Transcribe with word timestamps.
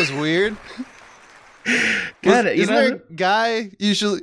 Was 0.00 0.12
weird. 0.12 0.56
God, 1.66 1.74
Was- 2.24 2.46
isn't 2.46 2.74
know, 2.74 2.88
there 2.88 2.94
a 2.96 3.12
guy 3.14 3.70
usually? 3.78 4.20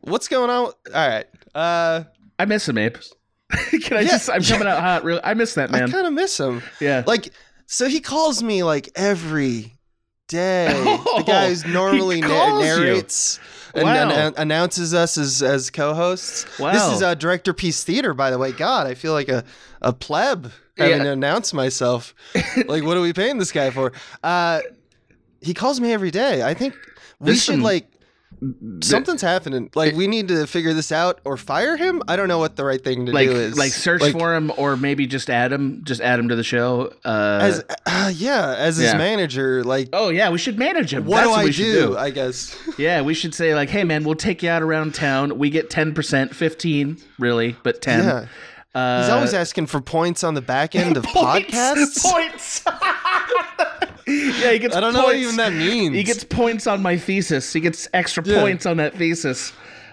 What's 0.00 0.28
going 0.28 0.50
on? 0.50 0.66
All 0.66 0.72
right. 0.94 1.26
Uh, 1.54 2.04
I 2.38 2.44
miss 2.46 2.68
him, 2.68 2.78
Abe. 2.78 2.96
Can 3.82 3.96
I 3.98 4.00
Yeah, 4.00 4.08
just? 4.08 4.28
I'm 4.30 4.42
yeah. 4.42 4.48
coming 4.52 4.66
out 4.68 4.80
hot. 4.80 5.04
Real. 5.04 5.20
I 5.22 5.34
miss 5.34 5.54
that 5.54 5.70
man. 5.70 5.84
I 5.84 5.88
kind 5.92 6.06
of 6.06 6.12
miss 6.12 6.38
him. 6.38 6.62
yeah. 6.80 7.04
Like, 7.06 7.32
so 7.66 7.88
he 7.88 8.00
calls 8.00 8.42
me 8.42 8.62
like 8.64 8.90
every 8.96 9.72
day. 10.28 10.68
Oh, 10.74 11.18
the 11.18 11.24
guy 11.24 11.48
who's 11.48 11.64
normally 11.64 12.20
na- 12.20 12.26
calls 12.28 12.64
you. 12.64 12.70
narrates 12.76 13.40
and, 13.74 13.84
Wow. 13.84 14.10
and 14.10 14.34
announces 14.36 14.94
us 14.94 15.16
as 15.16 15.42
as 15.42 15.70
co-hosts. 15.70 16.58
Wow. 16.58 16.72
This 16.72 16.96
is 16.96 17.02
uh, 17.02 17.14
Director 17.14 17.52
piece 17.54 17.84
Theater, 17.84 18.14
by 18.14 18.30
the 18.30 18.38
way. 18.38 18.50
God, 18.52 18.86
I 18.88 18.94
feel 18.94 19.12
like 19.12 19.28
a 19.28 19.44
a 19.80 19.92
pleb 19.92 20.50
having 20.76 20.98
Yeah. 20.98 21.04
to 21.04 21.10
announce 21.12 21.52
myself. 21.54 22.14
like, 22.66 22.82
what 22.82 22.96
are 22.96 23.00
we 23.00 23.12
paying 23.12 23.38
this 23.38 23.52
guy 23.52 23.70
for? 23.70 23.92
Uh, 24.24 24.60
he 25.44 25.54
calls 25.54 25.80
me 25.80 25.92
every 25.92 26.10
day. 26.10 26.42
I 26.42 26.54
think 26.54 26.74
we 27.20 27.26
There's 27.26 27.42
should 27.42 27.54
some- 27.54 27.62
like. 27.62 27.88
Something's 28.82 29.22
happening. 29.22 29.70
Like 29.74 29.94
we 29.94 30.06
need 30.08 30.28
to 30.28 30.46
figure 30.46 30.74
this 30.74 30.90
out 30.90 31.20
or 31.24 31.36
fire 31.36 31.76
him. 31.76 32.02
I 32.08 32.16
don't 32.16 32.26
know 32.28 32.38
what 32.38 32.56
the 32.56 32.64
right 32.64 32.82
thing 32.82 33.06
to 33.06 33.12
like 33.12 33.28
do 33.28 33.36
is. 33.36 33.56
like 33.56 33.70
search 33.70 34.02
for 34.10 34.34
him 34.34 34.52
or 34.58 34.76
maybe 34.76 35.06
just 35.06 35.30
add 35.30 35.52
him 35.52 35.82
just 35.84 36.00
add 36.00 36.18
him 36.18 36.28
to 36.28 36.36
the 36.36 36.42
show 36.42 36.92
uh 37.04 37.38
as 37.42 37.64
uh, 37.86 38.12
yeah 38.14 38.54
as 38.58 38.76
his 38.76 38.86
Yeah. 38.90 38.98
manager. 38.98 39.62
Like 39.62 39.90
oh 39.92 40.08
yeah 40.08 40.30
we 40.30 40.38
should 40.38 40.58
manage 40.58 40.92
him 40.92 41.06
what 41.06 41.18
That's 41.18 41.26
do 41.28 41.30
what 41.30 41.38
I 41.46 41.50
should 41.50 41.62
do, 41.62 41.86
do, 41.90 41.96
I 41.96 42.10
guess. 42.10 42.56
yeah 42.78 43.00
we 43.02 43.14
should 43.14 43.34
say 43.34 43.54
like 43.54 43.70
hey 43.70 43.84
man 43.84 44.02
we'll 44.04 44.16
take 44.16 44.42
you 44.42 44.50
out 44.50 44.62
around 44.62 44.94
town 44.96 45.38
we 45.38 45.48
get 45.48 45.70
10% 45.70 46.34
15 46.34 46.96
really 47.20 47.56
but 47.62 47.80
10 47.80 48.00
yeah. 48.04 48.26
Uh, 48.74 49.00
He's 49.02 49.10
always 49.10 49.34
asking 49.34 49.66
for 49.66 49.80
points 49.80 50.24
on 50.24 50.34
the 50.34 50.42
back 50.42 50.74
end 50.74 50.96
of 50.96 51.04
points, 51.04 51.50
podcasts. 51.54 52.02
points 52.04 52.62
yeah 54.06 54.52
he 54.52 54.58
gets 54.58 54.76
I 54.76 54.80
don't 54.80 54.92
know 54.92 55.04
what 55.04 55.16
even 55.16 55.36
that 55.36 55.52
means. 55.52 55.94
he 55.94 56.02
gets 56.02 56.24
points 56.24 56.66
on 56.66 56.82
my 56.82 56.96
thesis 56.96 57.52
he 57.52 57.60
gets 57.60 57.88
extra 57.94 58.22
Yeah. 58.26 58.40
points 58.40 58.66
on 58.66 58.76
that 58.78 58.94
thesis 58.94 59.52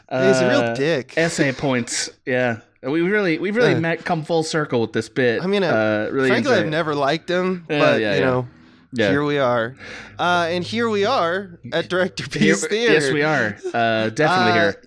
He's 0.10 0.40
a 0.42 0.50
real 0.50 0.60
Uh, 0.62 0.74
dick. 0.76 1.14
essay 1.18 1.52
points 1.68 2.10
yeah 2.26 2.58
we 2.84 3.02
really 3.02 3.38
we've 3.38 3.56
really 3.56 3.72
Yeah. 3.74 3.80
met 3.80 4.04
come 4.04 4.24
full 4.24 4.44
circle 4.44 4.82
with 4.82 4.92
this 4.94 5.08
bit 5.08 5.42
I 5.42 5.48
mean, 5.48 5.64
uh, 5.64 5.68
uh, 6.10 6.10
really 6.12 6.30
frankly, 6.30 6.54
I've 6.56 6.66
it. 6.68 6.70
never 6.72 6.96
liked 6.96 7.30
him, 7.30 7.66
Yeah, 7.70 7.80
but 7.80 8.02
yeah, 8.02 8.14
you 8.16 8.20
yeah. 8.20 8.26
know, 8.26 8.48
Yeah. 8.94 9.10
here 9.12 9.24
we 9.24 9.38
are, 9.38 9.76
uh, 10.20 10.48
and 10.50 10.64
here 10.66 10.90
we 10.90 11.06
are 11.06 11.60
at 11.72 11.88
Director 11.88 12.24
Here- 12.38 12.56
Peace 12.56 12.66
Theater. 12.68 12.94
Yes, 12.94 13.12
we 13.14 13.22
are. 13.24 13.56
Uh, 13.74 14.10
definitely 14.10 14.52
Uh, 14.52 14.54
here. 14.56 14.82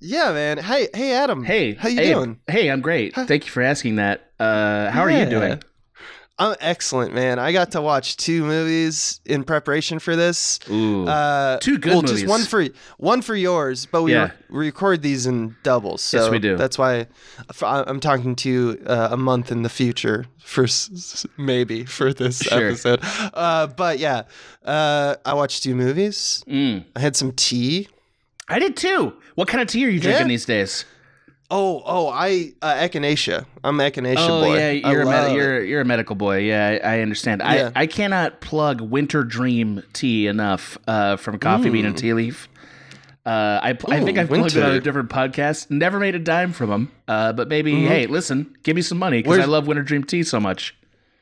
Yeah, 0.00 0.32
man. 0.32 0.58
Hey, 0.58 0.88
hey, 0.94 1.12
Adam. 1.12 1.44
Hey, 1.44 1.74
how 1.74 1.88
you 1.88 2.00
Abe. 2.00 2.14
doing? 2.14 2.40
Hey, 2.48 2.70
I'm 2.70 2.80
great. 2.80 3.14
Thank 3.14 3.44
you 3.44 3.50
for 3.50 3.62
asking 3.62 3.96
that. 3.96 4.32
Uh, 4.38 4.90
how 4.90 5.02
are 5.02 5.10
you 5.10 5.26
doing? 5.26 5.62
I'm 6.38 6.56
excellent, 6.60 7.12
man. 7.12 7.38
I 7.38 7.52
got 7.52 7.72
to 7.72 7.82
watch 7.82 8.16
two 8.16 8.42
movies 8.42 9.20
in 9.26 9.44
preparation 9.44 9.98
for 9.98 10.16
this. 10.16 10.58
Ooh, 10.70 11.06
Uh, 11.06 11.58
Two 11.58 11.76
good 11.76 11.92
well, 11.92 12.00
movies. 12.02 12.20
just 12.22 12.30
one 12.30 12.44
for 12.44 12.66
one 12.96 13.20
for 13.20 13.34
yours, 13.34 13.84
but 13.84 14.02
we, 14.04 14.12
Yeah. 14.14 14.30
re- 14.48 14.68
record 14.68 15.02
these 15.02 15.26
in 15.26 15.54
doubles. 15.62 16.00
So 16.00 16.22
Yes, 16.22 16.30
we 16.30 16.38
do. 16.38 16.56
That's 16.56 16.78
why 16.78 17.08
I'm 17.62 18.00
talking 18.00 18.34
to 18.36 18.48
you 18.48 18.82
uh, 18.86 19.08
a 19.10 19.18
month 19.18 19.52
in 19.52 19.60
the 19.64 19.68
future 19.68 20.24
for 20.42 20.64
s- 20.64 20.88
s- 20.94 21.26
maybe 21.36 21.84
for 21.84 22.14
this 22.14 22.38
Sure. 22.38 22.68
episode. 22.68 23.00
Uh, 23.34 23.66
but 23.66 23.98
yeah, 23.98 24.22
uh, 24.64 25.16
I 25.26 25.34
watched 25.34 25.62
two 25.62 25.74
movies. 25.74 26.42
Mm. 26.48 26.86
I 26.96 27.00
had 27.00 27.16
some 27.16 27.32
tea. 27.32 27.88
I 28.50 28.58
did 28.58 28.76
too. 28.76 29.14
What 29.36 29.48
kind 29.48 29.62
of 29.62 29.68
tea 29.68 29.84
are 29.86 29.88
you 29.88 30.00
drinking 30.00 30.26
Yeah? 30.26 30.28
these 30.28 30.44
days? 30.44 30.84
Oh, 31.52 31.82
oh, 31.84 32.08
I 32.08 32.52
uh, 32.62 32.74
echinacea. 32.74 33.44
I'm 33.64 33.78
echinacea 33.78 34.16
Oh 34.18 34.44
boy. 34.44 34.56
yeah, 34.56 34.70
you're 34.70 35.02
a 35.02 35.06
med- 35.06 35.34
you're 35.34 35.64
you're 35.64 35.80
a 35.80 35.84
medical 35.84 36.14
boy. 36.14 36.38
Yeah, 36.38 36.78
I, 36.84 36.96
I 36.98 37.00
understand. 37.00 37.40
Yeah. 37.44 37.72
I 37.74 37.82
I 37.82 37.86
cannot 37.86 38.40
plug 38.40 38.80
Winter 38.80 39.24
Dream 39.24 39.82
tea 39.92 40.26
enough 40.28 40.78
uh, 40.86 41.16
from 41.16 41.38
Coffee 41.38 41.70
Bean 41.70 41.86
and 41.86 41.96
Tea 41.98 42.12
Leaf. 42.12 42.48
Uh, 43.26 43.58
I 43.62 43.72
pl- 43.74 43.92
I 43.92 44.00
think 44.00 44.16
I've 44.16 44.28
plugged 44.28 44.56
it 44.56 44.62
on 44.62 44.74
a 44.76 44.80
different 44.80 45.10
podcast. 45.10 45.70
Never 45.70 45.98
made 45.98 46.14
a 46.14 46.18
dime 46.20 46.52
from 46.52 46.70
them. 46.70 46.92
Uh, 47.08 47.32
but 47.32 47.48
maybe 47.48 47.84
hey, 47.84 48.06
listen, 48.06 48.56
give 48.62 48.76
me 48.76 48.82
some 48.82 48.98
money 48.98 49.20
because 49.22 49.38
I 49.40 49.44
love 49.46 49.66
Winter 49.66 49.82
Dream 49.82 50.04
tea 50.04 50.22
so 50.22 50.38
much. 50.40 50.74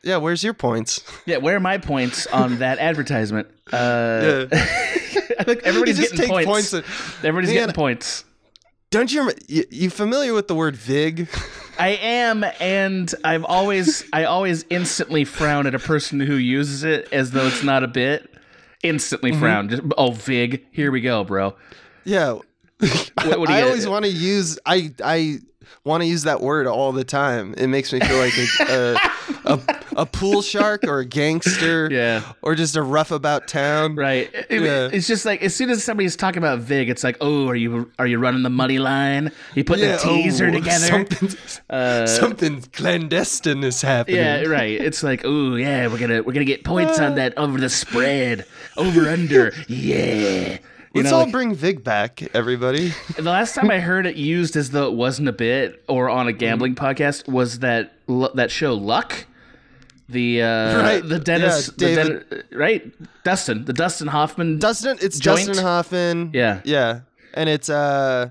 Yeah, 0.03 0.19
where's 0.19 0.43
your 0.45 0.55
points? 0.55 1.03
Yeah, 1.27 1.39
where 1.39 1.57
are 1.57 1.61
my 1.61 1.79
points 1.79 2.27
on 2.29 2.59
that 2.59 2.79
advertisement? 2.79 3.49
Uh, 3.73 4.47
Yeah. 4.51 4.65
Think 5.45 5.63
everybody's 5.63 5.99
getting 6.01 6.29
points. 6.29 6.47
points 6.51 6.75
at- 6.75 6.85
Everybody's 7.25 7.51
Man, 7.51 7.57
getting 7.67 7.75
points. 7.75 8.25
Don't 8.91 9.13
you, 9.13 9.31
you 9.49 9.65
you 9.71 9.91
familiar 9.91 10.33
with 10.33 10.49
the 10.49 10.55
word 10.55 10.75
vig? 10.77 11.29
I 11.79 11.91
am, 11.91 12.45
and 12.59 13.15
I've 13.23 13.45
always, 13.45 14.03
I 14.13 14.25
always 14.25 14.65
instantly 14.71 15.25
frown 15.25 15.67
at 15.67 15.75
a 15.75 15.79
person 15.79 16.19
who 16.21 16.35
uses 16.35 16.83
it 16.85 17.09
as 17.13 17.31
though 17.31 17.47
it's 17.47 17.63
not 17.63 17.85
a 17.85 17.89
bit. 17.89 18.29
Instantly 18.83 19.31
Mm-hmm. 19.33 19.41
frown. 19.41 19.69
Just, 19.69 19.83
oh, 19.97 20.11
Vig, 20.13 20.65
here 20.73 20.91
we 20.91 21.01
go, 21.01 21.23
bro. 21.25 21.55
Yeah. 22.05 22.33
What, 22.33 23.13
what 23.39 23.47
do 23.49 23.53
you 23.53 23.59
I 23.59 23.63
always 23.63 23.87
want 23.89 24.05
to 24.07 24.11
use 24.11 24.59
I 24.65 24.93
I 25.05 25.39
want 25.85 26.03
to 26.03 26.07
use 26.07 26.23
that 26.25 26.41
word 26.41 26.67
all 26.67 26.93
the 26.93 27.05
time. 27.05 27.55
It 27.57 27.67
makes 27.69 27.93
me 27.93 28.01
feel 28.01 28.19
like 28.19 28.33
a 28.37 28.47
a, 29.45 29.53
a, 29.55 29.61
a 30.03 30.07
pool 30.07 30.43
shark 30.43 30.85
or 30.85 30.99
a 31.01 31.05
gangster 31.05 31.89
Yeah. 31.91 32.23
or 32.43 32.55
just 32.55 32.77
a 32.77 32.83
rough 32.83 33.11
about 33.11 33.49
town. 33.49 33.95
Right. 33.97 34.31
It- 34.49 34.63
Yeah. 34.63 34.89
It's 34.93 35.07
just 35.07 35.25
like 35.25 35.43
as 35.43 35.55
soon 35.55 35.71
as 35.71 35.83
somebody's 35.85 36.17
talking 36.17 36.39
about 36.39 36.59
Vig, 36.61 36.89
it's 36.91 37.05
like, 37.05 37.17
oh, 37.21 37.49
are 37.49 37.57
you 37.57 37.91
are 37.99 38.07
you 38.07 38.19
running 38.19 38.43
the 38.43 38.51
money 38.51 38.79
line? 38.79 39.31
You 39.55 39.65
putting 39.65 39.85
Yeah, 39.85 39.97
a 39.97 39.99
teaser 39.99 40.47
oh, 40.49 40.53
together? 40.53 40.87
Something, 40.87 41.29
Uh, 41.71 42.07
something 42.07 42.63
clandestine 42.73 43.63
is 43.65 43.83
happening. 43.83 44.17
Yeah, 44.21 44.43
right. 44.43 44.81
It's 44.81 45.03
like, 45.03 45.23
oh 45.25 45.55
yeah, 45.57 45.87
we're 45.87 45.99
gonna 45.99 46.23
we're 46.23 46.33
gonna 46.33 46.45
get 46.45 46.65
points 46.65 46.99
on 46.99 47.15
that 47.17 47.37
over 47.39 47.59
the 47.59 47.69
spread, 47.71 48.45
over 48.77 49.09
under. 49.09 49.53
Yeah. 49.69 50.59
You 50.99 51.03
Let's 51.05 51.11
know, 51.13 51.19
all 51.19 51.25
like- 51.25 51.33
bring 51.33 51.55
Vig 51.55 51.83
back, 51.85 52.23
everybody. 52.35 52.93
The 53.17 53.23
last 53.23 53.55
time 53.55 53.71
I 53.71 53.81
heard 53.81 54.07
it 54.07 54.17
used 54.17 54.57
as 54.57 54.71
though 54.71 54.87
it 54.89 54.95
wasn't 54.95 55.29
a 55.29 55.33
bit 55.33 55.83
or 55.89 56.09
on 56.09 56.29
a 56.29 56.33
gambling 56.33 56.75
Mm-hmm. 56.75 56.85
podcast 56.85 57.29
was 57.29 57.61
that 57.61 57.93
that 58.35 58.51
show 58.51 58.75
Luck. 58.75 59.27
The 60.09 60.43
uh, 60.43 60.79
Right. 60.83 61.07
the 61.07 61.19
Dennis, 61.19 61.71
Yeah, 61.77 61.89
the 61.89 61.95
Den- 62.31 62.43
right, 62.59 63.23
Dustin, 63.25 63.65
the 63.67 63.75
Dustin 63.75 64.07
Hoffman. 64.09 64.59
Dustin, 64.59 64.97
it's 65.03 65.19
Joint? 65.19 65.47
Dustin 65.49 65.65
Hoffman. 65.65 66.31
Yeah. 66.33 66.61
Yeah. 66.65 67.01
And 67.35 67.49
it's 67.49 67.69
uh 67.69 68.31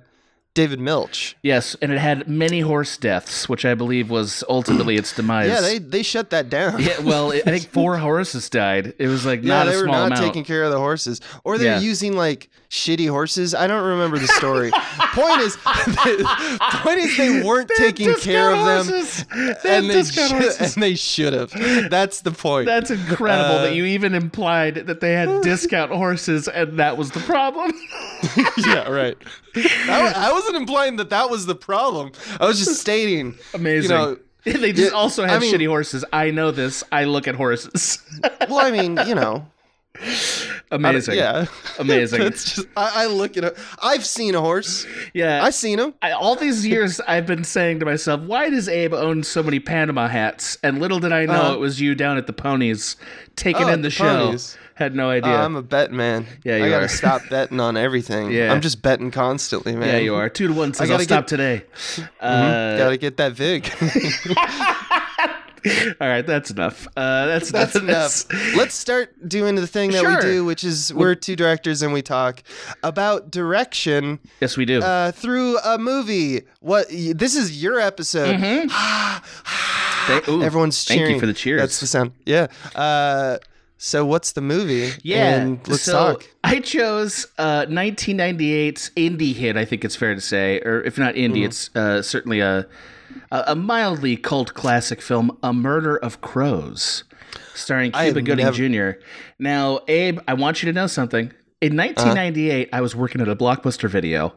David 0.57 0.79
Milch. 0.79 1.35
yes, 1.43 1.75
and 1.81 1.91
it 1.91 1.99
had 1.99 2.27
many 2.27 2.59
horse 2.61 2.97
deaths, 2.97 3.47
which 3.47 3.63
I 3.63 3.73
believe 3.75 4.09
was 4.09 4.43
ultimately 4.49 4.95
its 4.95 5.13
demise. 5.15 5.49
Yeah, 5.49 5.61
they 5.61 5.77
they 5.77 6.03
shut 6.03 6.31
that 6.31 6.49
down. 6.49 6.81
Yeah, 6.81 6.99
well, 7.01 7.31
I 7.31 7.41
think 7.41 7.69
four 7.71 7.97
horses 7.97 8.49
died. 8.49 8.93
It 8.97 9.07
was 9.07 9.25
like 9.25 9.43
Yeah, 9.43 9.49
not 9.63 9.65
they 9.67 9.75
a 9.75 9.79
were 9.81 9.85
not 9.87 10.07
amount. 10.07 10.21
taking 10.25 10.43
care 10.43 10.63
of 10.63 10.71
the 10.71 10.79
horses, 10.79 11.21
or 11.43 11.57
they're 11.57 11.75
Yeah. 11.75 11.79
using 11.79 12.15
like 12.17 12.49
shitty 12.69 13.09
horses. 13.09 13.55
I 13.55 13.67
don't 13.67 13.83
remember 13.85 14.17
the 14.19 14.27
story. 14.27 14.71
point 15.13 15.41
is, 15.41 15.55
point 16.83 16.99
is 16.99 17.17
they 17.17 17.41
weren't 17.43 17.71
taking 17.77 18.13
care 18.15 18.51
of 18.53 18.65
them, 18.87 19.57
and 19.65 19.89
they 19.89 20.03
should, 20.03 20.61
and 20.61 20.83
they 20.83 20.95
should 20.95 21.33
have. 21.33 21.51
That's 21.89 22.21
the 22.21 22.31
point. 22.31 22.65
That's 22.65 22.91
incredible 22.91 23.55
Uh, 23.57 23.61
that 23.63 23.75
you 23.75 23.85
even 23.85 24.13
implied 24.13 24.75
that 24.87 24.99
they 24.99 25.13
had 25.13 25.41
discount 25.41 25.91
horses 25.91 26.47
and 26.47 26.77
that 26.79 26.97
was 26.97 27.11
the 27.11 27.19
problem. 27.21 27.71
yeah, 28.65 28.89
right. 28.89 29.17
I, 29.55 30.13
I 30.15 30.31
wasn't 30.31 30.57
implying 30.57 30.97
that 30.97 31.09
that 31.09 31.29
was 31.29 31.45
the 31.45 31.55
problem. 31.55 32.11
I 32.39 32.45
was 32.47 32.59
just 32.59 32.79
stating. 32.81 33.35
Amazing. 33.53 33.91
You 33.91 33.97
know, 33.97 34.17
they 34.43 34.71
just 34.73 34.91
Yeah, 34.91 34.97
also 34.97 35.23
I 35.23 35.29
have 35.29 35.41
mean- 35.41 35.53
shitty 35.53 35.67
horses. 35.67 36.03
I 36.13 36.31
know 36.31 36.51
this. 36.51 36.83
I 36.91 37.05
look 37.05 37.27
at 37.27 37.35
horses. 37.35 37.99
well, 38.49 38.59
I 38.65 38.71
mean, 38.71 38.99
you 39.07 39.15
know, 39.15 39.45
Amazing. 40.71 41.15
yeah. 41.15 41.45
Amazing. 41.79 42.19
That's 42.21 42.55
just. 42.55 42.67
I, 42.75 43.03
I 43.03 43.05
look 43.07 43.37
at 43.37 43.43
it. 43.43 43.57
I've 43.81 44.05
seen 44.05 44.35
a 44.35 44.41
horse. 44.41 44.85
yeah. 45.13 45.43
I've 45.43 45.55
seen 45.55 45.79
him. 45.79 45.93
I, 46.01 46.11
all 46.11 46.35
these 46.35 46.65
years, 46.73 46.99
I've 47.01 47.25
been 47.25 47.43
saying 47.43 47.79
to 47.79 47.85
myself, 47.85 48.21
"Why 48.21 48.49
does 48.49 48.67
Abe 48.67 48.93
own 48.93 49.23
so 49.23 49.41
many 49.43 49.59
Panama 49.59 50.07
hats?" 50.07 50.57
And 50.63 50.79
little 50.79 50.99
did 50.99 51.11
I 51.13 51.25
know 51.25 51.33
Uh-huh. 51.33 51.53
it 51.53 51.59
was 51.59 51.79
you 51.81 51.95
down 51.95 52.17
at 52.17 52.27
the 52.27 52.33
Ponies, 52.33 52.95
taking 53.35 53.65
Oh, 53.65 53.73
in 53.73 53.81
the, 53.81 53.87
the 53.87 53.91
show. 53.91 54.25
Ponies. 54.27 54.57
Had 54.75 54.93
no 54.93 55.07
Uh, 55.09 55.13
idea. 55.13 55.31
I'm 55.33 55.55
a 55.55 55.63
bet 55.63 55.91
man. 55.91 56.27
Yeah, 56.43 56.57
you 56.57 56.65
I 56.65 56.69
gotta 56.69 56.85
are. 56.85 56.87
stop 56.87 57.23
betting 57.31 57.59
on 57.59 57.75
everything. 57.77 58.29
Yeah. 58.29 58.53
I'm 58.53 58.61
just 58.61 58.83
betting 58.83 59.09
constantly, 59.09 59.75
man. 59.75 59.87
yeah, 59.89 59.97
you 59.97 60.13
are. 60.13 60.29
Two 60.29 60.47
to 60.49 60.53
one 60.53 60.71
says 60.75 60.81
I 60.81 60.93
I'll 60.93 60.97
gotta 60.99 61.03
stop 61.05 61.23
get- 61.23 61.27
today. 61.29 61.63
Uh, 62.21 62.77
Gotta 62.77 62.97
get 62.97 63.17
that 63.17 63.31
vig. 63.33 63.63
all 66.01 66.07
right, 66.07 66.25
that's 66.25 66.51
enough. 66.51 66.87
Uh, 66.95 67.25
that's 67.27 67.51
That's 67.51 67.75
enough. 67.75 68.29
enough. 68.31 68.55
Let's 68.57 68.73
start 68.75 69.27
doing 69.27 69.55
the 69.55 69.67
thing 69.67 69.91
that 69.91 70.01
Sure. 70.01 70.15
we 70.15 70.21
do, 70.21 70.45
which 70.45 70.63
is 70.63 70.93
we're 70.93 71.15
two 71.15 71.35
directors 71.35 71.81
and 71.81 71.93
we 71.93 72.01
talk 72.01 72.43
about 72.83 73.31
direction 73.31 74.19
Yes, 74.41 74.57
we 74.57 74.65
do. 74.65 74.81
uh, 74.81 75.11
through 75.11 75.57
a 75.59 75.77
movie. 75.77 76.43
What? 76.59 76.87
This 76.89 77.35
is 77.35 77.61
your 77.61 77.79
episode. 77.79 78.39
Thank- 80.07 80.27
ooh, 80.29 80.41
Everyone's 80.41 80.83
thank 80.85 80.99
cheering. 80.99 81.13
you 81.15 81.19
for 81.19 81.25
the 81.25 81.33
cheers. 81.33 81.59
That's 81.61 81.79
the 81.79 81.87
sound. 81.87 82.13
Yeah. 82.25 82.47
Uh, 82.75 83.37
so 83.77 84.05
what's 84.05 84.31
the 84.31 84.41
movie? 84.41 84.91
Yeah, 85.03 85.35
And 85.35 85.67
let's 85.67 85.83
so 85.83 86.13
talk. 86.13 86.27
I 86.43 86.59
chose 86.61 87.27
uh, 87.37 87.65
1998's 87.65 88.89
indie 88.95 89.35
hit. 89.35 89.57
I 89.57 89.65
think 89.65 89.83
it's 89.85 89.95
fair 89.95 90.15
to 90.15 90.21
say, 90.21 90.59
or 90.61 90.81
if 90.81 90.97
not 90.97 91.15
indie, 91.15 91.35
Mm-hmm. 91.37 91.43
it's 91.45 91.75
uh, 91.75 92.01
certainly 92.01 92.39
a, 92.39 92.65
a 93.31 93.43
a 93.47 93.55
mildly 93.55 94.17
cult 94.17 94.53
classic 94.53 95.01
film, 95.01 95.37
A 95.43 95.53
Murder 95.53 95.97
of 95.97 96.21
Crows. 96.21 97.03
starring 97.53 97.91
Cuba 97.91 98.21
Gooding 98.21 98.45
never- 98.45 98.55
Jr. 98.95 98.99
Now, 99.39 99.79
Abe, 99.87 100.19
I 100.27 100.33
want 100.33 100.61
you 100.63 100.67
to 100.71 100.73
know 100.73 100.87
something. 100.87 101.31
In 101.59 101.79
Uh-huh. 101.79 101.87
1998, 101.89 102.69
I 102.71 102.81
was 102.81 102.95
working 102.95 103.19
at 103.21 103.27
a 103.27 103.35
blockbuster 103.35 103.89
video. 103.89 104.33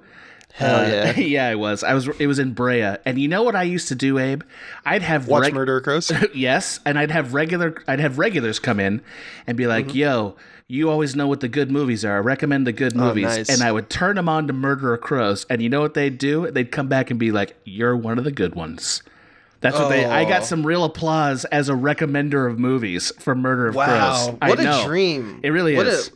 Hell 0.55 0.81
Uh, 0.81 0.89
yeah. 0.89 1.17
yeah, 1.19 1.47
I 1.49 1.55
was. 1.55 1.85
I 1.85 1.95
was. 1.95 2.09
It 2.19 2.27
was 2.27 2.39
in 2.41 2.55
Brea, 2.55 2.97
and 3.07 3.19
you 3.19 3.29
know 3.29 3.43
what 3.45 3.55
I 3.55 3.63
used 3.63 3.87
to 3.89 3.95
do, 3.95 4.19
Abe? 4.19 4.43
I'd 4.85 5.03
have 5.03 5.29
Watch 5.29 5.43
reg- 5.43 5.55
Murder 5.55 5.81
Crows. 5.81 6.11
yes, 6.35 6.81
and 6.85 6.99
I'd 6.99 7.11
have 7.13 7.35
regular. 7.35 7.75
I'd 7.87 8.01
have 8.01 8.19
regulars 8.19 8.59
come 8.59 8.81
in 8.81 9.01
and 9.47 9.57
be 9.57 9.65
Mm-hmm. 9.65 9.71
like, 9.71 9.95
"Yo, 9.95 10.35
you 10.71 10.89
always 10.91 11.17
know 11.17 11.27
what 11.27 11.41
the 11.41 11.49
good 11.49 11.71
movies 11.71 12.05
are. 12.05 12.17
I 12.17 12.21
recommend 12.21 12.67
the 12.67 12.73
good 12.73 12.95
oh, 12.97 12.99
movies." 13.01 13.25
Oh, 13.27 13.37
nice. 13.37 13.49
And 13.49 13.63
I 13.63 13.73
would 13.73 13.91
turn 13.91 14.17
them 14.17 14.29
on 14.29 14.47
to 14.47 14.53
Murder 14.53 14.95
of 14.95 15.01
Crows, 15.01 15.45
and 15.51 15.61
you 15.63 15.69
know 15.69 15.81
what 15.81 15.95
they'd 15.95 16.17
do? 16.17 16.51
They'd 16.51 16.71
come 16.71 16.89
back 16.89 17.11
and 17.11 17.19
be 17.19 17.33
like, 17.33 17.57
"You're 17.65 17.97
one 17.97 18.19
of 18.19 18.25
the 18.25 18.33
good 18.33 18.55
ones." 18.55 19.03
That's 19.61 19.77
what 19.79 19.91
they. 19.91 20.07
I 20.07 20.25
got 20.25 20.43
Oh. 20.43 20.45
some 20.47 20.67
real 20.67 20.85
applause 20.85 21.45
as 21.47 21.69
a 21.69 21.75
recommender 21.75 22.51
of 22.51 22.59
movies 22.59 23.13
for 23.19 23.35
Murder 23.35 23.67
of 23.67 23.75
Crows. 23.75 23.89
Wow, 23.89 24.39
I 24.41 24.49
what 24.49 24.59
a 24.61 24.63
know. 24.63 24.87
dream! 24.87 25.41
It 25.43 25.51
really 25.51 25.77
What 25.77 25.87
is. 25.87 26.09
A, 26.09 26.11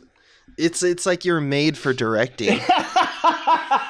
it's 0.57 0.81
it's 0.83 1.05
like 1.05 1.25
you're 1.25 1.41
made 1.41 1.77
for 1.77 1.93
directing. 1.93 2.59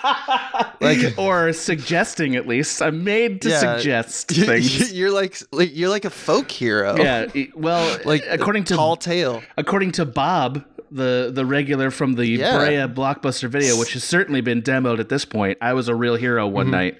like 0.81 1.17
or 1.17 1.53
suggesting 1.53 2.35
at 2.35 2.47
least. 2.47 2.81
I'm 2.81 3.03
made 3.03 3.41
to 3.43 3.49
Yeah. 3.49 3.77
suggest 3.77 4.29
things. 4.31 4.93
you're 4.93 5.11
like 5.11 5.37
like 5.51 5.75
you're 5.75 5.89
like 5.89 6.05
a 6.05 6.09
folk 6.09 6.49
hero. 6.51 6.95
yeah. 6.97 7.25
Well, 7.55 7.99
like 8.05 8.23
according 8.29 8.65
to 8.65 8.75
tall 8.75 8.95
tale. 8.95 9.41
according 9.57 9.91
to 9.93 10.05
Bob, 10.05 10.63
the 10.91 11.31
the 11.33 11.45
regular 11.45 11.91
from 11.91 12.13
the 12.13 12.25
Yeah. 12.25 12.57
Brea 12.57 12.93
blockbuster 12.93 13.49
video, 13.49 13.77
which 13.77 13.93
has 13.93 14.03
certainly 14.03 14.41
been 14.41 14.61
demoed 14.61 14.99
at 14.99 15.09
this 15.09 15.25
point, 15.25 15.57
I 15.61 15.73
was 15.73 15.87
a 15.87 15.95
real 15.95 16.15
hero 16.15 16.47
one 16.47 16.65
Mm-hmm. 16.67 16.71
night. 16.71 16.97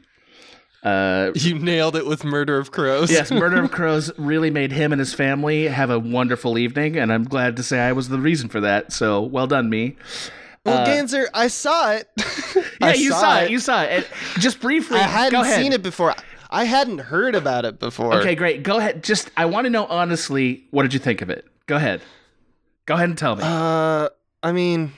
Uh, 0.83 1.31
You 1.33 1.57
nailed 1.57 1.95
it 1.95 2.05
with 2.05 2.23
Murder 2.23 2.59
of 2.59 2.69
Crows. 2.71 3.09
yes, 3.09 3.31
Murder 3.31 3.63
of 3.63 3.71
Crows 3.71 4.11
really 4.19 4.51
made 4.51 4.71
him 4.71 4.91
and 4.93 4.99
his 4.99 5.15
family 5.15 5.67
have 5.67 5.89
a 5.89 5.97
wonderful 5.97 6.59
evening, 6.59 6.95
and 6.95 7.11
I'm 7.11 7.23
glad 7.23 7.55
to 7.57 7.63
say 7.63 7.79
I 7.79 7.91
was 7.91 8.09
the 8.09 8.19
reason 8.19 8.49
for 8.49 8.59
that. 8.61 8.93
So 8.93 9.19
well 9.19 9.47
done, 9.47 9.67
me. 9.67 9.95
Well, 10.65 10.85
Ganser, 10.87 11.25
I 11.33 11.47
saw 11.47 11.91
it. 11.93 12.09
Yeah, 12.81 12.93
you 12.93 13.11
saw, 13.11 13.39
it. 13.39 13.51
You 13.51 13.59
saw 13.59 13.81
it. 13.83 14.07
Just 14.37 14.59
briefly, 14.59 14.99
I 14.99 15.03
hadn't 15.03 15.45
seen 15.45 15.73
it 15.73 15.81
before. 15.81 16.13
I 16.49 16.65
hadn't 16.65 16.99
heard 16.99 17.33
about 17.35 17.65
it 17.65 17.79
before. 17.79 18.13
Okay, 18.15 18.35
great. 18.35 18.63
Go 18.63 18.77
ahead. 18.77 19.03
Just 19.03 19.31
I 19.35 19.45
want 19.45 19.65
to 19.65 19.69
know 19.69 19.85
honestly, 19.85 20.65
what 20.71 20.83
did 20.83 20.93
you 20.93 20.99
think 20.99 21.21
of 21.21 21.29
it? 21.29 21.45
Go 21.67 21.77
ahead. 21.77 22.01
Go 22.85 22.93
ahead 22.95 23.09
and 23.09 23.17
tell 23.17 23.35
me. 23.35 23.43
Uh, 23.43 24.09
I 24.43 24.51
mean, 24.51 24.91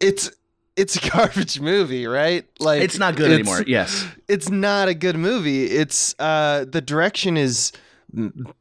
it's 0.00 0.30
it's 0.76 0.96
a 0.96 1.10
garbage 1.10 1.60
movie, 1.60 2.06
right? 2.06 2.44
Like 2.58 2.82
it's 2.82 2.98
not 2.98 3.16
good 3.16 3.30
it's- 3.30 3.40
anymore. 3.40 3.64
Yes. 3.66 4.06
It's 4.28 4.48
not 4.48 4.88
a 4.88 4.94
good 4.94 5.16
movie. 5.16 5.64
It's 5.66 6.14
uh, 6.18 6.64
the 6.68 6.80
direction 6.80 7.36
is 7.36 7.72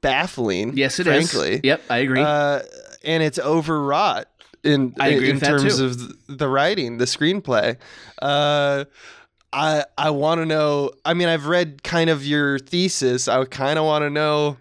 baffling. 0.02 0.76
Yes, 0.76 1.00
it 1.00 1.08
is. 1.08 1.32
frankly. 1.32 1.62
Yep, 1.64 1.82
I 1.90 1.98
agree. 1.98 2.22
Uh, 2.22 2.62
and 3.04 3.24
it's 3.24 3.40
overwrought 3.40 4.28
in 4.68 4.94
in, 5.02 5.40
terms 5.40 5.80
of 5.80 6.14
the 6.28 6.48
writing, 6.48 6.98
the 6.98 7.06
screenplay. 7.06 7.78
Uh, 8.22 8.86
I 9.54 9.86
I 9.98 10.10
want 10.12 10.42
to 10.42 10.46
know. 10.46 10.92
I 11.06 11.14
mean, 11.14 11.28
I've 11.30 11.46
read 11.48 11.84
kind 11.84 12.10
of 12.10 12.26
your 12.26 12.60
thesis. 12.60 13.28
I 13.28 13.44
kind 13.46 13.80
of 13.80 13.86
want 13.86 14.04
to 14.04 14.10
know. 14.10 14.58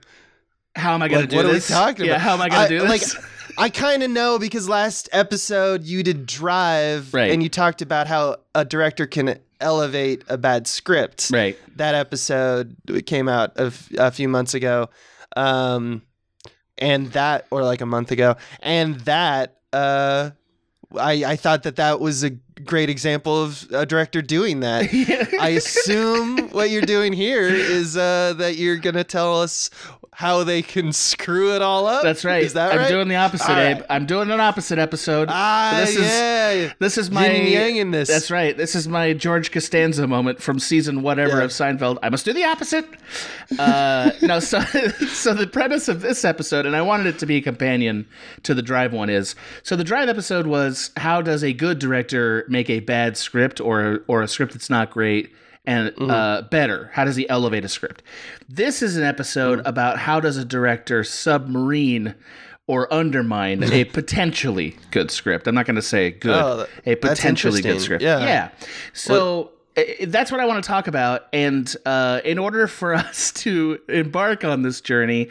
how 0.76 0.94
am 0.94 1.03
I 1.03 1.08
going 1.08 1.23
Like, 1.23 1.31
to 1.31 1.37
do 1.37 1.43
what 1.44 1.53
this? 1.53 1.70
are 1.70 1.75
we 1.75 1.87
talking 1.87 2.05
yeah, 2.06 2.12
about? 2.12 2.20
how 2.23 2.35
am 2.35 2.41
I 2.43 2.49
going 2.49 2.69
to 2.69 2.79
do 2.81 2.87
this? 2.87 3.14
Like. 3.14 3.25
I 3.58 3.70
kind 3.70 4.03
of 4.03 4.11
know 4.11 4.38
because 4.38 4.69
last 4.69 5.08
episode 5.12 5.85
you 5.85 6.03
did 6.03 6.26
Drive, 6.26 7.14
Right. 7.14 7.31
and 7.31 7.43
you 7.43 7.49
talked 7.49 7.81
about 7.81 8.06
how 8.06 8.37
a 8.55 8.67
director 8.67 9.06
can 9.06 9.38
elevate 9.62 10.23
a 10.29 10.37
bad 10.37 10.67
script. 10.67 11.31
right. 11.32 11.56
That 11.76 11.94
episode 11.94 12.76
came 13.06 13.31
out 13.31 13.58
a, 13.58 13.67
f- 13.69 13.88
a 13.97 14.11
few 14.11 14.29
months 14.29 14.53
ago, 14.53 14.91
um, 15.38 16.03
and 16.76 17.06
that, 17.12 17.47
or 17.50 17.62
like 17.64 17.81
a 17.81 17.87
month 17.87 18.11
ago, 18.11 18.37
and 18.61 18.97
that, 19.06 19.56
uh, 19.76 20.31
I 20.99 21.25
I 21.32 21.37
thought 21.37 21.62
that 21.64 21.76
that 21.76 22.00
was 22.00 22.25
a 22.25 22.31
great 22.64 22.88
example 22.91 23.43
of 23.43 23.67
a 23.73 23.85
director 23.87 24.23
doing 24.23 24.61
that. 24.61 24.88
I 25.41 25.50
assume 25.50 26.49
what 26.50 26.70
you're 26.70 26.82
doing 26.82 27.12
here 27.12 27.49
is 27.49 27.97
uh, 27.97 28.35
that 28.38 28.56
you're 28.56 28.76
gonna 28.76 29.05
tell 29.05 29.41
us 29.41 29.70
how 30.12 30.43
they 30.44 30.62
can 30.62 30.94
screw 30.94 31.55
it 31.55 31.61
all 31.61 31.87
up. 31.87 32.03
That's 32.03 32.25
right. 32.25 32.43
Is 32.43 32.55
that 32.55 32.73
I'm 32.73 32.79
right? 32.79 32.88
doing 32.88 33.06
the 33.08 33.17
opposite, 33.17 33.50
All 33.50 33.58
Abe. 33.58 33.76
right. 33.81 33.87
I'm 33.91 34.06
doing 34.06 34.31
an 34.31 34.41
opposite 34.41 34.79
episode. 34.79 35.29
Ah, 35.31 35.76
this 35.79 35.91
is 35.94 36.00
yeah. 36.06 36.73
this 36.79 36.97
is 36.97 37.11
my 37.11 37.26
Yin 37.26 37.41
and 37.43 37.49
yang 37.50 37.76
in 37.76 37.91
this. 37.91 38.08
That's 38.08 38.31
right. 38.31 38.56
This 38.56 38.75
is 38.75 38.88
my 38.88 39.12
George 39.12 39.50
Costanza 39.53 40.06
moment 40.06 40.41
from 40.41 40.58
season 40.58 41.03
whatever 41.03 41.37
Yeah. 41.38 41.44
of 41.44 41.50
Seinfeld. 41.50 41.99
I 42.03 42.08
must 42.08 42.25
do 42.25 42.32
the 42.32 42.44
opposite. 42.44 42.87
Uh, 43.58 44.11
no, 44.23 44.41
so 44.41 44.61
so 45.12 45.35
the 45.35 45.47
premise 45.47 45.87
of 45.88 46.00
this 46.00 46.25
episode, 46.25 46.64
and 46.64 46.75
I 46.75 46.81
wanted 46.81 47.06
it 47.06 47.19
to 47.19 47.26
be 47.26 47.37
a 47.37 47.43
companion 47.43 48.06
to 48.44 48.55
the 48.55 48.62
Drive 48.62 48.94
one, 48.94 49.11
is 49.11 49.35
so 49.64 49.76
the 49.76 49.85
Drive 49.85 50.08
episode 50.08 50.47
was 50.47 50.93
how 50.97 51.20
does 51.20 51.44
a 51.44 51.53
good 51.53 51.79
director 51.79 52.45
make 52.48 52.69
a 52.70 52.81
bad 52.81 53.16
script 53.16 53.60
or 53.60 54.02
or 54.06 54.22
a 54.22 54.28
script 54.28 54.52
that's 54.52 54.70
not 54.70 54.90
great 54.90 55.32
and 55.64 55.88
Mm-hmm. 55.90 56.10
uh, 56.10 56.43
better? 56.43 56.90
How 56.93 57.04
does 57.04 57.16
he 57.16 57.28
elevate 57.28 57.64
a 57.64 57.69
script? 57.69 58.02
This 58.48 58.82
is 58.82 58.96
an 58.96 59.02
episode 59.04 59.58
Mm-hmm. 59.58 59.69
about 59.69 59.98
how 59.98 60.20
does 60.20 60.37
a 60.37 60.44
director 60.44 61.02
submarine 61.04 62.14
or 62.69 62.93
undermine 62.93 63.62
a 63.64 63.84
potentially 64.00 64.76
good 64.90 65.10
script. 65.10 65.46
I'm 65.46 65.54
not 65.54 65.66
going 65.66 65.76
to 65.76 65.82
say 65.82 66.10
good, 66.10 66.34
Oh, 66.34 66.56
that- 66.58 66.69
a 66.87 66.94
potentially 66.96 67.62
good 67.62 67.81
script. 67.81 68.02
Yeah. 68.02 68.19
yeah. 68.20 68.48
So 68.93 69.52
i- 69.76 69.98
that's 70.06 70.32
what 70.32 70.40
I 70.40 70.46
want 70.46 70.62
to 70.64 70.66
talk 70.66 70.88
about. 70.88 71.26
And 71.32 71.72
uh, 71.87 72.20
in 72.25 72.38
order 72.38 72.66
for 72.66 72.94
us 73.04 73.31
to 73.32 73.79
embark 73.88 74.44
on 74.44 74.62
this 74.62 74.81
journey, 74.81 75.29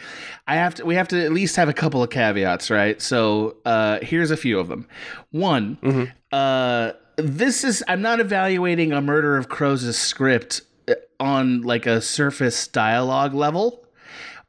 I 0.48 0.56
have 0.56 0.76
to. 0.76 0.86
We 0.86 0.96
have 0.96 1.08
to 1.10 1.24
at 1.26 1.32
least 1.34 1.56
have 1.58 1.68
a 1.70 1.74
couple 1.74 2.02
of 2.04 2.10
caveats, 2.10 2.70
right? 2.70 3.02
So 3.02 3.58
uh, 3.66 4.00
here's 4.02 4.32
a 4.32 4.38
few 4.38 4.60
of 4.60 4.68
them. 4.70 4.88
One. 5.32 5.78
Mm-hmm. 5.82 6.04
Uh, 6.32 6.92
this 7.18 7.64
is 7.64 7.84
I'm 7.88 8.02
not 8.02 8.20
evaluating 8.20 8.92
a 8.92 9.02
Murder 9.02 9.38
of 9.38 9.50
Crows' 9.50 9.98
script 9.98 10.62
uh, 10.88 10.94
on 11.20 11.62
like 11.62 11.86
a 11.86 12.02
surface 12.02 12.68
dialogue 12.68 13.34
level 13.34 13.82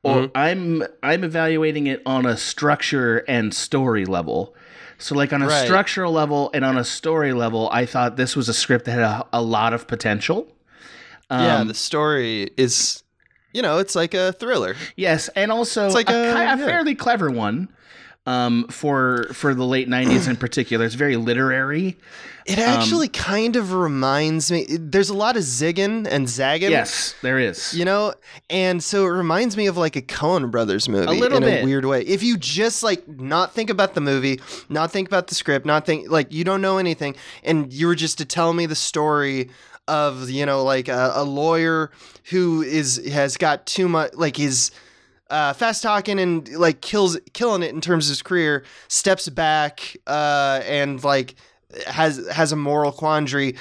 or 0.03 0.31
I'm 0.37 0.85
I'm 1.03 1.25
evaluating 1.25 1.89
it 1.89 2.01
on 2.07 2.27
a 2.27 2.37
structure 2.37 3.19
and 3.27 3.53
story 3.53 4.05
level. 4.05 4.55
So 4.99 5.15
like 5.17 5.33
on 5.33 5.43
a 5.43 5.49
Right. 5.49 5.65
structural 5.65 6.13
level 6.13 6.51
and 6.55 6.65
on 6.65 6.79
a 6.79 6.85
story 6.85 7.33
level, 7.33 7.69
I 7.73 7.87
thought 7.87 8.17
this 8.17 8.37
was 8.37 8.49
a 8.49 8.55
script 8.55 8.85
that 8.85 8.93
had 8.93 9.01
a, 9.03 9.27
a 9.33 9.43
lot 9.43 9.73
of 9.75 9.87
potential. 9.89 10.47
yeah, 11.31 11.57
Um, 11.59 11.69
the 11.69 11.75
story 11.75 12.51
is, 12.57 13.03
you 13.53 13.63
know, 13.63 13.79
it's 13.79 13.95
like 13.97 14.15
a 14.15 14.33
thriller. 14.33 14.77
Yes, 14.97 15.29
and 15.35 15.51
also 15.51 15.87
it's 15.87 15.95
like 15.95 16.09
a, 16.09 16.15
a- 16.15 16.31
a 16.35 16.39
yeah. 16.45 16.57
fairly 16.57 16.95
clever 16.95 17.31
one 17.31 17.69
um, 18.27 18.67
for 18.69 19.29
for 19.33 19.55
the 19.55 19.65
late 19.65 19.89
'90s 19.89 20.29
in 20.29 20.37
particular. 20.47 20.85
It's 20.85 20.95
very 20.95 21.17
literary. 21.17 21.97
It 22.45 22.61
actually 22.61 23.09
kind 23.09 23.57
of 23.57 23.73
reminds 23.73 24.53
me. 24.53 24.67
There's 24.69 25.11
a 25.11 25.15
lot 25.15 25.37
of 25.37 25.43
zigging 25.43 26.07
and 26.09 26.29
zagging. 26.29 26.71
Yes, 26.71 27.17
there 27.21 27.41
is. 27.41 27.75
You 27.75 27.85
know, 27.85 28.15
and 28.49 28.83
so 28.83 29.05
it 29.05 29.09
reminds 29.11 29.57
me 29.57 29.67
of 29.67 29.77
like 29.77 29.97
a 29.97 30.03
Coen 30.03 30.51
Brothers 30.51 30.89
movie 30.89 31.07
a 31.07 31.11
little 31.11 31.39
in 31.39 31.45
bit. 31.45 31.63
a 31.63 31.65
weird 31.65 31.85
way. 31.87 32.03
If 32.03 32.23
you 32.23 32.37
just 32.37 32.83
like 32.85 33.07
not 33.09 33.53
think 33.53 33.69
about 33.69 33.95
the 33.95 34.01
movie, 34.01 34.41
not 34.69 34.93
think 34.93 35.09
about 35.09 35.27
the 35.27 35.35
script, 35.35 35.67
not 35.67 35.87
think 35.87 36.09
like 36.09 36.33
you 36.33 36.45
don't 36.45 36.61
know 36.61 36.79
anything, 36.79 37.17
and 37.43 37.73
you 37.73 37.89
were 37.89 37.97
just 37.97 38.19
to 38.19 38.25
tell 38.25 38.53
me 38.53 38.67
the 38.67 38.77
story 38.77 39.51
of 39.89 40.31
you 40.31 40.47
know 40.47 40.63
like 40.63 40.89
a, 40.89 41.13
a 41.15 41.25
lawyer 41.25 41.91
who 42.31 42.63
is 42.63 43.05
has 43.13 43.37
got 43.37 43.67
too 43.67 43.89
much 43.89 44.13
like 44.15 44.37
his 44.37 44.71
uh, 45.31 45.53
fast 45.53 45.83
talking 45.83 46.19
and 46.19 46.49
like 46.57 46.81
kills 46.81 47.19
killing 47.33 47.63
it 47.63 47.75
in 47.75 47.81
terms 47.81 48.07
of 48.07 48.11
his 48.11 48.23
career, 48.23 48.65
steps 48.89 49.29
back 49.29 49.97
uh, 50.07 50.61
and 50.65 51.03
like 51.03 51.35
has 51.87 52.27
has 52.29 52.53
a 52.53 52.57
moral 52.57 52.93
quandary, 52.93 53.57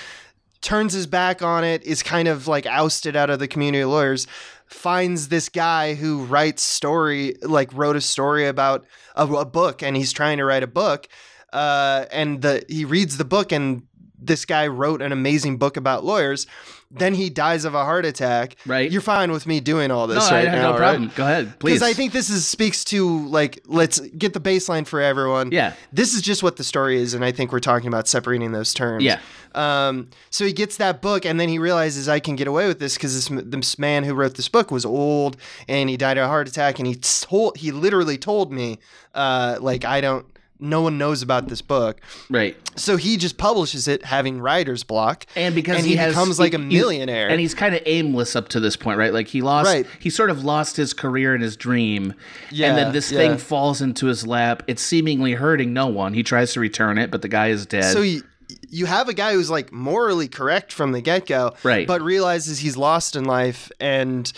turns 0.62 0.94
his 0.94 1.08
back 1.08 1.42
on 1.42 1.64
it, 1.64 1.84
is 1.84 2.04
kind 2.04 2.28
of 2.28 2.48
like 2.48 2.66
ousted 2.66 3.16
out 3.16 3.30
of 3.30 3.40
the 3.40 3.48
community 3.48 3.82
of 3.82 3.90
lawyers, 3.90 4.28
finds 4.68 5.30
this 5.30 5.50
guy 5.50 5.96
who 5.96 6.24
writes 6.26 6.62
story 6.62 7.36
like 7.42 7.72
wrote 7.74 7.96
a 7.96 8.02
story 8.02 8.48
about 8.48 8.86
a, 9.16 9.26
a 9.26 9.46
book 9.46 9.82
and 9.82 9.96
he's 9.96 10.14
trying 10.14 10.38
to 10.38 10.46
write 10.46 10.64
a 10.64 10.68
book, 10.68 11.08
uh, 11.52 12.06
and 12.12 12.42
the 12.42 12.64
he 12.68 12.86
reads 12.86 13.18
the 13.18 13.26
book 13.26 13.52
and 13.52 13.84
this 14.20 14.46
guy 14.46 14.68
wrote 14.68 15.02
an 15.02 15.12
amazing 15.12 15.58
book 15.58 15.78
about 15.78 16.04
lawyers. 16.04 16.48
Then 16.92 17.16
he 17.16 17.30
dies 17.30 17.66
of 17.66 17.74
a 17.74 17.84
heart 17.84 18.06
attack. 18.06 18.56
Right. 18.66 18.90
You're 18.90 19.02
fine 19.02 19.32
with 19.32 19.48
me 19.48 19.60
doing 19.60 19.92
all 19.92 20.08
no, 20.08 20.14
this 20.14 20.24
I 20.26 20.36
right 20.36 20.48
have 20.48 20.62
now, 20.62 20.72
no 20.72 20.78
problem. 20.78 21.08
right? 21.08 21.16
Go 21.16 21.24
ahead, 21.24 21.60
please. 21.60 21.74
Because 21.74 21.90
I 21.90 21.94
think 21.94 22.14
this 22.14 22.30
is 22.30 22.48
speaks 22.48 22.84
to 22.86 23.28
like 23.28 23.60
let's 23.66 24.00
get 24.00 24.34
the 24.34 24.40
baseline 24.40 24.86
for 24.86 25.02
everyone. 25.02 25.52
Yeah. 25.52 25.74
This 25.92 26.14
is 26.14 26.22
just 26.22 26.44
what 26.44 26.58
the 26.58 26.64
story 26.64 26.98
is, 26.98 27.14
and 27.14 27.26
I 27.26 27.32
think 27.32 27.52
we're 27.52 27.60
talking 27.60 27.88
about 27.88 28.08
separating 28.08 28.52
those 28.52 28.74
terms. 28.74 29.04
Yeah. 29.04 29.20
Um. 29.54 30.10
So 30.30 30.46
he 30.46 30.54
gets 30.54 30.78
that 30.78 31.02
book, 31.02 31.26
and 31.26 31.40
then 31.40 31.50
he 31.50 31.60
realizes 31.60 32.08
I 32.08 32.20
can 32.20 32.36
get 32.36 32.48
away 32.48 32.68
with 32.68 32.80
this 32.80 32.96
because 32.96 33.14
this 33.14 33.44
this 33.46 33.80
man 33.80 34.04
who 34.04 34.14
wrote 34.14 34.36
this 34.36 34.48
book 34.48 34.72
was 34.72 34.86
old, 34.86 35.38
and 35.68 35.90
he 35.90 35.98
died 35.98 36.18
of 36.18 36.26
a 36.26 36.28
heart 36.28 36.48
attack, 36.48 36.78
and 36.80 36.88
he 36.88 36.96
told 36.96 37.58
he 37.58 37.72
literally 37.72 38.18
told 38.18 38.54
me, 38.54 38.80
uh, 39.14 39.58
like 39.60 39.84
I 39.86 40.02
don't 40.02 40.26
no 40.60 40.82
one 40.82 40.98
knows 40.98 41.22
about 41.22 41.48
this 41.50 41.62
book. 41.62 42.00
Right. 42.30 42.56
So 42.78 42.98
he 42.98 43.18
just 43.18 43.38
publishes 43.38 43.88
it 43.88 44.06
having 44.06 44.40
writer's 44.40 44.84
block. 44.84 45.26
And 45.36 45.54
because 45.54 45.78
and 45.78 45.86
he, 45.86 45.92
he, 45.92 45.98
has, 45.98 46.14
becomes 46.14 46.40
like 46.40 46.54
a 46.54 46.58
millionaire. 46.58 47.30
and 47.30 47.40
he's 47.40 47.54
kind 47.54 47.76
of 47.76 47.82
aimless 47.86 48.36
up 48.36 48.48
to 48.50 48.60
this 48.60 48.76
point, 48.76 48.98
right? 48.98 49.14
Like 49.14 49.28
he 49.28 49.42
lost, 49.42 49.68
Right. 49.68 49.86
he 50.00 50.10
sort 50.10 50.30
of 50.30 50.44
lost 50.44 50.78
his 50.78 50.94
career 50.94 51.34
and 51.34 51.44
his 51.44 51.58
dream, 51.58 52.14
and 52.52 52.78
then 52.78 52.94
this 52.94 53.12
yeah. 53.12 53.18
thing 53.20 53.38
falls 53.38 53.82
into 53.82 54.06
his 54.08 54.26
lap. 54.26 54.64
It's 54.68 54.82
seemingly 54.82 55.34
hurting 55.34 55.74
no 55.74 55.88
one. 55.88 56.14
He 56.14 56.24
tries 56.24 56.54
to 56.54 56.60
return 56.60 56.98
it, 56.98 57.12
but 57.12 57.22
the 57.22 57.28
guy 57.30 57.48
is 57.48 57.66
dead. 57.66 57.92
so 57.94 58.02
you, 58.02 58.24
you 58.70 58.86
have 58.86 59.10
a 59.10 59.14
guy 59.14 59.34
who's 59.34 59.50
like 59.50 59.72
morally 59.72 60.28
correct 60.28 60.72
from 60.72 60.92
the 60.92 61.02
get-go 61.02 61.54
Right. 61.64 61.88
but 61.88 62.02
realizes 62.02 62.60
he's 62.60 62.78
lost 62.78 63.16
in 63.16 63.26
life 63.26 63.72
and 63.80 64.32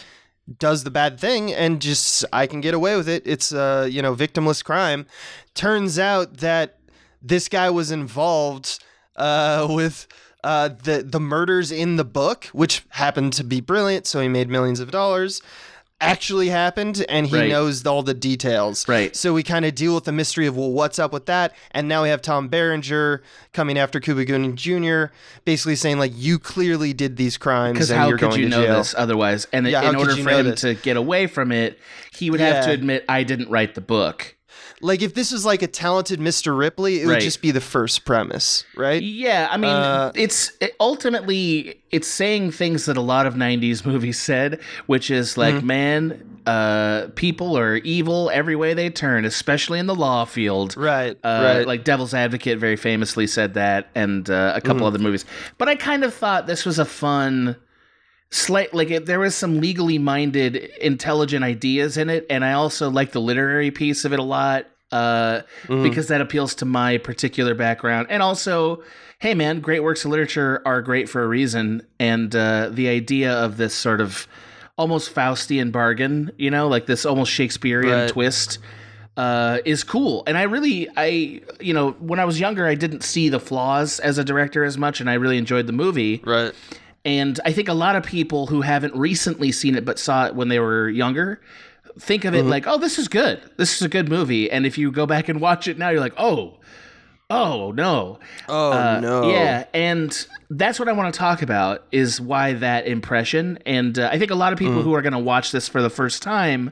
does 0.60 0.84
the 0.84 0.92
bad 0.92 1.20
thing 1.20 1.54
and 1.54 1.82
just 1.82 2.24
i 2.32 2.48
can 2.48 2.62
get 2.62 2.74
away 2.74 2.96
with 2.96 3.10
it. 3.10 3.24
It's 3.26 3.54
uh 3.54 3.88
you 3.90 4.02
know 4.02 4.16
victimless 4.16 4.64
crime. 4.64 5.06
Turns 5.54 6.00
out 6.00 6.38
that 6.38 6.78
this 7.22 7.50
guy 7.50 7.70
was 7.70 7.92
involved 7.92 8.80
uh 9.16 9.68
with 9.70 10.08
uh, 10.44 10.70
the 10.84 11.04
the 11.04 11.20
murders 11.20 11.72
in 11.72 11.98
the 11.98 12.06
book, 12.06 12.46
which 12.54 12.86
happened 12.90 13.34
to 13.34 13.44
be 13.44 13.60
brilliant, 13.60 14.08
so 14.08 14.22
he 14.22 14.30
made 14.30 14.48
millions 14.48 14.80
of 14.80 14.92
dollars, 14.92 15.42
actually 16.00 16.50
happened, 16.50 17.04
and 17.10 17.28
he 17.28 17.36
Right. 17.36 17.50
knows 17.50 17.86
all 17.86 18.04
the 18.04 18.14
details. 18.14 18.88
Right. 18.88 19.16
So 19.16 19.34
we 19.34 19.42
kind 19.44 19.66
of 19.66 19.74
deal 19.76 19.96
with 19.96 20.04
the 20.04 20.12
mystery 20.12 20.46
of 20.46 20.56
well, 20.56 20.72
what's 20.72 21.00
up 21.00 21.12
with 21.12 21.26
that? 21.26 21.56
And 21.72 21.88
now 21.88 22.04
we 22.04 22.10
have 22.10 22.22
Tom 22.22 22.48
Berenger 22.48 23.24
coming 23.54 23.78
after 23.78 24.00
Cuba 24.00 24.24
Gooding 24.26 24.56
Jr., 24.56 25.06
basically 25.46 25.76
saying 25.76 25.98
like, 26.00 26.12
you 26.16 26.38
clearly 26.40 26.94
did 26.94 27.18
these 27.18 27.38
crimes, 27.38 27.74
because 27.74 27.90
and 27.90 28.00
how 28.00 28.10
you're 28.10 28.18
could 28.18 28.30
going 28.30 28.42
you 28.42 28.50
to 28.50 28.56
know 28.58 28.64
jail. 28.66 28.78
this 28.78 28.94
otherwise? 28.98 29.48
And 29.52 29.68
Yeah, 29.68 29.90
in 29.90 29.96
order 29.96 30.16
for 30.16 30.30
him 30.30 30.46
this? 30.52 30.62
to 30.62 30.76
get 30.76 30.98
away 30.98 31.26
from 31.28 31.52
it, 31.52 31.80
he 32.12 32.30
would 32.30 32.40
have 32.40 32.66
to 32.66 32.72
admit, 32.72 33.04
"I 33.10 33.24
didn't 33.24 33.50
write 33.50 33.74
the 33.76 33.82
book." 33.82 34.36
Like 34.82 35.02
if 35.02 35.14
this 35.16 35.32
was 35.32 35.44
like 35.46 35.62
a 35.64 35.68
talented 35.68 36.20
Mr. 36.20 36.56
Ripley, 36.58 37.02
it 37.02 37.08
would 37.08 37.20
just 37.22 37.42
be 37.42 37.52
the 37.52 37.62
first 37.62 38.06
premise, 38.06 38.64
right? 38.76 39.02
Yeah, 39.02 39.48
I 39.50 39.58
mean, 39.58 39.72
Uh, 39.72 40.12
it's 40.16 40.52
it, 40.62 40.76
ultimately 40.80 41.82
it's 41.92 42.08
saying 42.08 42.52
things 42.52 42.86
that 42.86 42.98
a 42.98 43.02
lot 43.02 43.26
of 43.26 43.34
'90s 43.34 43.86
movies 43.86 44.20
said, 44.20 44.60
which 44.86 45.10
is 45.10 45.38
like, 45.38 45.56
Mm-hmm. 45.56 45.68
man, 45.68 46.40
uh, 46.46 47.08
people 47.16 47.58
are 47.58 47.76
evil 47.78 48.30
every 48.34 48.56
way 48.56 48.74
they 48.74 48.90
turn, 48.90 49.26
especially 49.26 49.80
in 49.80 49.86
the 49.88 49.96
law 49.96 50.26
field. 50.26 50.78
Right. 50.78 51.18
Uh, 51.24 51.42
right. 51.58 51.68
Like 51.68 51.84
Devil's 51.84 52.14
Advocate 52.14 52.58
very 52.60 52.76
famously 52.78 53.26
said 53.28 53.56
that, 53.56 53.90
and 53.96 54.30
uh, 54.30 54.34
a 54.34 54.60
Mm-hmm. 54.60 54.68
couple 54.68 54.86
other 54.86 55.00
movies. 55.00 55.26
But 55.58 55.70
I 55.70 55.76
kind 55.76 56.04
of 56.04 56.14
thought 56.14 56.46
this 56.48 56.66
was 56.66 56.78
a 56.80 56.86
fun, 56.86 57.56
slight 58.30 58.74
like 58.74 58.92
it, 58.92 59.06
there 59.06 59.20
was 59.20 59.36
some 59.36 59.60
legally 59.62 59.98
minded, 59.98 60.56
intelligent 60.82 61.44
ideas 61.44 61.98
in 61.98 62.10
it, 62.10 62.26
and 62.30 62.44
I 62.44 62.54
also 62.54 62.90
like 62.90 63.12
the 63.12 63.22
literary 63.22 63.72
piece 63.72 64.06
of 64.06 64.14
it 64.14 64.20
a 64.20 64.24
lot 64.24 64.66
uh, 64.92 65.42
Mhm. 65.68 65.84
because 65.84 66.08
that 66.08 66.22
appeals 66.22 66.56
to 66.56 66.66
my 66.66 66.98
particular 66.98 67.54
background, 67.56 68.08
and 68.10 68.22
also. 68.24 68.84
Hey 69.20 69.34
man, 69.34 69.62
great 69.62 69.80
works 69.82 70.06
of 70.06 70.12
literature 70.12 70.62
are 70.64 70.80
great 70.84 71.10
for 71.10 71.24
a 71.24 71.28
reason, 71.28 71.82
and 72.00 72.36
uh, 72.36 72.70
the 72.72 72.88
idea 72.88 73.34
of 73.34 73.58
this 73.58 73.74
sort 73.74 74.00
of 74.00 74.28
almost 74.78 75.12
Faustian 75.16 75.72
bargain, 75.72 76.30
you 76.38 76.52
know, 76.52 76.68
like 76.68 76.86
this 76.86 77.04
almost 77.04 77.32
Shakespearean 77.32 77.92
Right. 78.02 78.10
twist, 78.10 78.60
uh, 79.18 79.58
is 79.66 79.84
cool. 79.84 80.22
And 80.28 80.38
I 80.38 80.44
really, 80.44 80.88
I, 80.96 81.42
you 81.60 81.74
know, 81.74 81.94
when 82.00 82.20
I 82.20 82.26
was 82.26 82.40
younger, 82.40 82.68
I 82.68 82.76
didn't 82.76 83.04
see 83.04 83.28
the 83.28 83.40
flaws 83.40 84.00
as 84.00 84.20
a 84.20 84.24
director 84.24 84.64
as 84.64 84.78
much, 84.78 85.02
and 85.02 85.10
I 85.10 85.16
really 85.16 85.40
enjoyed 85.40 85.66
the 85.66 85.74
movie. 85.74 86.22
right. 86.24 86.54
And 87.08 87.40
I 87.46 87.52
think 87.54 87.68
a 87.70 87.74
lot 87.74 87.96
of 87.96 88.04
people 88.04 88.46
who 88.48 88.62
haven't 88.62 88.94
recently 88.96 89.52
seen 89.52 89.74
it 89.76 89.84
but 89.86 89.98
saw 89.98 90.28
it 90.28 90.36
when 90.36 90.50
they 90.50 90.60
were 90.60 90.88
younger 90.90 91.42
think 92.00 92.26
of 92.26 92.36
it 92.36 92.42
Mm-hmm. 92.42 92.50
like, 92.50 92.68
oh, 92.68 92.78
this 92.78 93.00
is 93.00 93.08
good. 93.08 93.42
This 93.58 93.76
is 93.76 93.82
a 93.82 93.90
good 93.90 94.08
movie. 94.08 94.52
And 94.52 94.68
if 94.68 94.78
you 94.78 94.92
go 94.92 95.08
back 95.08 95.30
and 95.30 95.42
watch 95.42 95.68
it 95.68 95.80
now, 95.80 95.90
you're 95.90 96.00
like, 96.00 96.14
oh, 96.18 96.60
oh 97.32 97.72
no. 97.72 98.20
Oh 98.48 98.72
Uh, 98.72 99.00
no. 99.00 99.30
Yeah, 99.32 99.66
and 99.74 100.28
that's 100.52 100.80
what 100.80 100.88
I 100.88 100.92
want 100.92 101.12
to 101.14 101.18
talk 101.18 101.42
about 101.42 101.84
is 101.92 102.22
why 102.22 102.54
that 102.54 102.86
impression. 102.88 103.58
And 103.66 103.98
uh, 103.98 104.10
I 104.12 104.20
think 104.20 104.30
a 104.32 104.36
lot 104.36 104.54
of 104.54 104.60
Mm. 104.60 104.68
people 104.68 104.82
who 104.84 104.94
are 104.94 105.02
going 105.02 105.14
to 105.14 105.20
watch 105.20 105.52
this 105.52 105.68
for 105.68 105.82
the 105.82 105.90
first 105.90 106.22
time 106.22 106.72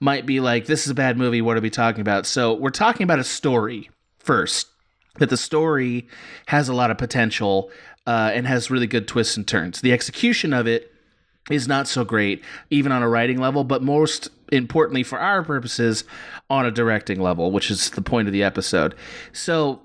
might 0.00 0.26
be 0.26 0.40
like, 0.40 0.66
"This 0.66 0.84
is 0.86 0.90
a 0.90 0.94
bad 0.94 1.16
movie. 1.16 1.40
What 1.40 1.56
are 1.56 1.60
we 1.60 1.70
talking 1.70 2.00
about?" 2.00 2.26
So 2.26 2.52
we're 2.54 2.70
talking 2.70 3.04
about 3.04 3.18
a 3.20 3.24
story 3.24 3.90
first. 4.18 4.66
That 5.20 5.30
the 5.30 5.36
story 5.36 6.08
has 6.46 6.68
a 6.68 6.74
lot 6.74 6.90
of 6.90 6.98
potential 6.98 7.70
uh, 8.06 8.30
and 8.34 8.46
has 8.46 8.70
really 8.70 8.86
good 8.86 9.08
twists 9.08 9.36
and 9.36 9.46
turns. 9.46 9.80
The 9.80 9.92
execution 9.92 10.52
of 10.52 10.66
it 10.66 10.92
is 11.50 11.68
not 11.68 11.86
so 11.88 12.04
great, 12.04 12.42
even 12.70 12.92
on 12.92 13.02
a 13.02 13.08
writing 13.08 13.38
level, 13.38 13.64
but 13.64 13.82
most 13.82 14.30
importantly 14.52 15.02
for 15.02 15.18
our 15.18 15.42
purposes, 15.42 16.04
on 16.48 16.64
a 16.64 16.70
directing 16.70 17.20
level, 17.20 17.50
which 17.50 17.70
is 17.70 17.90
the 17.90 18.02
point 18.02 18.28
of 18.28 18.32
the 18.32 18.42
episode. 18.42 18.94
So, 19.32 19.80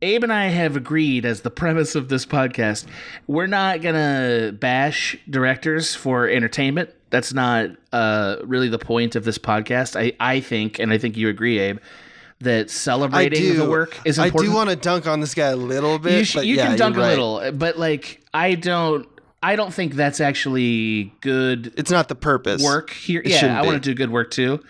Abe 0.00 0.24
and 0.24 0.32
I 0.32 0.46
have 0.46 0.76
agreed, 0.76 1.24
as 1.24 1.42
the 1.42 1.50
premise 1.50 1.94
of 1.94 2.08
this 2.08 2.26
podcast, 2.26 2.86
we're 3.26 3.46
not 3.46 3.82
gonna 3.82 4.52
bash 4.58 5.16
directors 5.30 5.94
for 5.94 6.28
entertainment. 6.28 6.90
That's 7.10 7.32
not 7.32 7.70
uh, 7.92 8.36
really 8.42 8.68
the 8.68 8.78
point 8.78 9.14
of 9.14 9.24
this 9.24 9.38
podcast. 9.38 10.00
I, 10.00 10.12
I 10.18 10.40
think, 10.40 10.78
and 10.78 10.92
I 10.92 10.98
think 10.98 11.16
you 11.16 11.28
agree, 11.28 11.58
Abe, 11.58 11.78
that 12.42 12.64
I 12.66 12.68
celebrating 12.68 13.56
the 13.56 13.68
work 13.68 13.98
is 14.04 14.18
important. 14.18 14.42
I 14.42 14.52
do 14.52 14.54
want 14.54 14.70
to 14.70 14.76
dunk 14.76 15.06
on 15.06 15.20
this 15.20 15.34
guy 15.34 15.48
a 15.48 15.56
little 15.56 15.98
bit. 15.98 16.18
you, 16.18 16.24
sh- 16.24 16.34
but 16.34 16.46
you 16.46 16.56
yeah, 16.56 16.68
can 16.68 16.78
dunk 16.78 16.96
you're 16.96 17.04
a 17.04 17.08
little, 17.08 17.52
but 17.52 17.78
like 17.78 18.22
I 18.34 18.54
don't. 18.54 19.08
I 19.44 19.56
don't 19.56 19.74
think 19.74 19.94
that's 19.94 20.20
actually 20.20 21.12
good 21.20 21.74
It's 21.76 21.90
not 21.90 22.06
the 22.06 22.14
purpose. 22.14 22.62
work 22.62 22.90
here. 22.90 23.20
It 23.24 23.30
yeah, 23.30 23.60
I 23.60 23.66
want 23.66 23.82
to 23.82 23.90
do 23.90 23.92
good 23.92 24.10
work 24.10 24.30
too. 24.30 24.62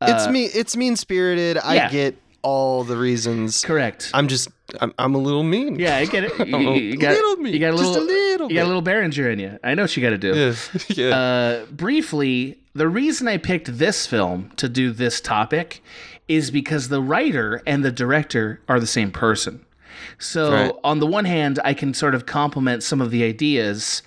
It's 0.00 0.26
Uh, 0.26 0.30
me. 0.30 0.44
It's 0.44 0.76
mean 0.76 0.96
spirited. 0.96 1.58
I 1.58 1.74
yeah. 1.74 1.90
get 1.90 2.22
all 2.42 2.84
the 2.84 2.96
reasons. 2.96 3.64
Correct. 3.64 4.10
I'm 4.14 4.28
just. 4.28 4.48
I'm, 4.80 4.92
I'm 4.98 5.14
a 5.14 5.18
little 5.18 5.42
mean. 5.42 5.78
yeah, 5.78 5.96
I 5.96 6.06
get 6.06 6.24
it. 6.24 6.32
You, 6.48 6.72
you 6.74 6.96
got, 6.96 7.12
little 7.12 7.36
mean. 7.36 7.52
you 7.54 7.58
got 7.58 7.72
a 7.72 7.76
little, 7.76 7.94
just 7.94 8.02
a 8.04 8.06
little. 8.06 8.48
you 8.48 8.54
got 8.56 8.64
a 8.64 8.66
little 8.66 8.82
Berenger 8.82 9.30
in 9.30 9.38
you. 9.38 9.58
I 9.64 9.74
know 9.74 9.82
what 9.82 9.96
you 9.96 10.02
got 10.02 10.10
to 10.10 10.18
do. 10.18 10.34
Yeah. 10.34 10.54
yeah. 10.88 11.18
Uh, 11.18 11.66
briefly, 11.66 12.58
the 12.74 12.88
reason 12.88 13.28
I 13.28 13.38
picked 13.38 13.78
this 13.78 14.06
film 14.06 14.50
to 14.56 14.68
do 14.68 14.92
this 14.92 15.20
topic 15.20 15.82
is 16.28 16.50
because 16.50 16.88
the 16.88 17.00
writer 17.02 17.62
and 17.66 17.84
the 17.84 17.90
director 17.90 18.60
are 18.68 18.78
the 18.78 18.86
same 18.86 19.10
person. 19.10 19.64
So, 20.18 20.52
Right. 20.52 20.72
on 20.84 21.00
the 21.00 21.06
one 21.06 21.24
hand, 21.24 21.58
I 21.64 21.74
can 21.74 21.94
sort 21.94 22.14
of 22.14 22.26
compliment 22.26 22.82
some 22.82 23.00
of 23.00 23.10
the 23.10 23.24
ideas, 23.24 24.02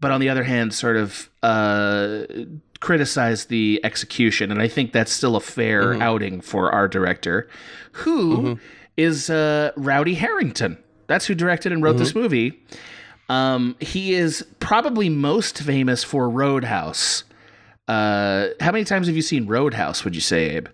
but 0.00 0.10
on 0.10 0.20
the 0.20 0.28
other 0.28 0.42
hand, 0.44 0.74
sort 0.74 0.96
of 0.96 1.28
uh, 1.42 2.24
criticize 2.80 3.46
the 3.46 3.80
execution. 3.84 4.50
And 4.50 4.60
I 4.60 4.68
think 4.68 4.92
that's 4.92 5.12
still 5.12 5.36
a 5.36 5.40
fair 5.40 5.94
outing 6.02 6.40
for 6.40 6.70
our 6.72 6.88
director, 6.88 7.48
who 7.92 8.58
is 8.96 9.30
uh, 9.30 9.72
Rowdy 9.76 10.14
Herrington. 10.14 10.78
That's 11.06 11.26
who 11.26 11.34
directed 11.34 11.72
and 11.72 11.82
wrote 11.82 11.98
this 11.98 12.14
movie. 12.14 12.60
Um, 13.28 13.76
he 13.80 14.14
is 14.14 14.44
probably 14.60 15.08
most 15.08 15.58
famous 15.58 16.02
for 16.04 16.28
Roadhouse. 16.28 17.24
Uh, 17.88 18.48
how 18.60 18.72
many 18.72 18.84
times 18.84 19.06
have 19.06 19.14
you 19.16 19.22
seen 19.22 19.46
Roadhouse? 19.46 20.04
Would 20.04 20.14
you 20.14 20.20
say, 20.20 20.50
Abe? 20.56 20.66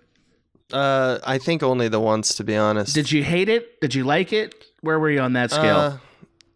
Uh, 0.73 1.19
I 1.25 1.37
think 1.37 1.61
only 1.63 1.87
the 1.87 1.99
once, 1.99 2.35
to 2.35 2.43
be 2.43 2.55
honest. 2.57 2.95
Did 2.95 3.11
you 3.11 3.23
hate 3.23 3.47
it? 3.47 3.79
Did 3.79 3.93
you 3.93 4.03
like 4.03 4.33
it? 4.33 4.65
Where 4.81 4.99
were 4.99 5.09
you 5.11 5.19
on 5.21 5.33
that 5.33 5.51
scale? 5.51 5.77
Uh, 5.77 5.97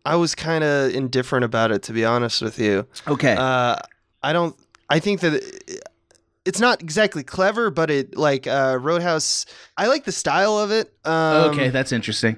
I 0.06 0.16
was 0.16 0.36
kind 0.36 0.64
of 0.64 0.94
indifferent 0.94 1.46
about 1.46 1.72
it, 1.72 1.84
to 1.84 1.94
be 1.94 2.04
honest 2.06 2.42
with 2.42 2.60
you. 2.60 2.88
okay. 3.08 3.36
Uh, 3.38 3.76
I 4.24 4.34
don't. 4.34 4.56
I 4.90 5.00
think 5.00 5.20
that 5.20 5.34
it, 5.34 5.82
it's 6.46 6.60
not 6.60 6.82
exactly 6.82 7.24
clever, 7.24 7.70
but 7.70 7.92
it 7.92 8.18
like 8.18 8.48
uh, 8.48 8.78
Roadhouse. 8.82 9.46
I 9.78 9.88
like 9.88 10.06
the 10.06 10.12
style 10.12 10.58
of 10.58 10.72
it. 10.72 10.94
Um, 11.06 11.52
okay, 11.52 11.70
that's 11.70 11.92
interesting. 11.92 12.38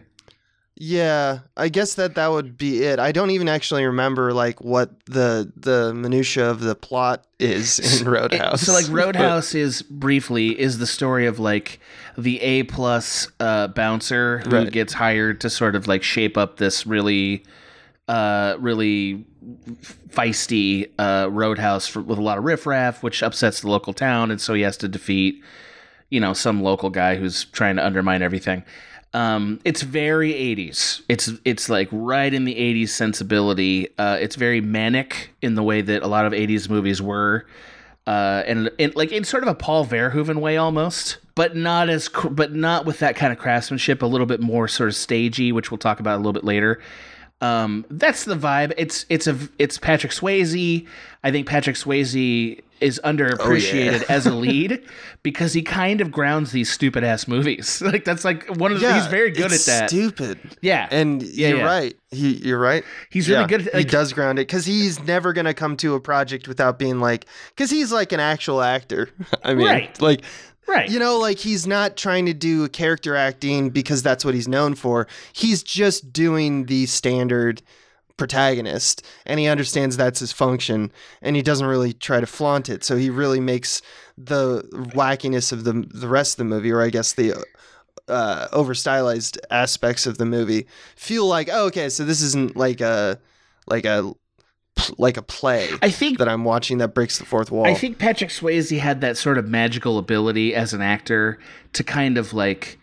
Yeah, 0.82 1.40
I 1.58 1.68
guess 1.68 1.96
that 1.96 2.16
that 2.16 2.30
would 2.30 2.58
be 2.58 2.84
it. 2.86 3.00
I 3.00 3.12
don't 3.12 3.32
even 3.32 3.50
actually 3.50 3.86
remember 3.86 4.32
like 4.32 4.62
what 4.62 4.92
the 5.08 5.52
the 5.58 5.94
minutia 5.94 6.50
of 6.50 6.62
the 6.62 6.74
plot 6.74 7.26
is 7.38 8.02
in 8.02 8.08
Roadhouse. 8.08 8.62
So, 8.62 8.72
like, 8.72 8.88
Roadhouse 8.90 9.54
is 9.54 9.82
briefly 9.82 10.58
is 10.58 10.78
the 10.78 10.88
story 10.88 11.26
of 11.26 11.38
like 11.38 11.82
the 12.18 12.40
A 12.40 12.64
plus 12.64 13.28
uh, 13.42 13.68
bouncer 13.68 14.40
who 14.40 14.52
Right. 14.52 14.72
gets 14.72 14.94
hired 14.94 15.42
to 15.42 15.50
sort 15.50 15.76
of 15.76 15.86
like 15.88 16.02
shape 16.02 16.38
up 16.38 16.56
this 16.58 16.88
really, 16.88 17.44
uh, 18.08 18.56
really 18.60 19.26
feisty 20.10 20.90
uh, 20.98 21.28
roadhouse 21.30 21.88
for, 21.88 22.02
with 22.02 22.18
a 22.18 22.22
lot 22.22 22.38
of 22.38 22.44
riffraff, 22.46 23.04
which 23.04 23.22
upsets 23.22 23.62
the 23.62 23.70
local 23.70 23.94
town, 23.94 24.32
and 24.32 24.40
so 24.40 24.54
he 24.54 24.62
has 24.62 24.78
to 24.78 24.88
defeat, 24.88 25.44
you 26.10 26.20
know, 26.20 26.34
some 26.34 26.64
local 26.64 26.90
guy 26.90 27.16
who's 27.18 27.46
trying 27.46 27.76
to 27.76 27.86
undermine 27.86 28.22
everything. 28.22 28.64
Um, 29.14 29.60
it's 29.66 29.82
very 29.82 30.34
80s. 30.34 31.02
It's 31.10 31.32
it's 31.44 31.68
like 31.68 31.90
right 31.92 32.34
in 32.34 32.46
the 32.46 32.56
80s 32.56 32.90
sensibility. 32.90 33.90
Uh, 33.98 34.18
it's 34.20 34.36
very 34.36 34.62
manic 34.62 35.34
in 35.42 35.56
the 35.56 35.64
way 35.64 35.82
that 35.82 36.04
a 36.04 36.08
lot 36.08 36.26
of 36.26 36.34
80s 36.34 36.70
movies 36.70 37.02
were 37.02 37.46
uh, 38.10 38.44
and, 38.48 38.72
and 38.80 38.96
like 38.96 39.12
in 39.12 39.24
sort 39.24 39.44
of 39.44 39.50
a 39.50 39.54
Paul 39.54 39.86
Verhoeven 39.86 40.38
way 40.38 40.58
almost, 40.58 41.18
but 41.36 41.56
not 41.56 41.90
as 41.90 42.10
but 42.32 42.56
not 42.56 42.88
with 42.88 42.98
that 43.00 43.16
kind 43.16 43.32
of 43.32 43.38
craftsmanship. 43.38 44.02
A 44.02 44.06
little 44.08 44.26
bit 44.26 44.42
more 44.42 44.68
sort 44.68 44.90
of 44.90 44.96
stagey, 44.96 45.52
which 45.52 45.70
we'll 45.70 45.78
talk 45.78 46.00
about 46.00 46.16
a 46.16 46.18
little 46.18 46.34
bit 46.34 46.44
later. 46.44 46.82
Um, 47.40 47.86
that's 47.92 48.26
the 48.26 48.36
vibe. 48.36 48.74
It's 48.78 49.06
it's 49.10 49.28
a 49.28 49.38
it's 49.60 49.78
Patrick 49.78 50.12
Swayze. 50.12 50.88
I 51.24 51.30
think 51.30 51.48
Patrick 51.48 51.76
Swayze 51.76 52.62
is 52.82 53.00
oh, 53.04 53.10
underappreciated 53.12 54.04
as 54.10 54.26
a 54.26 54.34
lead 54.36 54.84
because 55.24 55.54
he 55.54 55.62
kind 55.62 56.02
of 56.02 56.12
grounds 56.12 56.52
these 56.52 56.72
stupid 56.72 57.04
ass 57.04 57.28
movies. 57.28 57.82
Like 57.90 58.06
that's 58.06 58.24
like 58.24 58.48
one 58.58 58.72
of 58.72 58.80
the, 58.80 58.86
yeah, 58.88 58.96
he's 58.96 59.08
very 59.08 59.32
good 59.32 59.52
at 59.52 59.62
that. 59.62 59.90
Stupid. 59.90 60.40
yeah, 60.62 60.88
And 60.92 61.22
Yeah, 61.24 61.50
you're 61.50 61.58
yeah. 61.60 61.66
right. 61.66 61.98
He, 62.12 62.34
you're 62.38 62.60
right. 62.60 62.84
he's 63.10 63.28
really 63.28 63.42
Yeah, 63.42 63.48
good. 63.48 63.68
At, 63.70 63.76
he 63.80 63.84
does 63.84 64.14
ground 64.14 64.40
it 64.40 64.48
because 64.48 64.66
he's 64.66 65.00
never 65.04 65.34
gonna 65.34 65.54
come 65.54 65.76
to 65.78 65.96
a 65.96 66.00
project 66.00 66.48
without 66.48 66.78
being 66.80 67.00
like, 67.00 67.26
because 67.50 67.70
he's 67.70 67.92
like 67.92 68.12
an 68.12 68.20
actual 68.20 68.62
actor. 68.62 69.10
I 69.44 69.54
mean, 69.54 69.66
Right. 69.68 70.02
like 70.02 70.22
right. 70.68 70.90
you 70.90 71.00
know, 71.00 71.18
like 71.18 71.38
he's 71.40 71.66
not 71.68 71.98
trying 71.98 72.26
to 72.28 72.34
do 72.34 72.68
character 72.70 73.16
acting 73.16 73.70
because 73.72 74.04
that's 74.04 74.24
what 74.24 74.34
he's 74.36 74.48
known 74.48 74.76
for. 74.76 75.08
He's 75.34 75.64
just 75.64 76.14
doing 76.14 76.66
the 76.68 76.86
standard 76.86 77.62
protagonist, 78.20 79.04
and 79.26 79.40
he 79.40 79.48
understands 79.48 79.98
that's 79.98 80.20
his 80.20 80.32
function, 80.32 80.92
and 81.22 81.36
he 81.36 81.42
doesn't 81.42 81.66
really 81.66 81.94
try 81.94 82.20
to 82.20 82.28
flaunt 82.28 82.70
it. 82.70 82.84
So 82.84 82.98
he 82.98 83.10
really 83.10 83.40
makes 83.40 83.82
the 84.16 84.64
wackiness 84.94 85.52
of 85.52 85.64
the 85.64 85.88
the 85.92 86.08
rest 86.08 86.34
of 86.34 86.38
the 86.38 86.56
movie, 86.56 86.72
or 86.72 86.84
I 86.84 86.92
guess 86.92 87.14
the 87.14 87.44
uh, 88.10 88.48
over 88.52 88.74
stylized 88.74 89.40
aspects 89.50 90.06
of 90.06 90.18
the 90.18 90.26
movie 90.26 90.68
feel 90.96 91.26
like 91.28 91.50
oh, 91.52 91.68
okay 91.68 91.90
so 91.90 92.04
this 92.04 92.22
isn't 92.22 92.56
like 92.56 92.82
a 92.82 93.20
like 93.68 93.86
a 93.86 94.14
like 94.98 95.18
a 95.18 95.22
play 95.22 95.70
I 95.82 95.90
think 95.90 96.18
that 96.20 96.30
i'm 96.30 96.46
watching 96.46 96.78
that 96.78 96.94
breaks 96.94 97.20
the 97.20 97.26
fourth 97.26 97.52
wall 97.52 97.68
I 97.68 97.74
think 97.74 98.00
Patrick 98.00 98.30
Swayze 98.30 98.80
had 98.80 99.02
that 99.02 99.18
sort 99.18 99.38
of 99.38 99.48
magical 99.48 99.98
ability 99.98 100.56
as 100.56 100.74
an 100.74 100.82
actor 100.82 101.38
to 101.74 101.84
kind 101.84 102.18
of 102.18 102.34
like 102.34 102.80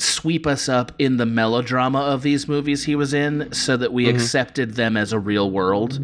sweep 0.00 0.46
us 0.46 0.68
up 0.68 0.92
in 0.98 1.16
the 1.16 1.26
melodrama 1.26 2.00
of 2.00 2.22
these 2.22 2.48
movies 2.48 2.84
he 2.84 2.94
was 2.94 3.12
in 3.14 3.52
so 3.52 3.76
that 3.76 3.92
we 3.92 4.08
accepted 4.08 4.74
them 4.74 4.96
as 4.96 5.12
a 5.12 5.18
real 5.18 5.50
world. 5.50 5.98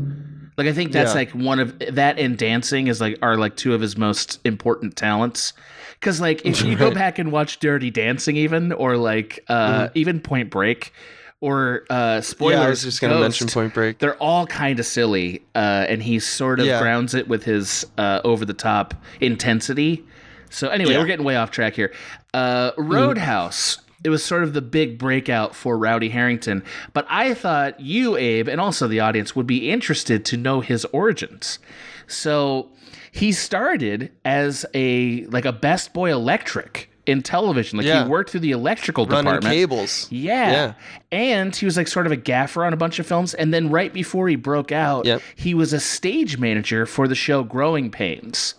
Like 0.57 0.67
I 0.69 0.73
think 0.73 0.93
that's 0.93 1.11
Yeah. 1.11 1.15
like 1.17 1.31
one 1.33 1.59
of 1.59 1.75
that 1.93 2.19
and 2.19 2.39
dancing 2.39 2.87
is 2.87 3.01
like 3.01 3.19
are 3.23 3.37
like 3.37 3.57
two 3.57 3.75
of 3.75 3.81
his 3.81 3.97
most 3.97 4.39
important 4.45 4.97
talents. 4.97 5.53
Cuz 6.01 6.21
like 6.21 6.45
if 6.45 6.63
you 6.63 6.77
go 6.77 6.91
back 6.93 7.19
and 7.19 7.33
watch 7.33 7.59
Dirty 7.59 7.91
Dancing 7.91 8.37
even 8.37 8.73
or 8.73 8.97
like 8.97 9.43
uh 9.49 9.89
even 9.95 10.21
Point 10.21 10.51
Break 10.51 10.93
or 11.41 11.85
uh 11.91 12.21
spoilers 12.21 12.55
yeah 12.61 12.67
i 12.67 12.71
was 12.71 12.83
just 12.85 13.01
gonna 13.01 13.19
mention 13.21 13.49
point 13.49 13.75
break 13.75 13.99
they're 13.99 14.17
all 14.17 14.47
kind 14.47 14.79
of 14.81 14.87
silly 14.87 15.43
uh, 15.55 15.85
and 15.89 16.03
he 16.03 16.19
sort 16.19 16.59
of 16.61 16.65
Yeah. 16.67 16.81
grounds 16.81 17.13
it 17.13 17.27
with 17.29 17.43
his 17.45 17.85
uh, 17.99 18.21
over 18.25 18.45
the 18.47 18.55
top 18.55 18.95
intensity 19.21 20.05
so 20.49 20.69
anyway 20.69 20.93
Yeah. 20.93 21.01
we're 21.01 21.07
getting 21.07 21.25
way 21.27 21.37
off 21.37 21.51
track 21.51 21.75
here 21.75 21.93
uh, 22.33 22.71
roadhouse 22.79 23.79
it 24.05 24.11
was 24.11 24.23
sort 24.25 24.43
of 24.43 24.53
the 24.53 24.63
big 24.63 24.99
breakout 24.99 25.55
for 25.55 25.77
rowdy 25.79 26.11
herrington 26.11 26.63
but 26.93 27.07
i 27.09 27.35
thought 27.35 27.81
you 27.81 28.17
abe 28.17 28.49
and 28.49 28.61
also 28.61 28.87
the 28.87 29.01
audience 29.01 29.35
would 29.35 29.47
be 29.47 29.71
interested 29.71 30.25
to 30.25 30.37
know 30.37 30.61
his 30.61 30.85
origins 30.87 31.59
so 32.07 32.69
he 33.11 33.33
started 33.33 34.11
as 34.25 34.67
a 34.75 35.25
like 35.27 35.45
a 35.45 35.53
best 35.53 35.93
boy 35.93 36.11
electric 36.13 36.91
in 37.07 37.23
television 37.23 37.77
like 37.79 37.87
Yeah. 37.87 38.05
he 38.05 38.09
worked 38.11 38.31
through 38.31 38.41
the 38.41 38.53
electrical 38.53 39.05
running 39.07 39.25
department 39.27 39.55
cables 39.55 40.09
yeah. 40.11 40.51
Yeah. 40.51 40.73
And 41.13 41.55
he 41.55 41.65
was 41.67 41.77
like 41.77 41.87
sort 41.87 42.07
of 42.07 42.13
a 42.13 42.17
gaffer 42.17 42.65
on 42.65 42.73
a 42.73 42.77
bunch 42.77 42.99
of 42.99 43.07
films. 43.07 43.35
And 43.35 43.53
then 43.55 43.69
right 43.71 43.93
before 43.93 44.27
he 44.27 44.35
broke 44.37 44.73
out, 44.73 45.05
Yep. 45.05 45.21
he 45.37 45.53
was 45.55 45.73
a 45.75 45.79
stage 45.81 46.39
manager 46.39 46.87
for 46.87 47.07
the 47.07 47.15
show 47.15 47.43
Growing 47.45 47.91
Pains, 47.91 48.55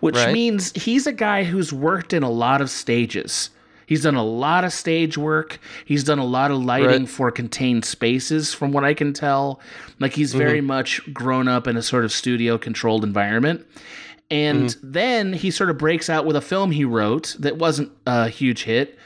which 0.00 0.16
Right. 0.16 0.32
means 0.32 0.72
he's 0.72 1.06
a 1.06 1.12
guy 1.12 1.44
who's 1.44 1.72
worked 1.74 2.12
in 2.14 2.22
a 2.24 2.30
lot 2.30 2.60
of 2.62 2.68
stages. 2.70 3.50
He's 3.90 4.04
done 4.04 4.14
a 4.14 4.22
lot 4.22 4.62
of 4.62 4.72
stage 4.72 5.18
work. 5.18 5.58
He's 5.84 6.04
done 6.04 6.20
a 6.20 6.24
lot 6.24 6.52
of 6.52 6.62
lighting 6.62 7.00
Right. 7.00 7.08
for 7.08 7.32
contained 7.32 7.84
spaces, 7.84 8.54
from 8.54 8.70
what 8.70 8.84
I 8.84 8.94
can 8.94 9.12
tell. 9.12 9.58
Like 9.98 10.12
he's 10.12 10.32
very 10.32 10.58
mm-hmm. 10.58 10.68
much 10.68 11.12
grown 11.12 11.48
up 11.48 11.66
in 11.66 11.76
a 11.76 11.82
sort 11.82 12.04
of 12.04 12.12
studio 12.12 12.56
controlled 12.56 13.02
environment. 13.02 13.66
And 14.30 14.68
mm-hmm. 14.68 14.92
then 14.92 15.32
he 15.32 15.50
sort 15.50 15.70
of 15.70 15.78
breaks 15.78 16.08
out 16.08 16.24
with 16.24 16.36
a 16.36 16.40
film 16.40 16.70
he 16.70 16.84
wrote 16.84 17.34
that 17.40 17.56
wasn't 17.58 17.90
a 18.06 18.28
huge 18.28 18.62
hit, 18.62 18.96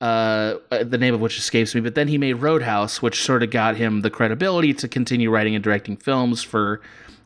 uh, 0.00 0.56
uh, 0.72 0.82
the 0.82 0.98
name 0.98 1.14
of 1.14 1.20
which 1.20 1.38
escapes 1.38 1.72
me. 1.72 1.80
But 1.80 1.94
then 1.94 2.08
he 2.08 2.18
made 2.18 2.34
Roadhouse, 2.34 3.00
which 3.00 3.22
sort 3.22 3.44
of 3.44 3.50
got 3.50 3.76
him 3.76 4.00
the 4.00 4.10
credibility 4.10 4.74
to 4.74 4.88
continue 4.88 5.30
writing 5.30 5.54
and 5.54 5.62
directing 5.62 5.96
films 5.96 6.42
for, 6.42 6.80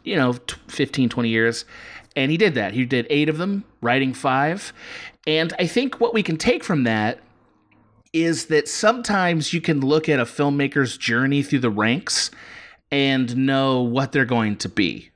you 0.05 0.16
know, 0.16 0.35
t- 0.35 0.57
15, 0.68 1.09
20 1.09 1.31
years. 1.31 1.64
And 2.14 2.31
he 2.31 2.37
did 2.37 2.55
that. 2.55 2.74
He 2.74 2.85
did 2.85 3.07
eight 3.09 3.31
of 3.31 3.38
them, 3.38 3.64
writing 3.81 4.12
five. 4.12 4.74
And 5.27 5.53
I 5.59 5.67
think 5.67 6.01
what 6.01 6.15
we 6.15 6.23
can 6.23 6.37
take 6.37 6.62
from 6.62 6.85
that 6.85 7.21
is 8.12 8.47
that 8.47 8.69
sometimes 8.69 9.53
you 9.53 9.61
can 9.61 9.81
look 9.81 10.09
at 10.09 10.21
a 10.21 10.25
filmmaker's 10.25 10.97
journey 10.97 11.43
through 11.43 11.59
the 11.59 11.71
ranks 11.71 12.31
and 12.91 13.37
know 13.37 13.83
what 13.83 14.12
they're 14.12 14.25
going 14.25 14.57
to 14.57 14.69
be 14.69 15.11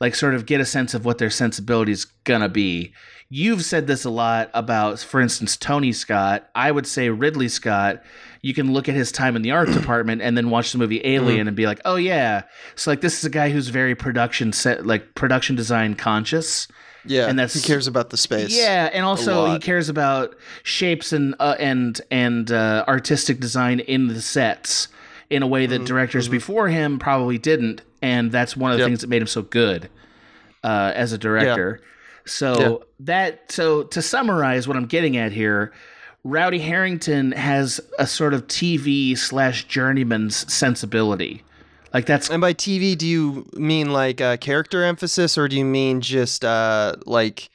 like 0.00 0.14
sort 0.14 0.34
of 0.34 0.46
get 0.46 0.60
a 0.60 0.64
sense 0.64 0.94
of 0.94 1.04
what 1.04 1.18
their 1.18 1.30
sensibility 1.30 1.92
is 1.92 2.06
gonna 2.24 2.48
be. 2.48 2.92
You've 3.28 3.64
said 3.64 3.86
this 3.86 4.04
a 4.04 4.10
lot 4.10 4.50
about, 4.54 4.98
for 4.98 5.20
instance, 5.20 5.56
Tony 5.56 5.92
Scott. 5.92 6.48
I 6.54 6.72
would 6.72 6.86
say 6.86 7.10
Ridley 7.10 7.48
Scott. 7.48 8.02
You 8.42 8.54
can 8.54 8.72
look 8.72 8.88
at 8.88 8.96
his 8.96 9.12
time 9.12 9.36
in 9.36 9.42
the 9.42 9.52
art 9.52 9.68
department 9.72 10.22
and 10.22 10.36
then 10.36 10.50
watch 10.50 10.72
the 10.72 10.78
movie 10.78 11.02
Alien 11.04 11.44
mm. 11.44 11.48
and 11.48 11.56
be 11.56 11.66
like, 11.66 11.80
oh 11.84 11.96
yeah. 11.96 12.42
So 12.74 12.90
like 12.90 13.02
this 13.02 13.18
is 13.18 13.24
a 13.24 13.30
guy 13.30 13.50
who's 13.50 13.68
very 13.68 13.94
production 13.94 14.52
set, 14.52 14.86
like 14.86 15.14
production 15.14 15.54
design 15.54 15.94
conscious. 15.94 16.66
Yeah 17.04 17.26
And 17.28 17.38
that's- 17.38 17.54
he 17.54 17.60
cares 17.66 17.86
about 17.86 18.10
the 18.10 18.16
space 18.16 18.56
Yeah, 18.56 18.90
and 18.92 19.04
also 19.04 19.52
he 19.52 19.58
cares 19.58 19.88
about 19.88 20.34
shapes 20.62 21.12
and 21.12 21.34
uh, 21.40 21.56
and 21.58 22.00
and 22.10 22.50
uh, 22.52 22.84
artistic 22.88 23.40
design 23.40 23.80
in 23.80 24.08
the 24.08 24.20
sets 24.20 24.88
in 25.30 25.42
a 25.42 25.46
way 25.46 25.64
Mm-hmm, 25.66 25.82
that 25.82 25.84
directors 25.86 26.28
before 26.28 26.68
him 26.68 26.98
probably 26.98 27.38
didn't, 27.38 27.82
and 28.02 28.32
that's 28.32 28.56
one 28.56 28.72
of 28.72 28.78
the 28.78 28.82
Yep. 28.82 28.88
things 28.88 29.00
that 29.02 29.08
made 29.08 29.22
him 29.22 29.28
so 29.28 29.42
good 29.42 29.88
uh, 30.64 30.92
as 30.94 31.12
a 31.12 31.18
director. 31.18 31.80
So 32.26 32.54
Yeah. 32.58 32.86
that 33.00 33.52
so 33.52 33.84
to 33.84 34.02
summarize 34.02 34.68
what 34.68 34.76
I'm 34.76 34.86
getting 34.86 35.16
at 35.16 35.32
here, 35.32 35.72
Rowdy 36.24 36.58
Herrington 36.58 37.32
has 37.32 37.80
a 37.98 38.06
sort 38.06 38.34
of 38.34 38.46
TV 38.46 39.16
slash 39.16 39.64
journeyman's 39.68 40.52
sensibility. 40.52 41.42
Like 41.92 42.06
that's 42.06 42.30
And 42.30 42.40
by 42.40 42.54
TV, 42.54 42.96
do 42.96 43.06
you 43.06 43.48
mean 43.54 43.92
like 43.92 44.20
uh, 44.20 44.36
character 44.36 44.84
emphasis, 44.84 45.36
or 45.36 45.48
do 45.48 45.56
you 45.56 45.64
mean 45.64 46.00
just 46.00 46.44
uh, 46.44 46.94
like 47.06 47.50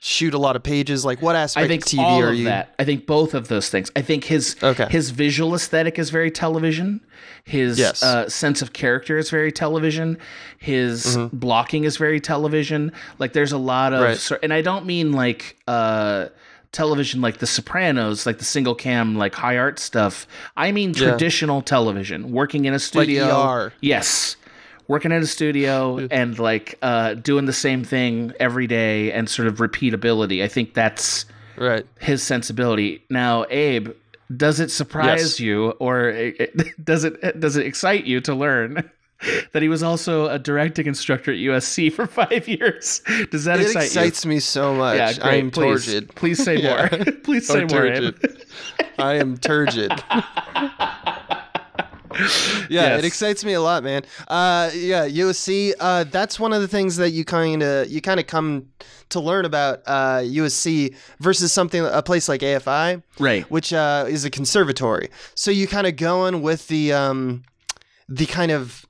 shoot 0.00 0.34
a 0.34 0.38
lot 0.38 0.56
of 0.56 0.62
pages? 0.62 1.04
Like 1.04 1.22
what 1.22 1.36
aspect 1.36 1.64
I 1.64 1.68
think 1.68 1.86
of 1.86 1.92
TV 1.92 1.98
all 2.02 2.22
are 2.22 2.28
of 2.30 2.34
you? 2.36 2.44
that. 2.46 2.74
I 2.78 2.84
think 2.84 3.06
both 3.06 3.34
of 3.34 3.48
those 3.48 3.70
things. 3.70 3.90
I 3.96 4.02
think 4.02 4.24
his 4.24 4.56
Okay. 4.62 4.86
his 4.90 5.10
visual 5.10 5.54
aesthetic 5.54 5.98
is 5.98 6.10
very 6.10 6.30
television. 6.30 7.00
His 7.44 7.78
Yes. 7.78 8.02
uh, 8.02 8.28
sense 8.28 8.62
of 8.62 8.72
character 8.72 9.16
is 9.16 9.30
very 9.30 9.50
television. 9.52 10.18
His 10.58 11.16
blocking 11.32 11.84
is 11.84 11.96
very 11.96 12.20
television. 12.20 12.92
Like 13.18 13.32
there's 13.32 13.52
a 13.52 13.58
lot 13.58 13.92
of, 13.94 14.00
Mm-hmm. 14.00 14.34
Right. 14.34 14.40
and 14.42 14.52
I 14.52 14.60
don't 14.60 14.84
mean 14.86 15.12
like 15.12 15.56
uh, 15.66 16.26
television 16.72 17.20
like 17.20 17.38
The 17.38 17.46
Sopranos, 17.46 18.26
like 18.26 18.38
the 18.38 18.44
single 18.44 18.74
cam, 18.74 19.14
like 19.16 19.34
high 19.34 19.56
art 19.58 19.78
stuff. 19.78 20.26
I 20.56 20.72
mean 20.72 20.90
Yeah. 20.94 21.10
traditional 21.10 21.62
television, 21.62 22.32
working 22.32 22.64
in 22.64 22.74
a 22.74 22.78
studio. 22.78 23.24
Like 23.28 23.34
ER. 23.68 23.72
Yes. 23.80 24.36
Working 24.88 25.12
in 25.12 25.22
a 25.22 25.26
studio 25.26 26.06
and 26.10 26.38
like 26.38 26.78
uh, 26.82 27.14
doing 27.14 27.44
the 27.46 27.52
same 27.52 27.84
thing 27.84 28.32
every 28.40 28.66
day 28.66 29.12
and 29.12 29.28
sort 29.28 29.48
of 29.48 29.56
repeatability. 29.58 30.42
I 30.42 30.48
think 30.48 30.74
that's 30.74 31.24
Right. 31.56 31.86
his 32.00 32.22
sensibility. 32.22 33.04
Now, 33.10 33.44
Abe, 33.50 33.90
does 34.34 34.58
it 34.60 34.70
surprise 34.70 35.20
Yes. 35.38 35.40
you 35.40 35.70
or 35.78 36.08
it- 36.08 36.56
does 36.84 37.04
it 37.04 37.38
does 37.38 37.56
it 37.56 37.66
excite 37.66 38.04
you 38.06 38.20
to 38.22 38.34
learn 38.34 38.90
that 39.52 39.62
he 39.62 39.68
was 39.68 39.82
also 39.82 40.26
a 40.28 40.38
directing 40.38 40.86
instructor 40.86 41.32
at 41.32 41.38
USC 41.38 41.92
for 41.96 42.06
five 42.06 42.46
years? 42.48 43.02
Does 43.30 43.44
that 43.44 43.60
It 43.60 43.66
excite 43.66 43.84
excites 43.84 44.26
me 44.26 44.40
so 44.40 44.74
much. 44.74 44.96
Yeah, 44.96 45.12
great. 45.14 45.38
I'm 45.38 45.50
please, 45.50 45.86
turgid. 45.86 46.14
please 46.14 46.42
say 46.44 46.56
more. 46.62 46.88
Yeah. 46.92 47.04
please 47.24 47.46
say 47.46 47.60
more. 47.60 47.68
Turgid. 47.68 48.44
I 48.98 49.14
am 49.14 49.36
turgid. 49.38 49.90
yeah, 52.68 52.68
Yes. 52.68 52.98
it 52.98 53.04
excites 53.06 53.42
me 53.44 53.54
a 53.54 53.60
lot, 53.62 53.82
man. 53.82 54.02
Uh, 54.28 54.70
yeah, 54.74 55.08
USC. 55.08 55.72
Uh, 55.80 56.04
that's 56.04 56.38
one 56.38 56.52
of 56.52 56.60
the 56.60 56.68
things 56.68 56.96
that 56.96 57.10
you 57.10 57.24
kind 57.24 57.62
of 57.62 57.88
you 57.90 58.02
kind 58.02 58.20
of 58.20 58.26
come 58.26 58.66
to 59.08 59.18
learn 59.20 59.44
about 59.46 59.80
uh, 59.86 60.18
USC 60.22 60.94
versus 61.20 61.52
something 61.52 61.82
a 61.84 62.02
place 62.02 62.28
like 62.28 62.42
AFI, 62.42 63.02
Right. 63.18 63.50
which 63.50 63.72
uh, 63.72 64.04
is 64.08 64.24
a 64.26 64.30
conservatory. 64.30 65.08
So 65.34 65.50
you 65.50 65.66
kind 65.66 65.86
of 65.86 65.96
go 65.96 66.26
in 66.26 66.42
with 66.42 66.68
the 66.68 66.92
um, 66.92 67.44
the 68.10 68.26
kind 68.26 68.52
of 68.52 68.84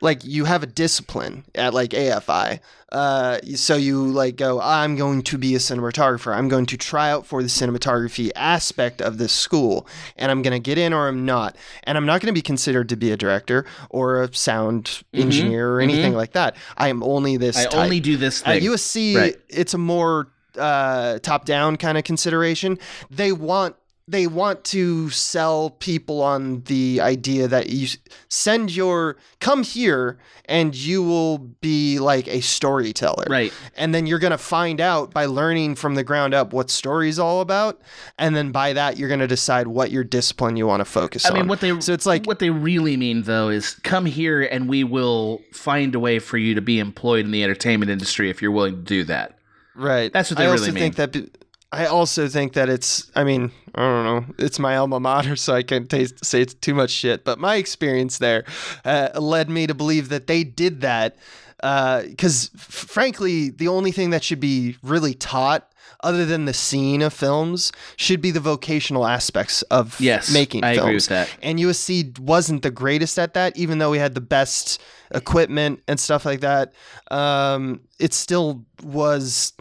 like 0.00 0.24
you 0.24 0.44
have 0.44 0.62
a 0.62 0.66
discipline 0.66 1.44
at 1.54 1.72
like 1.74 1.90
AFI. 1.90 2.60
Uh, 2.92 3.38
so 3.56 3.74
you 3.74 4.04
like 4.06 4.36
go, 4.36 4.60
I'm 4.60 4.94
going 4.94 5.22
to 5.22 5.36
be 5.38 5.54
a 5.56 5.58
cinematographer. 5.58 6.32
I'm 6.32 6.48
going 6.48 6.66
to 6.66 6.76
try 6.76 7.10
out 7.10 7.26
for 7.26 7.42
the 7.42 7.48
cinematography 7.48 8.30
aspect 8.36 9.02
of 9.02 9.18
this 9.18 9.32
school, 9.32 9.88
and 10.16 10.30
I'm 10.30 10.42
going 10.42 10.52
to 10.52 10.60
get 10.60 10.78
in 10.78 10.92
or 10.92 11.08
I'm 11.08 11.24
not. 11.24 11.56
And 11.84 11.98
I'm 11.98 12.06
not 12.06 12.20
going 12.20 12.28
to 12.32 12.38
be 12.38 12.42
considered 12.42 12.88
to 12.90 12.96
be 12.96 13.10
a 13.10 13.16
director 13.16 13.66
or 13.90 14.22
a 14.22 14.32
sound 14.34 15.02
engineer 15.12 15.72
or 15.72 15.80
anything 15.80 16.12
like 16.14 16.32
that. 16.32 16.54
I 16.76 16.88
am 16.88 17.02
only 17.02 17.36
this. 17.36 17.56
Mm-hmm. 17.56 17.68
I 17.68 17.70
type. 17.70 17.82
only 17.84 18.00
do 18.00 18.16
this 18.16 18.42
At 18.42 18.60
thing. 18.60 18.62
USC, 18.62 19.16
Right. 19.16 19.36
it's 19.48 19.74
a 19.74 19.78
more 19.78 20.28
uh, 20.56 21.18
top-down 21.18 21.76
kind 21.78 21.98
of 21.98 22.04
consideration. 22.04 22.78
They 23.10 23.32
want 23.32 23.74
they 24.06 24.26
want 24.26 24.64
to 24.64 25.08
sell 25.08 25.70
people 25.70 26.20
on 26.22 26.60
the 26.64 27.00
idea 27.00 27.48
that 27.48 27.70
you 27.70 27.88
send 28.28 28.70
your 28.74 29.16
come 29.40 29.62
here 29.62 30.18
and 30.44 30.74
you 30.74 31.02
will 31.02 31.38
be 31.38 31.98
like 31.98 32.28
a 32.28 32.40
storyteller 32.42 33.24
Right. 33.30 33.52
and 33.76 33.94
then 33.94 34.06
you're 34.06 34.18
going 34.18 34.30
to 34.32 34.38
find 34.38 34.78
out 34.80 35.12
by 35.14 35.24
learning 35.24 35.76
from 35.76 35.94
the 35.94 36.04
ground 36.04 36.34
up 36.34 36.52
what 36.52 36.68
story's 36.68 37.18
all 37.18 37.40
about 37.40 37.80
and 38.18 38.36
then 38.36 38.52
by 38.52 38.74
that 38.74 38.98
you're 38.98 39.08
going 39.08 39.20
to 39.20 39.26
decide 39.26 39.68
what 39.68 39.90
your 39.90 40.04
discipline 40.04 40.56
you 40.56 40.66
want 40.66 40.80
to 40.80 40.84
focus 40.84 41.24
I 41.24 41.30
on 41.30 41.34
mean, 41.36 41.48
what 41.48 41.60
they 41.60 41.80
so 41.80 41.94
it's 41.94 42.06
like 42.06 42.26
what 42.26 42.40
they 42.40 42.50
really 42.50 42.98
mean 42.98 43.22
though 43.22 43.48
is 43.48 43.74
come 43.84 44.04
here 44.04 44.42
and 44.42 44.68
we 44.68 44.84
will 44.84 45.40
find 45.52 45.94
a 45.94 45.98
way 46.00 46.18
for 46.18 46.36
you 46.36 46.54
to 46.54 46.60
be 46.60 46.78
employed 46.78 47.24
in 47.24 47.30
the 47.30 47.42
entertainment 47.42 47.90
industry 47.90 48.28
if 48.28 48.42
you're 48.42 48.50
willing 48.52 48.76
to 48.76 48.82
do 48.82 49.04
that. 49.04 49.38
right 49.74 50.12
That's 50.12 50.30
what 50.30 50.36
they 50.36 50.44
I 50.44 50.48
really 50.48 50.58
also 50.60 50.72
mean. 50.72 50.82
think 50.92 50.96
that 50.96 51.12
be- 51.12 51.30
I 51.74 51.86
also 51.86 52.28
think 52.28 52.52
that 52.54 52.68
it's 52.68 53.10
I 53.14 53.24
mean 53.24 53.50
I 53.74 53.80
don't 53.82 54.04
know 54.04 54.34
it's 54.38 54.58
my 54.58 54.76
alma 54.76 55.00
mater 55.00 55.36
so 55.44 55.54
I 55.54 55.62
can't 55.62 55.88
taste, 55.90 56.24
say 56.24 56.40
it's 56.40 56.54
too 56.54 56.74
much 56.74 56.90
shit 56.90 57.24
but 57.24 57.38
my 57.38 57.56
experience 57.56 58.18
there 58.18 58.44
uh, 58.84 59.08
led 59.20 59.48
me 59.50 59.66
to 59.66 59.74
believe 59.74 60.08
that 60.08 60.26
they 60.26 60.44
did 60.44 60.80
that 60.82 61.16
because 61.58 62.50
f- 62.54 62.60
frankly 62.60 63.50
the 63.50 63.68
only 63.68 63.90
thing 63.92 64.10
that 64.10 64.22
should 64.22 64.40
be 64.40 64.76
really 64.82 65.14
taught 65.14 65.70
other 66.02 66.26
than 66.26 66.44
the 66.44 66.52
scene 66.52 67.00
of 67.00 67.14
films 67.14 67.72
should 67.96 68.20
be 68.20 68.30
the 68.30 68.40
vocational 68.40 69.06
aspects 69.06 69.62
of 69.70 69.98
Yes, 69.98 70.30
making 70.32 70.62
I 70.62 70.74
films 70.74 70.84
agree 70.84 70.94
with 70.96 71.06
that. 71.08 71.36
and 71.42 71.58
USC 71.58 72.18
wasn't 72.18 72.62
the 72.62 72.70
greatest 72.70 73.18
at 73.18 73.32
that, 73.34 73.56
even 73.56 73.78
though 73.78 73.90
we 73.90 73.98
had 73.98 74.14
the 74.14 74.20
best 74.20 74.82
equipment 75.14 75.80
and 75.88 75.98
stuff 75.98 76.26
like 76.26 76.40
that. 76.40 76.74
Um, 77.10 77.80
it 77.98 78.12
still 78.12 78.66
was 78.82 79.54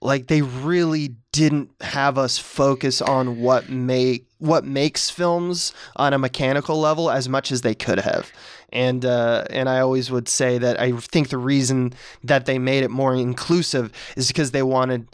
like 0.00 0.28
they 0.28 0.42
really 0.42 1.16
didn't 1.32 1.70
have 1.80 2.18
us 2.18 2.38
focus 2.38 3.00
on 3.02 3.40
what 3.40 3.68
make 3.68 4.26
what 4.38 4.64
makes 4.64 5.10
films 5.10 5.72
on 5.96 6.12
a 6.12 6.18
mechanical 6.18 6.80
level 6.80 7.10
as 7.10 7.28
much 7.28 7.52
as 7.52 7.60
they 7.60 7.74
could 7.74 8.00
have. 8.00 8.32
And 8.72 9.04
uh, 9.04 9.44
and 9.50 9.68
I 9.68 9.80
always 9.80 10.10
would 10.10 10.28
say 10.28 10.58
that 10.58 10.80
I 10.80 10.92
think 10.92 11.28
the 11.28 11.38
reason 11.38 11.92
that 12.24 12.46
they 12.46 12.58
made 12.58 12.84
it 12.84 12.90
more 12.90 13.14
inclusive 13.14 13.92
is 14.16 14.28
because 14.28 14.52
they 14.52 14.62
wanted 14.62 15.08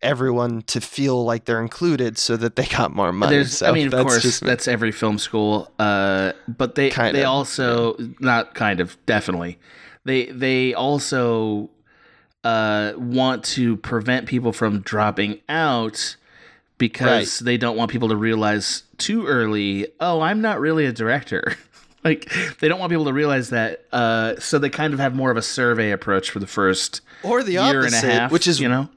everyone 0.00 0.62
to 0.62 0.80
feel 0.80 1.24
like 1.24 1.44
they're 1.44 1.60
included 1.60 2.18
so 2.18 2.36
that 2.36 2.56
they 2.56 2.66
got 2.66 2.92
more 2.92 3.12
money. 3.12 3.44
So 3.44 3.68
I 3.68 3.72
mean, 3.72 3.86
of 3.86 3.92
that's 3.92 4.02
course, 4.02 4.40
that's 4.40 4.66
every 4.66 4.92
film 4.92 5.18
school. 5.18 5.70
Uh, 5.78 6.32
but 6.48 6.74
they 6.74 6.90
Kind 6.90 7.14
they 7.14 7.22
of, 7.22 7.28
also 7.28 7.96
not 8.18 8.54
kind 8.54 8.80
of 8.80 8.96
definitely 9.06 9.58
they 10.04 10.26
they 10.26 10.74
also 10.74 11.70
uh, 12.44 12.92
want 12.96 13.44
to 13.44 13.76
prevent 13.78 14.26
people 14.26 14.52
from 14.52 14.80
dropping 14.80 15.40
out 15.48 16.16
because 16.78 17.38
they 17.38 17.56
don't 17.56 17.76
want 17.76 17.90
people 17.90 18.08
to 18.08 18.16
realize 18.16 18.82
too 18.98 19.26
early. 19.26 19.86
Oh, 20.00 20.20
I'm 20.20 20.40
not 20.40 20.58
really 20.60 20.84
a 20.86 20.92
director. 20.92 21.56
like 22.04 22.30
they 22.58 22.68
don't 22.68 22.80
want 22.80 22.90
people 22.90 23.04
to 23.04 23.12
realize 23.12 23.50
that. 23.50 23.84
Uh, 23.92 24.34
so 24.38 24.58
they 24.58 24.70
kind 24.70 24.92
of 24.92 25.00
have 25.00 25.14
more 25.14 25.30
of 25.30 25.36
a 25.36 25.42
survey 25.42 25.92
approach 25.92 26.30
for 26.30 26.40
the 26.40 26.46
first 26.46 27.00
or 27.22 27.42
the 27.42 27.52
year 27.52 27.80
opposite, 27.80 28.02
and 28.02 28.12
a 28.12 28.14
half, 28.14 28.32
which 28.32 28.48
is 28.48 28.58
you 28.60 28.68
know. 28.68 28.88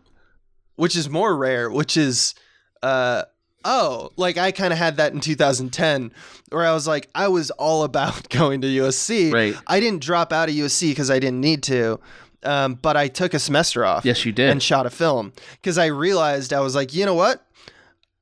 which 0.75 0.95
is 0.95 1.09
more 1.09 1.35
rare, 1.35 1.69
which 1.69 1.97
is 1.97 2.33
uh 2.81 3.23
oh, 3.63 4.11
like 4.15 4.37
I 4.37 4.51
kind 4.51 4.71
of 4.71 4.79
had 4.79 4.97
that 4.97 5.13
in 5.13 5.19
2010 5.19 6.11
where 6.49 6.65
I 6.65 6.73
was 6.73 6.87
like 6.87 7.09
I 7.13 7.27
was 7.27 7.51
all 7.51 7.83
about 7.89 8.29
going 8.29 8.61
to 8.61 8.67
USC. 8.67 9.33
Right. 9.33 9.55
I 9.67 9.79
didn't 9.79 10.01
drop 10.01 10.31
out 10.31 10.49
of 10.49 10.55
USC 10.55 10.89
because 10.89 11.11
I 11.11 11.19
didn't 11.19 11.41
need 11.41 11.63
to. 11.63 11.99
Um, 12.45 12.75
but 12.75 12.95
I 12.95 13.07
took 13.07 13.33
a 13.33 13.39
semester 13.39 13.83
off 13.85 14.05
Yes, 14.05 14.25
you 14.25 14.31
did. 14.31 14.49
and 14.49 14.61
shot 14.61 14.85
a 14.85 14.89
film 14.89 15.33
because 15.53 15.77
I 15.77 15.87
realized 15.87 16.53
I 16.53 16.59
was 16.59 16.75
like, 16.75 16.93
you 16.93 17.05
know 17.05 17.15
what? 17.15 17.45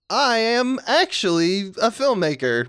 I 0.09 0.37
am 0.37 0.79
actually 0.87 1.67
a 1.81 1.89
filmmaker. 1.89 2.67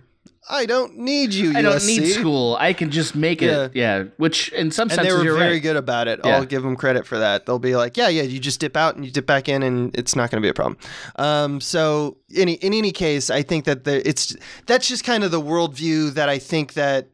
I 0.49 0.67
don't 0.67 0.99
need 0.99 1.33
you, 1.33 1.57
I 1.57 1.63
don't 1.63 1.77
USC. 1.77 1.87
need 2.01 2.07
school. 2.13 2.57
I 2.61 2.75
can 2.75 2.91
just 2.91 3.15
make 3.17 3.41
it. 3.41 3.75
Yeah. 3.75 4.05
Which 4.19 4.51
in 4.51 4.71
some 4.71 4.91
and 4.91 5.01
they 5.01 5.11
were 5.11 5.25
you're 5.25 5.39
very 5.39 5.55
right. 5.55 5.63
good 5.63 5.77
about 5.77 6.07
it. 6.07 6.21
Yeah. 6.23 6.37
I'll 6.37 6.45
give 6.45 6.63
them 6.63 6.77
credit 6.77 7.07
for 7.07 7.19
that. 7.19 7.47
They'll 7.47 7.59
be 7.59 7.77
like, 7.77 7.97
yeah, 7.97 8.09
yeah, 8.09 8.23
you 8.23 8.39
just 8.39 8.61
dip 8.61 8.77
out 8.77 8.95
and 8.95 9.07
you 9.07 9.11
dip 9.11 9.25
back 9.25 9.49
in, 9.49 9.63
and 9.63 9.95
it's 9.97 10.15
not 10.15 10.31
going 10.31 10.43
to 10.43 10.45
be 10.45 10.51
a 10.51 10.55
problem. 10.55 10.77
Um, 11.17 11.63
so, 11.63 12.19
in 12.29 12.51
in 12.51 12.75
any 12.75 12.93
case, 12.93 13.31
I 13.31 13.41
think 13.43 13.65
that 13.65 13.85
the, 13.85 14.07
it's 14.07 14.37
that's 14.67 14.87
just 14.87 15.03
kind 15.03 15.25
of 15.25 15.31
the 15.31 15.41
worldview 15.41 16.13
that 16.13 16.29
I 16.29 16.39
think 16.39 16.75
that 16.75 17.09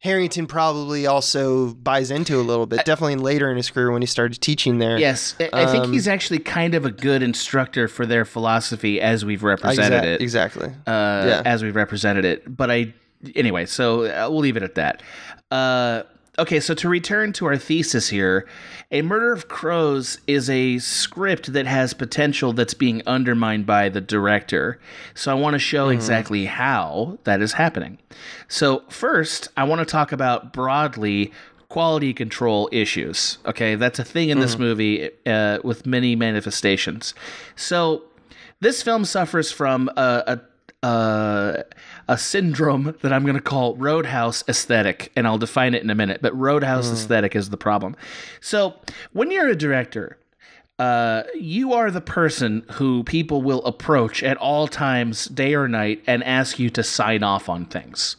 Herrington 0.00 0.46
probably 0.46 1.06
also 1.06 1.72
buys 1.74 2.10
into 2.10 2.36
a 2.38 2.42
little 2.42 2.66
bit. 2.66 2.84
Definitely 2.84 3.16
later 3.16 3.50
in 3.50 3.56
his 3.56 3.70
career 3.70 3.90
when 3.90 4.02
he 4.02 4.06
started 4.06 4.40
teaching 4.40 4.78
there. 4.78 4.98
Yes, 4.98 5.34
I- 5.40 5.48
I 5.52 5.66
think 5.66 5.84
Um, 5.84 5.92
he's 5.92 6.06
actually 6.06 6.38
kind 6.38 6.74
of 6.74 6.84
a 6.84 6.90
good 6.90 7.22
instructor 7.22 7.88
for 7.88 8.04
their 8.06 8.24
philosophy 8.24 9.00
as 9.00 9.24
we've 9.24 9.42
represented 9.42 10.02
Exa- 10.02 10.06
it. 10.06 10.20
exactly. 10.20 10.68
uh, 10.86 11.24
Yeah. 11.26 11.42
as 11.44 11.62
we've 11.62 11.74
represented 11.74 12.24
it. 12.24 12.56
But 12.56 12.70
I, 12.70 12.92
anyway, 13.34 13.66
so 13.66 14.04
uh, 14.04 14.28
we'll 14.30 14.40
leave 14.40 14.56
it 14.56 14.62
at 14.62 14.74
that. 14.76 15.02
Uh, 15.50 16.02
okay, 16.38 16.60
so 16.60 16.74
to 16.74 16.88
return 16.88 17.32
to 17.34 17.46
our 17.46 17.56
thesis 17.56 18.08
here, 18.08 18.46
A 18.90 19.02
Murder 19.02 19.32
of 19.32 19.48
Crows 19.48 20.18
is 20.26 20.48
a 20.50 20.78
script 20.78 21.52
that 21.52 21.66
has 21.66 21.94
potential 21.94 22.52
that's 22.52 22.74
being 22.74 23.02
undermined 23.06 23.66
by 23.66 23.88
the 23.88 24.00
director. 24.00 24.78
So 25.14 25.30
I 25.30 25.34
want 25.34 25.54
to 25.54 25.58
show 25.58 25.88
exactly 25.88 26.46
how 26.46 27.18
that 27.24 27.40
is 27.40 27.54
happening. 27.54 27.98
So, 28.48 28.84
first, 28.88 29.48
I 29.56 29.64
want 29.64 29.80
to 29.80 29.84
talk 29.84 30.12
about 30.12 30.52
broadly 30.52 31.32
quality 31.68 32.14
control 32.14 32.68
issues. 32.72 33.38
Okay, 33.46 33.74
that's 33.74 33.98
a 33.98 34.04
thing 34.04 34.28
in 34.28 34.40
this 34.40 34.58
movie 34.58 35.10
uh, 35.26 35.58
with 35.64 35.86
many 35.86 36.14
manifestations. 36.16 37.14
So, 37.56 38.04
this 38.60 38.82
film 38.82 39.04
suffers 39.04 39.52
from 39.52 39.90
a, 39.96 40.40
a, 40.82 40.86
a, 40.86 41.64
a 42.08 42.16
syndrome 42.16 42.94
that 43.02 43.12
I'm 43.12 43.22
going 43.22 43.36
to 43.36 43.42
call 43.42 43.76
roadhouse 43.76 44.44
aesthetic, 44.48 45.12
and 45.16 45.26
I'll 45.26 45.38
define 45.38 45.74
it 45.74 45.82
in 45.82 45.90
a 45.90 45.94
minute. 45.94 46.20
But 46.22 46.36
roadhouse 46.36 46.90
aesthetic 46.90 47.34
is 47.34 47.50
the 47.50 47.56
problem. 47.56 47.96
So, 48.40 48.74
when 49.12 49.30
you're 49.30 49.48
a 49.48 49.56
director, 49.56 50.18
uh, 50.78 51.22
you 51.34 51.72
are 51.72 51.90
the 51.90 52.00
person 52.00 52.64
who 52.72 53.02
people 53.04 53.42
will 53.42 53.64
approach 53.64 54.22
at 54.22 54.36
all 54.36 54.68
times, 54.68 55.26
day 55.26 55.54
or 55.54 55.68
night, 55.68 56.02
and 56.06 56.22
ask 56.24 56.58
you 56.58 56.70
to 56.70 56.82
sign 56.82 57.22
off 57.22 57.48
on 57.48 57.64
things 57.64 58.16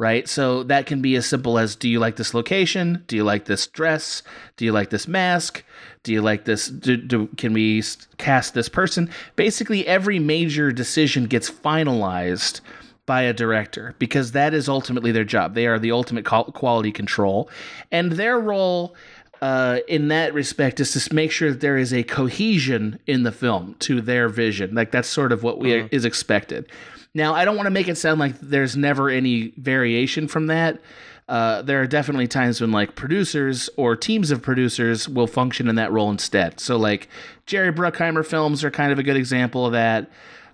right? 0.00 0.26
So 0.26 0.62
that 0.62 0.86
can 0.86 1.02
be 1.02 1.14
as 1.16 1.26
simple 1.26 1.58
as 1.58 1.76
do 1.76 1.86
you 1.86 2.00
like 2.00 2.16
this 2.16 2.32
location? 2.32 3.04
Do 3.06 3.16
you 3.16 3.22
like 3.22 3.44
this 3.44 3.66
dress? 3.66 4.22
Do 4.56 4.64
you 4.64 4.72
like 4.72 4.88
this 4.88 5.06
mask? 5.06 5.62
Do 6.04 6.10
you 6.10 6.22
like 6.22 6.46
this? 6.46 6.68
Do, 6.68 6.96
do, 6.96 7.26
can 7.36 7.52
we 7.52 7.82
cast 8.16 8.54
this 8.54 8.70
person? 8.70 9.10
Basically, 9.36 9.86
every 9.86 10.18
major 10.18 10.72
decision 10.72 11.26
gets 11.26 11.50
finalized 11.50 12.62
by 13.10 13.22
a 13.22 13.32
director 13.32 13.92
because 13.98 14.30
that 14.30 14.54
is 14.54 14.68
ultimately 14.68 15.10
their 15.10 15.24
job. 15.24 15.54
They 15.54 15.66
are 15.66 15.80
the 15.80 15.90
ultimate 15.90 16.24
quality 16.24 16.92
control, 16.92 17.50
and 17.90 18.12
their 18.12 18.38
role. 18.38 18.94
Uh, 19.42 19.78
in 19.88 20.08
that 20.08 20.34
respect, 20.34 20.80
is 20.80 20.92
to 20.92 21.14
make 21.14 21.32
sure 21.32 21.50
that 21.50 21.60
there 21.60 21.78
is 21.78 21.94
a 21.94 22.02
cohesion 22.02 23.00
in 23.06 23.22
the 23.22 23.32
film 23.32 23.74
to 23.78 24.02
their 24.02 24.28
vision. 24.28 24.74
Like 24.74 24.90
that's 24.90 25.08
sort 25.08 25.32
of 25.32 25.42
what 25.42 25.58
we 25.58 25.88
is 25.90 26.04
expected. 26.04 26.70
Now, 27.14 27.34
I 27.34 27.46
don't 27.46 27.56
want 27.56 27.66
to 27.66 27.70
make 27.70 27.88
it 27.88 27.96
sound 27.96 28.20
like 28.20 28.38
there's 28.38 28.76
never 28.76 29.08
any 29.08 29.54
variation 29.56 30.28
from 30.28 30.48
that. 30.48 30.78
Uh, 31.26 31.62
there 31.62 31.80
are 31.80 31.86
definitely 31.86 32.28
times 32.28 32.60
when 32.60 32.70
like 32.70 32.96
producers 32.96 33.70
or 33.78 33.96
teams 33.96 34.30
of 34.30 34.42
producers 34.42 35.08
will 35.08 35.26
function 35.26 35.68
in 35.68 35.76
that 35.76 35.90
role 35.90 36.10
instead. 36.10 36.60
So 36.60 36.76
like 36.76 37.08
Jerry 37.46 37.72
Bruckheimer 37.72 38.26
films 38.26 38.62
are 38.62 38.70
kind 38.70 38.92
of 38.92 38.98
a 38.98 39.02
good 39.02 39.16
example 39.16 39.64
of 39.64 39.72
that. 39.72 40.10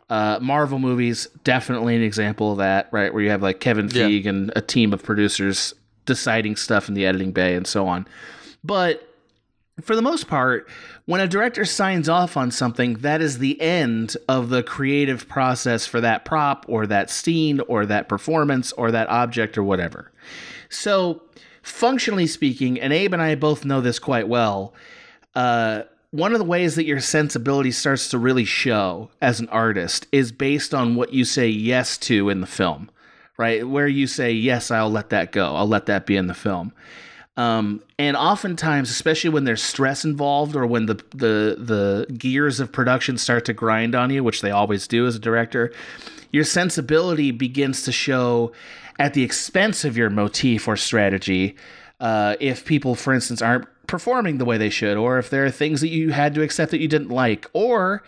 Uh, 0.09 0.39
Marvel 0.41 0.79
movies 0.79 1.27
definitely 1.43 1.97
an 1.97 2.03
example 2.03 2.53
of 2.53 2.59
that, 2.59 2.89
right? 2.93 3.13
Where 3.13 3.23
you 3.23 3.31
have 3.31 3.43
like 3.43 3.61
Kevin 3.61 3.89
Yeah. 3.89 4.05
Feige 4.05 4.27
and 4.27 4.53
a 4.55 4.61
team 4.61 4.93
of 4.93 5.03
producers 5.03 5.75
deciding 6.05 6.57
stuff 6.57 6.89
in 6.89 6.95
the 6.95 7.05
editing 7.05 7.33
bay 7.33 7.55
and 7.57 7.67
so 7.67 7.89
on. 7.89 8.07
But 8.63 9.03
for 9.81 9.97
the 9.97 10.03
most 10.03 10.29
part, 10.29 10.69
when 11.05 11.21
a 11.21 11.27
director 11.27 11.65
signs 11.65 12.09
off 12.09 12.37
on 12.37 12.51
something, 12.51 12.95
that 12.99 13.21
is 13.21 13.39
the 13.39 13.61
end 13.61 14.17
of 14.29 14.49
the 14.49 14.63
creative 14.63 15.29
process 15.29 15.87
for 15.87 16.01
that 16.01 16.25
prop 16.25 16.65
or 16.69 16.87
that 16.87 17.11
scene 17.11 17.61
or 17.61 17.85
that 17.87 18.09
performance 18.09 18.73
or 18.73 18.91
that 18.93 19.09
object 19.09 19.59
or 19.59 19.63
whatever. 19.65 20.13
So, 20.71 21.23
functionally 21.63 22.27
speaking, 22.27 22.81
and 22.81 22.93
Abe 22.93 23.13
and 23.13 23.21
I 23.23 23.35
both 23.35 23.65
know 23.65 23.81
this 23.81 23.99
quite 23.99 24.29
well, 24.29 24.73
uh, 25.35 25.83
one 26.11 26.33
of 26.33 26.39
the 26.39 26.45
ways 26.45 26.77
that 26.77 26.87
your 26.87 27.01
sensibility 27.01 27.71
starts 27.71 28.09
to 28.11 28.19
really 28.19 28.45
show 28.45 29.11
as 29.21 29.41
an 29.41 29.49
artist 29.49 30.07
is 30.13 30.33
based 30.33 30.75
on 30.75 30.95
what 30.95 31.13
you 31.13 31.25
say 31.25 31.49
yes 31.49 31.99
to 31.99 32.31
in 32.31 32.41
the 32.41 32.47
film, 32.47 32.91
right? 33.37 33.67
Where 33.67 33.89
you 33.89 34.07
say, 34.07 34.33
yes, 34.33 34.71
I'll 34.71 34.91
let 34.91 35.11
that 35.11 35.33
go, 35.33 35.57
I'll 35.57 35.69
let 35.69 35.87
that 35.87 36.07
be 36.07 36.17
in 36.17 36.27
the 36.27 36.35
film. 36.35 36.73
Um, 37.37 37.83
and 37.99 38.17
oftentimes, 38.17 38.91
especially 38.91 39.31
when 39.31 39.45
there's 39.45 39.63
stress 39.63 40.05
involved 40.05 40.57
or 40.57 40.67
when 40.67 40.87
the, 40.87 40.95
the 41.11 41.57
the 41.59 42.07
gears 42.17 42.61
of 42.61 42.73
production 42.73 43.19
start 43.19 43.45
to 43.45 43.53
grind 43.53 43.95
on 43.95 44.09
you, 44.11 44.25
which 44.25 44.41
they 44.41 44.51
always 44.51 44.87
do 44.89 45.07
as 45.07 45.17
a 45.17 45.19
director, 45.19 45.71
your 46.33 46.45
sensibility 46.45 47.33
begins 47.33 47.83
to 47.83 47.93
show 47.93 48.53
at 48.99 49.13
the 49.13 49.23
expense 49.23 49.85
of 49.85 49.99
your 49.99 50.09
motif 50.09 50.67
or 50.67 50.77
strategy. 50.77 51.57
Uh, 51.99 52.37
if 52.41 52.65
people, 52.65 52.95
for 52.95 53.13
instance, 53.15 53.41
aren't 53.41 53.67
performing 53.87 54.39
the 54.39 54.45
way 54.45 54.59
they 54.59 54.69
should, 54.71 54.97
or 54.97 55.19
if 55.19 55.31
there 55.31 55.45
are 55.47 55.51
things 55.51 55.81
that 55.81 55.89
you 55.89 56.11
had 56.11 56.35
to 56.35 56.43
accept 56.43 56.71
that 56.73 56.81
you 56.81 56.89
didn't 56.89 57.09
like, 57.09 57.49
or 57.53 58.03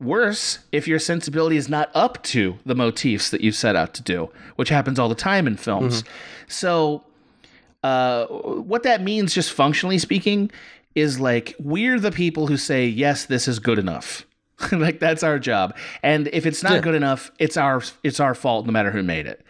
worse 0.00 0.60
if 0.72 0.88
your 0.88 0.98
sensibility 0.98 1.56
is 1.56 1.68
not 1.68 1.90
up 1.94 2.22
to 2.22 2.58
the 2.64 2.74
motifs 2.74 3.30
that 3.30 3.40
you 3.42 3.52
set 3.52 3.76
out 3.76 3.92
to 3.94 4.02
do, 4.02 4.30
which 4.56 4.68
happens 4.70 4.98
all 4.98 5.08
the 5.08 5.14
time 5.14 5.46
in 5.46 5.56
films. 5.56 6.04
So, 6.48 7.04
uh, 7.82 8.26
what 8.26 8.82
that 8.84 9.02
means, 9.02 9.34
just 9.34 9.52
functionally 9.52 9.98
speaking, 9.98 10.50
is 10.94 11.20
like 11.20 11.54
we're 11.58 12.00
the 12.00 12.12
people 12.12 12.46
who 12.46 12.56
say, 12.56 12.86
yes, 12.86 13.26
this 13.26 13.46
is 13.48 13.58
good 13.58 13.78
enough. 13.78 14.26
like 14.72 15.00
that's 15.00 15.22
our 15.22 15.38
job. 15.38 15.76
And 16.02 16.28
if 16.32 16.46
it's 16.46 16.62
not 16.62 16.74
Yeah. 16.74 16.80
good 16.80 16.94
enough, 16.94 17.30
it's 17.38 17.56
our 17.56 17.82
it's 18.02 18.20
our 18.20 18.34
fault 18.34 18.66
no 18.66 18.72
matter 18.72 18.90
who 18.90 19.02
made 19.02 19.26
it. 19.26 19.44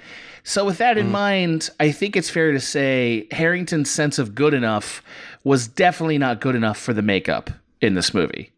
So 0.46 0.64
with 0.64 0.76
that 0.78 0.98
in 0.98 1.10
mind, 1.10 1.70
I 1.80 1.90
think 1.90 2.16
it's 2.16 2.28
fair 2.28 2.52
to 2.52 2.60
say 2.60 3.26
Herrington's 3.32 3.90
sense 3.90 4.18
of 4.18 4.34
good 4.34 4.52
enough 4.52 5.02
was 5.42 5.66
definitely 5.66 6.18
not 6.18 6.40
good 6.40 6.54
enough 6.54 6.78
for 6.78 6.92
the 6.92 7.00
makeup 7.02 7.50
in 7.80 7.94
this 7.94 8.12
movie. 8.12 8.52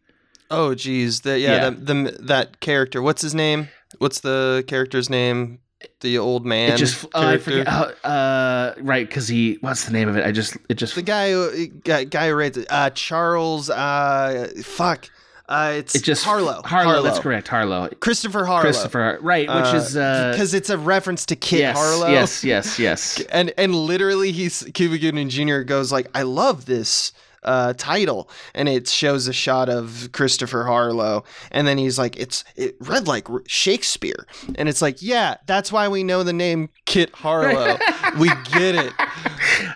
Oh, 0.50 0.74
geez, 0.74 1.20
the, 1.20 1.38
yeah, 1.38 1.52
Yeah. 1.52 1.70
The, 1.70 1.76
the 1.76 2.18
that 2.22 2.60
character. 2.60 3.00
What's 3.00 3.22
his 3.22 3.34
name? 3.34 3.68
What's 3.98 4.20
the 4.20 4.64
character's 4.66 5.08
name? 5.08 5.60
The 6.00 6.18
old 6.18 6.44
man. 6.44 6.72
It 6.72 6.78
just 6.78 7.04
oh, 7.14 7.28
I 7.28 7.38
forget 7.38 7.68
how, 7.68 7.84
uh 8.02 8.74
right 8.78 9.08
cuz 9.08 9.28
he 9.28 9.58
what's 9.60 9.84
the 9.84 9.92
name 9.92 10.08
of 10.08 10.16
it? 10.16 10.26
I 10.26 10.32
just 10.32 10.56
it 10.68 10.74
just 10.74 10.94
The 10.96 11.02
guy 11.02 11.66
guy, 11.84 12.04
guy 12.04 12.28
who 12.28 12.34
writes 12.34 12.58
uh, 12.68 12.90
Charles. 12.90 13.70
Uh, 13.70 14.48
fuck. 14.62 15.08
Uh, 15.48 15.74
it's 15.76 15.94
it 15.94 16.02
just 16.02 16.24
Harlow. 16.24 16.60
Harlow, 16.64 17.02
that's 17.02 17.20
correct. 17.20 17.46
Harlow. 17.46 17.88
Christopher 18.00 18.44
Harlow. 18.44 18.62
Christopher 18.62 19.18
right, 19.22 19.48
which 19.48 19.74
is 19.74 19.96
uh 19.96 20.32
because 20.32 20.54
it's 20.54 20.70
a 20.70 20.78
reference 20.78 21.24
to 21.26 21.36
Kit 21.36 21.60
yes, 21.60 21.76
Harlow. 21.76 22.08
Yes, 22.08 22.42
yes, 22.42 22.78
yes. 22.78 23.20
and 23.30 23.52
and 23.56 23.74
literally 23.74 24.32
he's 24.32 24.64
Cuba 24.74 24.98
Gooding 24.98 25.28
Jr. 25.28 25.60
goes 25.60 25.92
like, 25.92 26.08
I 26.14 26.22
love 26.22 26.66
this 26.66 27.12
uh, 27.44 27.74
title, 27.74 28.28
and 28.54 28.68
it 28.68 28.88
shows 28.88 29.28
a 29.28 29.32
shot 29.32 29.68
of 29.68 30.08
Christopher 30.12 30.64
Harlow, 30.64 31.22
and 31.52 31.64
then 31.66 31.78
he's 31.78 31.96
like, 31.96 32.16
it's 32.16 32.42
it 32.56 32.74
read 32.80 33.06
like 33.06 33.28
Shakespeare, 33.46 34.26
and 34.56 34.68
it's 34.68 34.82
like, 34.82 35.00
yeah, 35.00 35.36
that's 35.46 35.70
why 35.70 35.86
we 35.86 36.02
know 36.02 36.24
the 36.24 36.32
name 36.32 36.70
Kit 36.86 37.14
Harlow. 37.14 37.78
we 38.18 38.28
get 38.52 38.74
it. 38.74 38.92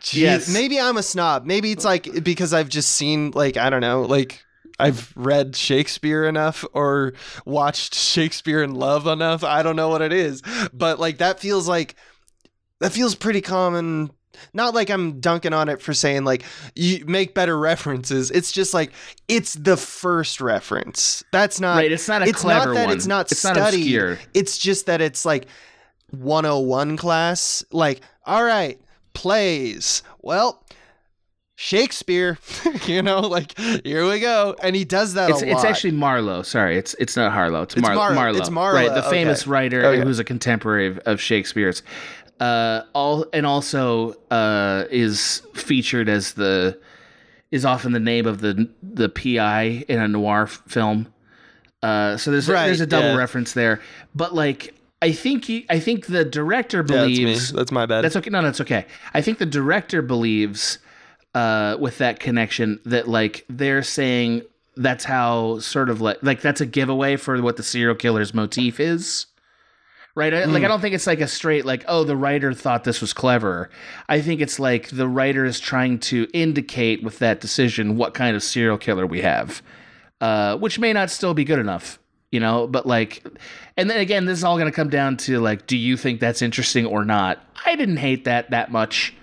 Jeez, 0.00 0.14
Yes. 0.20 0.52
maybe 0.52 0.80
I'm 0.80 0.96
a 0.96 1.02
snob. 1.02 1.44
Maybe 1.46 1.70
it's 1.70 1.85
like 1.85 2.24
because 2.24 2.52
I've 2.52 2.68
just 2.68 2.90
seen 2.90 3.30
like 3.33 3.56
I 3.56 3.70
don't 3.70 3.83
know 3.83 4.02
like. 4.02 4.44
I've 4.81 5.12
read 5.16 5.57
Shakespeare 5.57 6.25
enough 6.25 6.64
or 6.73 7.14
watched 7.45 7.95
Shakespeare 7.95 8.62
in 8.62 8.75
Love 8.75 9.07
enough. 9.07 9.45
I 9.45 9.62
don't 9.62 9.77
know 9.77 9.88
what 9.88 10.03
it 10.03 10.12
is, 10.12 10.43
but 10.73 10.99
like 10.99 11.19
that 11.19 11.40
feels 11.40 11.69
like 11.69 11.95
that 12.81 12.93
feels 12.93 13.14
pretty 13.14 13.40
common. 13.40 14.11
Not 14.55 14.75
like 14.75 14.88
I'm 14.88 15.21
dunking 15.21 15.53
on 15.53 15.69
it 15.69 15.83
for 15.83 15.93
saying 15.93 16.25
like 16.25 16.45
you 16.75 17.05
make 17.05 17.35
better 17.35 17.59
references. 17.59 18.31
It's 18.31 18.53
just 18.53 18.73
like 18.73 18.93
it's 19.29 19.55
the 19.55 19.77
first 19.77 20.40
reference. 20.40 21.23
That's 21.31 21.61
not 21.61 21.77
right, 21.77 21.93
it's 21.93 22.09
not 22.09 22.23
a 22.23 22.27
it's 22.27 22.40
clever 22.40 22.69
not 22.69 22.75
that 22.75 22.87
one. 22.87 22.97
it's 22.97 23.07
not 23.07 23.31
it's 23.31 23.45
not 23.45 23.57
obscure. 23.57 24.19
It's 24.33 24.57
just 24.57 24.87
that 24.87 25.01
it's 25.01 25.25
like 25.25 25.47
101 26.11 26.97
class. 26.97 27.64
Like, 27.71 28.01
all 28.25 28.45
right, 28.45 28.81
plays. 29.12 30.03
Well, 30.21 30.64
Shakespeare, 31.62 32.38
you 32.87 33.03
know, 33.03 33.20
like 33.20 33.59
here 33.85 34.09
we 34.09 34.18
go, 34.18 34.57
and 34.62 34.75
he 34.75 34.87
does 34.87 35.12
that 35.12 35.29
It's, 35.29 35.42
a 35.42 35.44
lot. 35.46 35.53
it's 35.57 35.64
actually 35.64 35.90
Marlowe. 35.90 36.40
Sorry, 36.40 36.79
it's 36.79 36.94
it's 36.99 37.16
not 37.16 37.33
Harlow. 37.33 37.61
It's, 37.61 37.75
It's 37.75 37.83
Mar- 37.83 37.94
Mar- 37.94 38.14
Marlowe. 38.14 38.38
it's 38.38 38.49
Marlowe, 38.49 38.77
Right, 38.77 38.94
the 38.94 39.03
famous 39.03 39.46
writer 39.46 39.85
Okay. 39.85 40.03
who's 40.03 40.18
a 40.18 40.25
contemporary 40.25 40.87
of, 40.87 40.99
of 41.01 41.20
Shakespeare's. 41.20 41.83
Uh, 42.40 42.85
all 42.94 43.27
and 43.35 43.44
also 43.44 44.14
uh, 44.31 44.85
is 44.90 45.42
featured 45.53 46.09
as 46.09 46.33
the 46.33 46.79
is 47.51 47.66
often 47.66 47.92
the 47.92 48.01
name 48.01 48.25
of 48.27 48.40
the 48.40 48.66
the 48.83 49.11
PI 49.11 49.85
in 49.87 50.01
a 50.01 50.09
noir 50.09 50.44
f- 50.44 50.62
film. 50.66 51.12
Uh, 51.83 52.16
so 52.16 52.31
there's 52.31 52.49
a, 52.49 52.53
there's 52.53 52.81
a 52.81 52.87
double 52.87 53.09
yeah. 53.09 53.16
reference 53.16 53.53
there, 53.53 53.83
but 54.14 54.35
like 54.35 54.73
I 55.03 55.12
think 55.12 55.44
he, 55.44 55.66
I 55.68 55.79
think 55.79 56.07
the 56.07 56.25
director 56.25 56.79
yeah, 56.79 56.85
that's 56.85 57.03
believes 57.03 57.53
That's 57.53 57.70
my 57.70 57.85
bad. 57.85 58.01
that's 58.03 58.16
okay. 58.16 58.31
No, 58.31 58.40
that's 58.40 58.62
okay. 58.62 58.87
I 59.12 59.20
think 59.20 59.37
the 59.37 59.44
director 59.46 60.01
believes 60.01 60.79
uh, 61.35 61.77
with 61.79 61.99
that 61.99 62.21
connection 62.21 62.81
that 62.85 63.09
like 63.09 63.45
they're 63.49 63.83
saying 63.83 64.43
that's 64.77 65.05
how 65.05 65.59
sort 65.59 65.90
of 65.90 66.01
like 66.01 66.19
like 66.23 66.40
that's 66.40 66.61
a 66.61 66.66
giveaway 66.66 67.16
for 67.16 67.40
what 67.43 67.57
the 67.57 67.62
serial 67.62 67.95
killer's 67.95 68.35
motif 68.35 68.81
is. 68.81 69.27
Right? 70.16 70.35
I, 70.35 70.45
Like 70.45 70.64
I 70.64 70.69
don't 70.69 70.81
think 70.81 70.95
it's 70.95 71.07
like 71.07 71.21
a 71.21 71.29
straight 71.29 71.64
like 71.64 71.85
oh 71.87 72.05
the 72.05 72.16
writer 72.16 72.53
thought 72.53 72.85
this 72.85 73.01
was 73.01 73.12
clever. 73.12 73.71
I 74.09 74.21
think 74.21 74.40
it's 74.40 74.59
like 74.59 74.88
the 74.88 75.07
writer 75.07 75.45
is 75.45 75.61
trying 75.61 75.99
to 76.01 76.27
indicate 76.33 77.03
with 77.03 77.19
that 77.21 77.40
decision 77.40 77.97
what 77.97 78.14
kind 78.14 78.35
of 78.35 78.43
serial 78.43 78.79
killer 78.79 79.07
we 79.07 79.21
have. 79.21 79.62
Uh, 80.21 80.57
which 80.59 80.79
may 80.79 80.93
not 80.93 81.11
still 81.11 81.33
be 81.33 81.45
good 81.45 81.59
enough, 81.59 81.99
you 82.31 82.40
know, 82.40 82.66
but 82.66 82.87
like 82.87 83.25
and 83.77 83.88
then 83.88 83.99
again 84.01 84.25
this 84.27 84.38
is 84.38 84.45
all 84.45 84.57
going 84.57 84.71
to 84.71 84.75
come 84.75 84.90
down 84.90 85.16
to 85.16 85.40
like 85.40 85.66
do 85.66 85.77
you 85.77 85.97
think 85.97 86.21
that's 86.21 86.43
interesting 86.43 86.87
or 86.87 87.05
not? 87.05 87.38
I 87.64 87.77
didn't 87.77 87.99
hate 87.99 88.25
that 88.25 88.51
that 88.51 88.73
much. 88.73 89.14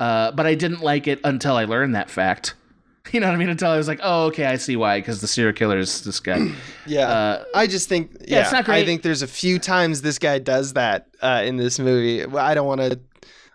Uh, 0.00 0.30
but 0.32 0.46
I 0.46 0.54
didn't 0.54 0.80
like 0.80 1.06
it 1.08 1.20
until 1.24 1.56
I 1.56 1.64
learned 1.64 1.94
that 1.94 2.10
fact. 2.10 2.54
You 3.10 3.20
know 3.20 3.26
what 3.28 3.36
I 3.36 3.38
mean? 3.38 3.48
Until 3.48 3.70
I 3.70 3.78
was 3.78 3.88
like, 3.88 4.00
oh, 4.02 4.26
okay, 4.26 4.44
I 4.44 4.56
see 4.56 4.76
why, 4.76 4.98
because 5.00 5.22
the 5.22 5.26
serial 5.26 5.54
killer 5.54 5.78
is 5.78 6.02
this 6.04 6.20
guy. 6.20 6.50
Yeah, 6.86 7.08
Uh, 7.08 7.44
I 7.54 7.66
just 7.66 7.88
think 7.88 8.14
yeah, 8.26 8.42
it's 8.42 8.52
not 8.52 8.66
great. 8.66 8.82
I 8.82 8.84
think 8.84 9.00
there's 9.00 9.22
a 9.22 9.26
few 9.26 9.58
times 9.58 10.02
this 10.02 10.18
guy 10.18 10.38
does 10.38 10.74
that 10.74 11.08
uh, 11.22 11.40
in 11.42 11.56
this 11.56 11.78
movie. 11.78 12.22
I 12.26 12.52
don't 12.54 12.66
want 12.66 12.82
to. 12.82 13.00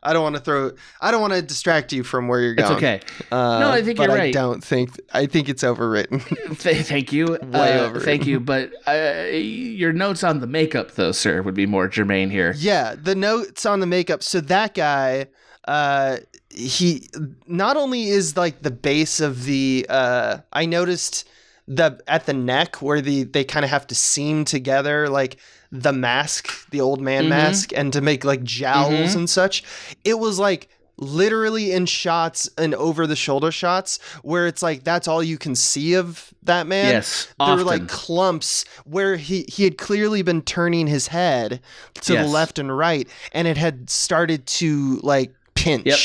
I 0.01 0.11
don't 0.11 0.23
want 0.23 0.35
to 0.37 0.41
throw. 0.41 0.71
I 0.99 1.11
don't 1.11 1.21
want 1.21 1.33
to 1.33 1.41
distract 1.43 1.93
you 1.93 2.03
from 2.03 2.27
where 2.27 2.41
you're 2.41 2.55
going. 2.55 2.71
It's 2.71 2.77
okay. 2.77 2.99
Uh, 3.31 3.59
No, 3.59 3.69
I 3.69 3.83
think 3.83 3.97
but 3.99 4.09
you're 4.09 4.17
right. 4.17 4.29
I 4.29 4.31
don't 4.31 4.63
think. 4.63 4.99
I 5.13 5.27
think 5.27 5.49
it's 5.49 5.61
overwritten. 5.63 6.57
Th- 6.59 6.83
thank 6.87 7.13
you. 7.13 7.27
Way 7.43 7.77
uh, 7.77 7.85
over. 7.85 7.99
Thank 7.99 8.25
you. 8.25 8.39
But 8.39 8.73
uh, 8.87 9.27
your 9.31 9.93
notes 9.93 10.23
on 10.23 10.39
the 10.39 10.47
makeup, 10.47 10.93
though, 10.93 11.11
sir, 11.11 11.43
would 11.43 11.53
be 11.53 11.67
more 11.67 11.87
germane 11.87 12.31
here. 12.31 12.55
yeah, 12.57 12.95
the 12.99 13.13
notes 13.13 13.67
on 13.67 13.81
the 13.81 13.87
makeup. 13.87 14.23
So 14.23 14.41
that 14.41 14.73
guy, 14.73 15.27
uh, 15.65 16.17
he 16.49 17.07
not 17.47 17.77
only 17.77 18.09
is 18.09 18.35
like 18.37 18.61
the 18.61 18.71
base 18.71 19.19
of 19.19 19.45
the. 19.45 19.85
Uh, 19.89 20.37
I 20.51 20.65
noticed 20.65 21.27
the 21.67 21.99
at 22.07 22.25
the 22.25 22.33
neck 22.33 22.81
where 22.81 22.99
the 23.01 23.23
they 23.23 23.43
kind 23.45 23.63
of 23.63 23.69
have 23.71 23.87
to 23.87 23.95
seam 23.95 24.43
together 24.43 25.07
like 25.07 25.37
the 25.71 25.93
mask 25.93 26.69
the 26.71 26.81
old 26.81 26.99
man 26.99 27.23
Mhm. 27.25 27.29
mask 27.29 27.71
and 27.73 27.93
to 27.93 28.01
make 28.01 28.25
like 28.25 28.43
jowls 28.43 29.11
Mhm. 29.13 29.15
and 29.15 29.29
such 29.29 29.63
it 30.03 30.19
was 30.19 30.37
like 30.37 30.67
literally 30.97 31.71
in 31.71 31.85
shots 31.85 32.49
and 32.57 32.75
over 32.75 33.07
the 33.07 33.15
shoulder 33.15 33.49
shots 33.49 33.97
where 34.23 34.45
it's 34.45 34.61
like 34.61 34.83
that's 34.83 35.07
all 35.07 35.23
you 35.23 35.37
can 35.37 35.55
see 35.55 35.93
of 35.93 36.33
that 36.43 36.67
man 36.67 36.95
yes, 36.95 37.27
there 37.39 37.47
often. 37.47 37.57
were 37.59 37.63
like 37.63 37.87
clumps 37.87 38.65
where 38.83 39.15
he 39.15 39.45
he 39.47 39.63
had 39.63 39.77
clearly 39.77 40.21
been 40.21 40.41
turning 40.41 40.85
his 40.87 41.07
head 41.07 41.61
to 42.01 42.13
Yes. 42.13 42.25
the 42.25 42.29
left 42.31 42.59
and 42.59 42.77
right 42.77 43.07
and 43.31 43.47
it 43.47 43.55
had 43.55 43.89
started 43.89 44.45
to 44.47 44.99
like 45.01 45.33
pinch 45.55 45.85
Yep. 45.85 45.99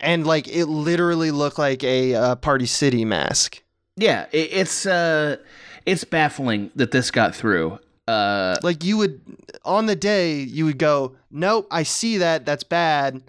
and 0.00 0.26
like 0.26 0.48
it 0.48 0.66
literally 0.66 1.30
looked 1.30 1.58
like 1.58 1.82
a 1.84 2.14
uh, 2.14 2.34
party 2.36 2.66
city 2.66 3.04
mask 3.04 3.62
yeah, 3.96 4.26
it, 4.32 4.48
it's 4.52 4.86
uh, 4.86 5.36
it's 5.86 6.02
baffling 6.02 6.72
that 6.74 6.90
this 6.90 7.12
got 7.12 7.32
through. 7.32 7.78
Uh, 8.08 8.56
like 8.64 8.82
you 8.82 8.96
would 8.96 9.20
on 9.64 9.86
the 9.86 9.94
day 9.96 10.38
you 10.40 10.64
would 10.66 10.78
go 10.78 11.14
nope 11.30 11.66
i 11.70 11.82
see 11.82 12.18
that 12.18 12.44
that's 12.44 12.62
bad 12.64 13.22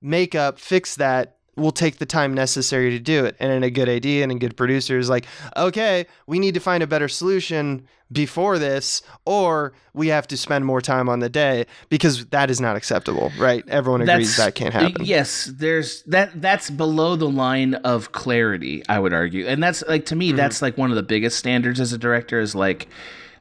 makeup 0.00 0.58
fix 0.58 0.94
that 0.96 1.33
we'll 1.56 1.72
take 1.72 1.98
the 1.98 2.06
time 2.06 2.34
necessary 2.34 2.90
to 2.90 2.98
do 2.98 3.24
it 3.24 3.36
and 3.40 3.52
in 3.52 3.62
a 3.62 3.70
good 3.70 3.88
idea 3.88 4.22
and 4.22 4.32
a 4.32 4.34
good 4.34 4.56
producer 4.56 4.98
is 4.98 5.08
like 5.08 5.26
okay 5.56 6.06
we 6.26 6.38
need 6.38 6.54
to 6.54 6.60
find 6.60 6.82
a 6.82 6.86
better 6.86 7.08
solution 7.08 7.86
before 8.12 8.58
this 8.58 9.02
or 9.24 9.72
we 9.94 10.08
have 10.08 10.26
to 10.28 10.36
spend 10.36 10.64
more 10.64 10.80
time 10.80 11.08
on 11.08 11.20
the 11.20 11.28
day 11.28 11.64
because 11.88 12.26
that 12.26 12.50
is 12.50 12.60
not 12.60 12.76
acceptable 12.76 13.32
right 13.38 13.64
everyone 13.68 14.00
agrees 14.02 14.36
that 14.36 14.54
can't 14.54 14.74
happen 14.74 15.04
Yes, 15.04 15.50
there's 15.54 16.02
that. 16.04 16.40
That's 16.40 16.70
below 16.70 17.16
the 17.16 17.28
line 17.28 17.74
of 17.74 18.12
clarity. 18.12 18.82
I 18.88 18.98
would 18.98 19.12
argue, 19.12 19.46
and 19.46 19.62
that's 19.62 19.82
like 19.88 20.06
to 20.06 20.16
me, 20.16 20.28
Mm-hmm. 20.28 20.36
that's 20.36 20.62
like 20.62 20.76
one 20.78 20.90
of 20.90 20.96
the 20.96 21.02
biggest 21.02 21.38
standards 21.38 21.80
as 21.80 21.92
a 21.92 21.98
director 21.98 22.40
is 22.40 22.54
like, 22.54 22.88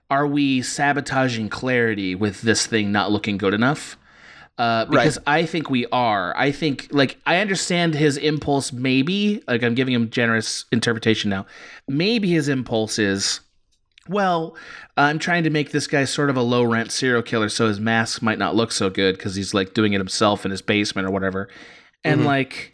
are 0.09 0.27
we 0.27 0.61
sabotaging 0.61 1.49
clarity 1.49 2.15
with 2.15 2.41
this 2.41 2.65
thing 2.67 2.91
not 2.91 3.11
looking 3.11 3.37
good 3.37 3.53
enough? 3.53 3.97
Uh, 4.57 4.85
because 4.85 5.17
I 5.25 5.45
think 5.47 5.69
we 5.71 5.87
are. 5.87 6.35
I 6.37 6.51
think 6.51 6.87
like 6.91 7.17
I 7.25 7.37
understand 7.37 7.95
his 7.95 8.17
impulse. 8.17 8.71
Maybe 8.71 9.41
like 9.47 9.63
I'm 9.63 9.73
giving 9.73 9.93
him 9.95 10.09
generous 10.11 10.65
interpretation 10.71 11.29
now. 11.31 11.47
Maybe 11.87 12.29
his 12.29 12.47
impulse 12.47 12.99
is 12.99 13.39
well, 14.07 14.55
I'm 14.97 15.17
trying 15.17 15.43
to 15.45 15.49
make 15.49 15.71
this 15.71 15.87
guy 15.87 16.03
sort 16.05 16.29
of 16.29 16.37
a 16.37 16.41
low 16.41 16.63
rent 16.63 16.91
serial 16.91 17.23
killer, 17.23 17.49
so 17.49 17.67
his 17.67 17.79
mask 17.79 18.21
might 18.21 18.37
not 18.37 18.53
look 18.55 18.71
so 18.71 18.89
good 18.89 19.17
because 19.17 19.33
he's 19.35 19.53
like 19.53 19.73
doing 19.73 19.93
it 19.93 19.97
himself 19.99 20.45
in 20.45 20.51
his 20.51 20.61
basement 20.61 21.07
or 21.07 21.11
whatever. 21.11 21.49
And 22.03 22.21
Mhm. 22.21 22.25
like, 22.25 22.73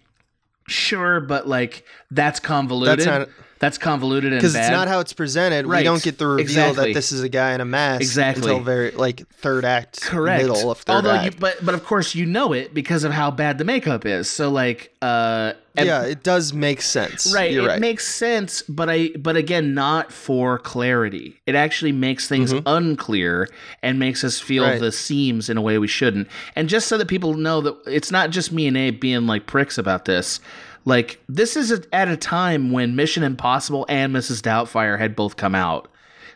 sure, 0.68 1.20
but 1.22 1.48
like 1.48 1.86
that's 2.12 2.40
convoluted. 2.40 3.00
That's 3.00 3.06
not- 3.08 3.30
That's 3.60 3.78
convoluted 3.78 4.32
and 4.32 4.40
because 4.40 4.56
it's 4.56 4.70
not 4.70 4.88
how 4.88 5.02
it's 5.02 5.12
presented. 5.12 5.66
Right. 5.68 5.80
We 5.80 5.84
don't 5.84 6.02
get 6.02 6.18
the 6.18 6.28
reveal 6.28 6.42
Exactly. 6.46 6.88
that 6.88 6.94
this 6.94 7.12
is 7.12 7.24
a 7.24 7.30
guy 7.30 7.54
in 7.54 7.60
a 7.62 7.66
mask 7.66 8.02
Exactly. 8.02 8.50
until 8.52 8.64
very 8.64 8.92
like 8.92 9.28
third 9.34 9.66
act, 9.66 10.02
correct. 10.02 10.44
middle 10.44 10.72
of 10.72 10.78
third 10.80 10.94
Although 10.94 11.14
you, 11.16 11.28
act. 11.28 11.40
but 11.42 11.58
but 11.66 11.74
of 11.76 11.84
course 11.84 12.16
you 12.16 12.26
know 12.26 12.54
it 12.54 12.74
because 12.74 13.04
of 13.04 13.12
how 13.12 13.32
bad 13.32 13.58
the 13.58 13.66
makeup 13.66 14.06
is. 14.06 14.30
So 14.30 14.50
like, 14.50 14.94
uh, 15.02 15.54
yeah, 15.78 16.04
it 16.04 16.24
does 16.24 16.54
make 16.54 16.82
sense. 16.82 17.34
right. 17.34 17.52
You're 17.52 17.66
it 17.66 17.68
right. 17.68 17.80
makes 17.82 18.06
sense, 18.08 18.62
but 18.64 18.90
I 18.90 19.10
but 19.20 19.36
again, 19.36 19.74
not 19.74 20.12
for 20.14 20.58
clarity. 20.60 21.40
It 21.46 21.56
actually 21.56 21.92
makes 21.92 22.28
things 22.30 22.54
unclear 22.66 23.50
and 23.84 24.00
makes 24.00 24.24
us 24.24 24.40
feel 24.40 24.64
Mm-hmm. 24.64 24.72
Right. 24.72 24.82
the 24.82 24.92
seams 24.92 25.50
in 25.50 25.58
a 25.58 25.62
way 25.62 25.78
we 25.78 25.88
shouldn't. 25.88 26.28
And 26.56 26.68
just 26.70 26.88
so 26.88 26.98
that 26.98 27.08
people 27.08 27.34
know 27.36 27.62
that 27.62 27.76
it's 27.88 28.12
not 28.12 28.30
just 28.30 28.52
me 28.52 28.68
and 28.68 28.76
Abe 28.78 29.00
being 29.00 29.26
like 29.28 29.46
pricks 29.48 29.78
about 29.78 30.06
this. 30.06 30.40
Like 30.86 31.20
this 31.28 31.56
is 31.56 31.72
a, 31.72 31.82
at 31.94 32.08
a 32.08 32.18
time 32.18 32.72
when 32.72 32.96
Mission 32.96 33.24
Impossible 33.24 33.86
and 33.90 34.16
Mrs. 34.16 34.42
Doubtfire 34.42 34.98
had 35.00 35.16
both 35.16 35.36
come 35.38 35.56
out. 35.56 35.88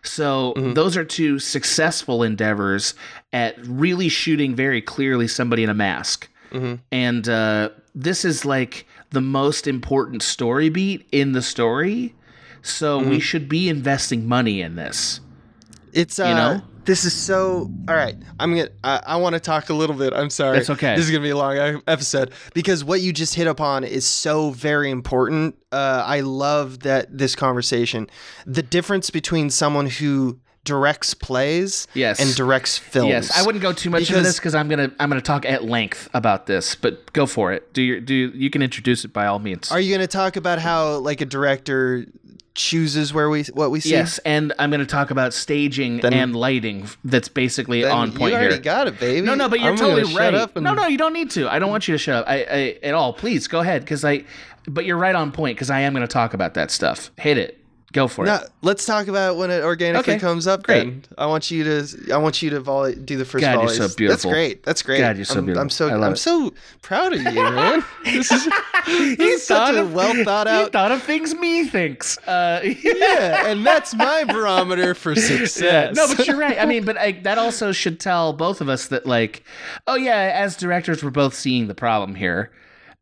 So 0.03 0.53
Mm-hmm. 0.57 0.73
those 0.73 0.97
are 0.97 1.05
two 1.05 1.39
successful 1.39 2.23
endeavors 2.23 2.93
at 3.31 3.55
really 3.65 4.09
shooting 4.09 4.53
very 4.55 4.81
clearly 4.81 5.27
somebody 5.27 5.63
in 5.63 5.69
a 5.69 5.73
mask. 5.73 6.29
Mm-hmm. 6.51 6.75
And 6.91 7.29
uh, 7.29 7.69
this 7.95 8.25
is 8.25 8.43
like 8.45 8.85
the 9.11 9.21
most 9.21 9.65
important 9.65 10.21
story 10.21 10.69
beat 10.69 11.07
in 11.11 11.31
the 11.31 11.41
story. 11.41 12.13
So 12.61 12.99
Mm-hmm. 12.99 13.09
we 13.09 13.19
should 13.19 13.47
be 13.49 13.69
investing 13.69 14.27
money 14.27 14.61
in 14.61 14.75
this. 14.75 15.19
It's 15.93 16.19
uh, 16.19 16.25
you 16.25 16.33
know? 16.33 16.61
This 16.85 17.05
is 17.05 17.13
so. 17.13 17.69
All 17.87 17.95
right, 17.95 18.15
I'm 18.39 18.55
gonna. 18.55 18.69
I, 18.83 19.01
I 19.05 19.15
want 19.17 19.33
to 19.33 19.39
talk 19.39 19.69
a 19.69 19.73
little 19.73 19.95
bit. 19.95 20.13
I'm 20.13 20.29
sorry. 20.29 20.57
That's 20.57 20.69
okay. 20.71 20.95
This 20.95 21.05
is 21.05 21.11
gonna 21.11 21.23
be 21.23 21.29
a 21.29 21.37
long 21.37 21.81
episode 21.87 22.31
because 22.53 22.83
what 22.83 23.01
you 23.01 23.13
just 23.13 23.35
hit 23.35 23.47
upon 23.47 23.83
is 23.83 24.05
so 24.05 24.51
very 24.51 24.89
important. 24.89 25.55
Uh, 25.71 26.03
I 26.05 26.21
love 26.21 26.79
that 26.81 27.17
this 27.17 27.35
conversation. 27.35 28.09
The 28.45 28.63
difference 28.63 29.09
between 29.09 29.49
someone 29.49 29.87
who 29.87 30.39
directs 30.65 31.13
plays, 31.13 31.87
Yes. 31.93 32.21
and 32.21 32.33
directs 32.35 32.77
films. 32.77 33.09
Yes, 33.09 33.37
I 33.37 33.45
wouldn't 33.45 33.61
go 33.61 33.73
too 33.73 33.89
much 33.89 34.09
into 34.09 34.21
this 34.21 34.37
because 34.37 34.55
I'm 34.55 34.69
gonna 34.69 34.91
I'm 34.99 35.09
gonna 35.09 35.21
talk 35.21 35.45
at 35.45 35.65
length 35.65 36.09
about 36.13 36.45
this. 36.47 36.75
But 36.75 37.11
go 37.13 37.25
for 37.25 37.51
it. 37.51 37.73
Do 37.73 37.81
your 37.81 37.99
do 37.99 38.13
you 38.13 38.49
can 38.49 38.61
introduce 38.61 39.03
it 39.03 39.11
by 39.13 39.25
all 39.25 39.39
means. 39.39 39.71
Are 39.71 39.79
you 39.79 39.93
gonna 39.93 40.07
talk 40.07 40.35
about 40.37 40.59
how 40.59 40.97
like 40.99 41.19
a 41.21 41.25
director 41.25 42.05
chooses 42.55 43.13
where 43.13 43.29
we 43.29 43.43
what 43.53 43.71
we 43.71 43.79
see? 43.79 43.89
yes, 43.91 44.19
and 44.19 44.53
I'm 44.59 44.69
gonna 44.71 44.85
talk 44.85 45.09
about 45.11 45.33
staging 45.33 45.97
Then- 46.01 46.13
and 46.13 46.35
lighting. 46.35 46.87
That's 47.03 47.27
basically 47.27 47.83
on 47.83 48.11
point 48.11 48.31
you 48.33 48.37
already 48.37 48.55
here. 48.55 48.61
got 48.63 48.87
it, 48.87 48.99
baby. 48.99 49.25
No, 49.25 49.35
no, 49.35 49.49
but 49.49 49.59
you're 49.59 49.71
I'm 49.71 49.77
totally 49.77 50.05
shut 50.05 50.19
right. 50.19 50.33
up 50.33 50.55
and- 50.55 50.63
No, 50.63 50.73
no, 50.73 50.87
you 50.87 50.97
don't 50.97 51.13
need 51.13 51.29
to. 51.31 51.51
I 51.51 51.59
don't 51.59 51.69
want 51.69 51.87
you 51.87 51.93
to 51.93 51.97
shut 51.97 52.15
up. 52.23 52.25
I, 52.29 52.35
I 52.43 52.77
at 52.83 52.93
all. 52.93 53.13
Please 53.13 53.47
go 53.47 53.59
ahead, 53.61 53.81
because 53.81 54.03
I. 54.05 54.23
But 54.67 54.85
you're 54.85 54.97
right 54.97 55.15
on 55.15 55.31
point 55.31 55.57
because 55.57 55.69
I 55.69 55.81
am 55.81 55.93
going 55.93 56.07
to 56.07 56.11
talk 56.11 56.33
about 56.33 56.53
that 56.53 56.71
stuff. 56.71 57.11
Hit 57.17 57.37
it. 57.37 57.62
Go 57.93 58.07
for 58.07 58.25
No, 58.25 58.35
it. 58.35 58.49
let's 58.63 58.85
talk 58.87 59.07
about 59.07 59.37
when 59.37 59.51
it 59.51 59.63
organically 59.63 60.13
Okay, 60.15 60.19
comes 60.19 60.47
up. 60.47 60.63
great. 60.63 60.83
Then 60.83 61.03
I 61.17 61.27
want 61.27 61.51
you 61.51 61.63
to, 61.63 62.11
I 62.11 62.17
want 62.17 62.41
you 62.41 62.49
to 62.49 62.59
volley, 62.59 62.95
do 62.95 63.17
the 63.17 63.23
first 63.23 63.41
God, 63.41 63.51
you're 63.51 63.59
volleys. 63.61 63.77
so 63.77 64.07
That's 64.07 64.25
great. 64.25 64.63
That's 64.63 64.81
great. 64.81 64.97
God, 64.97 65.15
you're 65.15 65.25
so 65.25 65.37
I'm, 65.39 65.45
beautiful. 65.45 65.61
I'm 65.61 65.69
so, 65.69 65.89
I 65.89 66.11
it. 66.11 66.15
so 66.17 66.53
proud 66.81 67.13
of 67.13 67.21
you, 67.21 67.33
man. 67.33 67.85
this 68.03 68.31
is, 68.31 68.47
is 68.87 69.45
such 69.45 69.57
thought 69.57 69.75
a 69.75 69.81
of- 69.81 69.93
well 69.93 70.23
thought 70.23 70.47
out. 70.47 70.71
thought 70.71 70.91
of 70.91 71.03
things 71.03 71.35
me 71.35 71.65
thinks. 71.67 72.17
Uh, 72.27 72.61
yeah, 72.83 73.45
and 73.47 73.63
that's 73.65 73.93
my 73.93 74.23
barometer 74.23 74.95
for 74.95 75.13
success. 75.15 75.95
No, 75.95 76.07
but 76.15 76.25
you're 76.27 76.37
right. 76.37 76.57
I 76.59 76.65
mean, 76.65 76.85
but 76.85 76.97
I, 76.97 77.11
that 77.23 77.37
also 77.37 77.71
should 77.71 77.99
tell 77.99 78.33
both 78.33 78.59
of 78.59 78.69
us 78.69 78.87
that, 78.87 79.05
like, 79.05 79.43
oh 79.85 79.95
yeah, 79.95 80.31
as 80.33 80.57
directors, 80.57 81.03
we're 81.03 81.11
both 81.11 81.35
seeing 81.35 81.67
the 81.67 81.75
problem 81.75 82.15
here. 82.15 82.51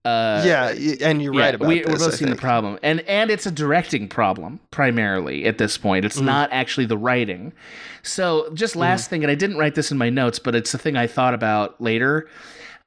Uh, 0.03 0.41
yeah, 0.45 0.69
and 1.01 1.21
you're 1.21 1.33
yeah, 1.33 1.41
right 1.41 1.55
about 1.55 1.67
we, 1.67 1.79
this. 1.79 1.87
we're 1.87 1.97
both 1.99 2.13
I 2.13 2.15
seeing 2.17 2.31
the 2.31 2.35
problem, 2.37 2.79
and 2.81 3.01
and 3.01 3.29
it's 3.29 3.45
a 3.45 3.51
directing 3.51 4.07
problem 4.07 4.59
primarily 4.71 5.45
at 5.45 5.59
this 5.59 5.77
point. 5.77 6.05
It's 6.05 6.19
not 6.19 6.49
actually 6.51 6.87
the 6.87 6.97
writing. 6.97 7.53
So, 8.01 8.49
just 8.55 8.75
last 8.75 9.11
thing, 9.11 9.23
and 9.23 9.29
I 9.29 9.35
didn't 9.35 9.57
write 9.57 9.75
this 9.75 9.91
in 9.91 9.99
my 9.99 10.09
notes, 10.09 10.39
but 10.39 10.55
it's 10.55 10.73
a 10.73 10.79
thing 10.79 10.97
I 10.97 11.05
thought 11.05 11.35
about 11.35 11.79
later. 11.79 12.27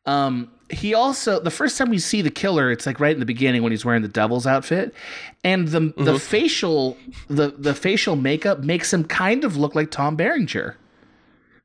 Um, 0.06 0.50
he 0.70 0.92
also 0.92 1.38
the 1.40 1.52
first 1.52 1.78
time 1.78 1.88
we 1.88 1.98
see 1.98 2.20
the 2.20 2.30
killer, 2.32 2.72
it's 2.72 2.84
like 2.84 2.98
right 2.98 3.12
in 3.12 3.20
the 3.20 3.26
beginning 3.26 3.62
when 3.62 3.70
he's 3.70 3.84
wearing 3.84 4.02
the 4.02 4.08
devil's 4.08 4.46
outfit, 4.46 4.92
and 5.44 5.68
the 5.68 5.80
Mm-hmm. 5.80 6.04
the 6.04 6.18
facial 6.18 6.96
the 7.28 7.54
the 7.56 7.74
facial 7.74 8.16
makeup 8.16 8.60
makes 8.64 8.92
him 8.92 9.04
kind 9.04 9.44
of 9.44 9.56
look 9.56 9.74
like 9.76 9.90
Tom 9.92 10.16
Berenger. 10.16 10.76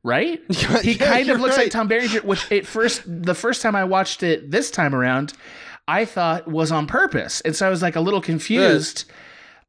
Right? 0.03 0.41
he 0.81 0.93
yeah, 0.93 1.05
kind 1.05 1.29
of 1.29 1.41
looks 1.41 1.57
like. 1.57 1.71
Tom 1.71 1.87
Berenger, 1.87 2.21
which 2.21 2.49
at 2.51 2.65
first 2.65 3.03
the 3.05 3.35
first 3.35 3.61
time 3.61 3.75
I 3.75 3.83
watched 3.83 4.23
it 4.23 4.49
this 4.49 4.71
time 4.71 4.95
around, 4.95 5.33
I 5.87 6.05
thought 6.05 6.47
was 6.47 6.71
on 6.71 6.87
purpose. 6.87 7.41
And 7.41 7.55
so 7.55 7.67
I 7.67 7.69
was 7.69 7.81
like 7.81 7.95
a 7.95 8.01
little 8.01 8.21
confused. 8.21 9.05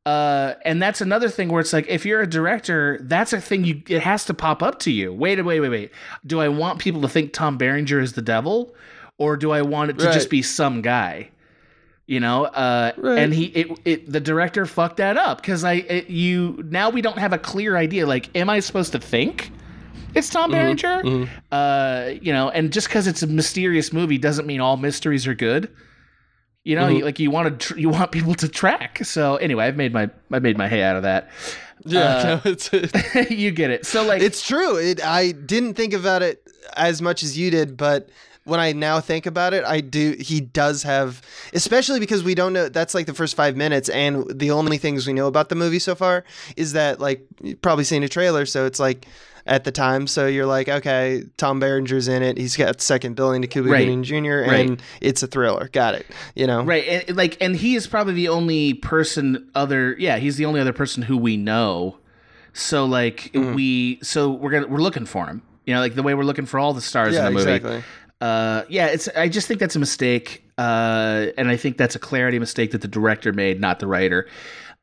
Uh, 0.06 0.54
and 0.64 0.80
that's 0.80 1.00
another 1.00 1.28
thing 1.28 1.48
where 1.50 1.60
it's 1.60 1.72
like 1.72 1.86
if 1.88 2.06
you're 2.06 2.22
a 2.22 2.26
director, 2.26 2.98
that's 3.02 3.32
a 3.32 3.40
thing 3.40 3.64
you 3.64 3.82
it 3.88 4.02
has 4.02 4.24
to 4.26 4.34
pop 4.34 4.62
up 4.62 4.78
to 4.80 4.90
you. 4.90 5.12
Wait, 5.12 5.42
wait, 5.44 5.60
wait, 5.60 5.68
wait. 5.68 5.90
Do 6.26 6.40
I 6.40 6.48
want 6.48 6.78
people 6.78 7.02
to 7.02 7.08
think 7.08 7.32
Tom 7.32 7.58
Berenger 7.58 8.00
is 8.00 8.14
the 8.14 8.22
devil, 8.22 8.74
or 9.18 9.36
do 9.36 9.50
I 9.50 9.62
want 9.62 9.90
it 9.90 9.98
to 9.98 10.06
just 10.12 10.30
be 10.30 10.42
some 10.42 10.80
guy? 10.80 11.30
You 12.06 12.18
know, 12.18 12.46
uh, 12.46 12.92
Right. 12.96 13.18
and 13.18 13.32
he 13.34 13.44
it, 13.46 13.78
it 13.84 14.10
the 14.10 14.20
director 14.20 14.64
fucked 14.64 14.96
that 14.96 15.16
up 15.16 15.42
because 15.42 15.64
I 15.64 15.74
it, 15.74 16.10
you 16.10 16.64
now 16.66 16.90
we 16.90 17.02
don't 17.02 17.18
have 17.18 17.32
a 17.32 17.38
clear 17.38 17.76
idea. 17.76 18.06
Like, 18.06 18.34
am 18.34 18.48
I 18.48 18.60
supposed 18.60 18.92
to 18.92 18.98
think 18.98 19.52
it's 20.14 20.28
Tom 20.30 20.50
Berenger? 20.50 21.28
Uh, 21.52 22.10
you 22.20 22.32
know, 22.32 22.50
and 22.50 22.72
just 22.72 22.88
because 22.88 23.06
it's 23.06 23.22
a 23.22 23.26
mysterious 23.26 23.92
movie 23.92 24.18
doesn't 24.18 24.46
mean 24.46 24.60
all 24.60 24.76
mysteries 24.76 25.26
are 25.26 25.34
good. 25.34 25.70
You 26.64 26.76
know, 26.76 26.88
you, 26.88 27.04
like 27.04 27.18
you 27.18 27.30
want 27.30 27.58
to 27.60 27.66
tr- 27.68 27.78
you 27.78 27.88
want 27.88 28.12
people 28.12 28.34
to 28.34 28.48
track. 28.48 29.04
So 29.04 29.36
anyway, 29.36 29.64
I've 29.66 29.76
made 29.76 29.92
my 29.92 30.10
I 30.30 30.38
made 30.40 30.58
my 30.58 30.68
hay 30.68 30.82
out 30.82 30.96
of 30.96 31.02
that. 31.04 31.30
Yeah, 31.86 32.00
Uh, 32.00 32.40
no, 32.44 32.50
it's 32.50 32.70
you 33.30 33.50
get 33.50 33.70
it. 33.70 33.86
So 33.86 34.04
like 34.04 34.20
it's 34.22 34.46
true. 34.46 34.76
It 34.76 35.02
I 35.02 35.32
didn't 35.32 35.74
think 35.74 35.94
about 35.94 36.22
it 36.22 36.46
as 36.76 37.00
much 37.00 37.22
as 37.22 37.38
you 37.38 37.50
did, 37.50 37.76
but 37.78 38.10
when 38.44 38.60
I 38.60 38.72
now 38.72 39.00
think 39.00 39.24
about 39.26 39.54
it, 39.54 39.64
I 39.64 39.80
do. 39.80 40.16
He 40.20 40.40
does 40.40 40.82
have, 40.82 41.22
especially 41.54 42.00
because 42.00 42.22
we 42.22 42.34
don't 42.34 42.52
know. 42.52 42.68
That's 42.68 42.94
like 42.94 43.06
the 43.06 43.14
first 43.14 43.36
five 43.36 43.56
minutes, 43.56 43.88
and 43.88 44.24
the 44.30 44.50
only 44.50 44.76
things 44.76 45.06
we 45.06 45.12
know 45.14 45.26
about 45.28 45.48
the 45.48 45.54
movie 45.54 45.78
so 45.78 45.94
far 45.94 46.24
is 46.56 46.72
that 46.72 47.00
like 47.00 47.26
you've 47.42 47.62
probably 47.62 47.84
seen 47.84 48.02
a 48.02 48.08
trailer, 48.08 48.44
so 48.46 48.66
it's 48.66 48.80
like 48.80 49.06
at 49.50 49.64
the 49.64 49.72
time. 49.72 50.06
So 50.06 50.26
you're 50.26 50.46
like, 50.46 50.68
okay, 50.70 51.24
Tom 51.36 51.60
Berenger's 51.60 52.08
in 52.08 52.22
it. 52.22 52.38
He's 52.38 52.56
got 52.56 52.80
second 52.80 53.16
billing 53.16 53.42
to 53.42 53.48
Cuba 53.48 53.68
Right. 53.68 53.80
Gooding 53.84 54.02
Jr. 54.04 54.14
Right. 54.48 54.66
and 54.70 54.82
it's 55.02 55.22
a 55.22 55.26
thriller. 55.26 55.68
Got 55.72 55.96
it. 55.96 56.06
You 56.34 56.46
know, 56.46 56.62
right 56.64 57.04
and, 57.08 57.16
like 57.16 57.36
and 57.42 57.54
he 57.54 57.74
is 57.74 57.86
probably 57.86 58.14
the 58.14 58.28
only 58.28 58.72
person 58.74 59.50
other 59.54 59.94
yeah 59.98 60.16
he's 60.16 60.36
the 60.36 60.46
only 60.46 60.60
other 60.60 60.72
person 60.72 61.02
who 61.02 61.18
we 61.18 61.36
know 61.36 61.98
so 62.54 62.84
like 62.86 63.30
Mm. 63.34 63.54
we 63.54 63.98
so 64.02 64.30
we're 64.30 64.50
gonna 64.50 64.66
we're 64.68 64.78
looking 64.78 65.04
for 65.06 65.26
him 65.26 65.42
you 65.66 65.74
know 65.74 65.80
like 65.80 65.94
the 65.94 66.02
way 66.02 66.14
we're 66.14 66.24
looking 66.24 66.46
for 66.46 66.58
all 66.58 66.72
the 66.72 66.80
stars 66.80 67.14
Yeah, 67.14 67.26
in 67.28 67.34
the 67.34 67.38
movie 67.38 67.50
exactly. 67.52 67.84
uh 68.20 68.62
yeah 68.68 68.86
it's 68.86 69.08
i 69.16 69.28
just 69.28 69.46
think 69.46 69.60
that's 69.60 69.76
a 69.76 69.78
mistake 69.78 70.42
uh 70.58 71.26
and 71.38 71.48
i 71.48 71.56
think 71.56 71.76
that's 71.76 71.94
a 71.94 71.98
clarity 72.00 72.38
mistake 72.40 72.72
that 72.72 72.80
the 72.80 72.88
director 72.88 73.32
made 73.32 73.60
not 73.60 73.78
the 73.78 73.86
writer 73.86 74.26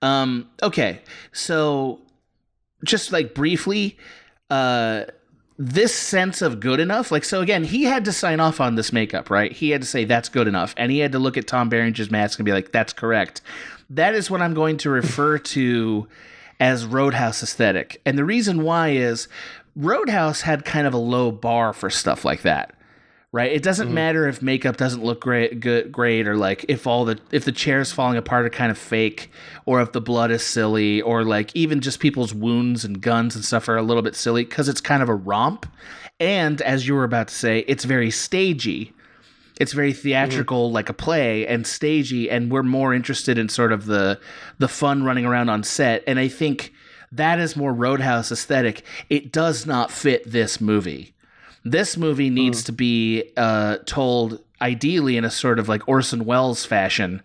um 0.02 0.48
okay 0.64 1.02
so 1.34 2.00
just 2.86 3.12
like 3.12 3.34
briefly 3.34 3.98
uh 4.50 5.04
this 5.60 5.96
sense 5.96 6.42
of 6.42 6.60
good 6.60 6.80
enough? 6.80 7.12
Like 7.12 7.24
so 7.24 7.42
again 7.42 7.64
he 7.64 7.84
had 7.84 8.06
to 8.06 8.12
sign 8.14 8.40
off 8.40 8.62
on 8.62 8.76
this 8.76 8.94
makeup 8.94 9.30
right? 9.30 9.52
He 9.52 9.72
had 9.72 9.82
to 9.82 9.88
say 9.88 10.06
that's 10.06 10.30
good 10.30 10.48
enough. 10.48 10.74
And 10.78 10.92
he 10.92 11.00
had 11.00 11.12
to 11.14 11.20
look 11.20 11.38
at 11.38 11.48
tom 11.48 11.70
Berenger's 11.70 12.12
mask 12.12 12.40
and 12.40 12.46
be 12.46 12.54
like 12.54 12.72
that's 12.72 12.94
correct. 12.94 13.42
That 13.90 14.16
is 14.16 14.30
what 14.30 14.42
i'm 14.42 14.54
going 14.54 14.78
to 14.78 14.90
refer 14.90 15.38
to 15.56 16.08
as 16.60 16.86
roadhouse 16.86 17.44
aesthetic. 17.44 18.02
And 18.06 18.18
the 18.18 18.26
reason 18.26 18.64
why 18.64 18.90
is 18.90 19.28
roadhouse 19.76 20.42
had 20.42 20.66
kind 20.66 20.88
of 20.88 20.94
a 20.94 20.98
low 20.98 21.32
bar 21.32 21.74
for 21.74 21.90
stuff 21.90 22.26
like 22.26 22.42
that 22.42 22.77
right? 23.32 23.52
It 23.52 23.64
doesn't 23.64 23.88
mm-hmm. 23.88 23.96
matter 23.96 24.28
if 24.28 24.42
makeup 24.42 24.78
doesn't 24.78 25.04
look 25.04 25.22
great 25.22 25.60
good 25.60 25.92
great 25.92 26.28
or 26.28 26.38
like 26.38 26.66
if 26.68 26.88
all 26.88 27.06
the 27.06 27.20
if 27.32 27.46
the 27.46 27.52
chairs 27.52 27.92
falling 27.92 28.18
apart 28.18 28.46
are 28.46 28.50
kind 28.50 28.72
of 28.72 28.78
fake 28.78 29.32
or 29.66 29.82
if 29.82 29.92
the 29.92 30.02
blood 30.02 30.32
is 30.32 30.44
silly 30.44 31.02
or 31.02 31.24
like 31.24 31.56
even 31.56 31.82
just 31.82 32.00
people's 32.00 32.34
wounds 32.34 32.86
and 32.86 33.02
guns 33.02 33.36
and 33.36 33.44
stuff 33.44 33.68
are 33.68 33.78
a 33.78 33.84
little 33.84 34.04
bit 34.04 34.16
silly 34.16 34.44
because 34.44 34.70
it's 34.70 34.82
kind 34.82 35.04
of 35.04 35.10
a 35.10 35.16
romp. 35.16 35.66
And 36.20 36.62
as 36.62 36.88
you 36.88 36.96
were 36.96 37.04
about 37.04 37.28
to 37.28 37.36
say 37.36 37.60
it's 37.60 37.84
very 37.84 38.12
stagey. 38.12 38.94
It's 39.60 39.74
very 39.74 39.92
mm-hmm. 39.92 40.02
theatrical 40.02 40.72
like 40.72 40.90
a 40.90 40.94
play 40.94 41.46
and 41.48 41.66
stagey 41.68 42.30
and 42.30 42.52
we're 42.52 42.64
more 42.64 42.94
interested 42.94 43.38
in 43.38 43.50
sort 43.50 43.74
of 43.74 43.88
the 43.88 44.20
the 44.58 44.68
fun 44.68 45.04
running 45.04 45.26
around 45.26 45.50
on 45.50 45.64
set. 45.64 46.04
And 46.08 46.18
i 46.20 46.28
think 46.28 46.74
that 47.12 47.40
is 47.40 47.56
more 47.56 47.74
roadhouse 47.74 48.32
aesthetic. 48.32 48.84
It 49.10 49.32
does 49.32 49.66
not 49.66 49.92
fit 49.92 50.30
this 50.30 50.60
movie 50.60 51.14
this 51.72 51.98
movie 51.98 52.30
needs 52.30 52.64
to 52.66 52.72
be 52.72 53.32
uh, 53.38 53.78
told 53.86 54.42
ideally 54.62 55.18
in 55.18 55.26
a 55.26 55.30
sort 55.30 55.60
of 55.60 55.70
like 55.70 55.88
Orson 55.88 56.26
Welles 56.26 56.66
fashion, 56.66 57.22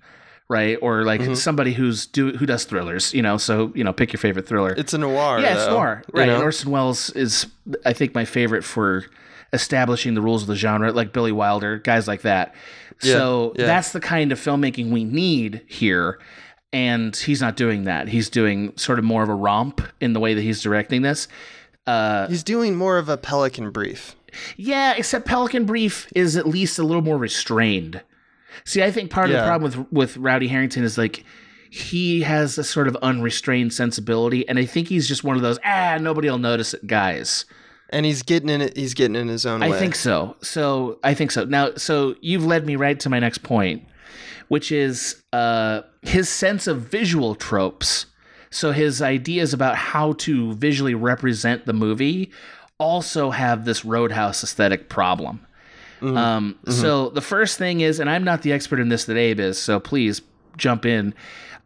right? 0.48 0.78
Or 0.82 1.04
like 1.04 1.36
somebody 1.36 1.72
who's 1.72 2.06
do 2.06 2.32
who 2.32 2.46
does 2.46 2.64
thrillers, 2.64 3.14
you 3.14 3.22
know. 3.22 3.36
So 3.36 3.72
you 3.74 3.84
know, 3.84 3.92
pick 3.92 4.12
your 4.12 4.18
favorite 4.18 4.46
thriller. 4.46 4.74
It's 4.76 4.94
a 4.94 4.98
noir. 4.98 5.40
yeah, 5.40 5.54
it's 5.54 5.66
though, 5.66 5.74
noir, 5.74 6.02
you 6.14 6.20
right? 6.20 6.26
know? 6.26 6.42
Orson 6.42 6.70
Welles 6.70 7.10
is, 7.10 7.46
I 7.84 7.92
think, 7.92 8.14
my 8.14 8.24
favorite 8.24 8.64
for 8.64 9.04
establishing 9.52 10.14
the 10.14 10.22
rules 10.22 10.42
of 10.42 10.48
the 10.48 10.56
genre, 10.56 10.92
like 10.92 11.12
Billy 11.12 11.32
Wilder, 11.32 11.78
guys 11.78 12.08
like 12.08 12.22
that. 12.22 12.54
Yeah, 13.02 13.14
so 13.14 13.52
yeah. 13.56 13.66
that's 13.66 13.92
the 13.92 14.00
kind 14.00 14.32
of 14.32 14.38
filmmaking 14.40 14.90
we 14.90 15.04
need 15.04 15.62
here. 15.66 16.18
And 16.74 17.14
he's 17.14 17.42
not 17.42 17.56
doing 17.56 17.84
that. 17.84 18.08
He's 18.08 18.30
doing 18.30 18.74
sort 18.78 18.98
of 18.98 19.04
more 19.04 19.22
of 19.22 19.28
a 19.28 19.34
romp 19.34 19.82
in 20.00 20.14
the 20.14 20.20
way 20.20 20.32
that 20.32 20.40
he's 20.40 20.62
directing 20.62 21.02
this. 21.02 21.28
Uh, 21.86 22.28
He's 22.28 22.44
doing 22.44 22.76
more 22.76 22.96
of 22.96 23.08
a 23.08 23.16
Pelican 23.18 23.70
Brief. 23.72 24.14
Yeah, 24.56 24.94
except 24.96 25.26
Pelican 25.26 25.64
Brief 25.64 26.08
is 26.14 26.36
at 26.36 26.46
least 26.46 26.78
a 26.78 26.84
little 26.84 27.02
more 27.02 27.18
restrained. 27.18 28.02
See, 28.64 28.82
I 28.82 28.90
think 28.90 29.10
part 29.10 29.30
of 29.30 29.36
the 29.36 29.42
problem 29.42 29.62
with 29.62 29.92
with 29.92 30.16
Rowdy 30.16 30.48
Herrington 30.48 30.84
is 30.84 30.98
like 30.98 31.24
he 31.70 32.20
has 32.20 32.58
a 32.58 32.64
sort 32.64 32.86
of 32.86 32.96
unrestrained 32.96 33.72
sensibility, 33.72 34.46
and 34.48 34.58
I 34.58 34.66
think 34.66 34.88
he's 34.88 35.08
just 35.08 35.24
one 35.24 35.36
of 35.36 35.42
those 35.42 35.58
ah 35.64 35.98
nobody 36.00 36.28
will 36.28 36.38
notice 36.38 36.74
it 36.74 36.86
guys. 36.86 37.44
And 37.90 38.06
he's 38.06 38.22
getting 38.22 38.48
in 38.48 38.62
it. 38.62 38.76
He's 38.76 38.94
getting 38.94 39.16
in 39.16 39.28
his 39.28 39.44
own 39.44 39.62
I 39.62 39.70
way. 39.70 39.78
think 39.78 39.94
so. 39.94 40.36
So 40.40 40.98
I 41.04 41.12
think 41.12 41.30
so. 41.30 41.44
Now, 41.44 41.74
so 41.76 42.14
you've 42.22 42.44
led 42.44 42.64
me 42.64 42.76
right 42.76 42.98
to 43.00 43.10
my 43.10 43.18
next 43.18 43.42
point, 43.42 43.84
which 44.48 44.72
is 44.72 45.22
uh, 45.34 45.82
his 46.00 46.30
sense 46.30 46.66
of 46.66 46.80
visual 46.80 47.34
tropes. 47.34 48.06
So 48.48 48.72
his 48.72 49.00
ideas 49.02 49.52
about 49.54 49.76
how 49.76 50.12
to 50.14 50.54
visually 50.54 50.94
represent 50.94 51.64
the 51.64 51.72
movie 51.72 52.30
also 52.78 53.30
have 53.30 53.64
this 53.64 53.84
roadhouse 53.84 54.42
aesthetic 54.42 54.88
problem. 54.88 55.40
Um, 56.02 56.56
So 56.68 57.10
the 57.10 57.20
first 57.20 57.58
thing 57.58 57.80
is, 57.80 58.00
and 58.00 58.10
I'm 58.10 58.24
not 58.24 58.42
the 58.42 58.52
expert 58.52 58.80
in 58.80 58.88
this 58.88 59.04
that 59.04 59.16
Abe 59.16 59.38
is, 59.38 59.56
so 59.58 59.78
please 59.78 60.20
jump 60.56 60.84
in. 60.84 61.14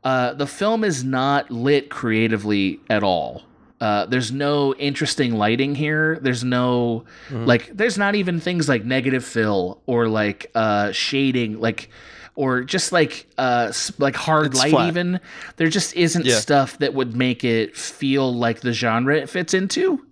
Uh, 0.04 0.34
the 0.34 0.46
film 0.46 0.84
is 0.84 1.02
not 1.02 1.50
lit 1.50 1.88
creatively 1.88 2.80
at 2.90 3.02
all. 3.02 3.42
Uh, 3.80 4.06
there's 4.06 4.30
no 4.32 4.74
interesting 4.74 5.34
lighting 5.34 5.74
here. 5.74 6.18
There's 6.22 6.44
no 6.44 7.04
like. 7.30 7.76
There's 7.76 7.98
not 7.98 8.14
even 8.14 8.40
things 8.40 8.68
like 8.68 8.84
negative 8.84 9.24
fill 9.24 9.82
or 9.86 10.06
like 10.08 10.50
uh, 10.54 10.92
shading, 10.92 11.60
like 11.60 11.90
or 12.36 12.62
just 12.62 12.92
like 12.92 13.26
uh 13.36 13.72
like 13.98 14.16
hard 14.16 14.46
It's 14.46 14.58
light. 14.60 14.70
flat. 14.70 14.88
Even 14.88 15.20
there 15.56 15.68
just 15.68 15.94
isn't 15.96 16.24
Yeah. 16.24 16.36
stuff 16.36 16.78
that 16.78 16.94
would 16.94 17.16
make 17.16 17.42
it 17.44 17.76
feel 17.76 18.32
like 18.34 18.60
the 18.60 18.72
genre 18.72 19.16
it 19.16 19.28
fits 19.28 19.52
into. 19.54 20.05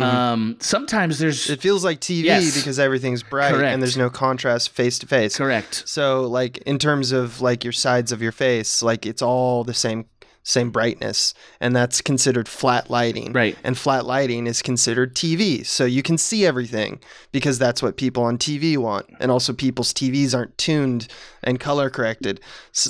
Um, 0.00 0.56
sometimes 0.60 1.18
there's 1.18 1.50
It 1.50 1.60
feels 1.60 1.84
like 1.84 2.00
TV 2.00 2.24
Yes. 2.24 2.56
because 2.56 2.78
everything's 2.78 3.22
bright 3.22 3.52
Correct. 3.52 3.72
and 3.74 3.82
there's 3.82 3.96
no 3.96 4.08
contrast 4.08 4.70
face 4.70 4.98
to 5.00 5.06
face. 5.06 5.36
correct. 5.36 5.82
So 5.86 6.22
like 6.22 6.58
in 6.58 6.78
terms 6.78 7.12
of 7.12 7.40
like 7.42 7.62
your 7.62 7.72
sides 7.74 8.10
of 8.10 8.22
your 8.22 8.32
face, 8.32 8.82
like 8.82 9.04
it's 9.04 9.20
all 9.22 9.64
the 9.64 9.74
same 9.74 10.06
same 10.42 10.70
brightness 10.70 11.34
and 11.60 11.74
that's 11.74 12.00
considered 12.00 12.48
flat 12.48 12.90
lighting. 12.90 13.32
Right. 13.32 13.56
And 13.62 13.78
flat 13.78 14.04
lighting 14.04 14.46
is 14.46 14.62
considered 14.62 15.14
TV. 15.14 15.64
So 15.64 15.84
you 15.84 16.02
can 16.02 16.18
see 16.18 16.44
everything 16.44 17.00
because 17.30 17.58
that's 17.58 17.82
what 17.82 17.96
people 17.96 18.24
on 18.24 18.38
TV 18.38 18.76
want. 18.76 19.06
And 19.20 19.30
also 19.30 19.52
people's 19.52 19.92
TVs 19.92 20.34
aren't 20.34 20.56
tuned 20.58 21.08
and 21.42 21.60
color 21.60 21.90
corrected 21.90 22.40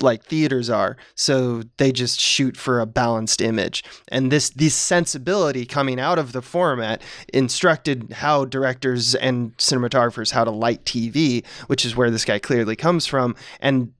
like 0.00 0.24
theaters 0.24 0.70
are. 0.70 0.96
So 1.14 1.62
they 1.76 1.92
just 1.92 2.20
shoot 2.20 2.56
for 2.56 2.80
a 2.80 2.86
balanced 2.86 3.40
image. 3.40 3.84
And 4.08 4.32
this 4.32 4.50
this 4.50 4.74
sensibility 4.74 5.66
coming 5.66 6.00
out 6.00 6.18
of 6.18 6.32
the 6.32 6.42
format 6.42 7.02
instructed 7.32 8.12
how 8.12 8.44
directors 8.44 9.14
and 9.14 9.56
cinematographers 9.58 10.32
how 10.32 10.44
to 10.44 10.50
light 10.50 10.84
TV, 10.84 11.44
which 11.66 11.84
is 11.84 11.96
where 11.96 12.10
this 12.10 12.24
guy 12.24 12.38
clearly 12.38 12.76
comes 12.76 13.06
from. 13.06 13.36
And 13.60 13.92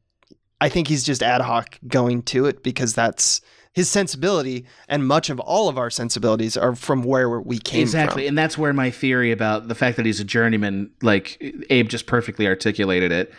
I 0.62 0.68
think 0.68 0.86
he's 0.86 1.02
just 1.02 1.24
ad 1.24 1.40
hoc 1.40 1.76
going 1.88 2.22
to 2.22 2.46
it 2.46 2.62
because 2.62 2.94
that's 2.94 3.40
his 3.72 3.88
sensibility, 3.88 4.64
and 4.86 5.08
much 5.08 5.28
of 5.28 5.40
all 5.40 5.68
of 5.68 5.76
our 5.76 5.90
sensibilities 5.90 6.56
are 6.56 6.76
from 6.76 7.02
where 7.02 7.40
we 7.40 7.58
came 7.58 7.80
exactly 7.80 8.22
from. 8.22 8.28
and 8.28 8.38
that's 8.38 8.56
where 8.56 8.72
my 8.72 8.90
theory 8.90 9.32
about 9.32 9.66
the 9.66 9.74
fact 9.74 9.96
that 9.96 10.06
he's 10.06 10.20
a 10.20 10.24
journeyman 10.24 10.90
like 11.02 11.36
abe 11.70 11.88
just 11.88 12.06
perfectly 12.06 12.46
articulated 12.46 13.10
it 13.10 13.32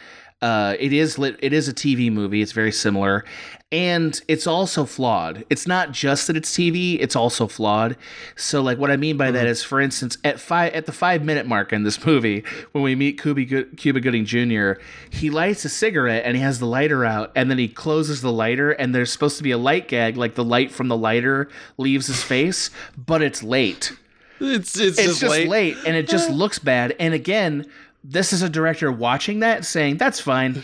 uh, 0.43 0.75
it 0.79 0.91
is 0.91 1.17
lit, 1.17 1.37
it 1.41 1.53
is 1.53 1.67
a 1.69 1.73
TV 1.73 2.11
movie. 2.11 2.41
It's 2.41 2.51
very 2.51 2.71
similar, 2.71 3.23
and 3.71 4.19
it's 4.27 4.45
also 4.45 4.83
flawed. 4.85 5.45
It's 5.49 5.65
not 5.65 5.91
just 5.93 6.27
that 6.27 6.35
it's 6.35 6.51
TV; 6.53 6.97
it's 6.99 7.15
also 7.15 7.47
flawed. 7.47 7.95
So, 8.35 8.61
like, 8.61 8.77
what 8.77 8.91
I 8.91 8.97
mean 8.97 9.15
by 9.15 9.31
that 9.31 9.47
is, 9.47 9.63
for 9.63 9.79
instance, 9.79 10.17
at 10.23 10.39
five 10.41 10.73
at 10.73 10.85
the 10.85 10.91
five 10.91 11.23
minute 11.23 11.47
mark 11.47 11.71
in 11.71 11.83
this 11.83 12.05
movie, 12.05 12.43
when 12.73 12.83
we 12.83 12.93
meet 12.93 13.21
Cuba, 13.21 13.45
Good- 13.45 13.77
Cuba 13.77 14.01
Gooding 14.01 14.25
Jr., 14.25 14.73
he 15.09 15.29
lights 15.29 15.63
a 15.63 15.69
cigarette 15.69 16.23
and 16.25 16.35
he 16.35 16.43
has 16.43 16.59
the 16.59 16.67
lighter 16.67 17.05
out, 17.05 17.31
and 17.35 17.49
then 17.49 17.57
he 17.57 17.69
closes 17.69 18.21
the 18.21 18.31
lighter, 18.31 18.71
and 18.71 18.93
there's 18.93 19.11
supposed 19.13 19.37
to 19.37 19.43
be 19.43 19.51
a 19.51 19.57
light 19.57 19.87
gag, 19.87 20.17
like 20.17 20.35
the 20.35 20.43
light 20.43 20.71
from 20.71 20.89
the 20.89 20.97
lighter 20.97 21.47
leaves 21.77 22.07
his 22.07 22.21
face, 22.21 22.69
but 22.97 23.21
it's 23.21 23.41
late 23.41 23.93
It's 24.41 24.77
it's, 24.77 24.99
it's 24.99 25.19
just 25.21 25.47
late. 25.47 25.77
and 25.87 25.95
it 25.95 26.09
just 26.09 26.29
looks 26.41 26.59
bad. 26.59 26.95
And 26.99 27.13
again, 27.13 27.65
this 28.03 28.33
is 28.33 28.41
a 28.41 28.49
director 28.49 28.91
watching 28.91 29.39
that 29.39 29.65
saying, 29.65 29.97
that's 29.97 30.19
fine. 30.19 30.61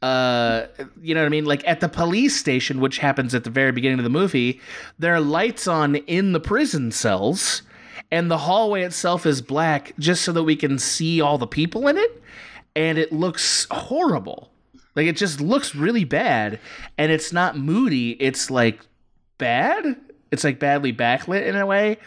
Uh, 0.00 0.66
you 1.00 1.14
know 1.14 1.20
what 1.20 1.26
I 1.26 1.30
mean? 1.30 1.44
Like 1.44 1.66
at 1.66 1.80
the 1.80 1.88
police 1.88 2.36
station, 2.36 2.80
which 2.80 2.98
happens 2.98 3.34
at 3.34 3.44
the 3.44 3.50
very 3.50 3.72
beginning 3.72 3.98
of 3.98 4.04
the 4.04 4.10
movie, 4.10 4.60
there 4.98 5.14
are 5.14 5.20
lights 5.20 5.68
on 5.68 5.96
in 5.96 6.32
the 6.32 6.40
prison 6.40 6.90
cells, 6.90 7.62
and 8.10 8.30
the 8.30 8.38
hallway 8.38 8.82
itself 8.82 9.26
is 9.26 9.40
black 9.40 9.92
just 9.98 10.22
so 10.22 10.32
that 10.32 10.42
we 10.42 10.56
can 10.56 10.78
see 10.78 11.20
all 11.20 11.38
the 11.38 11.46
people 11.46 11.88
in 11.88 11.96
it. 11.96 12.22
And 12.74 12.98
it 12.98 13.12
looks 13.12 13.66
horrible. 13.70 14.50
Like 14.96 15.06
it 15.06 15.16
just 15.16 15.40
looks 15.40 15.74
really 15.74 16.04
bad. 16.04 16.58
And 16.98 17.12
it's 17.12 17.32
not 17.32 17.56
moody, 17.56 18.12
it's 18.12 18.50
like 18.50 18.80
bad. 19.38 19.96
It's 20.30 20.44
like 20.44 20.58
badly 20.58 20.92
backlit 20.92 21.46
in 21.46 21.56
a 21.56 21.66
way. 21.66 21.98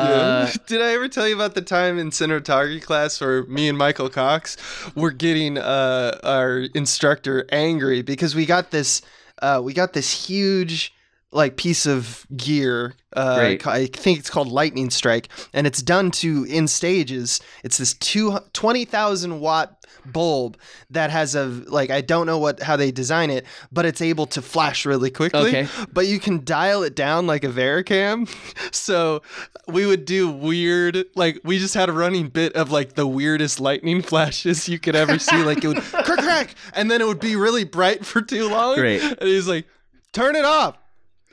Uh, 0.00 0.50
Did 0.66 0.82
I 0.82 0.92
ever 0.92 1.08
tell 1.08 1.28
you 1.28 1.34
about 1.34 1.54
the 1.54 1.62
time 1.62 1.98
in 1.98 2.10
cinematography 2.10 2.82
class 2.82 3.20
where 3.20 3.44
me 3.44 3.68
and 3.68 3.76
Michael 3.76 4.08
Cox 4.08 4.56
were 4.94 5.10
getting 5.10 5.58
uh, 5.58 6.18
our 6.22 6.66
instructor 6.74 7.46
angry 7.50 8.02
because 8.02 8.34
we 8.34 8.46
got 8.46 8.70
this 8.70 9.02
uh, 9.42 9.60
we 9.62 9.72
got 9.72 9.92
this 9.92 10.26
huge 10.26 10.94
like 11.32 11.56
piece 11.56 11.86
of 11.86 12.26
gear. 12.36 12.94
Uh. 13.14 13.56
I 13.64 13.86
think 13.86 14.18
it's 14.18 14.30
called 14.30 14.48
Lightning 14.48 14.90
Strike, 14.90 15.28
and 15.52 15.66
it's 15.66 15.82
done 15.82 16.10
to 16.12 16.44
in 16.44 16.68
stages. 16.68 17.40
It's 17.64 17.78
this 17.78 17.94
two 17.94 18.38
twenty 18.52 18.84
thousand 18.84 19.40
watt 19.40 19.76
bulb 20.06 20.56
that 20.90 21.10
has 21.10 21.34
a 21.34 21.44
like 21.44 21.90
I 21.90 22.00
don't 22.00 22.26
know 22.26 22.38
what 22.38 22.60
how 22.60 22.76
they 22.76 22.90
design 22.90 23.30
it, 23.30 23.46
but 23.70 23.84
it's 23.84 24.00
able 24.00 24.26
to 24.26 24.42
flash 24.42 24.86
really 24.86 25.10
quickly. 25.10 25.40
Okay. 25.40 25.68
But 25.92 26.06
you 26.06 26.18
can 26.18 26.44
dial 26.44 26.82
it 26.82 26.94
down 26.94 27.26
like 27.26 27.44
a 27.44 27.48
Vericam. 27.48 28.28
So 28.72 29.22
we 29.66 29.86
would 29.86 30.04
do 30.04 30.30
weird 30.30 31.04
like 31.14 31.40
we 31.44 31.58
just 31.58 31.74
had 31.74 31.88
a 31.88 31.92
running 31.92 32.28
bit 32.28 32.54
of 32.54 32.70
like 32.70 32.94
the 32.94 33.06
weirdest 33.06 33.60
lightning 33.60 34.02
flashes 34.10 34.68
you 34.68 34.78
could 34.78 34.94
ever 34.96 35.18
see. 35.18 35.42
Like 35.42 35.64
it 35.64 35.68
would 35.68 35.78
crack 35.82 36.18
crack, 36.18 36.54
and 36.74 36.90
then 36.90 37.00
it 37.00 37.06
would 37.06 37.20
be 37.20 37.36
really 37.36 37.64
bright 37.64 38.04
for 38.04 38.22
too 38.22 38.48
long. 38.48 38.76
Great. 38.76 39.02
And 39.02 39.22
he's 39.22 39.48
like, 39.48 39.66
"Turn 40.12 40.36
it 40.36 40.44
off." 40.44 40.76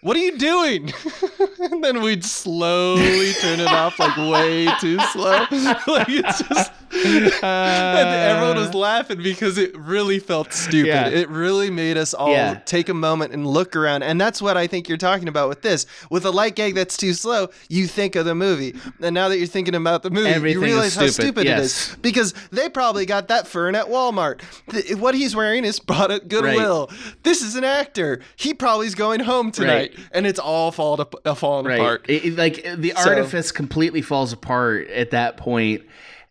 What 0.01 0.15
are 0.15 0.19
you 0.19 0.37
doing? 0.37 0.93
and 1.59 1.83
then 1.83 2.01
we'd 2.01 2.23
slowly 2.23 3.33
turn 3.33 3.59
it 3.59 3.67
off, 3.67 3.97
like 3.97 4.15
way 4.17 4.67
too 4.79 4.99
slow. 5.11 5.31
like 5.87 6.07
it's 6.07 6.43
just, 6.47 6.71
and 7.43 8.07
everyone 8.07 8.57
was 8.57 8.73
uh. 8.73 8.77
laughing 8.77 9.21
because 9.23 9.57
it 9.57 9.75
really 9.77 10.19
felt 10.19 10.53
stupid. 10.53 10.87
Yeah. 10.87 11.07
It 11.07 11.29
really 11.29 11.71
made 11.71 11.97
us 11.97 12.13
all 12.13 12.29
Yeah. 12.29 12.59
take 12.65 12.89
a 12.89 12.93
moment 12.93 13.33
and 13.33 13.45
look 13.47 13.75
around. 13.75 14.03
And 14.03 14.21
that's 14.21 14.39
what 14.41 14.55
I 14.55 14.67
think 14.67 14.87
you're 14.87 14.99
talking 14.99 15.27
about 15.27 15.49
with 15.49 15.63
this. 15.63 15.87
With 16.11 16.25
a 16.25 16.31
light 16.31 16.55
gag 16.55 16.75
that's 16.75 16.95
too 16.95 17.13
slow, 17.13 17.49
you 17.67 17.87
think 17.87 18.15
of 18.15 18.25
the 18.25 18.35
movie. 18.35 18.75
And 19.01 19.15
now 19.15 19.29
that 19.29 19.37
you're 19.39 19.47
thinking 19.47 19.75
about 19.75 20.03
the 20.03 20.11
movie, 20.11 20.29
Everything 20.29 20.61
you 20.61 20.65
realize 20.67 20.95
how 20.95 21.07
stupid. 21.07 21.13
stupid 21.23 21.41
it 21.41 21.49
Yes. 21.49 21.89
is. 21.89 21.95
Because 22.01 22.33
they 22.51 22.69
probably 22.69 23.07
got 23.07 23.29
that 23.29 23.47
fern 23.47 23.73
at 23.73 23.87
Walmart. 23.87 24.41
Th- 24.69 24.95
what 24.95 25.15
he's 25.15 25.35
wearing 25.35 25.65
is 25.65 25.79
bought 25.79 26.11
at 26.11 26.27
Goodwill. 26.27 26.91
This 27.23 27.41
is 27.41 27.55
an 27.55 27.63
actor. 27.63 28.21
He 28.35 28.53
probably 28.53 28.85
is 28.87 28.95
going 28.95 29.21
home 29.21 29.51
tonight. 29.51 29.86
And 30.11 30.25
it's 30.27 30.39
all 30.39 30.71
fall 30.71 30.97
to, 30.97 31.07
uh, 31.25 31.33
falling 31.35 31.65
right. 31.65 31.75
apart. 31.79 32.05
It- 32.07 32.25
it- 32.25 32.37
like 32.37 32.63
the 32.77 32.93
So- 32.97 33.09
artifice 33.09 33.51
completely 33.51 34.01
falls 34.01 34.33
apart 34.33 34.89
at 34.89 35.11
that 35.11 35.37
point 35.37 35.83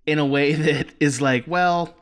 in 0.06 0.18
a 0.18 0.24
way 0.26 0.52
that 0.66 0.86
is 1.00 1.20
like, 1.20 1.44
well, 1.46 1.94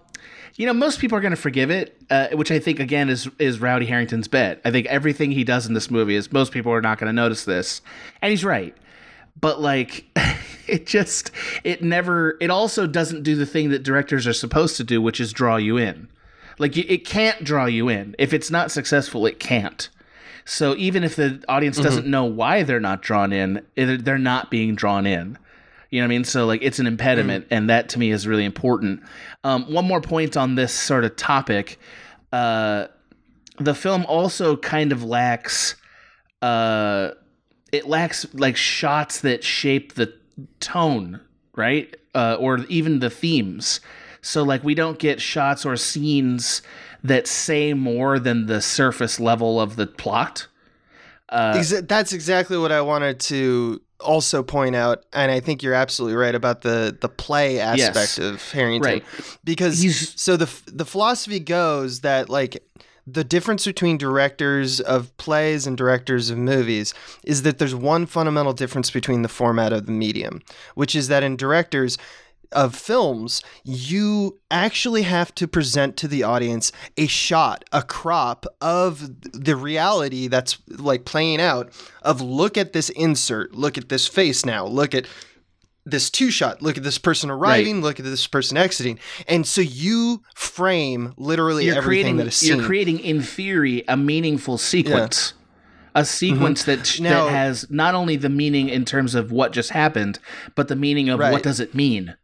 you 0.56 0.66
know, 0.66 0.72
most 0.72 1.00
people 1.00 1.18
are 1.18 1.20
going 1.20 1.32
to 1.34 1.36
forgive 1.40 1.70
it, 1.70 1.96
uh, 2.10 2.28
which 2.28 2.52
I 2.52 2.58
think 2.60 2.78
again 2.78 3.08
is 3.08 3.28
is 3.40 3.60
Rowdy 3.60 3.86
Herrington's 3.86 4.28
bet. 4.28 4.60
I 4.64 4.70
think 4.70 4.86
everything 4.86 5.32
he 5.32 5.42
does 5.42 5.66
in 5.66 5.74
this 5.74 5.90
movie 5.90 6.14
is 6.14 6.32
most 6.32 6.52
people 6.52 6.72
are 6.72 6.80
not 6.80 6.98
going 6.98 7.08
to 7.08 7.12
notice 7.12 7.44
this, 7.44 7.82
and 8.22 8.30
he's 8.30 8.44
right. 8.44 8.72
But 9.40 9.60
like, 9.60 10.04
it 10.68 10.86
just 10.86 11.32
it 11.64 11.82
never. 11.82 12.36
It 12.40 12.50
also 12.50 12.86
doesn't 12.86 13.24
do 13.24 13.34
the 13.34 13.46
thing 13.46 13.70
that 13.70 13.82
directors 13.82 14.28
are 14.28 14.32
supposed 14.32 14.76
to 14.76 14.84
do, 14.84 15.02
which 15.02 15.18
is 15.20 15.32
draw 15.32 15.56
you 15.56 15.76
in. 15.76 16.08
Like 16.60 16.76
it 16.76 17.04
can't 17.04 17.42
draw 17.42 17.64
you 17.66 17.88
in. 17.88 18.14
If 18.16 18.32
it's 18.32 18.48
not 18.48 18.70
successful, 18.70 19.26
it 19.26 19.40
can't. 19.40 19.88
So 20.44 20.74
even 20.76 21.04
if 21.04 21.16
the 21.16 21.42
audience 21.48 21.78
doesn't 21.78 22.06
know 22.06 22.24
why 22.24 22.62
they're 22.62 22.80
not 22.80 23.02
drawn 23.02 23.32
in, 23.32 23.64
they're 23.76 24.18
not 24.18 24.50
being 24.50 24.74
drawn 24.74 25.06
in. 25.06 25.38
You 25.90 26.00
know 26.00 26.06
what 26.06 26.08
I 26.12 26.16
mean? 26.16 26.24
So 26.24 26.46
like 26.46 26.62
it's 26.62 26.78
an 26.78 26.86
impediment, 26.86 27.46
and 27.50 27.70
that 27.70 27.88
to 27.90 27.98
me 27.98 28.10
is 28.10 28.26
really 28.26 28.44
important. 28.44 29.02
Um, 29.44 29.70
one 29.72 29.86
more 29.86 30.00
point 30.00 30.36
on 30.36 30.54
this 30.54 30.72
sort 30.74 31.04
of 31.04 31.16
topic: 31.16 31.78
uh, 32.32 32.88
the 33.58 33.74
film 33.74 34.04
also 34.06 34.56
kind 34.56 34.92
of 34.92 35.04
lacks. 35.04 35.76
Uh, 36.42 37.12
it 37.72 37.86
lacks 37.86 38.26
like 38.34 38.56
shots 38.56 39.20
that 39.20 39.44
shape 39.44 39.94
the 39.94 40.12
tone 40.60 41.20
right? 41.56 41.94
Uh, 42.14 42.36
or 42.38 42.58
even 42.68 43.00
the 43.00 43.10
themes. 43.10 43.80
So 44.24 44.42
like 44.42 44.64
we 44.64 44.74
don't 44.74 44.98
get 44.98 45.20
shots 45.20 45.64
or 45.66 45.76
scenes 45.76 46.62
that 47.02 47.26
say 47.26 47.74
more 47.74 48.18
than 48.18 48.46
the 48.46 48.60
surface 48.60 49.20
level 49.20 49.60
of 49.60 49.76
the 49.76 49.86
plot. 49.86 50.46
Uh, 51.28 51.54
Exa- 51.54 51.86
that's 51.88 52.12
exactly 52.12 52.56
what 52.56 52.72
I 52.72 52.80
wanted 52.80 53.18
to 53.20 53.80
also 54.00 54.42
point 54.42 54.76
out, 54.76 55.04
and 55.12 55.30
I 55.32 55.40
think 55.40 55.62
you're 55.62 55.74
absolutely 55.74 56.16
right 56.16 56.34
about 56.34 56.62
the 56.62 56.96
the 57.00 57.08
play 57.08 57.58
aspect 57.60 57.96
Yes. 57.96 58.18
of 58.18 58.52
Herrington, 58.52 58.92
Right. 58.92 59.04
because 59.44 59.80
He's- 59.80 60.12
so 60.16 60.36
the 60.36 60.48
the 60.66 60.84
philosophy 60.84 61.40
goes 61.40 62.00
that 62.00 62.28
like 62.28 62.62
the 63.06 63.24
difference 63.24 63.66
between 63.66 63.98
directors 63.98 64.80
of 64.80 65.14
plays 65.18 65.66
and 65.66 65.76
directors 65.76 66.30
of 66.30 66.38
movies 66.38 66.94
is 67.22 67.42
that 67.42 67.58
there's 67.58 67.74
one 67.74 68.06
fundamental 68.06 68.54
difference 68.54 68.90
between 68.90 69.20
the 69.20 69.28
format 69.28 69.74
of 69.74 69.84
the 69.84 69.92
medium, 69.92 70.40
which 70.74 70.94
is 70.96 71.08
that 71.08 71.22
in 71.22 71.36
directors 71.36 71.98
of 72.54 72.74
films, 72.74 73.42
you 73.64 74.38
actually 74.50 75.02
have 75.02 75.34
to 75.34 75.46
present 75.46 75.96
to 75.98 76.08
the 76.08 76.22
audience 76.22 76.72
a 76.96 77.06
shot, 77.06 77.64
a 77.72 77.82
crop 77.82 78.46
of 78.60 79.10
the 79.32 79.56
reality 79.56 80.28
that's 80.28 80.58
like 80.68 81.04
playing 81.04 81.40
out 81.40 81.72
of 82.02 82.20
look 82.20 82.56
at 82.56 82.72
this 82.72 82.88
insert, 82.90 83.54
look 83.54 83.76
at 83.76 83.88
this 83.88 84.06
face 84.08 84.44
now, 84.46 84.64
look 84.66 84.94
at 84.94 85.06
this 85.86 86.08
two 86.08 86.30
shot, 86.30 86.62
look 86.62 86.78
at 86.78 86.82
this 86.82 86.96
person 86.96 87.28
arriving, 87.28 87.82
look 87.82 87.98
at 87.98 88.06
this 88.06 88.26
person 88.26 88.56
exiting. 88.56 88.98
And 89.28 89.46
so 89.46 89.60
you 89.60 90.22
frame 90.34 91.12
literally 91.18 91.66
you're 91.66 91.76
everything 91.76 92.02
creating 92.04 92.16
that 92.18 92.26
is 92.28 92.36
seen. 92.36 92.56
you're 92.56 92.66
creating 92.66 93.00
in 93.00 93.20
theory 93.20 93.84
a 93.86 93.96
meaningful 93.96 94.56
sequence. 94.56 95.34
A 95.96 96.04
sequence 96.04 96.64
that 96.64 96.80
Mm-hmm. 96.80 97.04
Now- 97.04 97.24
that 97.26 97.30
has 97.30 97.70
not 97.70 97.94
only 97.94 98.16
the 98.16 98.28
meaning 98.30 98.68
in 98.68 98.84
terms 98.84 99.14
of 99.14 99.30
what 99.30 99.52
just 99.52 99.70
happened, 99.70 100.18
but 100.56 100.66
the 100.68 100.74
meaning 100.74 101.08
of 101.08 101.20
Right. 101.20 101.32
what 101.32 101.42
does 101.44 101.60
it 101.60 101.72
mean. 101.74 102.16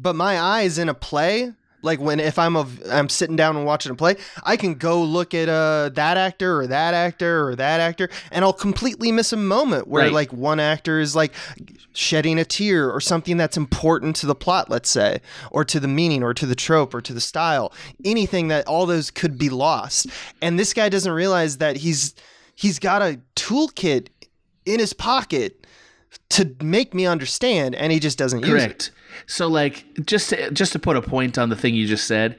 But 0.00 0.14
my 0.16 0.40
eyes 0.40 0.78
in 0.78 0.88
a 0.88 0.94
play. 0.94 1.52
Like 1.82 1.98
when 1.98 2.20
if 2.20 2.38
i'm 2.38 2.56
of 2.58 2.78
i'm 2.90 3.08
sitting 3.08 3.36
down 3.36 3.56
and 3.56 3.64
watching 3.64 3.90
a 3.90 3.94
play 3.94 4.16
i 4.42 4.58
can 4.58 4.74
go 4.74 5.02
look 5.02 5.32
at 5.32 5.48
uh 5.48 5.88
that 5.94 6.18
actor 6.18 6.58
or 6.60 6.66
that 6.66 6.92
actor 6.92 7.48
or 7.48 7.56
that 7.56 7.80
actor 7.80 8.10
and 8.30 8.44
i'll 8.44 8.52
completely 8.52 9.10
miss 9.10 9.32
a 9.32 9.38
moment 9.38 9.88
where 9.88 10.02
Right. 10.04 10.12
like 10.12 10.30
one 10.30 10.60
actor 10.60 11.00
is 11.00 11.16
like 11.16 11.32
shedding 11.94 12.38
a 12.38 12.44
tear 12.44 12.90
or 12.90 13.00
something 13.00 13.38
that's 13.38 13.56
important 13.56 14.14
to 14.16 14.26
the 14.26 14.34
plot 14.34 14.68
let's 14.68 14.90
say 14.90 15.22
or 15.50 15.64
to 15.64 15.80
the 15.80 15.88
meaning 15.88 16.22
or 16.22 16.34
to 16.34 16.44
the 16.44 16.54
trope 16.54 16.92
or 16.94 17.00
to 17.00 17.14
the 17.14 17.20
style. 17.20 17.72
Anything 18.04 18.48
that 18.48 18.66
all 18.66 18.84
those 18.84 19.10
could 19.10 19.38
be 19.38 19.48
lost. 19.48 20.06
And 20.42 20.58
this 20.58 20.74
guy 20.74 20.90
doesn't 20.90 21.12
realize 21.12 21.56
that 21.58 21.76
he's 21.78 22.14
he's 22.54 22.78
got 22.78 23.00
a 23.00 23.20
toolkit 23.36 24.08
in 24.66 24.80
his 24.80 24.92
pocket 24.92 25.59
to 26.30 26.54
make 26.62 26.94
me 26.94 27.06
understand 27.06 27.74
and 27.74 27.92
he 27.92 27.98
just 28.00 28.18
doesn't 28.18 28.40
use 28.40 28.48
it 28.48 28.52
Correct. 28.52 28.90
So 29.26 29.48
like 29.48 29.84
just 30.06 30.30
to, 30.30 30.50
just 30.50 30.72
to 30.72 30.78
put 30.78 30.96
a 30.96 31.02
point 31.02 31.38
on 31.38 31.48
the 31.48 31.56
thing 31.56 31.74
you 31.74 31.86
just 31.86 32.06
said, 32.06 32.36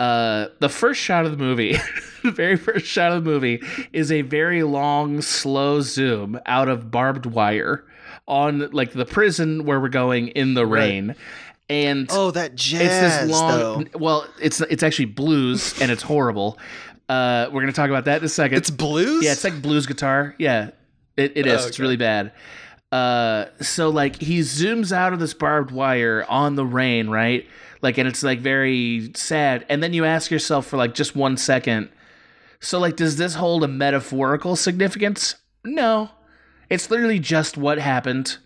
uh, 0.00 0.46
the 0.60 0.68
first 0.68 1.00
shot 1.00 1.24
of 1.24 1.30
the 1.32 1.36
movie, 1.36 1.76
the 2.24 2.30
very 2.30 2.56
first 2.56 2.86
shot 2.86 3.12
of 3.12 3.24
the 3.24 3.30
movie 3.30 3.62
is 3.92 4.10
a 4.10 4.22
very 4.22 4.62
long, 4.62 5.20
slow 5.22 5.80
zoom 5.80 6.38
out 6.46 6.68
of 6.68 6.90
barbed 6.90 7.26
wire 7.26 7.84
on 8.26 8.70
like 8.70 8.92
the 8.92 9.04
prison 9.04 9.64
where 9.64 9.80
we're 9.80 9.88
going 9.88 10.28
in 10.28 10.54
the 10.54 10.66
rain, 10.66 11.14
and 11.68 12.08
Oh, 12.10 12.30
that 12.30 12.54
jazz 12.54 12.80
it's 12.82 13.26
this 13.26 13.30
long. 13.40 13.84
though. 13.92 13.98
Well, 13.98 14.26
it's 14.40 14.60
it's 14.62 14.82
actually 14.82 15.06
blues 15.06 15.80
and 15.80 15.90
it's 15.90 16.02
horrible. 16.02 16.58
Uh, 17.08 17.48
we're 17.52 17.60
gonna 17.60 17.72
talk 17.72 17.90
about 17.90 18.06
that 18.06 18.18
in 18.18 18.24
a 18.24 18.28
second. 18.28 18.58
It's 18.58 18.70
blues. 18.70 19.24
Yeah, 19.24 19.32
it's 19.32 19.44
like 19.44 19.60
blues 19.60 19.86
guitar. 19.86 20.34
Yeah, 20.38 20.70
it, 21.16 21.32
it 21.36 21.46
is. 21.46 21.64
Oh, 21.64 21.68
It's 21.68 21.78
really 21.78 21.96
bad. 21.96 22.32
Uh, 22.94 23.50
so 23.60 23.88
like 23.88 24.20
he 24.22 24.38
zooms 24.38 24.92
out 24.92 25.12
of 25.12 25.18
this 25.18 25.34
barbed 25.34 25.72
wire 25.72 26.24
on 26.28 26.54
the 26.54 26.64
rain, 26.64 27.10
right? 27.10 27.44
Like, 27.82 27.98
and 27.98 28.06
it's 28.06 28.22
like 28.22 28.38
very 28.38 29.10
sad. 29.16 29.66
And 29.68 29.82
then 29.82 29.92
you 29.92 30.04
ask 30.04 30.30
yourself 30.30 30.68
for 30.68 30.76
like 30.76 30.94
just 30.94 31.16
one 31.16 31.36
second. 31.36 31.88
So 32.60 32.78
like, 32.78 32.94
does 32.94 33.16
this 33.16 33.34
hold 33.34 33.64
a 33.64 33.68
metaphorical 33.68 34.54
significance? 34.54 35.34
No, 35.64 36.10
it's 36.70 36.88
literally 36.88 37.18
just 37.18 37.56
what 37.56 37.78
happened. 37.78 38.36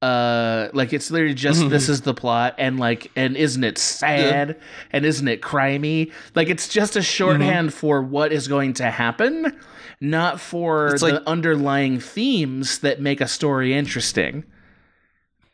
Uh, 0.00 0.68
like 0.74 0.92
it's 0.92 1.10
literally 1.10 1.34
just 1.34 1.68
this 1.70 1.88
is 1.94 2.02
the 2.02 2.14
plot, 2.14 2.54
and 2.58 2.78
like, 2.78 3.10
and 3.16 3.36
isn't 3.36 3.64
it 3.64 3.78
sad? 3.78 4.56
And 4.92 5.04
isn't 5.04 5.26
it 5.26 5.42
crimey? 5.42 6.12
Like 6.36 6.48
it's 6.48 6.68
just 6.68 6.94
a 6.96 7.02
shorthand 7.02 7.74
for 7.74 8.00
what 8.02 8.32
is 8.32 8.46
going 8.46 8.74
to 8.74 8.90
happen, 8.90 9.58
not 10.00 10.40
for 10.40 10.88
It's 10.94 11.02
the 11.02 11.14
like- 11.14 11.22
underlying 11.26 11.98
themes 11.98 12.78
that 12.80 13.00
make 13.00 13.20
a 13.20 13.26
story 13.26 13.74
interesting. 13.74 14.44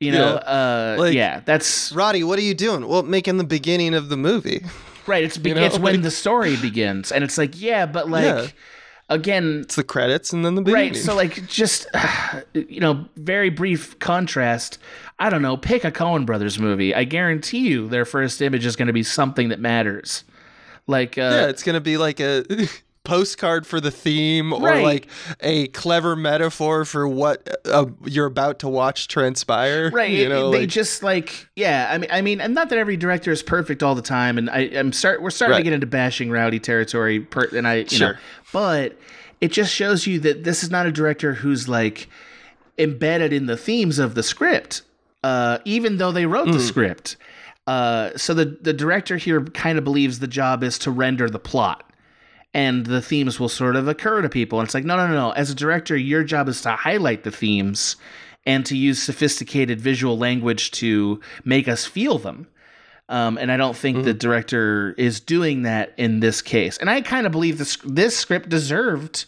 You 0.01 0.13
know, 0.13 0.35
uh, 0.37 0.97
Like- 0.99 1.15
yeah, 1.15 1.41
that's 1.47 1.91
Roddy, 1.93 2.23
what 2.25 2.39
are 2.39 2.43
you 2.43 2.53
doing? 2.55 2.87
Well, 2.87 3.03
making 3.03 3.39
the 3.39 3.45
beginning 3.45 3.95
of 3.95 4.11
the 4.11 4.17
movie. 4.19 4.63
right. 5.07 5.25
It's 5.25 5.39
be- 5.39 5.49
you 5.51 5.55
know, 5.55 5.65
it's 5.65 5.79
when 5.79 6.03
the 6.03 6.11
story 6.11 6.57
begins, 6.57 7.11
and 7.13 7.25
it's 7.25 7.39
like, 7.39 7.59
yeah, 7.59 7.87
but 7.87 8.11
like, 8.11 8.25
Yeah. 8.25 8.47
Again, 9.09 9.61
It's 9.63 9.77
the 9.77 9.85
credits 9.85 10.33
and 10.33 10.45
then 10.45 10.55
the 10.55 10.63
beginning. 10.63 10.93
Right. 10.93 10.97
So 10.97 11.15
like 11.15 11.47
just 11.47 11.87
you 12.55 12.81
know, 12.81 13.07
very 13.17 13.51
brief 13.51 13.99
contrast. 13.99 14.79
I 15.19 15.31
don't 15.31 15.43
know, 15.43 15.57
pick 15.57 15.85
a 15.85 15.93
Coen 15.93 16.27
brothers 16.27 16.59
movie. 16.59 16.95
I 16.95 17.05
guarantee 17.05 17.69
you 17.69 17.89
their 17.89 18.05
first 18.05 18.43
image 18.43 18.67
is 18.67 18.77
going 18.77 18.89
to 18.89 18.93
be 18.93 19.03
something 19.03 19.49
that 19.51 19.61
matters. 19.61 20.25
Like 20.87 21.17
uh 21.17 21.23
yeah, 21.23 21.47
it's 21.47 21.63
gonna 21.63 21.81
be 21.81 21.97
like 21.97 22.21
a 22.21 22.45
postcard 23.05 23.67
for 23.67 23.81
the 23.81 23.91
theme, 23.91 24.53
or 24.53 24.61
Right. 24.63 24.83
like 24.83 25.07
a 25.41 25.69
clever 25.69 26.17
metaphor 26.17 26.85
for 26.85 27.07
what 27.07 27.49
uh, 27.67 27.87
you're 28.05 28.27
about 28.27 28.59
to 28.61 28.69
watch 28.69 29.09
transpire. 29.09 29.91
Right, 29.91 30.11
You 30.11 30.29
know, 30.29 30.51
they 30.51 30.61
like- 30.61 30.69
just 30.71 31.03
like 31.03 31.49
yeah. 31.55 31.89
I 31.93 31.99
mean, 31.99 32.11
I 32.11 32.21
mean, 32.23 32.41
and 32.41 32.55
not 32.55 32.71
that 32.71 32.79
every 32.79 32.97
director 32.97 33.31
is 33.31 33.43
perfect 33.43 33.83
all 33.83 33.95
the 33.95 34.03
time. 34.03 34.39
And 34.39 34.49
I, 34.51 34.71
I'm 34.75 34.93
start 34.93 35.23
we're 35.23 35.31
starting 35.31 35.59
to 35.59 35.63
get 35.63 35.73
into 35.75 35.87
bashing 35.87 36.31
rowdy 36.31 36.59
territory. 36.59 37.21
Per, 37.21 37.45
and 37.57 37.69
I, 37.69 37.75
you 37.75 37.83
know, 37.83 37.87
Sure. 38.13 38.19
but 38.53 38.99
it 39.41 39.53
just 39.53 39.73
shows 39.73 40.07
you 40.07 40.19
that 40.21 40.45
this 40.45 40.63
is 40.65 40.71
not 40.71 40.87
a 40.87 40.93
director 40.93 41.35
who's 41.35 41.69
like 41.69 42.09
embedded 42.79 43.33
in 43.33 43.47
the 43.47 43.57
themes 43.57 43.99
of 43.99 44.15
the 44.15 44.23
script, 44.23 44.83
uh, 45.23 45.59
even 45.65 45.99
though 45.99 46.11
they 46.13 46.27
wrote 46.27 46.51
the 46.51 46.59
script. 46.61 47.17
Uh, 47.67 48.11
so 48.17 48.35
the 48.35 48.57
the 48.61 48.73
director 48.73 49.17
here 49.17 49.43
kind 49.45 49.79
of 49.79 49.85
believes 49.85 50.19
the 50.19 50.27
job 50.27 50.63
is 50.63 50.79
to 50.79 50.91
render 50.91 51.31
the 51.31 51.39
plot, 51.39 51.89
and 52.55 52.87
the 52.87 53.03
themes 53.03 53.41
will 53.41 53.49
sort 53.49 53.77
of 53.77 53.89
occur 53.89 54.23
to 54.23 54.29
people. 54.29 54.61
And 54.61 54.67
it's 54.67 54.75
like, 54.75 54.85
no, 54.85 54.97
no, 54.97 55.09
no, 55.09 55.13
no. 55.13 55.31
As 55.33 55.51
a 55.51 55.55
director, 55.55 55.97
your 55.97 56.23
job 56.23 56.49
is 56.49 56.63
to 56.63 56.71
highlight 56.71 57.25
the 57.25 57.31
themes 57.33 57.97
and 58.47 58.65
to 58.67 58.77
use 58.77 59.03
sophisticated 59.03 59.81
visual 59.81 60.17
language 60.17 60.71
to 60.71 61.21
make 61.45 61.67
us 61.67 61.85
feel 61.85 62.19
them. 62.19 62.47
Um, 63.09 63.37
and 63.37 63.53
I 63.53 63.57
don't 63.59 63.77
think 63.77 64.05
the 64.05 64.15
director 64.15 64.95
is 64.97 65.21
doing 65.21 65.63
that 65.63 65.93
in 65.99 66.21
this 66.21 66.41
case. 66.41 66.79
And 66.79 66.89
I 66.89 67.03
kind 67.03 67.27
of 67.27 67.33
believe 67.33 67.59
this 67.59 67.77
this 67.85 68.17
script 68.17 68.49
deserved 68.49 69.27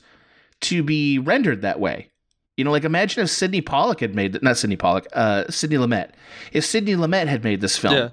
to 0.62 0.82
be 0.82 1.18
rendered 1.18 1.60
that 1.62 1.78
way. 1.78 2.08
You 2.56 2.64
know, 2.64 2.70
like 2.70 2.84
imagine 2.84 3.22
if 3.22 3.28
Sydney 3.28 3.60
Pollack 3.60 4.00
had 4.00 4.14
made 4.14 4.42
not 4.42 4.56
Sydney 4.56 4.76
Pollack, 4.76 5.06
uh, 5.12 5.44
Sidney 5.50 5.76
Lumet. 5.76 6.12
If 6.52 6.64
Sidney 6.64 6.94
Lumet 6.94 7.26
had 7.26 7.44
made 7.44 7.60
this 7.60 7.76
film, 7.76 7.94
Yeah. 7.94 8.08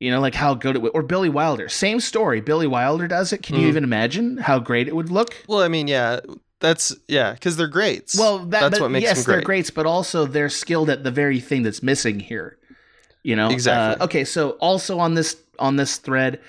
You 0.00 0.10
know, 0.10 0.20
like 0.20 0.34
how 0.34 0.54
good 0.54 0.76
it 0.76 0.82
would, 0.82 0.92
or 0.94 1.02
Billy 1.02 1.28
Wilder, 1.28 1.68
same 1.68 2.00
story. 2.00 2.40
Billy 2.40 2.66
Wilder 2.66 3.08
does 3.08 3.32
it. 3.32 3.42
Can 3.42 3.56
you 3.56 3.66
even 3.68 3.84
imagine 3.84 4.36
how 4.38 4.58
great 4.58 4.88
it 4.88 4.94
would 4.96 5.10
look? 5.10 5.34
Well, 5.48 5.60
I 5.62 5.68
mean, 5.68 5.88
yeah, 5.88 6.20
that's 6.60 6.94
yeah, 7.08 7.32
because 7.32 7.56
they're 7.56 7.66
greats. 7.68 8.18
Well, 8.18 8.38
that, 8.40 8.50
that's 8.60 8.78
but 8.78 8.82
what 8.82 8.90
makes 8.90 9.02
yes, 9.04 9.24
them 9.24 9.30
they're 9.30 9.36
great. 9.38 9.46
greats, 9.46 9.70
but 9.70 9.86
also 9.86 10.26
they're 10.26 10.48
skilled 10.48 10.90
at 10.90 11.04
the 11.04 11.10
very 11.10 11.40
thing 11.40 11.62
that's 11.62 11.82
missing 11.82 12.20
here. 12.20 12.58
You 13.22 13.36
know, 13.36 13.50
Exactly. 13.50 14.00
Uh, 14.00 14.04
okay, 14.04 14.24
so 14.24 14.50
also 14.52 14.98
on 14.98 15.14
this 15.14 15.36
on 15.58 15.76
this 15.76 15.96
thread, 15.96 16.40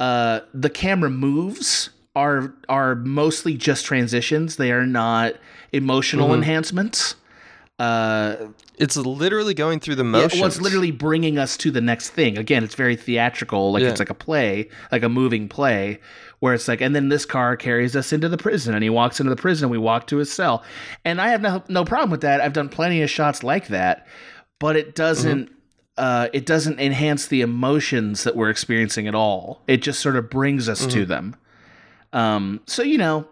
uh, 0.00 0.40
the 0.52 0.70
camera 0.70 1.10
moves 1.10 1.90
are 2.16 2.54
are 2.68 2.94
mostly 2.96 3.54
just 3.56 3.84
transitions. 3.84 4.56
They 4.56 4.72
are 4.72 4.86
not 4.86 5.34
emotional 5.72 6.28
Mm-hmm. 6.28 6.34
enhancements. 6.42 7.14
Uh, 7.78 8.36
It's 8.78 8.96
literally 8.96 9.52
going 9.54 9.80
through 9.80 9.96
the 9.96 10.04
yeah, 10.04 10.10
motions. 10.10 10.40
well, 10.40 10.46
it's 10.48 10.60
literally 10.60 10.90
bringing 10.90 11.38
us 11.38 11.56
to 11.58 11.70
the 11.70 11.80
next 11.80 12.10
thing. 12.10 12.38
Again, 12.38 12.64
it's 12.64 12.74
very 12.74 12.96
theatrical, 12.96 13.72
like 13.72 13.82
Yeah. 13.82 13.90
it's 13.90 13.98
like 13.98 14.10
a 14.10 14.14
play, 14.14 14.68
like 14.90 15.02
a 15.02 15.08
moving 15.08 15.48
play, 15.48 16.00
where 16.40 16.54
it's 16.54 16.68
like, 16.68 16.80
and 16.80 16.94
then 16.96 17.08
this 17.10 17.24
car 17.26 17.56
carries 17.56 17.94
us 17.94 18.12
into 18.12 18.28
the 18.28 18.38
prison, 18.38 18.74
and 18.74 18.82
he 18.82 18.90
walks 18.90 19.20
into 19.20 19.30
the 19.30 19.36
prison, 19.36 19.64
and 19.66 19.70
we 19.70 19.78
walk 19.78 20.06
to 20.08 20.16
his 20.16 20.32
cell, 20.32 20.62
and 21.04 21.20
I 21.20 21.28
have 21.28 21.40
no 21.42 21.62
no 21.68 21.84
problem 21.84 22.10
with 22.10 22.22
that. 22.22 22.40
I've 22.40 22.52
done 22.54 22.68
plenty 22.70 23.02
of 23.02 23.10
shots 23.10 23.42
like 23.42 23.68
that, 23.68 24.06
but 24.58 24.76
it 24.76 24.94
doesn't. 24.94 25.50
Uh, 25.98 26.28
it 26.34 26.44
doesn't 26.44 26.78
enhance 26.78 27.26
the 27.26 27.40
emotions 27.40 28.24
that 28.24 28.36
we're 28.36 28.50
experiencing 28.50 29.08
at 29.08 29.14
all. 29.14 29.62
It 29.66 29.80
just 29.80 30.00
sort 30.00 30.16
of 30.16 30.28
brings 30.28 30.68
us 30.68 30.84
to 30.88 31.06
them. 31.06 31.36
Um, 32.12 32.60
so 32.66 32.82
you 32.82 32.98
know, 32.98 33.26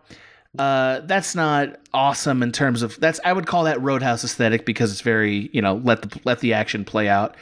uh, 0.59 1.01
that's 1.01 1.35
not 1.35 1.81
awesome 1.93 2.43
in 2.43 2.53
terms 2.53 2.83
of 2.83 2.99
that's 3.01 3.21
I 3.25 3.33
would 3.33 3.47
call 3.47 3.65
that 3.65 3.81
Roadhouse 3.81 4.25
aesthetic 4.25 4.65
because 4.65 4.93
it's 4.93 5.01
very 5.01 5.51
you 5.53 5.61
know 5.63 5.77
let 5.85 6.03
the 6.03 6.21
let 6.25 6.41
the 6.41 6.55
action 6.55 6.85
play 6.85 7.09
out. 7.09 7.35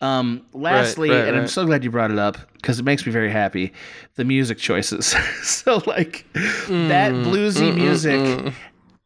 Um, 0.00 0.44
lastly, 0.52 1.10
right, 1.10 1.26
and 1.26 1.36
I'm 1.36 1.46
so 1.48 1.64
glad 1.64 1.82
you 1.82 1.90
brought 1.90 2.10
it 2.10 2.18
up 2.18 2.36
because 2.54 2.78
it 2.78 2.84
makes 2.84 3.06
me 3.06 3.12
very 3.12 3.30
happy. 3.30 3.72
The 4.16 4.24
music 4.24 4.58
choices. 4.58 5.06
so 5.42 5.82
like 5.86 6.26
that 6.34 7.12
Mm, 7.14 7.24
bluesy 7.24 7.74
music 7.74 8.52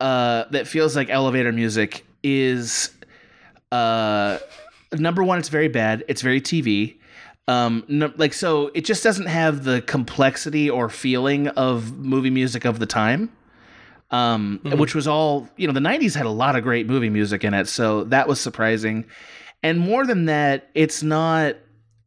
uh, 0.00 0.44
that 0.50 0.66
feels 0.66 0.96
like 0.96 1.08
elevator 1.10 1.52
music 1.52 2.04
is 2.22 2.90
uh, 3.72 4.38
number 4.92 5.22
one, 5.22 5.38
it's 5.38 5.48
very 5.48 5.68
bad. 5.68 6.04
It's 6.08 6.22
very 6.22 6.40
TV. 6.40 6.96
Um, 7.48 7.84
no, 7.88 8.12
like 8.16 8.32
so, 8.32 8.70
it 8.74 8.84
just 8.84 9.02
doesn't 9.02 9.26
have 9.26 9.64
the 9.64 9.82
complexity 9.82 10.70
or 10.70 10.88
feeling 10.88 11.48
of 11.48 11.96
movie 11.98 12.30
music 12.30 12.64
of 12.64 12.78
the 12.78 12.86
time. 12.86 13.30
Um, 14.12 14.60
which 14.64 14.94
was 14.94 15.06
all 15.06 15.48
you 15.56 15.66
know. 15.66 15.72
The 15.72 15.80
'90s 15.80 16.14
had 16.14 16.26
a 16.26 16.30
lot 16.30 16.56
of 16.56 16.64
great 16.64 16.86
movie 16.86 17.10
music 17.10 17.44
in 17.44 17.54
it, 17.54 17.68
so 17.68 18.04
that 18.04 18.26
was 18.26 18.40
surprising. 18.40 19.04
And 19.62 19.78
more 19.78 20.04
than 20.06 20.24
that, 20.26 20.68
it's 20.74 21.02
not. 21.02 21.56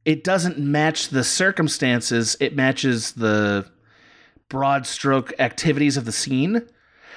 It 0.03 0.23
doesn't 0.25 0.57
match 0.57 1.09
the 1.09 1.23
circumstances. 1.23 2.35
It 2.41 2.55
matches 2.57 3.13
the 3.13 3.65
broad 4.49 4.85
stroke 4.85 5.33
activities 5.39 5.97
of 5.97 6.05
the 6.05 6.11
scene. 6.11 6.61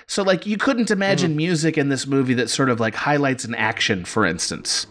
So 0.07 0.22
like 0.22 0.47
you 0.47 0.57
couldn't 0.57 0.91
imagine 0.91 1.37
music 1.37 1.76
in 1.76 1.89
this 1.89 2.07
movie 2.07 2.34
that 2.34 2.49
sort 2.49 2.70
of 2.70 2.78
like 2.80 2.95
highlights 2.95 3.45
an 3.45 3.55
action, 3.55 4.05
for 4.05 4.24
instance, 4.24 4.87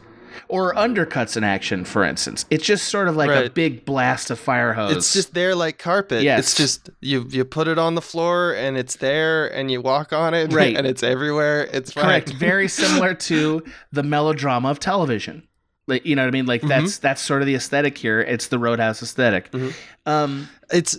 or 0.47 0.73
undercuts 0.75 1.35
an 1.37 1.43
action, 1.43 1.85
for 1.85 2.03
instance. 2.03 2.45
It's 2.49 2.65
just 2.65 2.89
sort 2.89 3.07
of 3.07 3.15
like 3.15 3.29
a 3.29 3.49
big 3.49 3.85
blast 3.85 4.31
of 4.31 4.39
fire 4.39 4.73
hose. 4.73 4.95
It's 4.95 5.13
just 5.13 5.33
there 5.33 5.55
like 5.55 5.77
carpet. 5.77 6.23
Yes. 6.23 6.39
It's 6.39 6.55
just 6.55 6.89
you 7.01 7.25
you 7.29 7.45
put 7.45 7.67
it 7.67 7.77
on 7.77 7.95
the 7.95 8.01
floor 8.01 8.53
and 8.53 8.77
it's 8.77 8.97
there 8.97 9.47
and 9.53 9.69
you 9.71 9.81
walk 9.81 10.13
on 10.13 10.33
it 10.33 10.53
Right. 10.53 10.75
and 10.77 10.85
it's 10.87 11.03
everywhere. 11.03 11.69
It's 11.71 11.91
fine. 11.93 12.03
correct. 12.05 12.29
Very 12.33 12.67
similar 12.81 13.13
to 13.13 13.63
the 13.91 14.03
melodrama 14.03 14.69
of 14.69 14.79
television. 14.79 15.47
Like 15.87 16.05
you 16.05 16.15
know 16.15 16.23
what 16.23 16.29
I 16.29 16.31
mean? 16.31 16.45
Like 16.47 16.61
that's 16.63 16.97
that's 16.97 17.21
sort 17.21 17.41
of 17.41 17.45
the 17.45 17.53
aesthetic 17.55 17.97
here. 17.97 18.19
It's 18.19 18.47
the 18.47 18.57
Roadhouse 18.57 19.03
aesthetic. 19.03 19.51
Um, 20.07 20.49
It's 20.71 20.97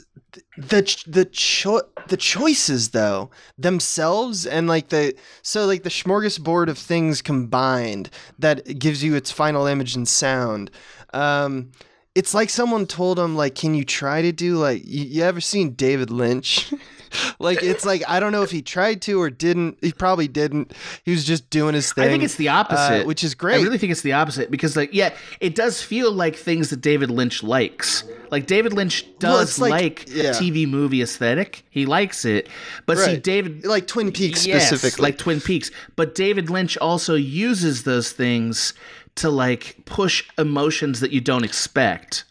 the 0.57 1.05
the 1.07 1.25
cho- 1.27 1.89
the 2.09 2.17
choices 2.17 2.91
though 2.91 3.31
themselves 3.59 4.47
and 4.47 4.69
like 4.69 4.89
the 4.89 5.15
so 5.43 5.67
like 5.67 5.83
the 5.83 5.91
smorgasbord 5.91 6.69
of 6.69 6.79
things 6.79 7.21
combined 7.21 8.11
that 8.39 8.79
gives 8.79 9.05
you 9.05 9.15
its 9.15 9.31
final 9.31 9.67
image 9.67 9.95
and 9.95 10.09
sound. 10.09 10.71
Um, 11.13 11.73
it's 12.17 12.33
like 12.33 12.49
someone 12.49 12.87
told 12.87 13.19
him 13.19 13.37
like, 13.37 13.55
can 13.55 13.75
you 13.75 13.85
try 13.85 14.23
to 14.23 14.33
do 14.33 14.57
like 14.57 14.83
you, 14.87 15.05
you 15.05 15.23
ever 15.23 15.41
seen 15.41 15.73
David 15.75 16.11
Lynch? 16.11 16.73
like 17.39 17.63
it's 17.63 17.85
like 17.85 18.03
I 18.09 18.21
don't 18.21 18.33
know 18.33 18.43
if 18.43 18.51
he 18.51 18.63
tried 18.63 19.03
to 19.03 19.21
or 19.21 19.29
didn't. 19.29 19.77
He 19.83 19.93
probably 19.93 20.27
didn't. 20.27 20.73
He 21.05 21.11
was 21.11 21.25
just 21.25 21.51
doing 21.51 21.75
his 21.75 21.93
thing. 21.93 22.05
I 22.05 22.09
think 22.09 22.23
it's 22.23 22.37
the 22.37 22.49
opposite, 22.49 23.03
uh, 23.03 23.05
which 23.05 23.23
is 23.23 23.35
great. 23.35 23.61
I 23.61 23.63
really 23.63 23.77
think 23.77 23.93
it's 23.93 24.01
the 24.01 24.15
opposite 24.15 24.51
because, 24.51 24.77
like, 24.77 24.95
yeah, 24.95 25.15
it 25.41 25.55
does 25.55 25.83
feel 25.83 26.11
like 26.11 26.37
things 26.37 26.71
that 26.71 26.81
David 26.81 27.11
Lynch 27.11 27.43
likes. 27.43 28.03
Like 28.31 28.47
David 28.47 28.73
Lynch 28.73 29.05
does 29.19 29.51
it's 29.51 29.59
like- 29.59 29.71
like, 29.71 30.09
yeah. 30.09 30.31
TV 30.31 30.67
movie 30.67 31.03
aesthetic. 31.03 31.65
He 31.69 31.85
likes 31.85 32.25
it, 32.25 32.49
but 32.87 32.97
see, 32.99 33.19
David 33.19 33.67
like 33.67 33.87
Twin 33.87 34.11
Peaks 34.11 34.47
Yes, 34.47 34.67
specifically. 34.67 35.03
like 35.03 35.19
Twin 35.19 35.41
Peaks. 35.43 35.71
But 35.97 36.15
David 36.15 36.49
Lynch 36.49 36.79
also 36.79 37.15
uses 37.15 37.85
those 37.85 38.11
things 38.11 38.73
to 39.17 39.31
like 39.31 39.77
push 39.85 40.25
emotions 40.39 41.01
that 41.01 41.11
you 41.13 41.21
don't 41.21 41.45
expect. 41.45 42.25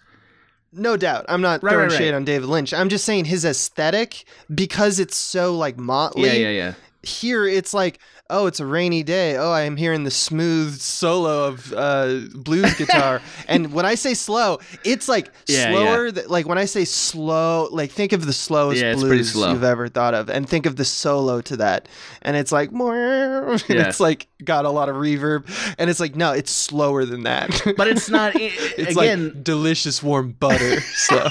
No 0.72 0.98
doubt. 0.98 1.26
I'm 1.30 1.42
not 1.42 1.64
Right, 1.64 1.72
throwing 1.72 1.90
right, 1.90 1.98
shade 1.98 2.12
right. 2.12 2.16
on 2.16 2.26
David 2.26 2.48
Lynch. 2.50 2.74
I'm 2.74 2.90
just 2.90 3.06
saying 3.06 3.26
his 3.26 3.46
aesthetic, 3.46 4.26
because 4.54 5.00
it's 5.00 5.16
so 5.16 5.56
like 5.56 5.78
motley. 5.78 6.28
Yeah, 6.28 6.34
yeah, 6.34 6.50
yeah. 6.50 6.74
Here 7.02 7.48
it's 7.48 7.74
like, 7.74 8.00
oh, 8.30 8.48
it's 8.48 8.60
a 8.60 8.66
rainy 8.66 9.04
day. 9.04 9.38
Oh, 9.38 9.52
I 9.52 9.62
am 9.62 9.78
hearing 9.78 10.04
the 10.04 10.10
smooth 10.12 10.80
solo 10.82 11.46
of 11.48 11.72
uh, 11.74 12.22
blues 12.34 12.74
guitar. 12.78 13.22
and 13.48 13.72
when 13.72 13.86
I 13.86 13.96
say 13.96 14.14
slow, 14.16 14.60
it's 14.84 15.08
like 15.08 15.32
Yeah, 15.48 15.70
slower. 15.72 16.12
th- 16.12 16.28
like 16.28 16.48
when 16.48 16.58
I 16.58 16.66
say 16.66 16.86
slow, 16.86 17.68
like 17.72 17.92
think 17.92 18.14
of 18.14 18.26
the 18.26 18.34
slowest 18.34 18.82
Yeah, 18.82 18.96
blues 18.96 19.34
slow. 19.34 19.52
you've 19.52 19.64
ever 19.64 19.88
thought 19.88 20.14
of, 20.16 20.30
and 20.30 20.50
think 20.50 20.66
of 20.66 20.76
the 20.76 20.86
solo 20.86 21.40
to 21.42 21.58
that. 21.58 21.88
And 22.24 22.36
it's 22.36 22.52
like 22.52 22.72
more. 22.72 22.96
And 23.56 23.64
Yeah. 23.70 23.88
it's 23.90 24.00
like 24.00 24.28
got 24.44 24.66
a 24.66 24.70
lot 24.70 24.90
of 24.90 24.96
reverb, 24.96 25.46
and 25.78 25.90
it's 25.90 26.00
like 26.00 26.16
no, 26.16 26.32
it's 26.32 26.52
slower 26.52 27.06
than 27.06 27.24
that. 27.24 27.62
But 27.78 27.88
it's 27.88 28.10
not 28.10 28.36
i- 28.36 28.52
it's 28.78 28.92
again. 28.98 29.26
like 29.34 29.44
delicious 29.44 30.02
warm 30.02 30.32
butter. 30.32 30.82
So. 30.82 31.30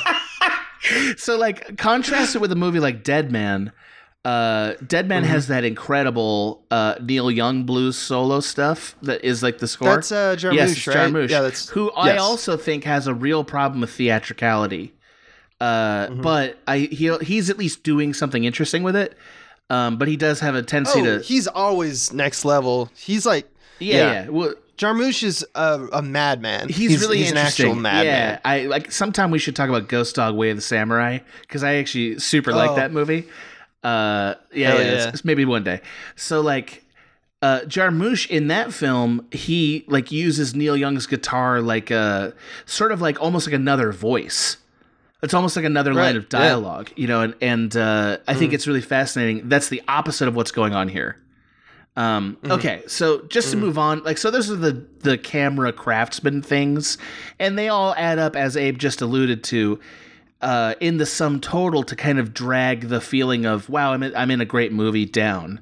so 1.17 1.37
like 1.39 1.77
contrast 1.79 2.35
it 2.37 2.41
with 2.41 2.53
a 2.53 2.57
movie 2.57 2.81
like 2.81 3.03
Dead 3.03 3.33
Man. 3.33 3.73
Uh, 4.25 4.75
Dead 4.87 5.05
Mm-hmm. 5.05 5.09
Man 5.09 5.25
has 5.25 5.49
that 5.49 5.65
incredible 5.65 6.65
uh, 6.71 6.95
Neil 7.01 7.31
Young 7.31 7.65
blues 7.65 7.97
solo 7.99 8.41
stuff 8.41 8.95
that 9.03 9.23
is 9.25 9.43
like 9.43 9.59
the 9.59 9.69
score. 9.69 9.89
That's 9.97 10.11
uh, 10.13 10.35
Jarmusch, 10.39 10.55
yes, 10.55 10.73
it's 10.73 10.87
right? 10.87 10.97
Jarmusch, 10.97 11.29
Yeah, 11.31 11.43
that's 11.43 11.69
who 11.69 11.91
I 11.93 12.17
also 12.17 12.57
think 12.57 12.85
has 12.85 13.07
a 13.07 13.13
real 13.15 13.45
problem 13.45 13.81
with 13.83 13.91
theatricality. 13.91 14.95
Uh, 15.61 16.07
Mm-hmm. 16.09 16.23
But 16.23 16.59
I 16.67 16.79
he 16.79 17.15
he's 17.23 17.49
at 17.51 17.59
least 17.59 17.83
doing 17.83 18.13
something 18.15 18.45
interesting 18.45 18.83
with 18.83 18.97
it. 18.97 19.17
Um, 19.71 19.97
but 19.99 20.09
he 20.09 20.17
does 20.17 20.41
have 20.41 20.55
a 20.55 20.63
tendency 20.63 21.01
Oh, 21.01 21.05
to 21.05 21.21
he's 21.25 21.47
always 21.47 22.13
next 22.13 22.45
level. 22.45 22.91
He's 22.97 23.25
like 23.25 23.49
yeah, 23.79 23.97
yeah. 23.97 24.13
yeah. 24.25 24.29
Well, 24.29 24.55
Jarmusch 24.77 25.23
is 25.23 25.47
a, 25.55 25.87
a 25.93 26.03
madman. 26.03 26.69
he's, 26.69 27.01
really 27.01 27.19
he's 27.19 27.31
an 27.31 27.37
actual 27.39 27.75
madman. 27.75 28.05
Yeah, 28.07 28.41
I 28.45 28.63
like. 28.67 28.91
Sometime 28.93 29.31
we 29.31 29.39
should 29.39 29.55
talk 29.57 29.69
about 29.69 29.89
Ghost 29.89 30.17
Dog 30.17 30.35
Way 30.35 30.51
of 30.51 30.57
the 30.57 30.63
Samurai 30.63 31.19
because 31.43 31.63
I 31.63 31.75
actually 31.77 32.19
super 32.19 32.53
like 32.53 32.71
Oh. 32.71 32.77
that 32.77 32.93
movie. 32.93 33.27
Uh, 33.85 34.35
yeah, 34.53 34.75
yeah, 34.75 34.81
yeah. 34.81 34.93
it's- 35.09 35.25
maybe 35.25 35.45
one 35.45 35.63
day. 35.63 35.81
So 36.17 36.41
like, 36.41 36.85
uh, 37.43 37.61
Jarmusch 37.67 38.27
in 38.31 38.49
that 38.49 38.73
film, 38.73 39.27
he 39.31 39.85
like 39.87 40.11
uses 40.11 40.55
Neil 40.55 40.77
Young's 40.77 41.07
guitar 41.07 41.61
like 41.61 41.91
a 41.91 42.33
sort 42.65 42.91
of 42.91 43.01
like 43.03 43.21
almost 43.21 43.47
like 43.47 43.55
another 43.55 43.93
voice. 43.93 44.57
It's 45.23 45.35
almost 45.35 45.55
like 45.57 45.65
another 45.65 45.93
line 45.95 46.15
Right, 46.15 46.17
of 46.17 46.23
yeah. 46.25 46.29
Mm. 46.39 46.43
dialogue, 46.43 46.91
you 46.97 47.07
know, 47.07 47.21
and 47.21 47.35
and 47.41 47.77
uh, 47.77 48.19
I 48.27 48.35
think 48.35 48.53
it's 48.55 48.67
really 48.67 48.81
fascinating. 48.83 49.49
That's 49.49 49.69
the 49.69 49.83
opposite 49.89 50.29
of 50.29 50.35
what's 50.37 50.51
going 50.53 50.75
on 50.75 50.89
here. 50.89 51.17
Um, 51.97 52.37
Mm-hmm. 52.43 52.53
Okay, 52.53 52.83
so 52.89 53.23
just 53.29 53.53
to 53.53 53.57
move 53.57 53.79
on, 53.79 54.03
like 54.03 54.19
so, 54.19 54.31
those 54.31 54.51
are 54.51 54.57
the 54.57 54.85
the 55.01 55.17
camera 55.17 55.73
craftsman 55.73 56.43
things, 56.43 56.99
and 57.39 57.57
they 57.59 57.69
all 57.69 57.95
add 57.97 58.19
up, 58.19 58.35
as 58.37 58.57
Abe 58.57 58.79
just 58.79 59.01
alluded 59.01 59.45
to, 59.45 59.79
uh, 60.41 60.75
in 60.81 60.99
the 60.99 61.07
sum 61.07 61.41
total 61.41 61.83
to 61.85 61.97
kind 61.97 62.19
of 62.19 62.35
drag 62.35 62.89
the 62.89 63.01
feeling 63.01 63.47
of 63.47 63.69
wow, 63.69 63.93
I'm 63.93 64.03
in, 64.03 64.15
I'm 64.15 64.31
in 64.31 64.41
a 64.41 64.45
great 64.45 64.73
movie 64.73 65.07
down, 65.07 65.61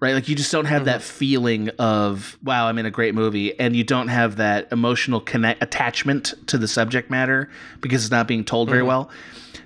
right? 0.00 0.14
Like 0.14 0.28
you 0.28 0.36
just 0.36 0.52
don't 0.52 0.66
have 0.66 0.84
that 0.84 1.02
feeling 1.02 1.70
of 1.78 2.38
wow, 2.42 2.68
I'm 2.68 2.78
in 2.78 2.86
a 2.86 2.90
great 2.90 3.14
movie, 3.14 3.58
and 3.58 3.74
you 3.74 3.84
don't 3.84 4.08
have 4.08 4.36
that 4.36 4.70
emotional 4.70 5.20
connect 5.20 5.62
attachment 5.62 6.34
to 6.48 6.58
the 6.58 6.68
subject 6.68 7.10
matter 7.10 7.50
because 7.80 8.04
it's 8.04 8.12
not 8.12 8.28
being 8.28 8.44
told 8.44 8.68
very 8.68 8.82
well. 8.82 9.10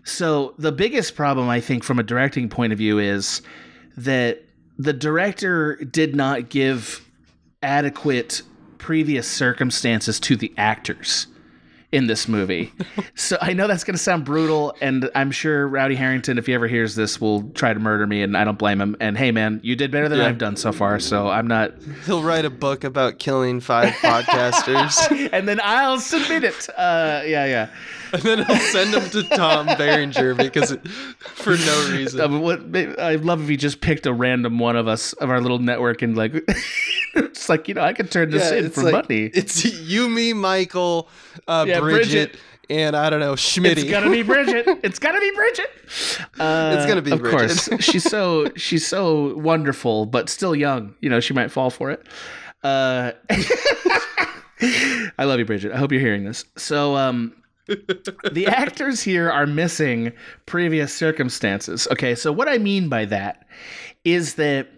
So 0.05 0.55
the 0.59 0.72
biggest 0.72 1.14
problem 1.14 1.49
I 1.49 1.61
think 1.61 1.84
from 1.84 1.99
a 1.99 2.03
directing 2.03 2.49
point 2.49 2.72
of 2.72 2.78
view 2.78 2.99
is 2.99 3.43
that 3.99 4.43
the 4.78 4.93
director 4.93 5.76
did 5.76 6.16
not 6.16 6.49
give 6.49 7.07
adequate 7.62 8.43
previous 8.78 9.28
circumstances 9.28 10.18
to 10.20 10.36
the 10.36 10.53
actors 10.57 11.26
in 11.91 12.07
this 12.07 12.28
movie. 12.28 12.72
so 13.14 13.39
I 13.41 13.55
know 13.55 13.66
that's 13.66 13.84
going 13.84 13.95
to 13.95 14.03
sound 14.03 14.24
brutal, 14.24 14.74
and 14.80 15.11
I'm 15.14 15.30
sure 15.30 15.66
Rowdy 15.66 15.95
Herrington, 15.95 16.36
if 16.39 16.47
he 16.47 16.55
ever 16.55 16.68
hears 16.68 16.95
this, 16.95 17.20
will 17.20 17.45
try 17.51 17.72
to 17.72 17.80
murder 17.80 18.07
me, 18.07 18.22
and 18.22 18.36
I 18.36 18.45
don't 18.45 18.59
blame 18.59 18.80
him. 18.80 18.97
And 19.01 19.16
hey, 19.16 19.30
man, 19.32 19.61
you 19.62 19.74
did 19.74 19.91
better 19.91 20.09
than 20.09 20.18
Yeah. 20.18 20.26
I've 20.26 20.39
done 20.39 20.57
so 20.57 20.72
far, 20.72 21.01
so 21.01 21.28
I'm 21.28 21.47
not. 21.47 21.72
He'll 22.05 22.22
write 22.22 22.45
a 22.45 22.51
book 22.51 22.84
about 22.84 23.18
killing 23.18 23.61
five 23.61 23.93
podcasters, 24.03 25.30
and 25.32 25.49
then 25.49 25.61
I'll 25.62 25.99
submit 26.01 26.45
it. 26.45 26.68
Uh, 26.76 27.22
yeah, 27.24 27.47
yeah. 27.47 27.68
and 28.13 28.23
then 28.23 28.45
I'll 28.49 28.57
send 28.57 28.95
them 28.95 29.09
to 29.11 29.23
Tom 29.37 29.67
Berenger 29.67 30.35
because 30.35 30.73
it, 30.73 30.87
for 30.89 31.57
no 31.57 31.91
reason. 31.91 32.21
Uh, 32.21 32.39
what, 32.39 32.61
I'd 33.01 33.25
love 33.25 33.43
if 33.43 33.49
he 33.49 33.57
just 33.57 33.81
picked 33.81 34.07
a 34.07 34.13
random 34.13 34.59
one 34.59 34.77
of 34.77 34.89
us 34.89 35.13
of 35.15 35.31
our 35.31 35.41
little 35.41 35.59
network 35.59 36.03
and 36.03 36.17
like, 36.17 36.33
it's 37.15 37.49
like 37.49 37.69
you 37.69 37.75
know 37.75 37.83
I 37.83 37.93
could 37.93 38.11
turn 38.11 38.31
this 38.31 38.51
in 38.51 38.71
for 38.71 38.83
like- 38.85 38.93
money. 38.93 39.31
It's 39.35 39.65
you, 39.65 40.09
me, 40.09 40.33
Michael, 40.33 41.09
uh, 41.47 41.65
Yeah, 41.69 41.81
Bridget, 41.81 42.31
Bridget. 42.33 42.37
and 42.71 42.97
I 42.97 43.11
don't 43.11 43.21
know 43.21 43.35
Schmitty. 43.35 43.79
It's 43.79 43.85
gonna 43.91 44.11
be 44.11 44.23
Bridget. 44.23 44.67
It's 44.83 44.99
gonna 44.99 45.21
be 45.21 45.31
Bridget. 45.35 45.71
Uh, 46.39 46.75
It's 46.77 46.87
gonna 46.87 47.03
be 47.03 47.11
of 47.13 47.21
Bridget. 47.21 47.39
course. 47.69 47.69
she's 47.85 48.05
so 48.05 48.51
she's 48.57 48.87
so 48.87 49.37
wonderful, 49.37 50.07
but 50.07 50.29
still 50.29 50.55
young. 50.55 50.95
You 51.01 51.11
know, 51.11 51.21
she 51.21 51.35
might 51.35 51.51
fall 51.51 51.71
for 51.71 51.91
it. 51.91 52.07
Uh, 52.63 53.13
I 54.61 55.25
love 55.25 55.39
you, 55.39 55.45
Bridget. 55.45 55.73
I 55.73 55.77
hope 55.77 55.93
you're 55.93 56.01
hearing 56.01 56.25
this. 56.25 56.45
So, 56.57 56.97
um, 56.97 57.33
the 57.69 58.47
actors 58.47 59.03
here 59.03 59.31
are 59.31 59.47
missing 59.47 60.12
previous 60.47 60.93
circumstances. 60.95 61.87
Okay, 61.93 62.14
so 62.14 62.33
what 62.33 62.49
I 62.49 62.59
mean 62.59 62.89
by 62.89 63.05
that 63.07 63.47
is 64.05 64.35
that 64.35 64.69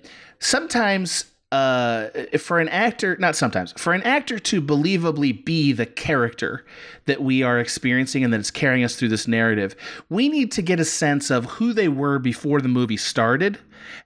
sometimes 0.41 1.26
uh, 1.53 2.09
for 2.38 2.61
an 2.61 2.68
actor, 2.68 3.16
not 3.18 3.34
sometimes, 3.34 3.72
for 3.72 3.93
an 3.93 4.03
actor 4.03 4.38
to 4.38 4.62
believably 4.62 5.45
be 5.45 5.72
the 5.72 5.86
character 5.86 6.64
that 7.07 7.22
we 7.22 7.43
are 7.43 7.59
experiencing 7.59 8.22
and 8.22 8.32
that 8.32 8.41
is 8.41 8.53
carrying 8.53 8.84
us 8.84 8.95
through 8.95 9.09
this 9.09 9.26
narrative, 9.26 9.74
we 10.09 10.28
need 10.28 10.53
to 10.53 10.62
get 10.62 10.78
a 10.78 10.84
sense 10.84 11.28
of 11.28 11.45
who 11.47 11.72
they 11.72 11.88
were 11.88 12.20
before 12.20 12.61
the 12.61 12.68
movie 12.68 12.97
started 12.97 13.59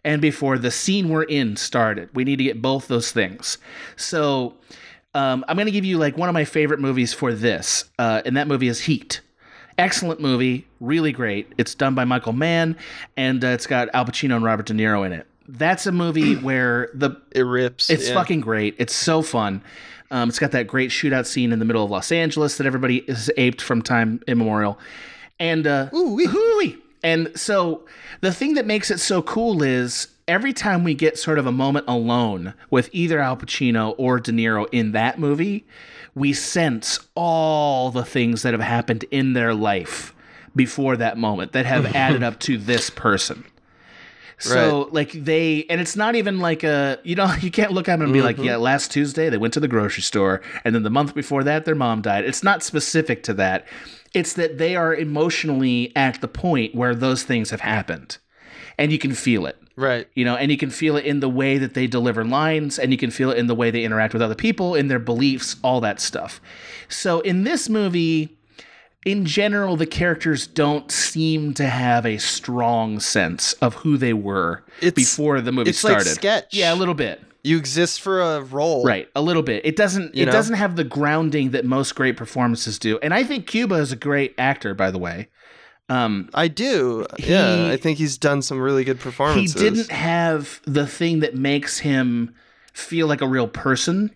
and 0.04 0.22
before 0.22 0.56
the 0.56 0.70
scene 0.70 1.10
we're 1.10 1.24
in 1.24 1.56
started. 1.56 2.08
We 2.14 2.24
need 2.24 2.36
to 2.36 2.44
get 2.44 2.62
both 2.62 2.88
those 2.88 3.12
things. 3.12 3.58
So, 3.96 4.56
um, 5.14 5.44
I'm 5.48 5.56
going 5.56 5.66
to 5.66 5.72
give 5.72 5.84
you 5.84 5.98
like 5.98 6.16
one 6.16 6.28
of 6.28 6.32
my 6.32 6.44
favorite 6.44 6.80
movies 6.80 7.12
for 7.14 7.32
this, 7.32 7.84
uh, 7.98 8.22
and 8.24 8.36
that 8.36 8.46
movie 8.48 8.68
is 8.68 8.80
Heat. 8.80 9.20
Excellent 9.76 10.20
movie, 10.20 10.66
really 10.80 11.10
great. 11.12 11.52
It's 11.58 11.74
done 11.74 11.94
by 11.94 12.04
Michael 12.04 12.32
Mann, 12.32 12.76
and 13.16 13.44
uh, 13.44 13.48
it's 13.48 13.66
got 13.66 13.88
Al 13.92 14.04
Pacino 14.04 14.36
and 14.36 14.44
Robert 14.44 14.66
De 14.66 14.72
Niro 14.72 15.04
in 15.04 15.12
it. 15.12 15.26
that's 15.48 15.86
a 15.86 15.92
movie 15.92 16.36
where 16.42 16.90
the 16.94 17.20
It 17.32 17.42
rips. 17.42 17.90
it's 17.90 18.08
yeah. 18.08 18.14
fucking 18.14 18.40
great. 18.40 18.76
It's 18.78 18.94
so 18.94 19.20
fun. 19.22 19.62
Um, 20.12 20.28
it's 20.28 20.38
got 20.38 20.52
that 20.52 20.68
great 20.68 20.90
shootout 20.90 21.26
scene 21.26 21.50
in 21.52 21.58
the 21.58 21.64
middle 21.64 21.84
of 21.84 21.90
Los 21.90 22.12
Angeles 22.12 22.56
that 22.58 22.66
everybody 22.68 22.98
is 23.08 23.32
aped 23.36 23.60
from 23.60 23.82
time 23.82 24.22
immemorial. 24.28 24.78
And 25.40 25.66
uh, 25.66 25.88
Ooh-wee. 25.92 26.76
and 27.02 27.32
so 27.34 27.84
the 28.20 28.32
thing 28.32 28.54
that 28.54 28.66
makes 28.66 28.92
it 28.92 29.00
so 29.00 29.22
cool 29.22 29.62
is 29.64 30.06
every 30.26 30.52
time 30.52 30.84
we 30.84 30.94
get 30.94 31.18
sort 31.18 31.38
of 31.38 31.46
a 31.46 31.52
moment 31.52 31.86
alone 31.88 32.54
with 32.70 32.88
either 32.92 33.20
Al 33.20 33.36
Pacino 33.36 33.94
or 33.98 34.18
De 34.18 34.32
Niro 34.32 34.66
in 34.72 34.92
that 34.92 35.18
movie, 35.18 35.66
we 36.14 36.32
sense 36.32 36.98
all 37.14 37.90
the 37.90 38.04
things 38.04 38.42
that 38.42 38.54
have 38.54 38.62
happened 38.62 39.04
in 39.10 39.32
their 39.32 39.54
life 39.54 40.14
before 40.54 40.96
that 40.96 41.18
moment 41.18 41.52
that 41.52 41.66
have 41.66 41.86
added 41.94 42.22
up 42.22 42.38
to 42.40 42.56
this 42.56 42.90
person. 42.90 43.44
So 44.38 44.88
like 44.90 45.12
they 45.12 45.64
and 45.70 45.80
it's 45.80 45.96
not 45.96 46.16
even 46.16 46.40
like 46.40 46.64
a 46.64 46.98
you 47.02 47.14
know 47.14 47.32
you 47.40 47.50
can't 47.50 47.72
look 47.72 47.88
at 47.88 47.96
them 47.96 48.02
and 48.02 48.12
be 48.12 48.20
like 48.20 48.36
mm-hmm. 48.36 48.46
yeah 48.46 48.56
last 48.56 48.90
Tuesday 48.90 49.30
they 49.30 49.38
went 49.38 49.54
to 49.54 49.60
the 49.60 49.68
grocery 49.68 50.02
store 50.02 50.42
and 50.64 50.74
then 50.74 50.82
the 50.82 50.90
month 50.90 51.14
before 51.14 51.44
that 51.44 51.64
their 51.64 51.74
mom 51.74 52.02
died. 52.02 52.24
It's 52.24 52.42
not 52.42 52.62
specific 52.62 53.22
to 53.24 53.34
that. 53.34 53.66
It's 54.12 54.34
that 54.34 54.58
they 54.58 54.76
are 54.76 54.94
emotionally 54.94 55.92
at 55.96 56.20
the 56.20 56.28
point 56.28 56.74
where 56.74 56.94
those 56.94 57.22
things 57.22 57.50
have 57.50 57.60
happened. 57.60 58.18
And 58.76 58.90
you 58.90 58.98
can 58.98 59.14
feel 59.14 59.46
it 59.46 59.56
Right. 59.76 60.06
you 60.14 60.24
know 60.24 60.36
and 60.36 60.50
you 60.50 60.56
can 60.56 60.70
feel 60.70 60.96
it 60.96 61.04
in 61.04 61.20
the 61.20 61.28
way 61.28 61.58
that 61.58 61.74
they 61.74 61.86
deliver 61.86 62.24
lines 62.24 62.78
and 62.78 62.92
you 62.92 62.98
can 62.98 63.10
feel 63.10 63.30
it 63.30 63.38
in 63.38 63.48
the 63.48 63.54
way 63.54 63.70
they 63.70 63.82
interact 63.84 64.12
with 64.12 64.22
other 64.22 64.34
people 64.34 64.74
in 64.74 64.88
their 64.88 64.98
beliefs 65.00 65.56
all 65.62 65.80
that 65.80 66.00
stuff 66.00 66.40
so 66.88 67.20
in 67.20 67.42
this 67.44 67.68
movie 67.68 68.36
in 69.04 69.24
general 69.26 69.76
the 69.76 69.86
characters 69.86 70.46
don't 70.46 70.90
seem 70.92 71.52
to 71.54 71.66
have 71.66 72.06
a 72.06 72.18
strong 72.18 73.00
sense 73.00 73.52
of 73.54 73.74
who 73.74 73.96
they 73.96 74.12
were 74.12 74.62
It's- 74.80 74.92
before 74.94 75.40
the 75.40 75.50
movie 75.52 75.70
it's 75.70 75.82
like 75.82 76.00
started 76.00 76.14
sketch. 76.14 76.54
yeah 76.54 76.72
a 76.72 76.76
little 76.76 76.94
bit 76.94 77.20
You 77.42 77.58
exist 77.58 78.00
for 78.00 78.20
a 78.22 78.40
role. 78.42 78.84
right 78.84 79.08
a 79.16 79.20
little 79.22 79.42
bit 79.42 79.66
it 79.66 79.74
doesn't 79.76 80.14
it 80.14 80.26
know? 80.26 80.32
doesn't 80.32 80.54
have 80.56 80.76
the 80.76 80.84
grounding 80.84 81.50
that 81.50 81.64
most 81.64 81.94
great 81.96 82.16
performances 82.16 82.78
do 82.78 82.98
and 83.00 83.12
i 83.12 83.24
think 83.24 83.46
cuba 83.48 83.74
is 83.74 83.90
a 83.92 83.96
great 83.96 84.34
actor 84.38 84.72
by 84.72 84.90
the 84.92 84.98
way 84.98 85.28
um 85.88 86.30
I 86.34 86.48
do. 86.48 87.06
yeah, 87.18 87.66
I 87.66 87.76
think 87.76 87.98
he's 87.98 88.16
done 88.18 88.42
some 88.42 88.58
really 88.60 88.84
good 88.84 89.00
performances. 89.00 89.60
he 89.60 89.68
didn't 89.70 89.90
have 89.90 90.60
the 90.64 90.86
thing 90.86 91.20
that 91.20 91.34
makes 91.34 91.78
him 91.80 92.34
feel 92.72 93.06
like 93.06 93.20
a 93.20 93.26
real 93.28 93.48
person 93.48 94.10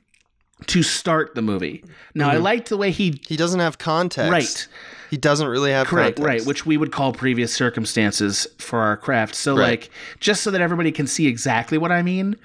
to 0.66 0.82
start 0.82 1.34
the 1.34 1.42
movie. 1.42 1.84
Now 2.14 2.30
I 2.30 2.36
liked 2.38 2.68
the 2.68 2.76
way 2.76 2.90
he 2.90 3.20
He 3.26 3.36
doesn't 3.36 3.60
have 3.60 3.78
context. 3.78 4.30
right, 4.30 4.68
He 5.10 5.16
doesn't 5.16 5.46
really 5.46 5.70
have 5.70 5.86
correct, 5.86 6.16
context. 6.16 6.26
right, 6.44 6.46
which 6.48 6.66
we 6.66 6.76
would 6.76 6.90
call 6.90 7.12
previous 7.12 7.52
circumstances 7.54 8.46
for 8.58 8.80
our 8.80 8.96
craft. 8.96 9.34
So 9.36 9.54
Right. 9.54 9.80
like 9.80 9.90
just 10.20 10.42
so 10.42 10.50
that 10.50 10.60
everybody 10.60 10.90
can 10.90 11.06
see 11.06 11.26
exactly 11.28 11.78
what 11.78 11.92
I 11.92 12.02
mean, 12.02 12.36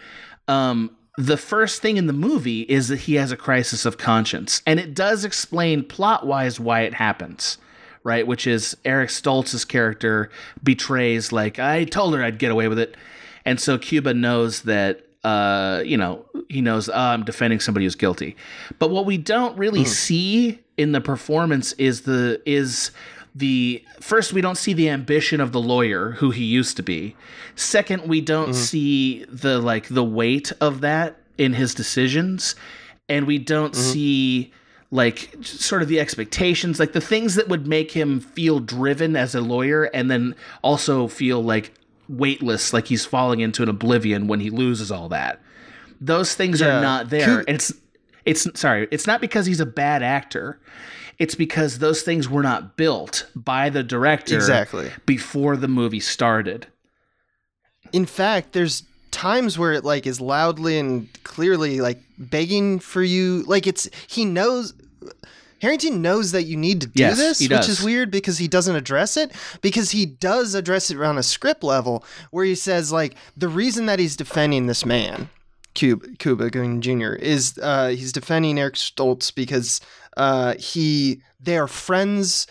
um 0.47 0.91
the 1.17 1.37
first 1.37 1.81
thing 1.81 1.97
in 1.97 2.07
the 2.07 2.13
movie 2.13 2.61
is 2.61 2.87
that 2.87 3.01
he 3.01 3.15
has 3.15 3.31
a 3.31 3.37
crisis 3.37 3.85
of 3.85 3.97
conscience, 3.99 4.63
and 4.65 4.79
it 4.79 4.95
does 4.95 5.23
explain 5.23 5.83
plot 5.83 6.25
wise 6.25 6.59
why 6.59 6.81
it 6.81 6.95
happens. 6.95 7.57
Right, 8.03 8.27
which 8.27 8.47
is 8.47 8.75
Eric 8.83 9.09
Stoltz's 9.09 9.63
character 9.63 10.29
betrays 10.61 11.31
like 11.31 11.57
I 11.57 11.85
told 11.85 12.15
her 12.15 12.23
I'd 12.23 12.37
get 12.37 12.51
away 12.51 12.67
with 12.67 12.79
it, 12.79 12.97
and 13.45 13.59
so 13.61 13.77
Cuba 13.77 14.13
knows 14.13 14.63
that 14.63 15.05
uh, 15.23 15.81
you 15.85 15.97
know 15.97 16.25
he 16.49 16.61
knows 16.61 16.89
uh, 16.89 16.93
I'm 16.93 17.23
defending 17.23 17.59
somebody 17.59 17.85
who's 17.85 17.95
guilty. 17.95 18.35
But 18.77 18.89
what 18.89 19.05
we 19.05 19.17
don't 19.17 19.57
really 19.57 19.85
see 19.85 20.59
in 20.77 20.91
the 20.91 21.01
performance 21.01 21.73
is 21.73 22.01
the 22.01 22.41
is 22.45 22.91
the 23.35 23.83
first 23.99 24.33
we 24.33 24.41
don't 24.41 24.57
see 24.57 24.73
the 24.73 24.89
ambition 24.89 25.41
of 25.41 25.51
the 25.51 25.61
lawyer 25.61 26.11
who 26.11 26.31
he 26.31 26.43
used 26.43 26.77
to 26.77 26.83
be. 26.83 27.15
Second, 27.55 28.07
we 28.07 28.21
don't 28.21 28.53
see 28.53 29.25
the 29.25 29.59
like 29.59 29.87
the 29.87 30.03
weight 30.03 30.51
of 30.61 30.81
that 30.81 31.17
in 31.37 31.53
his 31.53 31.73
decisions, 31.73 32.55
and 33.09 33.25
we 33.25 33.37
don't 33.39 33.75
see 33.75 34.51
like 34.93 35.35
sort 35.41 35.81
of 35.81 35.87
the 35.87 35.99
expectations, 35.99 36.79
like 36.79 36.93
the 36.93 37.01
things 37.01 37.33
that 37.33 37.47
would 37.47 37.65
make 37.65 37.91
him 37.91 38.19
feel 38.19 38.59
driven 38.59 39.15
as 39.15 39.33
a 39.33 39.41
lawyer, 39.41 39.85
and 39.85 40.09
then 40.11 40.35
also 40.61 41.07
feel 41.07 41.43
like 41.43 41.73
weightless, 42.07 42.73
like 42.73 42.85
he's 42.87 43.03
falling 43.03 43.39
into 43.39 43.63
an 43.63 43.69
oblivion 43.69 44.27
when 44.27 44.39
he 44.39 44.51
loses 44.51 44.91
all 44.91 45.09
that. 45.09 45.41
Those 45.99 46.35
things 46.35 46.61
Yeah. 46.61 46.77
are 46.77 46.81
not 46.81 47.09
there. 47.09 47.25
Could- 47.39 47.49
and 47.49 47.55
it's 47.55 47.73
it's 48.25 48.47
sorry, 48.59 48.87
it's 48.91 49.07
not 49.07 49.19
because 49.19 49.47
he's 49.47 49.59
a 49.59 49.65
bad 49.65 50.03
actor. 50.03 50.59
It's 51.17 51.33
because 51.35 51.79
those 51.79 52.03
things 52.03 52.29
were 52.29 52.43
not 52.43 52.77
built 52.77 53.25
by 53.35 53.69
the 53.69 53.81
director 53.83 54.35
Exactly. 54.35 54.91
before 55.05 55.57
the 55.57 55.67
movie 55.67 55.99
started. 55.99 56.67
In 57.91 58.05
fact, 58.05 58.53
there's 58.53 58.83
times 59.11 59.57
where 59.57 59.73
it 59.73 59.83
like 59.85 60.05
is 60.07 60.19
loudly 60.21 60.77
and 60.79 61.07
clearly 61.23 61.81
like 61.81 62.01
begging 62.17 62.79
for 62.79 63.03
you. 63.03 63.43
Like 63.47 63.65
it's 63.67 63.89
he 64.07 64.23
knows. 64.25 64.73
Herrington 65.61 66.01
knows 66.01 66.33
that 66.33 66.43
you 66.43 66.57
need 66.57 66.81
to 66.81 66.87
do 66.87 67.01
Yes, 67.01 67.17
this, 67.17 67.39
which 67.49 67.69
is 67.69 67.81
weird 67.81 68.11
because 68.11 68.37
he 68.37 68.49
doesn't 68.49 68.75
address 68.75 69.15
it. 69.15 69.31
Because 69.61 69.91
he 69.91 70.05
does 70.05 70.55
address 70.55 70.91
it 70.91 71.01
on 71.01 71.17
a 71.17 71.23
script 71.23 71.63
level, 71.63 72.03
where 72.31 72.43
he 72.43 72.53
says 72.55 72.91
like 72.91 73.15
the 73.37 73.47
reason 73.47 73.85
that 73.85 73.97
he's 73.97 74.17
defending 74.17 74.67
this 74.67 74.85
man, 74.85 75.29
Cuba, 75.73 76.07
Cuba 76.19 76.49
Gooding 76.49 76.81
Jr. 76.81 77.13
is 77.13 77.57
uh, 77.61 77.87
he's 77.89 78.11
defending 78.11 78.59
Eric 78.59 78.75
Stoltz 78.75 79.33
because 79.33 79.79
uh, 80.17 80.55
he 80.55 81.21
they 81.39 81.57
are 81.57 81.67
friends 81.67 82.45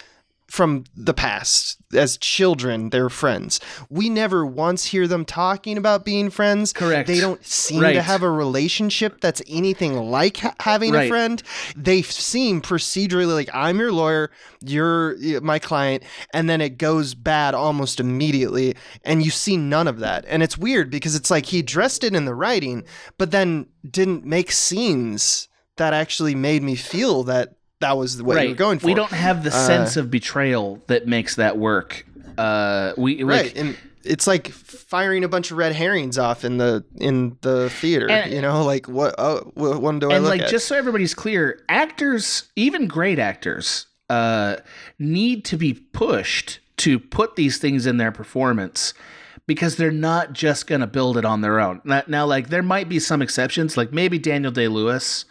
from 0.53 0.85
the 0.95 1.15
past. 1.15 1.79
As 1.95 2.19
children 2.19 2.91
they're 2.91 3.09
friends. 3.09 3.59
We 3.89 4.11
never 4.11 4.45
once 4.45 4.85
hear 4.85 5.09
them 5.09 5.25
talking 5.25 5.79
about 5.79 6.05
being 6.05 6.29
friends. 6.29 6.75
Correct. 6.75 7.07
they 7.07 7.21
don't 7.21 7.43
seem 7.45 7.81
Right. 7.81 7.95
to 7.95 8.03
have 8.03 8.23
a 8.23 8.31
relationship 8.31 9.23
that's 9.23 9.41
anything 9.49 9.97
like 9.97 10.37
ha- 10.37 10.55
having 10.61 10.95
a 10.95 11.09
friend. 11.09 11.43
They 11.75 12.03
seem 12.03 12.61
procedurally 12.61 13.33
like 13.33 13.49
i'm 13.55 13.79
your 13.79 13.93
lawyer 13.93 14.31
you're 14.61 15.17
my 15.41 15.59
client 15.59 16.03
and 16.35 16.51
then 16.51 16.61
it 16.61 16.77
goes 16.77 17.15
bad 17.15 17.55
almost 17.55 17.99
immediately 17.99 18.77
and 19.05 19.25
you 19.25 19.31
see 19.31 19.57
none 19.57 19.89
of 19.89 20.01
that. 20.01 20.27
And 20.29 20.43
it's 20.43 20.59
weird 20.59 20.91
because 20.91 21.15
it's 21.15 21.31
like 21.31 21.47
he 21.47 21.61
addressed 21.61 22.05
it 22.05 22.15
in 22.15 22.27
the 22.27 22.35
writing 22.35 22.85
but 23.17 23.31
then 23.31 23.69
didn't 23.91 24.27
make 24.27 24.53
scenes 24.53 25.49
that 25.79 25.95
actually 25.95 26.35
made 26.35 26.63
me 26.63 26.75
feel 26.75 27.23
that 27.25 27.55
that 27.83 27.97
was 27.97 28.17
the 28.17 28.25
what 28.25 28.43
you 28.43 28.49
were 28.51 28.55
going 28.55 28.79
for 28.79 28.87
We 28.87 28.95
don't 28.95 29.13
have 29.13 29.45
the 29.45 29.51
sense 29.51 29.97
of 29.97 30.11
betrayal 30.11 30.83
that 30.87 31.07
makes 31.07 31.37
that 31.37 31.59
work. 31.59 32.07
Uh, 32.39 32.95
we 32.97 33.23
like, 33.23 33.45
right 33.45 33.57
and 33.57 33.77
it's 34.05 34.27
like 34.27 34.49
firing 34.49 35.23
a 35.23 35.29
bunch 35.29 35.51
of 35.51 35.59
red 35.59 35.73
herrings 35.75 36.19
off 36.19 36.45
in 36.45 36.57
the 36.57 36.85
in 36.97 37.37
the 37.43 37.71
theater 37.71 38.11
And- 38.11 38.33
you 38.33 38.41
know 38.41 38.65
like 38.65 38.89
what 38.89 39.15
oh, 39.19 39.53
what 39.55 39.81
one 39.81 39.99
do 39.99 40.11
i 40.11 40.19
look 40.19 40.31
like 40.31 40.43
at 40.43 40.49
just 40.49 40.67
so 40.67 40.77
everybody's 40.77 41.15
clear, 41.15 41.63
actors, 41.69 42.49
even 42.57 42.89
great 42.89 43.19
actors, 43.19 43.87
uh, 44.11 44.57
need 44.99 45.45
to 45.47 45.57
be 45.57 45.75
pushed 45.75 46.59
to 46.79 46.99
put 46.99 47.37
these 47.37 47.59
things 47.59 47.87
in 47.87 47.99
their 47.99 48.11
performance 48.13 48.95
because 49.47 49.77
they're 49.77 49.91
not 49.91 50.33
just 50.33 50.67
going 50.67 50.81
to 50.81 50.87
build 50.87 51.17
it 51.17 51.25
on 51.25 51.41
their 51.41 51.61
own. 51.61 51.81
Now, 51.85 52.03
now, 52.07 52.27
like 52.27 52.49
there 52.49 52.63
might 52.63 52.89
be 52.89 52.99
some 52.99 53.21
exceptions, 53.23 53.77
like 53.77 53.93
maybe 53.93 54.19
Daniel 54.19 54.53
Day 54.53 54.69
Lewis 54.69 55.25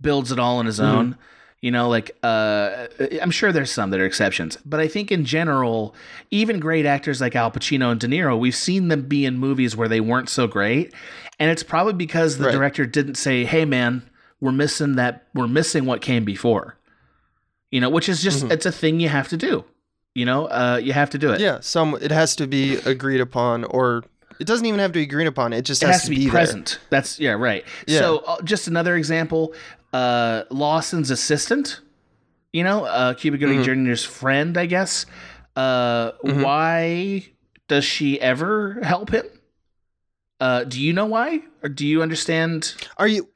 builds 0.00 0.32
it 0.32 0.38
all 0.38 0.58
on 0.58 0.66
his 0.66 0.80
own. 0.80 1.16
You 1.60 1.72
know, 1.72 1.88
like 1.88 2.16
uh, 2.22 2.86
I'm 3.20 3.32
sure 3.32 3.50
there's 3.50 3.72
some 3.72 3.90
that 3.90 3.98
are 4.00 4.06
exceptions, 4.06 4.56
but 4.64 4.78
I 4.78 4.86
think 4.86 5.10
in 5.10 5.24
general, 5.24 5.92
even 6.30 6.60
great 6.60 6.86
actors 6.86 7.20
like 7.20 7.34
Al 7.34 7.50
Pacino 7.50 7.90
and 7.90 7.98
De 8.00 8.06
Niro, 8.06 8.38
we've 8.38 8.54
seen 8.54 8.86
them 8.88 9.02
be 9.02 9.24
in 9.24 9.38
movies 9.38 9.76
where 9.76 9.88
they 9.88 10.00
weren't 10.00 10.28
so 10.28 10.46
great, 10.46 10.94
and 11.40 11.50
it's 11.50 11.64
probably 11.64 11.94
because 11.94 12.38
the 12.38 12.44
Right. 12.46 12.52
director 12.52 12.86
didn't 12.86 13.16
say, 13.16 13.44
"Hey, 13.44 13.64
man, 13.64 14.02
we're 14.40 14.52
missing 14.52 14.94
that. 14.96 15.26
We're 15.34 15.48
missing 15.48 15.84
what 15.84 16.00
came 16.00 16.24
before." 16.24 16.76
You 17.72 17.80
know, 17.80 17.90
which 17.90 18.08
is 18.08 18.22
just 18.22 18.44
it's 18.44 18.64
a 18.64 18.72
thing 18.72 19.00
you 19.00 19.08
have 19.08 19.26
to 19.28 19.36
do. 19.36 19.64
You 20.14 20.26
know, 20.26 20.46
uh, 20.46 20.80
you 20.82 20.92
have 20.92 21.10
to 21.10 21.18
do 21.18 21.32
it. 21.32 21.40
yeah 21.40 21.58
some 21.60 21.96
it 22.00 22.10
has 22.12 22.34
to 22.36 22.46
be 22.46 22.76
agreed 22.86 23.20
upon 23.20 23.64
or 23.64 24.04
it 24.40 24.46
doesn't 24.46 24.66
even 24.66 24.80
have 24.80 24.90
to 24.92 24.98
be 24.98 25.02
agreed 25.02 25.26
upon 25.26 25.52
it 25.52 25.62
just 25.62 25.82
it 25.82 25.86
has, 25.86 25.96
has 25.96 26.04
to 26.04 26.10
be, 26.10 26.22
there. 26.24 26.30
present. 26.30 26.78
That's 26.90 27.18
yeah, 27.20 27.32
right. 27.32 27.64
Yeah. 27.86 27.98
So 27.98 28.18
uh, 28.18 28.40
just 28.42 28.68
another 28.68 28.96
example, 28.96 29.52
uh, 29.92 30.42
Lawson's 30.50 31.10
assistant, 31.10 31.80
you 32.52 32.64
know, 32.64 32.84
uh, 32.84 33.14
Cuba 33.14 33.38
Gooding 33.38 33.62
Jr.'s 33.62 34.04
friend, 34.04 34.56
I 34.58 34.66
guess. 34.66 35.06
Uh, 35.56 36.12
Why 36.22 37.26
does 37.68 37.84
she 37.84 38.20
ever 38.20 38.78
help 38.82 39.10
him? 39.10 39.26
Uh, 40.40 40.62
do 40.64 40.80
you 40.80 40.92
know 40.92 41.06
why, 41.06 41.40
or 41.64 41.68
do 41.68 41.84
you 41.86 42.00
understand? 42.02 42.74
are 42.96 43.08
you 43.08 43.28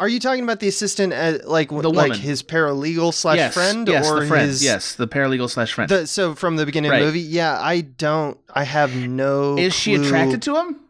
are 0.00 0.08
you 0.08 0.18
talking 0.18 0.42
about 0.42 0.58
the 0.60 0.66
assistant 0.66 1.12
as 1.12 1.44
like 1.44 1.68
The 1.68 1.74
like 1.90 2.08
woman. 2.08 2.18
his 2.18 2.42
paralegal 2.42 3.12
slash 3.12 3.36
yes, 3.36 3.52
friend 3.54 3.86
yes, 3.86 4.10
or 4.10 4.20
the 4.20 4.26
friend, 4.26 4.46
his 4.48 4.64
yes, 4.64 4.94
the 4.94 5.06
paralegal 5.06 5.50
slash 5.50 5.74
friend. 5.74 5.90
the 5.90 6.06
so 6.06 6.34
from 6.34 6.56
the 6.56 6.64
beginning 6.64 6.90
Right. 6.90 7.02
of 7.02 7.06
the 7.12 7.12
movie 7.12 7.20
yeah 7.28 7.60
i 7.60 7.82
don't 7.82 8.38
i 8.52 8.64
have 8.64 8.96
no 8.96 9.58
Is 9.58 9.74
she 9.74 9.94
attracted 9.94 10.40
to 10.42 10.56
him? 10.56 10.80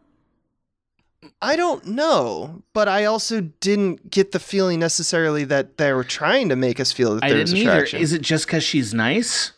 I 1.43 1.55
don't 1.57 1.85
know, 1.87 2.63
but 2.73 2.87
I 2.87 3.05
also 3.05 3.41
didn't 3.41 4.09
get 4.09 4.31
the 4.31 4.39
feeling 4.39 4.79
necessarily 4.79 5.43
that 5.45 5.77
they 5.77 5.91
were 5.91 6.03
trying 6.05 6.47
to 6.49 6.55
make 6.55 6.79
us 6.79 6.91
feel 6.91 7.15
that 7.15 7.23
I 7.23 7.29
there's 7.29 7.53
didn't 7.53 7.67
either. 7.69 7.97
Is 7.97 8.13
it 8.13 8.21
just 8.21 8.45
because 8.47 8.63
she's 8.63 8.93
nice? 8.93 9.51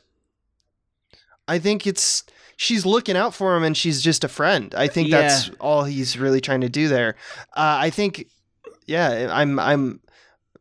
I 1.47 1.59
think 1.59 1.86
it's 1.86 2.23
she's 2.57 2.86
looking 2.86 3.15
out 3.15 3.33
for 3.36 3.55
him 3.55 3.63
and 3.63 3.77
she's 3.77 4.01
just 4.01 4.23
a 4.23 4.27
friend. 4.27 4.73
I 4.75 4.88
think 4.88 5.09
Yeah. 5.09 5.21
that's 5.21 5.51
all 5.59 5.83
he's 5.83 6.17
really 6.17 6.41
trying 6.41 6.61
to 6.61 6.69
do 6.69 6.88
there. 6.88 7.15
Uh, 7.55 7.77
I 7.81 7.89
think, 7.91 8.27
yeah, 8.88 9.29
I'm, 9.31 9.59
I'm, 9.59 9.99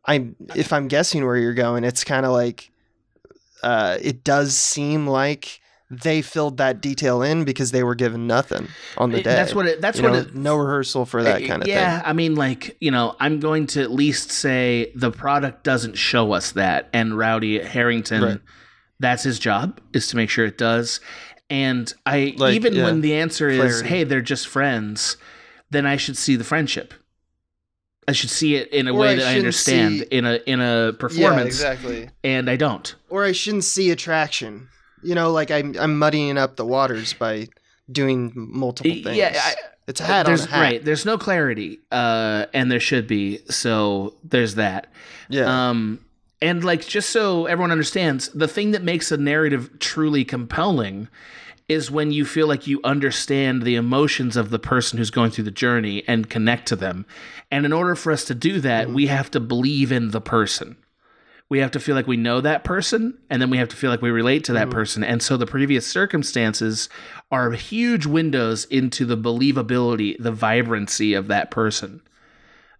I'm. 0.05 0.35
If 0.55 0.71
I'm 0.71 0.87
guessing 0.87 1.25
where 1.25 1.37
you're 1.37 1.53
going, 1.55 1.83
it's 1.83 2.03
kind 2.03 2.25
of 2.25 2.33
like, 2.33 2.69
uh, 3.63 3.97
it 3.99 4.23
does 4.23 4.55
seem 4.55 5.07
like 5.07 5.59
they 5.91 6.21
filled 6.21 6.57
that 6.57 6.81
detail 6.81 7.21
in 7.21 7.43
because 7.43 7.71
they 7.71 7.83
were 7.83 7.95
given 7.95 8.25
nothing 8.27 8.67
on 8.97 9.11
the 9.11 9.17
day. 9.17 9.35
That's 9.35 9.53
what 9.53 9.67
it. 9.67 9.81
That's 9.81 9.97
You 9.99 10.03
what 10.05 10.13
know, 10.13 10.19
it. 10.19 10.35
no 10.35 10.55
rehearsal 10.55 11.05
for 11.05 11.21
that 11.23 11.45
kind 11.45 11.61
of 11.61 11.67
yeah, 11.67 11.97
thing. 11.97 12.01
Yeah, 12.05 12.09
I 12.09 12.13
mean, 12.13 12.35
like 12.35 12.75
you 12.79 12.89
know, 12.91 13.15
I'm 13.19 13.39
going 13.39 13.67
to 13.67 13.81
at 13.81 13.91
least 13.91 14.31
say 14.31 14.91
the 14.95 15.11
product 15.11 15.63
doesn't 15.63 15.95
show 15.95 16.31
us 16.33 16.51
that, 16.53 16.89
and 16.93 17.17
Rowdy 17.17 17.59
Herrington, 17.59 18.23
Right. 18.23 18.39
that's 18.99 19.23
his 19.23 19.37
job 19.39 19.79
is 19.93 20.07
to 20.07 20.15
make 20.15 20.29
sure 20.29 20.45
it 20.45 20.57
does. 20.57 20.99
And 21.49 21.93
I 22.07 22.33
Like, 22.37 22.55
even 22.55 22.73
yeah, 22.73 22.85
when 22.85 23.01
the 23.01 23.13
answer 23.13 23.47
is, 23.49 23.59
clarity. 23.59 23.87
"Hey, 23.89 24.03
they're 24.03 24.21
just 24.21 24.47
friends," 24.47 25.17
then 25.69 25.85
I 25.85 25.97
should 25.97 26.17
see 26.17 26.35
the 26.35 26.43
friendship. 26.43 26.95
I 28.07 28.11
should 28.11 28.29
see 28.31 28.55
it 28.55 28.69
in 28.71 28.87
a 28.87 28.91
Or 28.93 28.99
way 28.99 29.09
I 29.13 29.15
that 29.17 29.27
I 29.27 29.37
understand 29.37 29.99
see- 29.99 30.05
in 30.11 30.25
a 30.25 30.39
in 30.47 30.61
a 30.61 30.93
performance, 30.93 31.47
exactly. 31.55 32.09
and 32.23 32.49
I 32.49 32.55
don't. 32.55 32.95
Or 33.09 33.23
I 33.23 33.31
shouldn't 33.31 33.63
see 33.65 33.91
attraction. 33.91 34.69
You 35.03 35.15
know, 35.15 35.31
like 35.31 35.51
I'm, 35.51 35.75
I'm 35.79 35.99
muddying 35.99 36.37
up 36.37 36.55
the 36.55 36.65
waters 36.65 37.13
by 37.13 37.47
doing 37.91 38.31
multiple 38.35 38.91
things. 38.91 39.17
Yeah, 39.17 39.33
I, 39.35 39.55
it's 39.87 40.01
a 40.01 40.03
hat 40.03 40.25
there's 40.25 40.43
on 40.43 40.47
a 40.47 40.51
hat. 40.51 40.61
right. 40.61 40.85
There's 40.85 41.05
no 41.05 41.17
clarity, 41.17 41.79
uh, 41.91 42.47
and 42.53 42.71
there 42.71 42.79
should 42.79 43.07
be. 43.07 43.39
So 43.49 44.15
there's 44.23 44.55
that. 44.55 44.91
Yeah. 45.29 45.69
Um, 45.69 45.99
and 46.41 46.63
like 46.63 46.85
just 46.85 47.09
so 47.09 47.45
everyone 47.45 47.71
understands, 47.71 48.29
the 48.29 48.47
thing 48.47 48.71
that 48.71 48.83
makes 48.83 49.11
a 49.11 49.17
narrative 49.17 49.79
truly 49.79 50.25
compelling 50.25 51.07
is 51.67 51.89
when 51.89 52.11
you 52.11 52.25
feel 52.25 52.47
like 52.47 52.67
you 52.67 52.79
understand 52.83 53.63
the 53.63 53.75
emotions 53.75 54.37
of 54.37 54.51
the 54.51 54.59
person 54.59 54.97
who's 54.97 55.09
going 55.09 55.31
through 55.31 55.43
the 55.45 55.51
journey 55.51 56.03
and 56.07 56.29
connect 56.29 56.67
to 56.67 56.75
them. 56.75 57.05
And 57.49 57.65
in 57.65 57.73
order 57.73 57.95
for 57.95 58.11
us 58.11 58.23
to 58.25 58.35
do 58.35 58.59
that, 58.61 58.89
we 58.89 59.07
have 59.07 59.31
to 59.31 59.39
believe 59.39 59.91
in 59.91 60.11
the 60.11 60.21
person. 60.21 60.77
We 61.49 61.59
have 61.59 61.71
to 61.71 61.79
feel 61.79 61.95
like 61.95 62.07
we 62.07 62.17
know 62.17 62.41
that 62.41 62.63
person, 62.63 63.17
and 63.29 63.41
then 63.41 63.49
we 63.49 63.57
have 63.57 63.69
to 63.69 63.75
feel 63.75 63.91
like 63.91 64.01
we 64.01 64.09
relate 64.09 64.43
to 64.45 64.53
that 64.53 64.69
mm. 64.69 64.71
person. 64.71 65.03
And 65.03 65.21
so 65.21 65.37
the 65.37 65.45
previous 65.45 65.85
circumstances 65.85 66.89
are 67.31 67.51
huge 67.51 68.05
windows 68.05 68.65
into 68.65 69.05
the 69.05 69.17
believability, 69.17 70.15
the 70.19 70.31
vibrancy 70.31 71.13
of 71.13 71.27
that 71.27 71.51
person. 71.51 72.01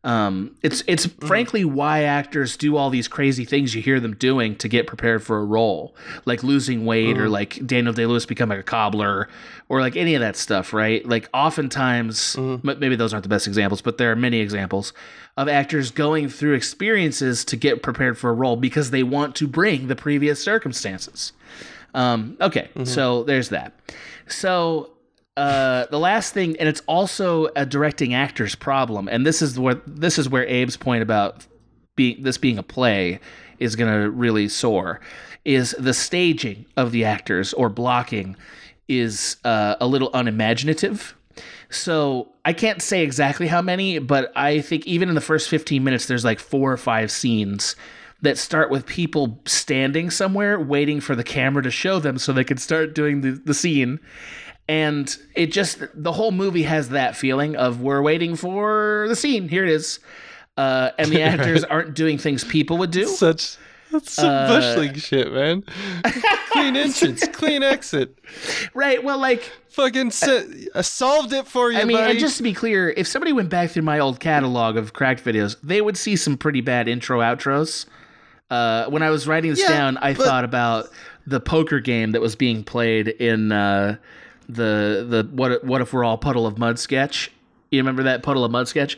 Um, 0.06 0.56
it's 0.62 0.84
it's 0.86 1.08
frankly 1.08 1.66
why 1.66 2.04
actors 2.04 2.56
do 2.58 2.78
all 2.78 2.92
these 2.92 3.08
crazy 3.08 3.44
things 3.44 3.74
you 3.74 3.82
hear 3.82 4.00
them 4.00 4.16
doing 4.16 4.56
to 4.58 4.68
get 4.68 4.86
prepared 4.86 5.24
for 5.24 5.40
a 5.40 5.44
role, 5.44 5.96
like 6.26 6.44
losing 6.44 6.86
weight 6.86 7.18
or 7.18 7.28
like 7.28 7.66
Daniel 7.66 7.92
Day 7.92 8.06
Lewis 8.06 8.26
becoming 8.28 8.60
a 8.60 8.64
cobbler 8.64 9.28
or 9.68 9.82
like 9.82 9.96
any 9.96 10.14
of 10.14 10.22
that 10.22 10.36
stuff, 10.36 10.74
right? 10.74 11.04
Like 11.08 11.28
oftentimes, 11.34 12.36
m- 12.38 12.62
maybe 12.64 12.96
those 12.96 13.14
aren't 13.14 13.24
the 13.24 13.30
best 13.30 13.48
examples, 13.48 13.82
but 13.82 13.98
there 13.98 14.12
are 14.12 14.16
many 14.16 14.42
examples 14.42 14.94
of 15.38 15.48
actors 15.50 15.90
going 15.90 16.30
through 16.30 16.54
experiences 16.54 17.44
to 17.46 17.56
get 17.58 17.82
prepared 17.82 18.16
for 18.18 18.30
a 18.30 18.34
role 18.34 18.56
because 18.58 18.92
they 18.92 19.02
want 19.04 19.36
to 19.38 19.48
bring 19.48 19.88
the 19.88 19.96
previous 19.96 20.42
circumstances. 20.42 21.34
Um, 21.96 22.38
okay, 22.40 22.70
so 22.84 23.24
there's 23.24 23.50
that. 23.50 23.74
So 24.28 24.92
uh, 25.38 25.86
the 25.92 26.00
last 26.00 26.34
thing, 26.34 26.56
and 26.58 26.70
it's 26.70 26.82
also 26.88 27.48
a 27.56 27.66
directing 27.66 28.14
actor's 28.14 28.56
problem, 28.56 29.08
and 29.10 29.26
this 29.26 29.42
is 29.42 29.60
where 29.60 29.76
this 29.86 30.18
is 30.18 30.30
where 30.30 30.44
Abe's 30.44 30.78
point 30.78 31.04
about 31.04 31.46
being 31.96 32.24
this 32.24 32.38
being 32.38 32.58
a 32.58 32.64
play 32.64 33.20
is 33.60 33.76
going 33.76 33.92
to 33.92 34.10
really 34.10 34.48
soar. 34.48 35.02
Is 35.44 35.76
the 35.78 35.94
staging 35.94 36.66
of 36.76 36.92
the 36.92 37.06
actors 37.06 37.54
or 37.54 37.70
blocking 37.70 38.36
is 38.88 39.38
uh, 39.44 39.76
a 39.80 39.88
little 39.88 40.10
unimaginative. 40.14 41.16
So 41.70 42.30
I 42.46 42.54
can't 42.54 42.82
say 42.82 43.04
exactly 43.04 43.48
how 43.48 43.62
many, 43.62 44.00
but 44.00 44.32
I 44.36 44.62
think 44.62 44.86
even 44.88 45.10
in 45.10 45.16
the 45.16 45.22
first 45.22 45.50
15 45.50 45.84
minutes, 45.84 46.06
there's 46.06 46.24
like 46.24 46.40
four 46.40 46.72
or 46.72 46.78
five 46.78 47.12
scenes 47.12 47.76
that 48.22 48.38
start 48.38 48.70
with 48.70 48.86
people 48.86 49.40
standing 49.46 50.10
somewhere 50.10 50.60
waiting 50.60 51.00
for 51.00 51.16
the 51.16 51.24
camera 51.24 51.62
to 51.64 51.72
show 51.72 52.00
them 52.00 52.18
so 52.18 52.32
they 52.32 52.44
can 52.44 52.58
start 52.58 52.96
doing 52.96 53.22
the, 53.22 53.32
the 53.32 53.54
scene. 53.54 54.00
And 54.68 55.16
it 55.36 55.52
just, 55.52 55.80
the 55.94 56.12
whole 56.12 56.32
movie 56.32 56.64
has 56.64 56.90
that 56.90 57.16
feeling 57.16 57.56
of 57.56 57.82
we're 57.82 58.02
waiting 58.02 58.36
for 58.36 59.06
the 59.08 59.16
scene. 59.16 59.48
Here 59.48 59.64
it 59.64 59.70
is. 59.70 60.00
Uh, 60.58 60.90
and 60.98 61.12
the 61.12 61.22
actors 61.24 61.64
aren't 61.64 61.94
doing 61.94 62.18
things 62.18 62.44
people 62.44 62.78
would 62.80 62.92
do. 62.92 63.06
Such 63.08 63.58
that's 63.92 64.12
some 64.14 64.28
Uh, 64.28 64.48
bush 64.48 64.78
league 64.78 64.98
shit, 64.98 65.32
man. 65.32 65.64
clean 66.52 66.76
entrance, 66.76 67.28
clean 67.28 67.62
exit. 67.62 68.18
Right. 68.74 69.04
Well, 69.04 69.20
like, 69.20 69.52
Fucking 69.70 70.10
solved 70.12 71.34
it 71.34 71.48
for 71.48 71.70
you, 71.72 71.78
I 71.78 71.84
mean, 71.84 71.98
buddy. 71.98 72.12
and 72.12 72.20
just 72.20 72.38
to 72.38 72.44
be 72.44 72.54
clear, 72.54 72.90
if 72.92 73.08
somebody 73.08 73.34
went 73.34 73.50
back 73.50 73.72
through 73.72 73.84
my 73.84 74.00
old 74.00 74.20
catalog 74.22 74.78
of 74.78 74.94
cracked 74.94 75.24
videos, 75.24 75.58
they 75.62 75.82
would 75.82 75.98
see 75.98 76.16
some 76.16 76.38
pretty 76.38 76.62
bad 76.62 76.88
intro 76.88 77.20
outros. 77.20 77.86
Uh, 78.50 78.86
when 78.86 79.04
I 79.04 79.10
was 79.10 79.28
writing 79.28 79.52
this 79.52 79.60
Yeah, 79.60 79.68
down, 79.68 79.98
I 79.98 80.14
but- 80.14 80.26
thought 80.26 80.46
about 80.46 80.88
the 81.28 81.40
poker 81.42 81.80
game 81.82 82.12
that 82.14 82.22
was 82.22 82.36
being 82.38 82.64
played 82.64 83.10
in 83.10 83.52
uh, 83.52 83.98
the 84.48 85.06
the 85.08 85.28
what 85.32 85.52
if- 85.52 85.64
what 85.64 85.82
if 85.82 85.94
we're 85.94 86.04
all 86.04 86.18
puddle 86.18 86.46
of 86.48 86.58
mud 86.58 86.80
sketch. 86.80 87.32
You 87.72 87.80
remember 87.80 88.04
that 88.04 88.24
puddle 88.24 88.46
of 88.46 88.52
mud 88.52 88.68
sketch? 88.68 88.98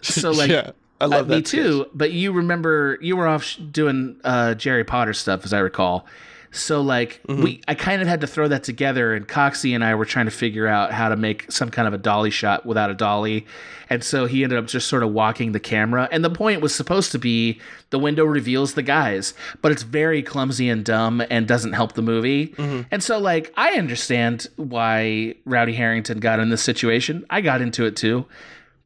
So 0.00 0.30
like, 0.30 0.50
yeah, 0.50 0.70
I 1.00 1.04
uh, 1.04 1.08
love 1.08 1.28
that. 1.28 1.36
me 1.36 1.42
too. 1.42 1.86
But 1.94 2.12
you 2.12 2.32
remember 2.32 2.98
you 3.00 3.16
were 3.16 3.26
off 3.28 3.56
doing 3.70 4.18
uh, 4.24 4.54
Jerry 4.54 4.84
Potter 4.84 5.12
stuff, 5.12 5.44
as 5.44 5.52
I 5.52 5.58
recall. 5.58 6.06
So 6.50 6.80
like 6.80 7.20
Mm-hmm. 7.28 7.42
we, 7.42 7.60
I 7.68 7.74
kind 7.74 8.00
of 8.02 8.08
had 8.08 8.20
to 8.22 8.26
throw 8.26 8.48
that 8.48 8.62
together, 8.64 9.14
and 9.14 9.26
Coxie 9.26 9.74
and 9.74 9.82
I 9.84 9.94
were 9.94 10.04
trying 10.04 10.26
to 10.26 10.30
figure 10.30 10.66
out 10.66 10.92
how 10.92 11.08
to 11.08 11.16
make 11.16 11.50
some 11.50 11.70
kind 11.70 11.86
of 11.88 11.94
a 11.94 11.98
dolly 11.98 12.30
shot 12.30 12.64
without 12.64 12.90
a 12.90 12.94
dolly, 12.94 13.46
and 13.90 14.02
so 14.04 14.26
he 14.26 14.42
ended 14.44 14.58
up 14.58 14.66
just 14.66 14.86
sort 14.88 15.02
of 15.02 15.12
walking 15.12 15.52
the 15.52 15.60
camera. 15.60 16.08
And 16.12 16.24
the 16.24 16.30
point 16.30 16.60
was 16.60 16.74
supposed 16.74 17.12
to 17.12 17.18
be 17.18 17.60
the 17.90 17.98
window 17.98 18.24
reveals 18.24 18.74
the 18.74 18.82
guys, 18.82 19.34
but 19.62 19.72
it's 19.72 19.82
very 19.82 20.22
clumsy 20.22 20.68
and 20.68 20.84
dumb 20.84 21.22
and 21.30 21.46
doesn't 21.48 21.72
help 21.72 21.92
the 21.92 22.02
movie. 22.02 22.48
Mm-hmm. 22.48 22.82
And 22.90 23.02
so 23.02 23.18
like 23.18 23.52
I 23.56 23.72
understand 23.72 24.48
why 24.56 25.34
Rowdy 25.44 25.72
Herrington 25.74 26.18
got 26.20 26.40
in 26.40 26.48
this 26.50 26.62
situation. 26.62 27.24
I 27.30 27.40
got 27.40 27.60
into 27.60 27.84
it 27.86 27.96
too. 27.96 28.26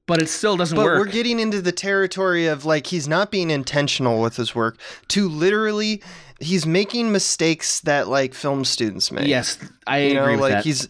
But 0.06 0.20
it 0.20 0.28
still 0.28 0.56
doesn't 0.56 0.74
But 0.74 0.84
work. 0.86 0.98
we're 0.98 1.12
getting 1.12 1.38
into 1.38 1.62
the 1.62 1.70
territory 1.70 2.46
of 2.48 2.64
like 2.64 2.88
he's 2.88 3.06
not 3.06 3.30
being 3.30 3.48
intentional 3.48 4.20
with 4.20 4.34
his 4.36 4.56
work. 4.56 4.76
To 5.08 5.28
literally, 5.28 6.02
he's 6.40 6.66
making 6.66 7.12
mistakes 7.12 7.80
that 7.80 8.08
like 8.08 8.34
film 8.34 8.64
students 8.64 9.12
make. 9.12 9.28
Yes, 9.28 9.58
I 9.86 9.98
you 9.98 10.14
know, 10.14 10.22
agree 10.22 10.32
with 10.34 10.40
like 10.40 10.52
that. 10.52 10.64
he's 10.64 10.88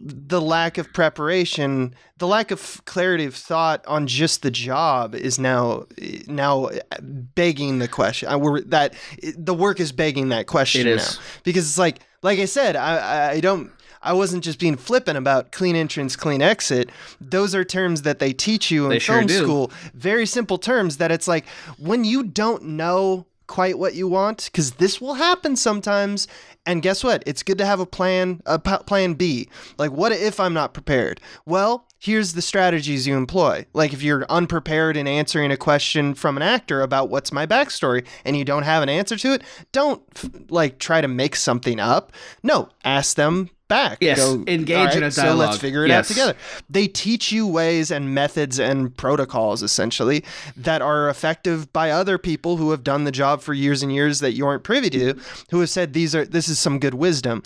the 0.00 0.40
lack 0.40 0.78
of 0.78 0.92
preparation, 0.92 1.94
the 2.18 2.26
lack 2.26 2.50
of 2.50 2.82
clarity 2.84 3.24
of 3.24 3.34
thought 3.34 3.84
on 3.86 4.06
just 4.06 4.42
the 4.42 4.50
job 4.50 5.14
is 5.14 5.38
now 5.38 5.86
now 6.26 6.70
begging 7.00 7.78
the 7.80 7.88
question. 7.88 8.28
I, 8.28 8.36
we're, 8.36 8.60
that 8.62 8.94
the 9.36 9.54
work 9.54 9.80
is 9.80 9.90
begging 9.92 10.28
that 10.28 10.46
question 10.46 10.82
It 10.82 10.86
is. 10.88 11.16
now 11.16 11.22
because 11.42 11.66
it's 11.66 11.78
like 11.78 12.00
like 12.22 12.38
I 12.38 12.44
said, 12.44 12.76
I 12.76 13.32
I, 13.32 13.40
don't. 13.40 13.70
I 14.00 14.12
wasn't 14.12 14.44
just 14.44 14.60
being 14.60 14.76
flippant 14.76 15.18
about 15.18 15.50
clean 15.50 15.74
entrance, 15.74 16.14
clean 16.14 16.40
exit. 16.40 16.90
Those 17.20 17.52
are 17.56 17.64
terms 17.64 18.02
that 18.02 18.20
they 18.20 18.32
teach 18.32 18.70
you 18.70 18.84
in 18.84 18.90
They 18.90 19.00
film 19.00 19.26
do. 19.26 19.42
school. 19.42 19.72
Very 19.94 20.24
simple 20.24 20.56
terms 20.58 20.98
that 20.98 21.10
it's 21.10 21.26
like 21.26 21.46
when 21.78 22.04
you 22.04 22.22
don't 22.22 22.62
know 22.62 23.26
quite 23.48 23.78
what 23.78 23.96
you 23.96 24.06
want, 24.06 24.44
because 24.44 24.72
this 24.72 25.00
will 25.00 25.14
happen 25.14 25.56
sometimes. 25.56 26.28
And 26.64 26.82
guess 26.82 27.02
what? 27.02 27.24
It's 27.26 27.42
good 27.42 27.58
to 27.58 27.66
have 27.66 27.80
a 27.80 27.86
plan, 27.86 28.42
a 28.46 28.58
p- 28.58 28.84
plan 28.86 29.14
B. 29.14 29.48
Like, 29.78 29.90
what 29.90 30.12
if 30.12 30.38
I'm 30.38 30.54
not 30.54 30.74
prepared? 30.74 31.20
Well, 31.46 31.86
here's 31.98 32.34
the 32.34 32.42
strategies 32.42 33.06
you 33.06 33.16
employ. 33.16 33.66
Like, 33.72 33.92
if 33.92 34.02
you're 34.02 34.26
unprepared 34.28 34.96
in 34.96 35.08
answering 35.08 35.50
a 35.50 35.56
question 35.56 36.14
from 36.14 36.36
an 36.36 36.42
actor 36.42 36.82
about 36.82 37.08
what's 37.08 37.32
my 37.32 37.46
backstory 37.46 38.06
and 38.24 38.36
you 38.36 38.44
don't 38.44 38.64
have 38.64 38.82
an 38.82 38.88
answer 38.88 39.16
to 39.16 39.32
it, 39.32 39.42
don't 39.72 40.02
like 40.50 40.78
try 40.78 41.00
to 41.00 41.08
make 41.08 41.34
something 41.34 41.80
up. 41.80 42.12
No, 42.42 42.68
ask 42.84 43.16
them 43.16 43.50
back. 43.68 43.98
Yes, 44.00 44.18
Go, 44.18 44.42
engage 44.46 44.90
"All 44.90 44.96
in 44.96 45.02
a 45.04 45.10
So 45.10 45.34
let's 45.34 45.58
figure 45.58 45.84
it 45.84 45.88
Yes. 45.88 46.06
out 46.10 46.14
together. 46.14 46.34
They 46.68 46.88
teach 46.88 47.30
you 47.30 47.46
ways 47.46 47.90
and 47.90 48.14
methods 48.14 48.58
and 48.58 48.96
protocols 48.96 49.62
essentially 49.62 50.24
that 50.56 50.82
are 50.82 51.08
effective 51.08 51.72
by 51.72 51.90
other 51.90 52.18
people 52.18 52.56
who 52.56 52.70
have 52.70 52.82
done 52.82 53.04
the 53.04 53.12
job 53.12 53.42
for 53.42 53.52
years 53.54 53.82
and 53.82 53.92
years 53.92 54.20
that 54.20 54.32
you 54.32 54.46
aren't 54.46 54.64
privy 54.64 54.90
to, 54.90 55.14
who 55.50 55.60
have 55.60 55.70
said 55.70 55.92
these 55.92 56.14
are 56.14 56.24
this 56.24 56.48
is 56.48 56.58
some 56.58 56.78
good 56.78 56.94
wisdom. 56.94 57.42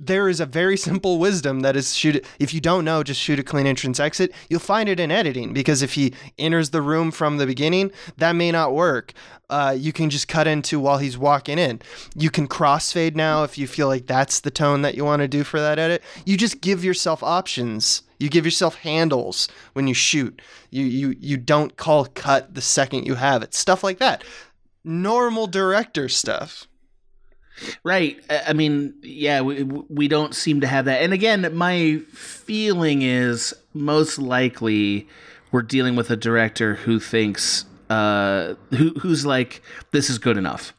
There 0.00 0.28
is 0.28 0.40
a 0.40 0.46
very 0.46 0.76
simple 0.88 1.18
wisdom 1.18 1.60
that 1.60 1.76
is 1.76 1.94
shoot 1.94 2.24
if 2.38 2.52
you 2.52 2.60
don't 2.60 2.84
know 2.84 3.02
just 3.02 3.20
shoot 3.20 3.38
a 3.38 3.42
clean 3.42 3.66
entrance 3.66 4.00
exit. 4.00 4.32
You'll 4.48 4.60
find 4.60 4.88
it 4.88 5.00
in 5.00 5.10
editing 5.10 5.52
because 5.52 5.82
if 5.82 5.94
he 5.94 6.14
enters 6.38 6.70
the 6.70 6.82
room 6.82 7.10
from 7.10 7.36
the 7.36 7.46
beginning, 7.46 7.90
that 8.16 8.32
may 8.32 8.50
not 8.50 8.74
work. 8.74 9.12
Uh, 9.50 9.74
you 9.78 9.92
can 9.92 10.10
just 10.10 10.26
cut 10.26 10.46
into 10.46 10.80
while 10.80 10.98
he's 10.98 11.18
walking 11.18 11.58
in. 11.58 11.80
You 12.16 12.30
can 12.30 12.48
crossfade 12.48 13.14
now 13.14 13.44
if 13.44 13.58
you 13.58 13.66
feel 13.66 13.88
like 13.88 14.06
that's 14.06 14.40
the 14.40 14.50
tone 14.50 14.82
that 14.82 14.94
you 14.94 15.04
want 15.04 15.20
to 15.20 15.28
do 15.28 15.44
for 15.44 15.60
that 15.60 15.78
edit. 15.78 16.02
You 16.24 16.36
just 16.36 16.60
give 16.60 16.84
yourself 16.84 17.22
options. 17.22 18.02
You 18.18 18.30
give 18.30 18.44
yourself 18.44 18.76
handles 18.76 19.48
when 19.74 19.86
you 19.86 19.94
shoot. 19.94 20.40
You 20.70 20.84
you 20.84 21.14
you 21.20 21.36
don't 21.36 21.76
call 21.76 22.06
cut 22.06 22.54
the 22.54 22.62
second 22.62 23.06
you 23.06 23.16
have 23.16 23.42
it. 23.42 23.54
Stuff 23.54 23.84
like 23.84 23.98
that. 23.98 24.24
Normal 24.82 25.46
director 25.46 26.08
stuff. 26.08 26.66
Right. 27.82 28.22
I 28.28 28.42
I 28.48 28.52
mean, 28.52 28.94
yeah, 29.02 29.40
we, 29.40 29.62
we 29.62 30.08
don't 30.08 30.34
seem 30.34 30.60
to 30.60 30.66
have 30.66 30.86
that. 30.86 31.02
And 31.02 31.12
again, 31.12 31.56
my 31.56 32.00
feeling 32.12 33.02
is 33.02 33.54
most 33.72 34.18
likely 34.18 35.08
we're 35.52 35.62
dealing 35.62 35.96
with 35.96 36.10
a 36.10 36.16
director 36.16 36.74
who 36.74 36.98
thinks 36.98 37.64
uh 37.90 38.54
who 38.70 38.90
who's 39.00 39.26
like 39.26 39.62
this 39.92 40.10
is 40.10 40.18
good 40.18 40.36
enough. 40.36 40.74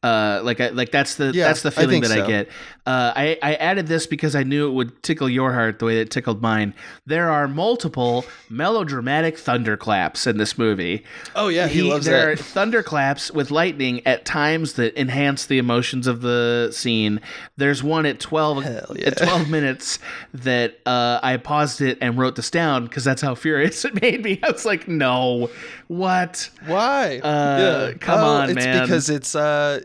Uh, 0.00 0.40
like 0.44 0.60
I, 0.60 0.68
like 0.68 0.92
that's 0.92 1.16
the 1.16 1.32
Yeah, 1.34 1.48
that's 1.48 1.62
the 1.62 1.72
feeling 1.72 2.02
think 2.02 2.06
that 2.06 2.22
I 2.22 2.26
get. 2.26 2.48
Uh, 2.88 3.12
I 3.14 3.38
I 3.42 3.54
added 3.56 3.86
this 3.86 4.06
because 4.06 4.34
I 4.34 4.44
knew 4.44 4.66
it 4.66 4.72
would 4.72 5.02
tickle 5.02 5.28
your 5.28 5.52
heart 5.52 5.78
the 5.78 5.84
way 5.84 5.96
that 5.96 6.00
it 6.00 6.10
tickled 6.10 6.40
mine. 6.40 6.72
There 7.04 7.28
are 7.28 7.46
multiple 7.46 8.24
melodramatic 8.48 9.36
thunderclaps 9.36 10.26
in 10.26 10.38
this 10.38 10.56
movie. 10.56 11.04
Oh 11.36 11.48
yeah, 11.48 11.66
he, 11.66 11.82
loves 11.82 12.06
there 12.06 12.34
that. 12.34 12.40
are 12.40 12.42
thunderclaps 12.42 13.30
with 13.30 13.50
lightning 13.50 14.00
at 14.06 14.24
times 14.24 14.72
that 14.74 14.98
enhance 14.98 15.44
the 15.44 15.58
emotions 15.58 16.06
of 16.06 16.22
the 16.22 16.70
scene. 16.72 17.20
There's 17.58 17.82
one 17.82 18.06
at 18.06 18.20
twelve 18.20 18.64
yeah. 18.64 18.86
at 19.04 19.18
twelve 19.18 19.50
minutes 19.50 19.98
that 20.32 20.78
uh, 20.86 21.20
I 21.22 21.36
paused 21.36 21.82
it 21.82 21.98
and 22.00 22.16
wrote 22.16 22.36
this 22.36 22.50
down 22.50 22.84
because 22.84 23.04
that's 23.04 23.20
how 23.20 23.34
furious 23.34 23.84
it 23.84 24.00
made 24.00 24.22
me. 24.22 24.40
I 24.42 24.50
was 24.50 24.64
like, 24.64 24.88
no, 24.88 25.50
what? 25.88 26.48
Why? 26.64 27.18
Uh, 27.18 27.92
come 28.00 28.18
Oh, 28.18 28.26
on, 28.38 28.48
it's 28.48 28.54
man. 28.64 28.82
because 28.82 29.10
it's 29.10 29.34
uh, 29.34 29.80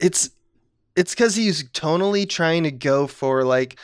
it's 0.00 0.30
it's 0.98 1.14
because 1.14 1.34
he's 1.36 1.64
tonally 1.70 2.28
trying 2.28 2.64
to 2.64 2.70
go 2.70 3.06
for 3.06 3.44
like 3.44 3.78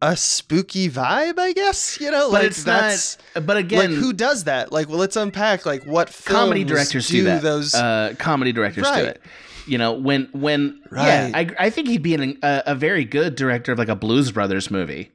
a 0.00 0.16
spooky 0.16 0.88
vibe, 0.90 1.38
I 1.38 1.52
guess. 1.52 2.00
You 2.00 2.10
know, 2.10 2.30
But 2.30 2.32
like 2.42 2.44
it's 2.46 2.64
that's 2.64 3.18
not. 3.34 3.46
But 3.46 3.56
again, 3.56 3.78
like 3.92 4.00
who 4.02 4.12
does 4.12 4.44
that? 4.44 4.72
Like, 4.72 4.88
well, 4.88 4.98
let's 4.98 5.16
unpack 5.16 5.64
like 5.66 5.84
what 5.84 6.08
comedy 6.24 6.64
directors 6.64 7.06
do, 7.08 7.18
do, 7.18 7.24
that. 7.24 7.42
those. 7.42 7.74
uh, 7.74 8.14
comedy 8.18 8.52
directors 8.52 8.84
do 8.90 9.04
it. 9.04 9.20
You 9.66 9.78
know, 9.78 9.92
when 9.92 10.28
when 10.32 10.80
yeah, 10.92 11.30
I 11.34 11.48
I 11.58 11.70
think 11.70 11.86
he'd 11.88 12.02
be 12.02 12.14
an, 12.14 12.38
a, 12.42 12.62
a 12.66 12.74
very 12.74 13.04
good 13.04 13.36
director 13.36 13.72
of 13.72 13.78
like 13.78 13.88
a 13.88 13.94
Blues 13.96 14.32
Brothers 14.32 14.70
movie. 14.70 15.12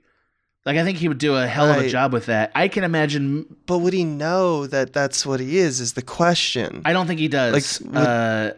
Like 0.66 0.78
I 0.78 0.84
think 0.84 0.98
he 0.98 1.08
would 1.08 1.18
do 1.18 1.36
a 1.36 1.48
hell 1.48 1.70
of 1.72 1.78
a 1.78 1.90
job 1.90 2.12
with 2.14 2.26
that. 2.28 2.52
I 2.56 2.68
can 2.68 2.84
imagine. 2.84 3.46
but 3.66 3.80
would 3.80 3.94
he 3.94 4.04
know 4.04 4.68
that 4.68 4.92
that's 4.94 5.26
what 5.26 5.40
he 5.40 5.58
is? 5.58 5.80
Is 5.80 5.94
the 5.94 6.02
question. 6.02 6.82
I 6.86 6.92
don't 6.94 7.08
think 7.08 7.20
he 7.20 7.28
does. 7.30 7.82
Like, 7.82 7.94
would- 7.94 7.98
uh, 7.98 8.52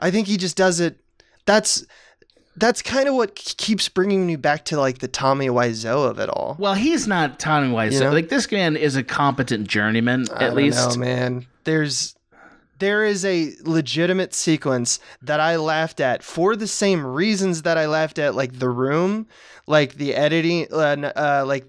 I 0.00 0.10
think 0.10 0.28
he 0.28 0.36
just 0.36 0.56
does 0.56 0.80
it. 0.80 0.98
That's 1.48 1.84
that's 2.56 2.82
kind 2.82 3.08
of 3.08 3.14
what 3.14 3.34
keeps 3.34 3.88
bringing 3.88 4.26
me 4.26 4.36
back 4.36 4.64
to 4.66 4.78
like 4.78 4.98
the 4.98 5.08
Tommy 5.08 5.48
Wiseau 5.48 6.08
of 6.10 6.18
it 6.18 6.28
all. 6.28 6.56
well, 6.58 6.74
he's 6.74 7.06
not 7.06 7.38
Tommy 7.40 7.68
Wiseau. 7.72 7.92
You 7.92 8.00
know? 8.00 8.10
Like 8.12 8.28
this 8.28 8.50
man 8.52 8.76
is 8.76 8.96
a 8.96 9.02
competent 9.02 9.66
journeyman, 9.68 10.26
I 10.34 10.44
at 10.44 10.54
least. 10.54 10.90
know, 10.90 10.96
man. 10.96 11.46
There's 11.64 12.14
there 12.78 13.04
is 13.04 13.24
a 13.24 13.52
legitimate 13.64 14.34
sequence 14.34 15.00
that 15.22 15.40
I 15.40 15.56
laughed 15.56 16.00
at 16.00 16.22
for 16.22 16.54
the 16.54 16.66
same 16.68 17.04
reasons 17.06 17.62
that 17.62 17.76
I 17.78 17.86
laughed 17.86 18.18
at 18.18 18.34
like 18.34 18.58
The 18.58 18.68
Room, 18.68 19.26
like 19.66 19.94
the 19.94 20.14
editing, 20.14 20.66
uh, 20.72 21.12
uh, 21.16 21.44
like 21.46 21.64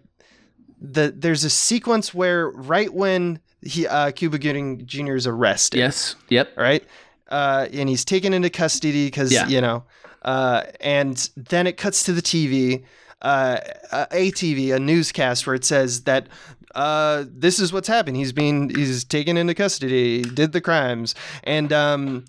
the 0.82 1.14
there's 1.16 1.44
a 1.44 1.50
sequence 1.50 2.14
where 2.14 2.50
right 2.50 2.94
when 2.94 3.40
he 3.62 3.88
uh, 3.88 4.12
Cuba 4.12 4.38
Gooding 4.40 4.86
Jr. 4.86 5.16
is 5.16 5.28
arrested, 5.28 5.80
Yes. 5.80 6.16
Yep. 6.30 6.58
right? 6.58 6.84
Uh, 7.30 7.68
and 7.74 7.88
he's 7.90 8.04
taken 8.04 8.34
into 8.34 8.50
custody 8.50 9.06
because 9.08 9.32
Yeah. 9.32 9.48
you 9.48 9.62
know, 9.62 9.84
uh, 10.24 10.64
and 10.82 11.30
then 11.38 11.68
it 11.68 11.78
cuts 11.78 12.04
to 12.04 12.12
the 12.14 12.22
TV, 12.22 12.84
uh, 13.22 13.58
a 13.92 14.08
ATV, 14.12 14.74
a 14.76 14.80
newscast 14.80 15.46
where 15.46 15.56
it 15.56 15.64
says 15.66 16.02
that 16.04 16.28
uh, 16.76 17.26
this 17.28 17.60
is 17.60 17.72
what's 17.74 17.88
happened. 17.88 18.18
He's 18.18 18.32
being 18.32 18.70
he's 18.70 19.04
taken 19.04 19.38
into 19.38 19.54
custody, 19.54 20.22
did 20.22 20.52
the 20.52 20.62
crimes, 20.62 21.16
and 21.44 21.72
um, 21.74 22.26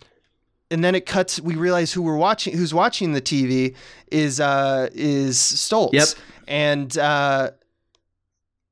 and 0.71 0.83
then 0.85 0.95
it 0.95 1.05
cuts. 1.07 1.41
We 1.41 1.57
realize 1.57 1.93
who 1.93 2.03
we're 2.03 2.17
watching, 2.17 2.57
who's 2.57 2.73
watching 2.73 3.13
the 3.13 3.21
TV 3.21 3.75
is 4.11 4.41
uh 4.41 4.89
is 4.95 5.37
Stoltz. 5.39 5.93
Yep. 5.93 6.09
and 6.49 6.99
uh 6.99 7.51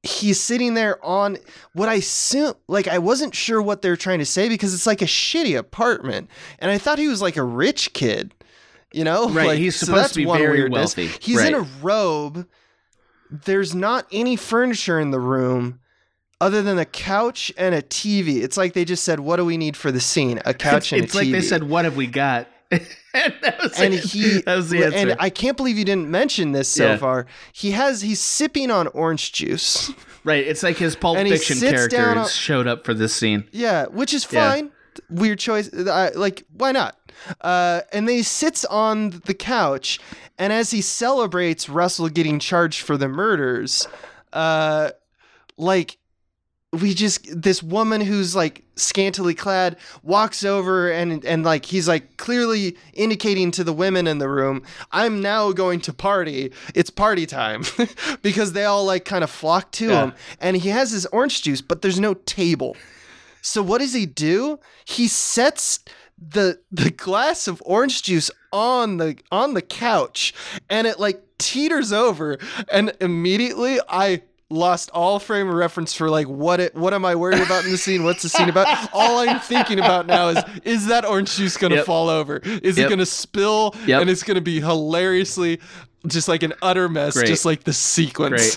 he's 0.03 0.41
sitting 0.41 0.75
there 0.75 1.05
on 1.05 1.37
what 1.73 1.89
I 1.89 1.95
assume 1.95 2.55
like 2.69 2.87
I 2.89 2.99
wasn't 2.99 3.35
sure 3.35 3.61
what 3.61 3.83
they're 3.83 3.97
trying 3.97 4.21
to 4.21 4.25
say 4.27 4.49
because 4.49 4.73
it's 4.75 4.87
like 4.87 5.03
a 5.03 5.07
shitty 5.07 5.59
apartment. 5.59 6.31
And 6.61 6.71
I 6.71 6.79
thought 6.79 6.99
he 6.99 7.09
was 7.09 7.21
like 7.21 7.37
a 7.37 7.43
rich 7.43 7.93
kid. 7.93 8.35
You 8.93 9.05
know? 9.05 9.29
Right, 9.29 9.49
Like, 9.49 9.59
he's 9.59 9.77
supposed 9.77 9.99
that's 10.05 10.13
to 10.15 10.21
be 10.21 10.25
very 10.25 10.61
weirdness. 10.61 10.97
wealthy. 10.97 11.09
He's 11.21 11.43
in 11.43 11.53
a 11.55 11.67
robe. 11.83 12.47
There's 13.31 13.75
not 13.75 14.07
any 14.11 14.35
furniture 14.37 14.99
in 14.99 15.11
the 15.11 15.21
room 15.21 15.81
other 16.41 16.63
than 16.63 16.79
a 16.79 16.87
couch 16.87 17.53
and 17.59 17.75
a 17.75 17.83
TV. 17.83 18.43
It's 18.43 18.57
like 18.57 18.73
they 18.73 18.87
just 18.87 19.05
said, 19.05 19.21
What 19.21 19.37
do 19.37 19.45
we 19.45 19.59
need 19.59 19.77
for 19.77 19.93
the 19.93 20.01
scene? 20.01 20.41
A 20.47 20.55
couch 20.55 20.85
It's, 20.85 20.93
and 20.93 21.05
it's 21.05 21.15
a 21.15 21.19
TV. 21.19 21.21
It's 21.21 21.33
like 21.33 21.33
they 21.33 21.47
said, 21.47 21.65
"What 21.65 21.85
have 21.85 21.97
we 21.97 22.07
got?" 22.07 22.49
and 22.71 23.35
that 23.43 23.59
was 23.63 23.81
and 23.81 23.95
it. 23.95 24.05
he 24.05 24.43
that 24.43 24.57
was 24.57 24.69
the 24.71 24.85
answer. 24.85 24.97
and 24.99 25.17
I 25.19 25.31
can't 25.31 25.57
believe 25.57 25.79
you 25.79 25.85
didn't 25.85 26.11
mention 26.11 26.53
this 26.53 26.69
so 26.69 26.87
Yeah. 26.89 26.97
far. 26.99 27.27
He 27.53 27.71
has 27.73 28.03
he's 28.03 28.21
sipping 28.21 28.71
on 28.71 28.89
orange 28.89 29.33
juice. 29.33 29.91
right. 30.25 30.47
It's 30.47 30.63
like 30.63 30.77
his 30.77 30.95
Pulp 30.97 31.17
And 31.17 31.29
Fiction 31.29 31.59
character 31.61 32.11
on- 32.19 32.29
showed 32.29 32.67
up 32.67 32.85
for 32.85 32.93
this 32.95 33.15
scene. 33.15 33.45
Yeah, 33.53 33.87
which 33.87 34.13
is 34.13 34.27
Yeah. 34.31 34.51
fine. 34.51 34.71
Weird 35.09 35.39
choice. 35.39 35.71
I, 35.73 36.11
like, 36.11 36.43
why 36.53 36.73
not? 36.73 36.97
Uh, 37.41 37.83
and 37.93 38.09
then 38.09 38.17
he 38.17 38.23
sits 38.25 38.65
on 38.65 39.23
the 39.27 39.35
couch, 39.35 40.01
and 40.39 40.53
as 40.53 40.73
he 40.73 40.81
celebrates 40.83 41.69
Russell 41.69 42.09
getting 42.09 42.39
charged 42.41 42.81
for 42.81 42.97
the 42.97 43.09
murders, 43.09 43.87
uh, 44.33 44.91
like 45.57 45.98
we 46.73 46.93
just 46.93 47.27
this 47.43 47.63
woman 47.63 48.01
who's 48.03 48.37
like 48.37 48.63
scantily 48.77 49.35
clad 49.35 49.77
walks 50.03 50.45
over 50.45 50.91
and 50.91 51.25
and 51.25 51.43
like 51.43 51.65
he's 51.65 51.89
like 51.89 52.19
clearly 52.19 52.77
indicating 52.93 53.51
to 53.51 53.65
the 53.65 53.73
women 53.73 54.07
in 54.07 54.19
the 54.19 54.29
room 54.29 54.63
i'm 54.93 55.23
now 55.23 55.51
going 55.51 55.81
to 55.81 55.93
party. 55.95 56.53
It's 56.75 56.91
party 56.91 57.25
time. 57.27 57.63
Because 58.23 58.53
they 58.53 58.65
all 58.65 58.85
like 58.85 59.05
kind 59.07 59.25
of 59.25 59.31
flock 59.31 59.71
to 59.73 59.89
Yeah. 59.89 60.03
him 60.05 60.13
and 60.41 60.57
he 60.59 60.69
has 60.69 60.91
his 60.91 61.07
orange 61.07 61.43
juice 61.43 61.63
but 61.63 61.81
there's 61.83 61.99
no 62.01 62.15
table. 62.15 62.77
So 63.41 63.63
what 63.63 63.79
does 63.79 63.95
he 63.95 64.05
do? 64.05 64.59
He 64.85 65.09
sets 65.09 65.81
the 66.19 66.59
the 66.71 66.91
glass 66.91 67.49
of 67.49 67.63
orange 67.65 68.03
juice 68.03 68.31
on 68.53 68.97
the 68.99 69.17
on 69.31 69.55
the 69.55 69.63
couch 69.63 70.35
and 70.69 70.87
it 70.87 70.99
like 71.01 71.23
teeters 71.39 71.93
over 71.93 72.37
and 72.73 72.93
immediately 73.01 73.79
i 73.89 74.21
lost 74.51 74.91
all 74.95 75.19
frame 75.19 75.47
of 75.49 75.55
reference 75.55 75.93
for 75.93 76.09
like 76.09 76.27
what 76.27 76.59
it 76.59 76.75
what 76.75 76.95
am 76.95 77.05
i 77.05 77.15
worried 77.15 77.43
about 77.43 77.67
in 77.67 77.71
the 77.71 77.77
scene 77.77 78.03
what's 78.03 78.23
the 78.23 78.31
scene 78.31 78.49
about 78.49 78.67
all 78.95 79.19
i'm 79.19 79.39
thinking 79.41 79.79
about 79.79 80.07
now 80.07 80.29
is 80.29 80.43
is 80.65 80.87
that 80.87 81.05
orange 81.05 81.37
juice 81.37 81.59
gonna 81.59 81.75
Yep. 81.77 81.85
fall 81.85 82.09
over 82.09 82.39
is 82.39 82.79
it 82.79 82.89
gonna 82.89 83.05
spill 83.05 83.75
Yep. 83.87 84.01
and 84.01 84.09
it's 84.11 84.23
gonna 84.23 84.41
be 84.41 84.59
hilariously 84.61 85.61
just 86.07 86.29
like 86.29 86.43
an 86.43 86.55
utter 86.63 86.89
mess 86.89 87.13
Great. 87.13 87.27
just 87.27 87.45
like 87.45 87.65
the 87.65 87.75
sequence 87.75 88.57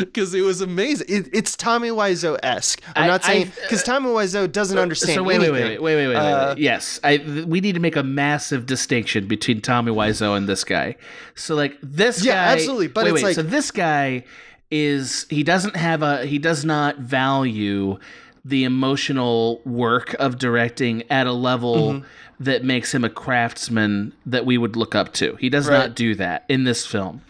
because 0.00 0.34
it 0.34 0.42
was 0.42 0.60
amazing 0.60 1.06
it, 1.08 1.28
it's 1.32 1.56
tommy 1.56 1.88
wiseau-esque 1.88 2.82
i'm 2.94 3.04
I- 3.04 3.06
not 3.06 3.24
saying 3.24 3.50
because 3.62 3.82
tommy 3.82 4.08
wiseau 4.10 4.50
doesn't 4.50 4.76
understand 4.76 5.14
So 5.14 5.22
wait, 5.22 5.38
wait, 5.40 5.52
wait, 5.52 5.60
anything. 5.62 5.82
wait, 5.82 5.96
wait, 5.96 6.08
wait, 6.08 6.14
wait, 6.16 6.16
Uh, 6.16 6.48
wait. 6.54 6.58
Yes, 6.58 7.00
I. 7.02 7.16
Th- 7.16 7.46
we 7.46 7.62
need 7.62 7.72
to 7.76 7.80
make 7.80 7.96
a 7.96 8.02
massive 8.02 8.66
distinction 8.66 9.26
between 9.26 9.60
Tommy 9.62 9.90
Wiseau 9.92 10.36
and 10.36 10.46
this 10.48 10.64
guy. 10.64 10.96
So 11.34 11.54
like 11.54 11.78
this 11.82 12.22
Yeah, 12.24 12.34
guy, 12.34 12.52
absolutely, 12.52 12.88
but 12.88 13.04
wait, 13.04 13.10
it's 13.14 13.14
wait. 13.14 13.28
like- 13.30 13.34
so 13.36 13.42
this 13.42 13.70
guy 13.70 14.24
is 14.70 15.26
he 15.30 15.42
doesn't 15.42 15.76
have 15.76 16.02
a 16.02 16.24
he 16.26 16.38
does 16.38 16.64
not 16.64 16.98
value 16.98 17.98
the 18.44 18.64
emotional 18.64 19.60
work 19.64 20.14
of 20.18 20.38
directing 20.38 21.02
at 21.10 21.26
a 21.26 21.32
level 21.32 21.76
Mm-hmm. 21.94 22.04
that 22.44 22.64
makes 22.64 22.94
him 22.94 23.04
a 23.04 23.10
craftsman 23.10 24.12
that 24.24 24.46
we 24.46 24.56
would 24.56 24.74
look 24.76 24.94
up 24.94 25.12
to. 25.14 25.36
He 25.36 25.50
does 25.50 25.68
Right. 25.68 25.78
not 25.78 25.94
do 25.94 26.14
that 26.14 26.44
in 26.48 26.64
this 26.64 26.86
film. 26.86 27.20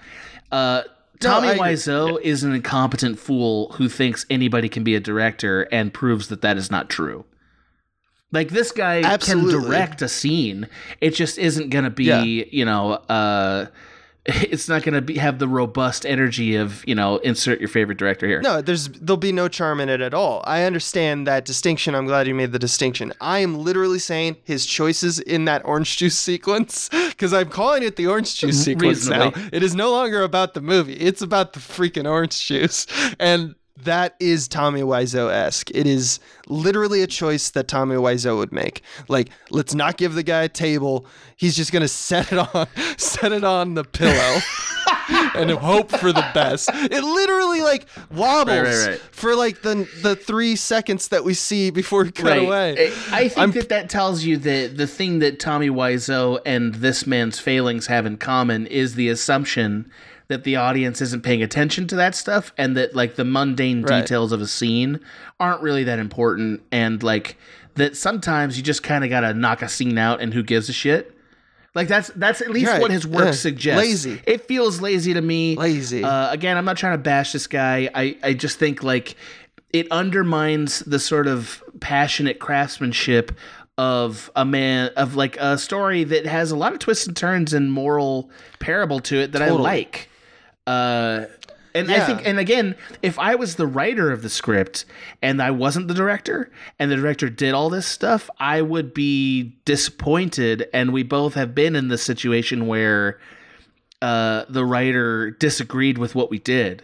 Uh, 0.53 0.82
No, 1.22 1.28
Tommy 1.30 1.49
I 1.49 1.53
agree. 1.53 1.66
Wiseau 1.72 2.20
is 2.22 2.45
an 2.45 2.55
incompetent 2.55 3.18
fool 3.18 3.72
who 3.72 3.88
thinks 3.88 4.24
anybody 4.30 4.68
can 4.68 4.84
be 4.84 4.95
a 4.95 5.01
director 5.01 5.62
and 5.72 5.93
proves 5.93 6.28
that 6.28 6.43
that 6.43 6.57
is 6.57 6.70
not 6.70 6.88
true. 6.88 7.24
Like 8.32 8.51
this 8.51 8.70
guy 8.70 9.03
Absolutely. 9.03 9.53
can 9.55 9.62
direct 9.62 10.03
a 10.03 10.09
scene. 10.09 10.68
It 11.01 11.11
just 11.16 11.36
isn't 11.38 11.70
going 11.70 11.84
to 11.84 11.91
be, 11.91 12.05
Yeah. 12.05 12.22
you 12.22 12.64
know, 12.64 12.93
uh 13.09 13.66
it's 14.51 14.68
not 14.68 14.83
going 14.83 14.95
to 14.95 15.01
be 15.01 15.18
have 15.18 15.39
the 15.39 15.49
robust 15.49 16.07
energy 16.07 16.57
of, 16.57 16.87
you 16.87 16.95
know, 16.95 17.16
insert 17.18 17.61
your 17.61 17.68
favorite 17.68 17.99
director 17.99 18.26
here. 18.26 18.41
No, 18.41 18.61
there's 18.61 18.89
there'll 18.89 19.16
be 19.16 19.33
no 19.33 19.49
charm 19.49 19.81
in 19.81 19.89
it 19.89 20.01
at 20.01 20.14
all. 20.14 20.43
I 20.45 20.62
understand 20.62 21.26
that 21.26 21.45
distinction. 21.45 21.95
I'm 21.95 22.07
glad 22.07 22.26
you 22.26 22.35
made 22.35 22.53
the 22.53 22.59
distinction. 22.59 23.12
I 23.20 23.41
am 23.41 23.59
literally 23.59 23.99
saying 23.99 24.37
his 24.45 24.66
choices 24.66 25.18
in 25.18 25.45
that 25.47 25.64
orange 25.64 25.97
juice 25.97 26.18
sequence 26.31 26.89
because 26.89 27.33
I'm 27.33 27.49
calling 27.49 27.83
it 27.83 27.97
the 27.97 28.07
orange 28.07 28.37
juice 28.37 28.57
mm-hmm. 28.57 28.81
sequence 28.81 29.07
now. 29.07 29.33
It 29.53 29.62
is 29.62 29.74
no 29.74 29.91
longer 29.91 30.22
about 30.22 30.55
the 30.55 30.61
movie. 30.61 30.95
It's 30.95 31.22
about 31.22 31.53
the 31.53 31.61
freaking 31.61 32.09
orange 32.09 32.47
juice, 32.47 32.87
and 33.18 33.55
that 33.85 34.16
is 34.20 34.49
Tommy 34.49 34.83
Wiseau 34.83 35.31
esque. 35.33 35.70
It 35.72 35.87
is 35.87 36.20
literally 36.49 37.03
a 37.03 37.07
choice 37.07 37.51
that 37.51 37.68
Tommy 37.68 37.97
Wiseau 37.97 38.37
would 38.37 38.53
make. 38.53 38.83
Like, 39.09 39.31
let's 39.51 39.74
not 39.74 39.97
give 39.97 40.14
the 40.14 40.22
guy 40.22 40.43
a 40.43 40.49
table. 40.49 41.07
He's 41.37 41.57
just 41.57 41.72
gonna 41.72 41.89
set 41.89 42.33
it 42.33 42.39
on, 42.39 42.66
set 42.99 43.33
it 43.33 43.45
on 43.45 43.74
the 43.74 43.85
pillow. 43.85 44.41
and 45.35 45.51
hope 45.51 45.91
for 45.91 46.12
the 46.12 46.24
best. 46.35 46.68
It 46.72 47.03
literally 47.03 47.61
like 47.62 47.87
wobbles 48.11 48.49
Right, 48.59 48.62
right, 48.64 48.87
right. 48.91 49.01
for 49.12 49.35
like 49.35 49.62
the 49.62 49.89
the 50.03 50.16
three 50.16 50.57
seconds 50.57 51.09
that 51.09 51.24
we 51.24 51.35
see 51.35 51.70
before 51.70 52.05
we 52.05 52.11
cut 52.12 52.39
away. 52.39 52.93
I 53.11 53.20
I 53.24 53.28
think 53.28 53.39
I'm- 53.39 53.51
that 53.53 53.68
that 53.70 53.91
tells 53.91 54.24
you 54.24 54.37
that 54.39 54.76
the 54.76 54.87
thing 54.87 55.18
that 55.20 55.39
Tommy 55.41 55.68
Wiseau 55.70 56.41
and 56.47 56.76
this 56.76 57.07
man's 57.07 57.39
failings 57.39 57.87
have 57.87 58.07
in 58.07 58.16
common 58.18 58.66
is 58.66 58.95
the 58.95 59.09
assumption 59.09 59.91
that 60.31 60.45
the 60.45 60.57
audience 60.57 61.03
isn't 61.03 61.22
paying 61.22 61.43
attention 61.43 61.87
to 61.89 61.97
that 61.97 62.14
stuff 62.14 62.53
and 62.57 62.76
that 62.76 62.95
like 62.97 63.16
the 63.16 63.24
mundane 63.24 63.83
Right. 63.83 64.01
details 64.01 64.33
of 64.33 64.41
a 64.41 64.47
scene 64.47 64.99
aren't 65.39 65.61
really 65.61 65.85
that 65.85 65.99
important 65.99 66.62
and 66.72 67.03
like 67.03 67.37
that 67.74 67.97
sometimes 67.97 68.57
you 68.57 68.62
just 68.62 68.83
kind 68.83 69.05
of 69.05 69.11
got 69.11 69.20
to 69.20 69.35
knock 69.35 69.61
a 69.62 69.68
scene 69.68 69.99
out 69.99 70.20
and 70.20 70.33
who 70.33 70.43
gives 70.43 70.68
a 70.68 70.72
shit. 70.72 71.14
Like 71.74 71.87
that's 71.87 72.09
that's 72.16 72.41
at 72.41 72.51
least 72.51 72.70
Right. 72.70 72.81
what 72.81 72.91
his 72.91 73.07
work 73.07 73.26
Yeah. 73.26 73.31
suggests. 73.33 73.78
Lazy. 73.78 74.20
It 74.26 74.47
feels 74.49 74.81
lazy 74.81 75.14
to 75.14 75.20
me. 75.20 75.55
Lazy. 75.57 76.03
Uh, 76.03 76.31
again, 76.33 76.57
I'm 76.57 76.64
not 76.64 76.76
trying 76.76 76.95
to 76.95 77.03
bash 77.03 77.33
this 77.33 77.47
guy. 77.47 77.89
I, 77.95 78.16
I 78.24 78.33
just 78.35 78.59
think 78.59 78.83
like 78.83 79.14
it 79.72 79.87
undermines 79.93 80.81
the 80.81 80.99
sort 80.99 81.26
of 81.28 81.62
passionate 81.81 82.39
craftsmanship 82.41 83.31
of 83.78 84.31
a 84.37 84.45
man 84.45 84.91
of 84.97 85.14
like 85.14 85.37
a 85.39 85.57
story 85.57 86.05
that 86.05 86.26
has 86.26 86.51
a 86.51 86.57
lot 86.57 86.72
of 86.72 86.81
twists 86.81 87.07
and 87.07 87.16
turns 87.16 87.55
and 87.55 87.72
moral 87.72 88.31
parable 88.59 89.01
to 89.01 89.16
it 89.16 89.33
that 89.33 89.39
Totally. 89.39 89.59
I 89.61 89.62
like. 89.62 90.09
Uh, 90.67 91.27
and 91.75 91.91
I 91.91 92.01
think, 92.01 92.27
and 92.27 92.39
again, 92.39 92.75
if 93.03 93.19
I 93.19 93.37
was 93.37 93.57
the 93.57 93.67
writer 93.67 94.11
of 94.11 94.23
the 94.23 94.29
script 94.29 94.85
and 95.23 95.41
I 95.41 95.51
wasn't 95.51 95.89
the 95.89 95.95
director, 95.95 96.51
and 96.79 96.91
the 96.91 96.97
director 96.97 97.31
did 97.31 97.55
all 97.55 97.71
this 97.71 97.87
stuff, 97.87 98.29
I 98.39 98.61
would 98.63 98.93
be 98.93 99.55
disappointed. 99.65 100.69
And 100.73 100.93
we 100.93 101.03
both 101.03 101.35
have 101.35 101.55
been 101.55 101.77
in 101.77 101.89
the 101.89 101.99
situation 101.99 102.67
where 102.67 103.21
uh, 104.03 104.47
the 104.49 104.65
writer 104.65 105.31
disagreed 105.31 105.99
with 105.99 106.15
what 106.15 106.31
we 106.31 106.39
did, 106.39 106.83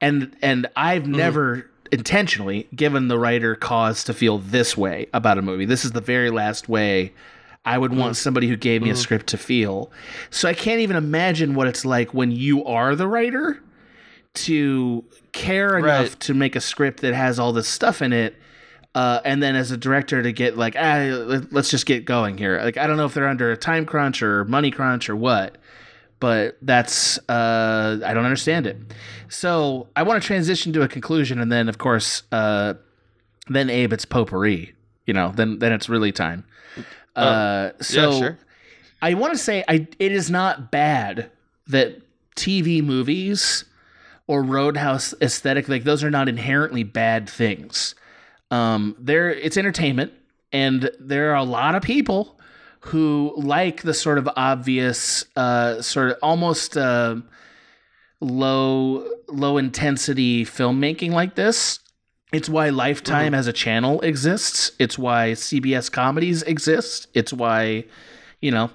and 0.00 0.36
and 0.42 0.68
I've 0.76 1.06
never 1.06 1.70
intentionally 1.90 2.68
given 2.74 3.08
the 3.08 3.18
writer 3.18 3.56
cause 3.56 4.04
to 4.04 4.14
feel 4.14 4.38
this 4.38 4.76
way 4.76 5.08
about 5.12 5.38
a 5.38 5.42
movie. 5.42 5.64
This 5.64 5.84
is 5.84 5.92
the 5.92 6.00
very 6.00 6.30
last 6.30 6.68
way 6.68 7.12
I 7.64 7.76
would 7.76 7.92
want 7.94 8.16
somebody 8.16 8.48
who 8.48 8.56
gave 8.56 8.82
me 8.82 8.88
a 8.90 8.96
script 8.96 9.26
to 9.28 9.38
feel. 9.38 9.90
So 10.30 10.48
I 10.48 10.54
can't 10.54 10.80
even 10.80 10.96
imagine 10.96 11.54
what 11.54 11.66
it's 11.66 11.84
like 11.84 12.14
when 12.14 12.30
you 12.30 12.64
are 12.64 12.94
the 12.96 13.06
writer 13.06 13.62
to 14.34 15.04
care 15.32 15.76
enough 15.76 16.08
Right. 16.10 16.20
to 16.20 16.34
make 16.34 16.56
a 16.56 16.60
script 16.60 17.00
that 17.00 17.14
has 17.14 17.38
all 17.38 17.52
this 17.52 17.68
stuff 17.68 18.00
in 18.00 18.12
it. 18.12 18.36
Uh, 18.94 19.20
and 19.24 19.42
then 19.42 19.54
as 19.56 19.70
a 19.70 19.76
director 19.76 20.22
to 20.22 20.32
get 20.32 20.56
like, 20.56 20.74
ah, 20.78 20.98
let- 21.26 21.52
let's 21.52 21.70
just 21.70 21.86
get 21.86 22.04
going 22.04 22.38
here. 22.38 22.60
Like, 22.62 22.76
I 22.76 22.86
don't 22.86 22.96
know 22.96 23.04
if 23.04 23.14
they're 23.14 23.28
under 23.28 23.52
a 23.52 23.56
time 23.56 23.84
crunch 23.86 24.22
or 24.22 24.44
money 24.46 24.70
crunch 24.70 25.08
or 25.10 25.14
what, 25.14 25.58
but 26.18 26.56
that's, 26.62 27.18
uh, 27.28 27.98
I 28.04 28.14
don't 28.14 28.24
understand 28.24 28.66
it. 28.66 28.78
So 29.28 29.88
I 29.94 30.02
want 30.02 30.20
to 30.22 30.26
transition 30.26 30.72
to 30.72 30.82
a 30.82 30.88
conclusion. 30.88 31.40
And 31.40 31.52
then, 31.52 31.68
of 31.68 31.78
course, 31.78 32.22
uh, 32.32 32.74
then 33.48 33.68
Abe, 33.70 33.92
it's 33.92 34.04
potpourri, 34.04 34.74
you 35.06 35.14
know, 35.14 35.32
then, 35.36 35.58
then 35.60 35.72
it's 35.72 35.88
really 35.88 36.10
time. 36.12 36.44
Uh, 37.16 37.70
so 37.80 38.10
yeah, 38.10 38.18
sure. 38.18 38.38
I 39.02 39.14
want 39.14 39.32
to 39.32 39.38
say 39.38 39.64
I 39.68 39.86
it 39.98 40.12
is 40.12 40.30
not 40.30 40.70
bad 40.70 41.30
that 41.66 42.02
TV 42.36 42.82
movies 42.82 43.64
or 44.26 44.42
Roadhouse 44.42 45.14
aesthetic 45.20 45.68
like 45.68 45.84
those 45.84 46.04
are 46.04 46.10
not 46.10 46.28
inherently 46.28 46.82
bad 46.82 47.28
things. 47.28 47.94
Um, 48.50 48.96
there 48.98 49.30
it's 49.30 49.56
entertainment, 49.56 50.12
and 50.52 50.90
there 50.98 51.30
are 51.32 51.36
a 51.36 51.44
lot 51.44 51.74
of 51.74 51.82
people 51.82 52.38
who 52.80 53.34
like 53.36 53.82
the 53.82 53.94
sort 53.94 54.18
of 54.18 54.28
obvious, 54.36 55.24
uh, 55.36 55.82
sort 55.82 56.10
of 56.10 56.18
almost 56.22 56.76
uh, 56.76 57.16
low 58.20 59.08
low 59.28 59.58
intensity 59.58 60.44
filmmaking 60.44 61.10
like 61.10 61.34
this. 61.34 61.80
It's 62.32 62.48
why 62.48 62.68
Lifetime 62.68 63.34
as 63.34 63.46
a 63.46 63.52
channel 63.52 64.00
exists. 64.02 64.72
It's 64.78 64.96
why 64.98 65.32
CBS 65.32 65.90
comedies 65.90 66.42
exist. 66.42 67.08
It's 67.12 67.32
why, 67.32 67.84
you 68.40 68.52
know, 68.52 68.70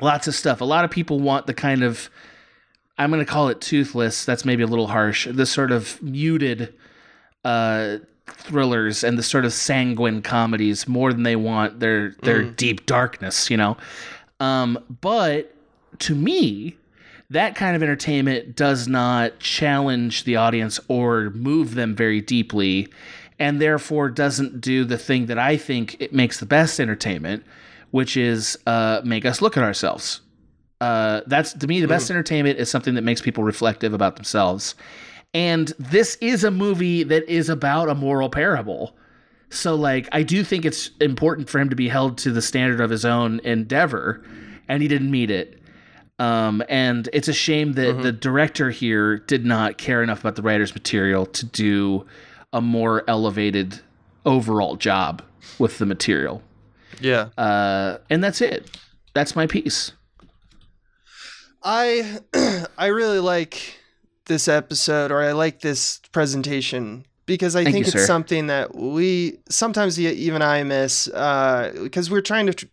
lots 0.00 0.26
of 0.26 0.34
stuff. 0.34 0.60
A 0.60 0.64
lot 0.64 0.84
of 0.84 0.90
people 0.90 1.20
want 1.20 1.46
the 1.46 1.54
kind 1.54 1.82
of 1.82 2.08
I'm 2.96 3.10
going 3.10 3.24
to 3.24 3.30
call 3.30 3.48
it 3.48 3.60
toothless. 3.60 4.24
That's 4.24 4.44
maybe 4.44 4.62
a 4.62 4.66
little 4.66 4.88
harsh. 4.88 5.28
This 5.30 5.50
sort 5.50 5.70
of 5.70 6.02
muted 6.02 6.74
uh, 7.44 7.98
thrillers 8.26 9.04
and 9.04 9.18
the 9.18 9.22
sort 9.22 9.44
of 9.44 9.52
sanguine 9.52 10.22
comedies 10.22 10.88
more 10.88 11.12
than 11.12 11.22
they 11.22 11.36
want 11.36 11.80
their 11.80 12.16
their 12.22 12.42
deep 12.42 12.86
darkness. 12.86 13.50
You 13.50 13.58
know, 13.58 13.76
um, 14.40 14.82
but 15.00 15.54
to 16.00 16.14
me, 16.14 16.77
that 17.30 17.54
kind 17.54 17.76
of 17.76 17.82
entertainment 17.82 18.56
does 18.56 18.88
not 18.88 19.38
challenge 19.38 20.24
the 20.24 20.36
audience 20.36 20.80
or 20.88 21.30
move 21.30 21.74
them 21.74 21.94
very 21.94 22.20
deeply, 22.20 22.88
and 23.38 23.60
therefore 23.60 24.08
doesn't 24.08 24.60
do 24.60 24.84
the 24.84 24.98
thing 24.98 25.26
that 25.26 25.38
I 25.38 25.56
think 25.56 25.96
it 26.00 26.12
makes 26.12 26.40
the 26.40 26.46
best 26.46 26.80
entertainment, 26.80 27.44
which 27.90 28.16
is 28.16 28.58
uh, 28.66 29.02
make 29.04 29.24
us 29.24 29.42
look 29.42 29.56
at 29.56 29.62
ourselves. 29.62 30.22
Uh, 30.80 31.22
that's 31.26 31.52
to 31.54 31.66
me 31.66 31.80
the 31.80 31.88
best 31.88 32.10
entertainment 32.10 32.58
is 32.58 32.70
something 32.70 32.94
that 32.94 33.02
makes 33.02 33.20
people 33.20 33.44
reflective 33.44 33.92
about 33.92 34.16
themselves, 34.16 34.74
and 35.34 35.68
this 35.78 36.16
is 36.20 36.44
a 36.44 36.50
movie 36.50 37.02
that 37.02 37.28
is 37.28 37.48
about 37.48 37.88
a 37.88 37.94
moral 37.94 38.30
parable. 38.30 38.96
So, 39.50 39.74
like, 39.74 40.08
I 40.12 40.22
do 40.22 40.44
think 40.44 40.64
it's 40.64 40.90
important 41.00 41.48
for 41.48 41.58
him 41.58 41.70
to 41.70 41.76
be 41.76 41.88
held 41.88 42.18
to 42.18 42.30
the 42.30 42.42
standard 42.42 42.80
of 42.80 42.90
his 42.90 43.04
own 43.04 43.40
endeavor, 43.40 44.22
and 44.68 44.82
he 44.82 44.88
didn't 44.88 45.10
meet 45.10 45.30
it. 45.30 45.57
Um, 46.18 46.64
and 46.68 47.08
it's 47.12 47.28
a 47.28 47.32
shame 47.32 47.74
that 47.74 48.02
the 48.02 48.10
director 48.10 48.70
here 48.70 49.18
did 49.18 49.44
not 49.44 49.78
care 49.78 50.02
enough 50.02 50.20
about 50.20 50.34
the 50.34 50.42
writer's 50.42 50.74
material 50.74 51.26
to 51.26 51.46
do 51.46 52.06
a 52.52 52.60
more 52.60 53.04
elevated 53.06 53.80
overall 54.26 54.76
job 54.76 55.22
with 55.58 55.78
the 55.78 55.86
material. 55.86 56.42
Yeah. 57.00 57.28
Uh, 57.38 57.98
and 58.10 58.22
that's 58.22 58.40
it. 58.40 58.76
That's 59.14 59.36
my 59.36 59.46
piece. 59.46 59.92
I 61.62 62.18
I 62.78 62.86
really 62.86 63.18
like 63.20 63.78
this 64.26 64.48
episode 64.48 65.10
or 65.10 65.22
I 65.22 65.32
like 65.32 65.60
this 65.60 66.00
presentation 66.12 67.04
because 67.26 67.56
I 67.56 67.64
Thank 67.64 67.74
think 67.74 67.86
you, 67.86 67.90
it's 67.90 68.00
sir. 68.00 68.06
something 68.06 68.46
that 68.46 68.74
we 68.74 69.38
sometimes 69.48 70.00
even 70.00 70.42
I 70.42 70.62
miss 70.62 71.08
uh, 71.08 71.72
because 71.82 72.10
we're 72.10 72.20
trying 72.20 72.46
to 72.46 72.54
tr- 72.54 72.66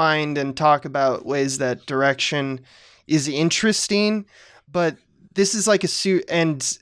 find 0.00 0.38
and 0.38 0.56
talk 0.56 0.86
about 0.86 1.26
ways 1.26 1.58
that 1.58 1.84
direction 1.84 2.58
is 3.06 3.28
interesting, 3.28 4.24
but 4.72 4.96
this 5.34 5.54
is 5.54 5.68
like 5.68 5.84
a 5.84 5.88
suit 5.88 6.24
and 6.30 6.78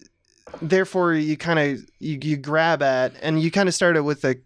therefore 0.62 1.14
you 1.14 1.37
kind 1.37 1.59
of 1.59 1.85
you, 1.99 2.16
you 2.23 2.37
grab 2.37 2.81
at 2.81 3.12
and 3.21 3.43
you 3.43 3.51
kind 3.51 3.69
of 3.69 3.75
started 3.75 4.05
with 4.05 4.25
a 4.25 4.37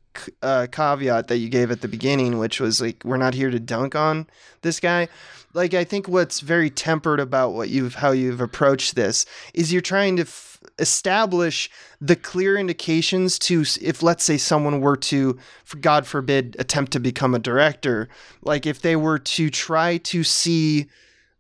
uh, 0.40 0.66
caveat 0.72 1.28
that 1.28 1.36
you 1.36 1.50
gave 1.50 1.70
at 1.70 1.82
the 1.82 1.88
beginning 1.88 2.38
which 2.38 2.60
was 2.60 2.80
like 2.80 3.02
we're 3.04 3.16
not 3.16 3.34
here 3.34 3.50
to 3.50 3.60
dunk 3.60 3.94
on 3.94 4.26
this 4.62 4.80
guy 4.80 5.06
like 5.54 5.74
i 5.74 5.84
think 5.84 6.08
what's 6.08 6.40
very 6.40 6.70
tempered 6.70 7.20
about 7.20 7.52
what 7.52 7.68
you've 7.68 7.96
how 7.96 8.10
you've 8.10 8.40
approached 8.40 8.94
this 8.94 9.26
is 9.54 9.72
you're 9.72 9.82
trying 9.82 10.16
to 10.16 10.22
f- 10.22 10.52
establish 10.78 11.70
the 12.00 12.16
clear 12.16 12.56
indications 12.56 13.38
to 13.38 13.64
if 13.80 14.02
let's 14.02 14.24
say 14.24 14.36
someone 14.36 14.80
were 14.80 14.96
to 14.96 15.38
for 15.64 15.76
god 15.78 16.06
forbid 16.06 16.56
attempt 16.58 16.92
to 16.92 17.00
become 17.00 17.34
a 17.34 17.38
director. 17.38 18.08
Like 18.42 18.66
if 18.66 18.82
they 18.82 18.96
were 18.96 19.18
to 19.18 19.50
try 19.50 19.98
to 19.98 20.24
see 20.24 20.86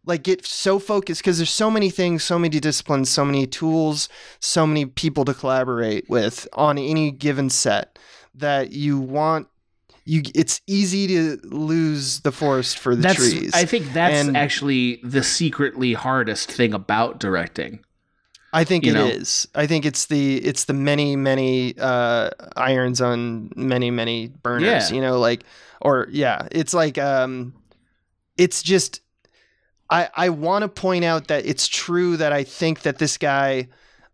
like 0.04 0.24
get 0.24 0.44
so 0.44 0.78
focused 0.78 1.20
because 1.20 1.38
there's 1.38 1.50
so 1.50 1.70
many 1.70 1.88
things 1.88 2.24
so 2.24 2.38
many 2.38 2.58
disciplines 2.58 3.08
so 3.08 3.24
many 3.24 3.46
tools 3.46 4.08
so 4.40 4.66
many 4.66 4.84
people 4.84 5.24
to 5.24 5.32
collaborate 5.32 6.08
with 6.10 6.48
on 6.54 6.76
any 6.76 7.12
given 7.12 7.48
set 7.48 7.98
that 8.34 8.72
you 8.72 8.98
want 8.98 9.46
you 10.04 10.22
it's 10.34 10.60
easy 10.66 11.06
to 11.06 11.38
lose 11.44 12.20
the 12.20 12.32
forest 12.32 12.78
for 12.78 12.94
the 12.96 13.02
That's 13.02 13.16
trees 13.16 13.52
I 13.54 13.64
think 13.64 13.92
that's 13.92 14.26
And- 14.26 14.36
actually 14.36 15.00
the 15.04 15.22
secretly 15.22 15.94
hardest 15.94 16.50
thing 16.50 16.74
about 16.74 17.18
directing. 17.20 17.80
I 18.54 18.64
think 18.64 18.84
it 18.86 18.94
you 18.94 19.00
is. 19.00 19.48
I 19.54 19.66
think 19.66 19.86
it's 19.86 20.06
the 20.06 20.36
it's 20.44 20.64
the 20.64 20.74
many 20.74 21.16
many 21.16 21.74
uh, 21.78 22.28
irons 22.54 23.00
on 23.00 23.50
many 23.56 23.90
many 23.90 24.28
burners. 24.28 24.90
Yeah. 24.90 24.94
You 24.94 25.00
know, 25.00 25.18
like 25.18 25.44
or 25.80 26.06
yeah, 26.10 26.48
it's 26.50 26.74
like 26.74 26.98
um, 26.98 27.54
it's 28.36 28.62
just 28.62 29.00
I 29.88 30.10
I 30.14 30.28
want 30.28 30.64
to 30.64 30.68
point 30.68 31.02
out 31.04 31.28
that 31.28 31.46
it's 31.46 31.66
true 31.66 32.18
that 32.18 32.32
I 32.32 32.44
think 32.44 32.82
that 32.82 32.98
this 32.98 33.16
guy. 33.16 33.68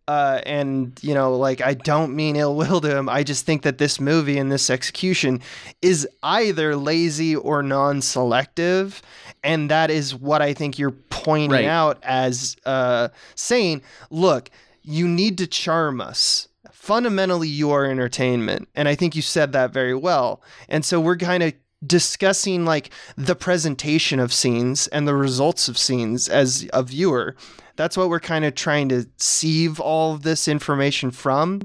Uh, 0.08 0.40
and 0.46 0.98
you 1.02 1.12
know, 1.12 1.36
like 1.36 1.60
I 1.60 1.74
don't 1.74 2.16
mean 2.16 2.34
ill 2.34 2.56
will 2.56 2.80
to 2.80 2.96
him. 2.96 3.10
I 3.10 3.22
just 3.22 3.44
think 3.44 3.60
that 3.62 3.76
this 3.76 4.00
movie 4.00 4.38
and 4.38 4.50
this 4.50 4.70
execution 4.70 5.42
is 5.82 6.08
either 6.22 6.74
lazy 6.76 7.36
or 7.36 7.62
non-selective, 7.62 9.02
and 9.44 9.70
that 9.70 9.90
is 9.90 10.14
what 10.14 10.40
I 10.42 10.54
think 10.54 10.78
you're 10.78 10.96
pointing 11.10 11.50
Right. 11.50 11.64
out 11.66 11.98
as 12.02 12.56
uh, 12.64 13.08
saying, 13.34 13.82
look, 14.10 14.50
you 14.82 15.06
need 15.06 15.36
to 15.38 15.46
charm 15.46 16.00
us. 16.00 16.48
Fundamentally, 16.72 17.48
you 17.48 17.70
are 17.70 17.84
entertainment. 17.84 18.66
And 18.74 18.88
I 18.88 18.94
think 18.94 19.14
you 19.14 19.20
said 19.20 19.52
that 19.52 19.72
very 19.74 19.94
well. 19.94 20.40
And 20.70 20.84
so 20.86 21.00
we're 21.00 21.18
kind 21.18 21.42
of 21.42 21.52
discussing 21.86 22.64
like 22.64 22.90
the 23.16 23.34
presentation 23.36 24.18
of 24.20 24.32
scenes 24.32 24.86
and 24.88 25.06
the 25.06 25.14
results 25.14 25.68
of 25.68 25.76
scenes 25.76 26.28
as 26.30 26.66
a 26.72 26.82
viewer. 26.82 27.36
That's 27.78 27.96
what 27.96 28.08
we're 28.08 28.18
kind 28.18 28.44
of 28.44 28.56
trying 28.56 28.88
to 28.88 29.06
sieve 29.18 29.78
all 29.78 30.12
of 30.12 30.22
this 30.22 30.48
information 30.48 31.12
from. 31.12 31.62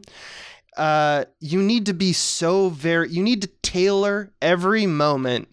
Uh, 0.78 1.26
you 1.40 1.62
need 1.62 1.88
to 1.88 1.94
be 1.94 2.14
so 2.14 2.70
very. 2.70 3.10
You 3.10 3.24
need 3.24 3.42
to 3.42 3.48
tailor 3.64 4.32
every 4.40 4.86
moment 4.86 5.48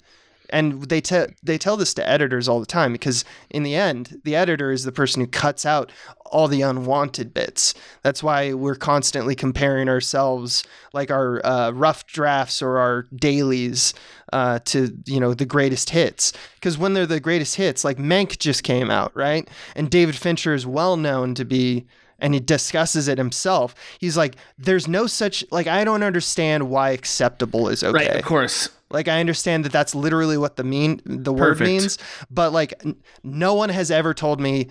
and 0.50 0.82
they 0.84 1.00
tell 1.00 1.26
they 1.42 1.56
tell 1.56 1.76
this 1.76 1.94
to 1.94 2.08
editors 2.08 2.48
all 2.48 2.60
the 2.60 2.66
time 2.66 2.92
because 2.92 3.24
in 3.48 3.62
the 3.62 3.74
end 3.74 4.20
the 4.24 4.36
editor 4.36 4.70
is 4.70 4.84
the 4.84 4.92
person 4.92 5.20
who 5.20 5.26
cuts 5.26 5.64
out 5.64 5.90
all 6.26 6.48
the 6.48 6.62
unwanted 6.62 7.32
bits 7.32 7.74
that's 8.02 8.22
why 8.22 8.52
we're 8.52 8.74
constantly 8.74 9.34
comparing 9.34 9.88
ourselves 9.88 10.64
like 10.92 11.10
our 11.10 11.44
uh, 11.44 11.70
rough 11.70 12.06
drafts 12.06 12.60
or 12.60 12.78
our 12.78 13.06
dailies 13.14 13.94
uh, 14.32 14.58
to 14.66 14.96
you 15.06 15.20
know 15.20 15.34
the 15.34 15.46
greatest 15.46 15.90
hits 15.90 16.32
because 16.54 16.78
when 16.78 16.94
they're 16.94 17.06
the 17.06 17.20
greatest 17.20 17.56
hits 17.56 17.84
like 17.84 17.98
Mank 17.98 18.38
just 18.38 18.62
came 18.62 18.90
out 18.90 19.14
right 19.16 19.48
and 19.74 19.90
David 19.90 20.14
Fincher 20.16 20.54
is 20.54 20.66
well 20.66 20.96
known 20.96 21.34
to 21.34 21.44
be 21.44 21.86
and 22.20 22.34
he 22.34 22.40
discusses 22.40 23.08
it 23.08 23.18
himself. 23.18 23.74
He's 23.98 24.16
like, 24.16 24.36
"There's 24.58 24.86
no 24.86 25.06
such 25.06 25.44
like 25.50 25.66
I 25.66 25.84
don't 25.84 26.02
understand 26.02 26.68
why 26.68 26.90
acceptable 26.90 27.68
is 27.68 27.82
okay." 27.82 28.08
Right, 28.08 28.16
of 28.16 28.24
course. 28.24 28.68
Like 28.90 29.08
I 29.08 29.20
understand 29.20 29.64
that 29.64 29.72
that's 29.72 29.94
literally 29.94 30.36
what 30.36 30.56
the 30.56 30.64
mean 30.64 31.00
the 31.04 31.32
word 31.32 31.58
Perfect. 31.58 31.66
means, 31.66 31.98
but 32.30 32.52
like 32.52 32.74
n- 32.84 32.96
no 33.22 33.54
one 33.54 33.68
has 33.70 33.90
ever 33.90 34.12
told 34.14 34.40
me 34.40 34.68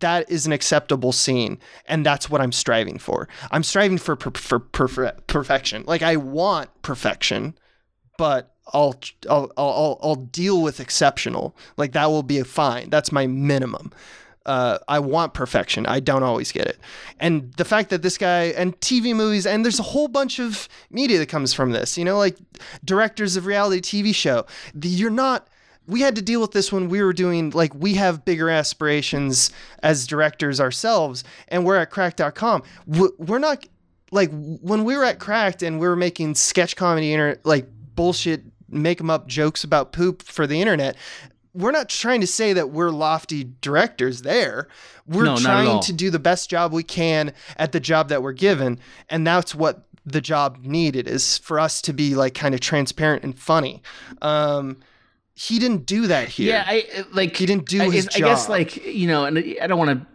that 0.00 0.30
is 0.30 0.44
an 0.44 0.52
acceptable 0.52 1.12
scene 1.12 1.58
and 1.86 2.04
that's 2.04 2.28
what 2.28 2.40
I'm 2.40 2.52
striving 2.52 2.98
for. 2.98 3.28
I'm 3.50 3.62
striving 3.62 3.96
for 3.96 4.16
per- 4.16 4.32
for 4.32 4.60
perfe- 4.60 5.26
perfection. 5.26 5.84
Like 5.86 6.02
I 6.02 6.16
want 6.16 6.70
perfection, 6.82 7.54
but 8.18 8.54
I'll, 8.72 8.94
I'll 9.28 9.52
I'll 9.56 9.98
I'll 10.02 10.14
deal 10.16 10.62
with 10.62 10.80
exceptional. 10.80 11.56
Like 11.76 11.92
that 11.92 12.06
will 12.06 12.22
be 12.22 12.42
fine. 12.42 12.90
That's 12.90 13.12
my 13.12 13.26
minimum. 13.26 13.92
Uh, 14.46 14.78
I 14.88 14.98
want 14.98 15.34
perfection. 15.34 15.84
I 15.84 16.00
don't 16.00 16.22
always 16.22 16.52
get 16.52 16.66
it. 16.66 16.78
And 17.20 17.52
the 17.54 17.66
fact 17.66 17.90
that 17.90 18.00
this 18.00 18.16
guy 18.16 18.44
and 18.44 18.78
TV 18.80 19.14
movies 19.14 19.44
and 19.44 19.62
there's 19.62 19.78
a 19.78 19.82
whole 19.84 20.08
bunch 20.08 20.38
of 20.38 20.68
media 20.90 21.18
that 21.18 21.28
comes 21.28 21.52
from 21.52 21.72
this. 21.72 21.98
You 21.98 22.04
know, 22.04 22.16
like 22.18 22.38
directors 22.84 23.36
of 23.36 23.46
reality 23.46 23.80
TV 23.80 24.14
show. 24.14 24.46
The, 24.74 24.88
you're 24.88 25.10
not. 25.10 25.48
We 25.86 26.02
had 26.02 26.16
to 26.16 26.22
deal 26.22 26.42
with 26.42 26.52
this 26.52 26.70
when 26.70 26.90
we 26.90 27.02
were 27.02 27.14
doing 27.14 27.50
like 27.50 27.74
we 27.74 27.94
have 27.94 28.24
bigger 28.24 28.50
aspirations 28.50 29.50
as 29.82 30.06
directors 30.06 30.60
ourselves, 30.60 31.24
and 31.48 31.64
we're 31.64 31.76
at 31.76 31.90
Cracked.com. 31.90 32.62
We're 32.86 33.38
not 33.38 33.66
like 34.10 34.30
when 34.30 34.84
we 34.84 34.96
were 34.96 35.04
at 35.04 35.18
Cracked 35.18 35.62
and 35.62 35.78
we 35.78 35.86
were 35.86 35.96
making 35.96 36.34
sketch 36.34 36.76
comedy 36.76 37.12
inter 37.12 37.38
like 37.44 37.66
bullshit 37.94 38.42
make 38.68 39.00
'em 39.00 39.10
up 39.10 39.26
jokes 39.26 39.64
about 39.64 39.92
poop 39.92 40.22
for 40.22 40.46
the 40.46 40.60
internet 40.60 40.96
we're 41.54 41.72
not 41.72 41.88
trying 41.88 42.20
to 42.20 42.26
say 42.26 42.52
that 42.52 42.70
we're 42.70 42.90
lofty 42.90 43.50
directors 43.60 44.22
there. 44.22 44.68
We're 45.06 45.24
No, 45.24 45.36
trying 45.36 45.80
to 45.80 45.92
do 45.92 46.10
the 46.10 46.18
best 46.18 46.48
job 46.48 46.72
we 46.72 46.84
can 46.84 47.32
at 47.56 47.72
the 47.72 47.80
job 47.80 48.10
that 48.10 48.22
we're 48.22 48.32
given. 48.32 48.78
And 49.08 49.26
that's 49.26 49.54
what 49.54 49.84
the 50.06 50.20
job 50.20 50.58
needed 50.62 51.08
is 51.08 51.38
for 51.38 51.58
us 51.58 51.82
to 51.82 51.92
be 51.92 52.14
like 52.14 52.34
kind 52.34 52.54
of 52.54 52.60
transparent 52.60 53.24
and 53.24 53.36
funny. 53.36 53.82
Um, 54.22 54.78
he 55.34 55.58
didn't 55.58 55.86
do 55.86 56.06
that 56.06 56.28
here. 56.28 56.50
Yeah, 56.50 56.64
I 56.66 57.04
like 57.12 57.36
He 57.36 57.46
didn't 57.46 57.66
do 57.66 57.82
I, 57.82 57.90
his 57.90 58.08
I 58.14 58.20
guess 58.20 58.48
like 58.48 58.84
you 58.84 59.08
know, 59.08 59.24
and 59.24 59.38
I 59.60 59.66
don't 59.66 59.78
want 59.78 60.06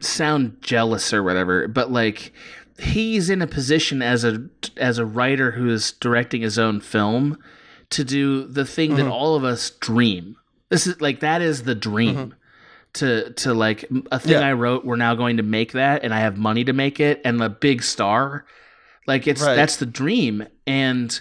to 0.00 0.06
sound 0.06 0.58
jealous 0.60 1.12
or 1.12 1.22
whatever, 1.22 1.68
but 1.68 1.90
like 1.90 2.32
he's 2.78 3.30
in 3.30 3.40
a 3.40 3.46
position 3.46 4.02
as 4.02 4.24
a 4.24 4.44
as 4.76 4.98
a 4.98 5.06
writer 5.06 5.52
who 5.52 5.68
is 5.70 5.92
directing 5.92 6.42
his 6.42 6.58
own 6.58 6.80
film 6.80 7.38
to 7.92 8.04
do 8.04 8.44
the 8.46 8.64
thing 8.64 8.90
Mm-hmm. 8.90 8.98
that 9.04 9.08
all 9.08 9.34
of 9.36 9.44
us 9.44 9.70
dream. 9.70 10.36
This 10.68 10.86
is 10.86 11.00
like 11.00 11.20
that 11.20 11.40
is 11.42 11.62
the 11.64 11.74
dream. 11.74 12.34
To, 12.96 13.30
to 13.32 13.54
like 13.54 13.84
a 13.84 13.86
thing 13.88 14.02
Mm-hmm. 14.02 14.28
Yeah. 14.28 14.40
I 14.48 14.52
wrote, 14.52 14.84
we're 14.84 14.96
now 14.96 15.14
going 15.14 15.38
to 15.38 15.42
make 15.42 15.72
that, 15.72 16.04
and 16.04 16.12
I 16.12 16.20
have 16.20 16.36
money 16.36 16.62
to 16.64 16.74
make 16.74 17.00
it, 17.00 17.22
and 17.24 17.42
a 17.42 17.48
big 17.48 17.82
star, 17.82 18.44
like 19.06 19.26
it's 19.26 19.40
Right. 19.40 19.54
that's 19.54 19.76
the 19.78 19.86
dream, 19.86 20.46
and 20.66 21.18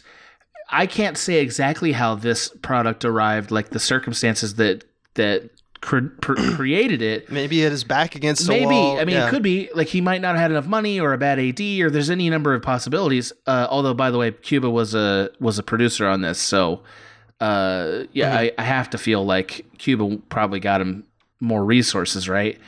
I 0.69 0.85
can't 0.85 1.18
say 1.18 1.35
exactly 1.39 1.93
how 1.93 2.15
this 2.15 2.49
product 2.61 3.06
arrived, 3.06 3.52
like 3.52 3.69
the 3.69 3.80
circumstances 3.80 4.56
that 4.56 4.84
that 5.14 5.49
cre- 5.81 5.99
created 6.21 7.01
it. 7.01 7.29
Maybe 7.31 7.63
it 7.63 7.71
is 7.73 7.83
back 7.83 8.15
against 8.15 8.47
Maybe 8.47 8.65
wall. 8.65 8.99
I 8.99 9.05
mean 9.05 9.15
Yeah. 9.15 9.27
it 9.27 9.29
could 9.29 9.43
be 9.43 9.69
like 9.75 9.87
he 9.87 10.01
might 10.01 10.21
not 10.21 10.35
have 10.35 10.41
had 10.43 10.51
enough 10.51 10.67
money 10.67 10.99
or 10.99 11.13
a 11.13 11.17
bad 11.17 11.39
AD 11.39 11.59
or 11.81 11.89
there's 11.89 12.09
any 12.09 12.29
number 12.29 12.53
of 12.53 12.61
possibilities. 12.61 13.33
Uh, 13.47 13.67
although 13.69 13.93
by 13.93 14.11
the 14.11 14.17
way, 14.17 14.31
Cuba 14.31 14.69
was 14.69 14.93
a 14.95 15.29
was 15.39 15.59
a 15.59 15.63
producer 15.63 16.07
on 16.07 16.21
this, 16.21 16.39
so 16.39 16.83
uh, 17.39 18.03
yeah, 18.13 18.29
Mm-hmm. 18.29 18.37
I, 18.37 18.51
I 18.59 18.63
have 18.63 18.89
to 18.91 18.97
feel 18.97 19.25
like 19.25 19.65
Cuba 19.79 20.17
probably 20.29 20.59
got 20.59 20.79
him 20.81 21.03
more 21.39 21.65
resources, 21.65 22.29
right? 22.29 22.59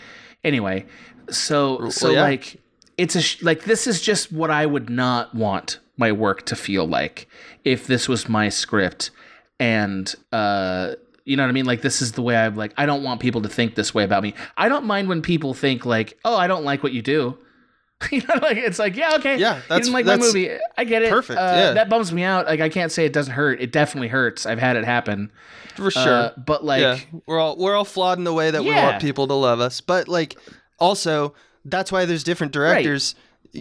Anyway, 0.44 0.86
so 1.30 1.90
so 1.90 2.10
yeah. 2.10 2.22
like 2.24 2.60
it's 2.98 3.16
a 3.16 3.22
sh- 3.22 3.42
like 3.44 3.64
this 3.66 3.86
is 3.88 4.02
just 4.02 4.32
what 4.32 4.50
I 4.52 4.66
would 4.66 4.90
not 4.90 5.34
want 5.36 5.80
my 5.98 6.12
work 6.12 6.46
to 6.48 6.56
feel 6.56 6.88
like 6.88 7.28
if 7.64 7.86
this 7.86 8.10
was 8.10 8.28
my 8.28 8.50
script 8.50 9.12
and 9.60 10.14
uh 10.32 10.94
you 11.26 11.38
know 11.38 11.44
what 11.44 11.50
I 11.50 11.54
mean? 11.54 11.66
Like 11.66 11.82
this 11.82 12.02
is 12.02 12.14
the 12.14 12.22
way 12.22 12.36
I'm 12.36 12.56
like 12.56 12.74
I 12.78 12.86
don't 12.86 13.04
want 13.04 13.20
people 13.22 13.42
to 13.44 13.50
think 13.50 13.76
this 13.76 13.94
way 13.94 14.04
about 14.04 14.24
me. 14.24 14.34
I 14.58 14.70
don't 14.70 14.86
mind 14.86 15.08
when 15.10 15.22
people 15.22 15.54
think 15.54 15.86
like, 15.86 16.18
"Oh, 16.26 16.36
I 16.36 16.48
don't 16.48 16.64
like 16.66 16.84
what 16.84 16.92
you 16.94 17.02
do." 17.02 17.38
you 18.12 18.20
know, 18.28 18.36
like 18.42 18.58
it's 18.58 18.80
like, 18.80 18.98
yeah, 18.98 19.16
okay. 19.16 19.38
Yeah, 19.38 19.62
you 19.70 19.78
didn't 19.78 19.94
like 19.94 20.06
my 20.06 20.18
movie. 20.18 20.50
I 20.78 20.84
get 20.84 21.04
it. 21.04 21.10
perfect, 21.10 21.40
Uh, 21.40 21.44
yeah. 21.56 21.72
that 21.74 21.90
bums 21.90 22.12
me 22.12 22.24
out. 22.24 22.46
Like 22.48 22.60
I 22.60 22.68
can't 22.68 22.92
say 22.92 23.06
it 23.06 23.14
doesn't 23.14 23.34
hurt. 23.34 23.62
It 23.62 23.72
definitely 23.72 24.10
hurts. 24.10 24.46
I've 24.46 24.60
had 24.60 24.76
it 24.76 24.84
happen. 24.84 25.32
for 25.78 25.90
sure. 25.90 26.02
Uh, 26.14 26.32
but 26.38 26.66
like 26.66 26.82
yeah, 26.82 27.00
we're 27.26 27.40
all 27.40 27.56
we're 27.58 27.76
all 27.76 27.86
flawed 27.86 28.18
in 28.18 28.26
the 28.26 28.34
way 28.34 28.52
that 28.52 28.62
we 28.64 28.72
want 28.74 29.02
people 29.02 29.28
to 29.28 29.34
love 29.34 29.60
us. 29.62 29.80
But 29.80 30.08
like, 30.10 30.36
also 30.80 31.34
that's 31.66 31.92
why 31.94 32.04
there's 32.06 32.24
different 32.26 32.52
directors. 32.52 33.16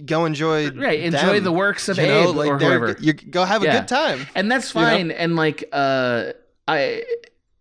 Go 0.06 0.24
enjoy, 0.24 0.70
Right, 0.70 1.00
enjoy 1.00 1.34
them, 1.34 1.44
the 1.44 1.52
works 1.52 1.88
of 1.88 1.98
you 1.98 2.06
know, 2.06 2.30
Abe 2.30 2.36
like 2.36 2.50
or 2.50 2.58
whoever. 2.58 2.96
You 2.98 3.12
go 3.12 3.44
have 3.44 3.62
a 3.62 3.66
Yeah. 3.66 3.78
good 3.80 3.88
time. 3.88 4.26
and 4.34 4.50
that's 4.50 4.74
You 4.74 4.80
know? 4.80 4.86
fine 4.88 5.10
and 5.12 5.36
like 5.36 5.68
uh 5.70 6.32
i 6.66 7.02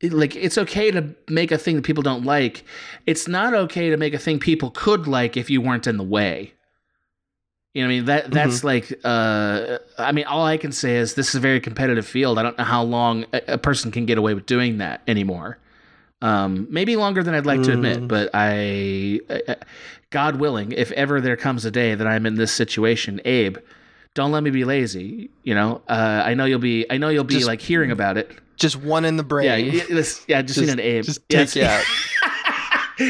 like 0.04 0.36
it's 0.36 0.58
okay 0.58 0.92
to 0.92 1.16
make 1.30 1.52
a 1.52 1.58
thing 1.58 1.76
that 1.76 1.84
people 1.84 2.04
don't 2.04 2.26
like. 2.26 2.64
It's 3.06 3.28
not 3.28 3.54
okay 3.54 3.90
to 3.90 3.98
make 3.98 4.14
a 4.14 4.20
thing 4.20 4.40
people 4.40 4.72
could 4.72 5.08
like 5.08 5.38
if 5.38 5.50
you 5.50 5.62
weren't 5.62 5.88
in 5.88 5.98
the 5.98 6.04
way. 6.04 6.54
You 7.74 7.84
know 7.84 7.88
what 7.88 7.94
i 7.94 7.96
mean? 7.96 8.06
That 8.06 8.32
that's 8.32 8.64
like 8.66 9.00
uh 9.06 9.78
i 9.98 10.12
mean 10.12 10.26
all 10.26 10.46
i 10.46 10.58
can 10.58 10.74
say 10.74 10.98
is 10.98 11.14
this 11.14 11.30
is 11.30 11.36
a 11.36 11.40
very 11.40 11.62
competitive 11.62 12.06
field. 12.06 12.38
I 12.38 12.44
don't 12.44 12.58
know 12.58 12.66
how 12.66 12.84
long 12.84 13.26
a, 13.32 13.54
a 13.54 13.58
person 13.58 13.92
can 13.92 14.06
get 14.06 14.18
away 14.18 14.34
with 14.34 14.46
doing 14.46 14.80
that 14.80 15.02
anymore. 15.08 15.58
Um 16.22 16.68
maybe 16.70 16.96
longer 16.98 17.24
than 17.24 17.34
i'd 17.34 17.46
like 17.46 17.64
to 17.64 17.72
admit 17.74 18.08
but 18.08 18.30
I, 18.34 19.22
I 19.30 19.56
god 20.10 20.36
willing 20.36 20.72
if 20.74 20.92
ever 20.92 21.22
there 21.22 21.38
comes 21.38 21.64
a 21.66 21.72
day 21.72 21.96
that 21.96 22.06
i'm 22.06 22.26
in 22.26 22.36
this 22.36 22.52
situation 22.52 23.22
abe 23.26 23.58
don't 24.14 24.32
let 24.32 24.44
me 24.44 24.50
be 24.50 24.66
lazy. 24.66 25.30
You 25.44 25.56
know, 25.56 25.82
uh, 25.88 26.22
I 26.26 26.34
know 26.34 26.46
you'll 26.46 26.60
be. 26.60 26.86
I 26.90 26.98
know 26.98 27.10
you'll 27.10 27.24
be 27.24 27.36
Just- 27.36 27.48
like 27.48 27.62
hearing 27.62 27.92
about 27.92 28.18
it. 28.18 28.32
Just 28.58 28.76
one 28.76 29.06
in 29.06 29.18
the 29.18 29.24
brain. 29.24 29.66
Yeah, 29.74 29.84
this- 29.90 30.24
yeah. 30.28 30.42
Just, 30.44 30.60
need 30.60 30.70
an 30.70 30.80
Abe. 30.80 31.04
Just 31.04 31.22
Yes. 31.30 31.54
take 31.54 31.64
you 31.64 31.68
out. 31.68 31.84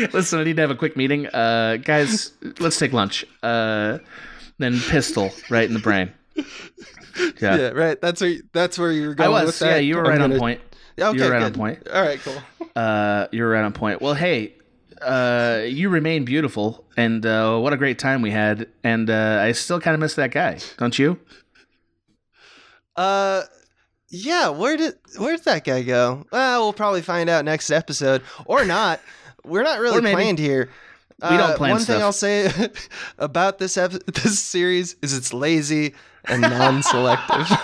Listen, 0.14 0.40
I 0.40 0.44
need 0.46 0.56
to 0.56 0.62
have 0.62 0.72
a 0.72 0.76
quick 0.76 0.96
meeting, 0.96 1.28
uh, 1.28 1.78
guys. 1.84 2.32
Let's 2.60 2.80
take 2.80 2.94
lunch. 2.94 3.26
Uh, 3.44 3.98
then 4.60 4.80
pistol 4.80 5.32
right 5.50 5.68
in 5.68 5.74
the 5.74 5.80
brain. 5.80 6.12
Yeah, 7.42 7.58
Yeah, 7.58 7.68
right. 7.70 8.00
That's 8.00 8.22
where 8.22 8.30
you, 8.30 8.44
that's 8.54 8.80
where 8.80 8.92
you 8.92 9.08
were 9.10 9.12
I 9.14 9.16
going 9.16 9.46
with 9.46 9.60
that. 9.60 9.70
Yeah, 9.72 9.76
you 9.78 9.96
were 9.98 10.06
I'm 10.06 10.10
right 10.12 10.22
on 10.22 10.30
gonna- 10.30 10.40
point. 10.40 10.62
Okay, 10.98 11.18
you 11.18 11.24
were 11.26 11.30
right 11.32 11.40
good. 11.40 11.46
on 11.46 11.54
point. 11.54 11.88
All 11.90 12.02
right, 12.02 12.20
cool. 12.22 12.42
Uh, 12.76 13.28
you 13.34 13.44
were 13.44 13.50
right 13.50 13.64
on 13.66 13.74
point. 13.74 14.02
Well, 14.02 14.14
hey, 14.14 14.54
uh, 15.02 15.64
you 15.66 15.90
remain 15.90 16.26
beautiful, 16.26 16.86
and 16.98 17.26
uh, 17.26 17.58
what 17.60 17.74
a 17.74 17.78
great 17.78 18.00
time 18.00 18.22
we 18.22 18.32
had. 18.32 18.68
And 18.84 19.10
uh, 19.10 19.40
I 19.42 19.52
still 19.54 19.80
kind 19.80 19.94
of 19.96 20.00
miss 20.02 20.16
that 20.16 20.32
guy, 20.32 20.60
don't 20.78 20.98
you? 20.98 21.20
Uh, 22.96 23.44
yeah. 24.10 24.50
Where 24.50 24.78
did 24.78 24.96
where 25.18 25.36
did 25.36 25.46
that 25.46 25.64
guy 25.64 25.82
go? 25.84 26.26
Well, 26.32 26.62
we'll 26.62 26.74
probably 26.74 27.02
find 27.02 27.30
out 27.30 27.46
next 27.46 27.72
episode, 27.72 28.22
or 28.46 28.66
not. 28.66 29.00
We're 29.44 29.64
not 29.64 29.80
really 29.80 30.02
planned 30.02 30.40
here. 30.40 30.70
We 31.22 31.30
don't 31.38 31.52
Uh, 31.52 31.56
plan 31.58 31.72
One 31.72 31.82
thing. 31.82 32.02
I'll 32.02 32.12
say 32.12 32.52
about 33.20 33.60
this 33.60 33.78
ep- 33.78 33.92
this 34.06 34.40
series 34.40 34.96
is 35.02 35.16
it's 35.16 35.34
lazy 35.34 35.94
and 36.26 36.42
non-selective. 36.42 37.48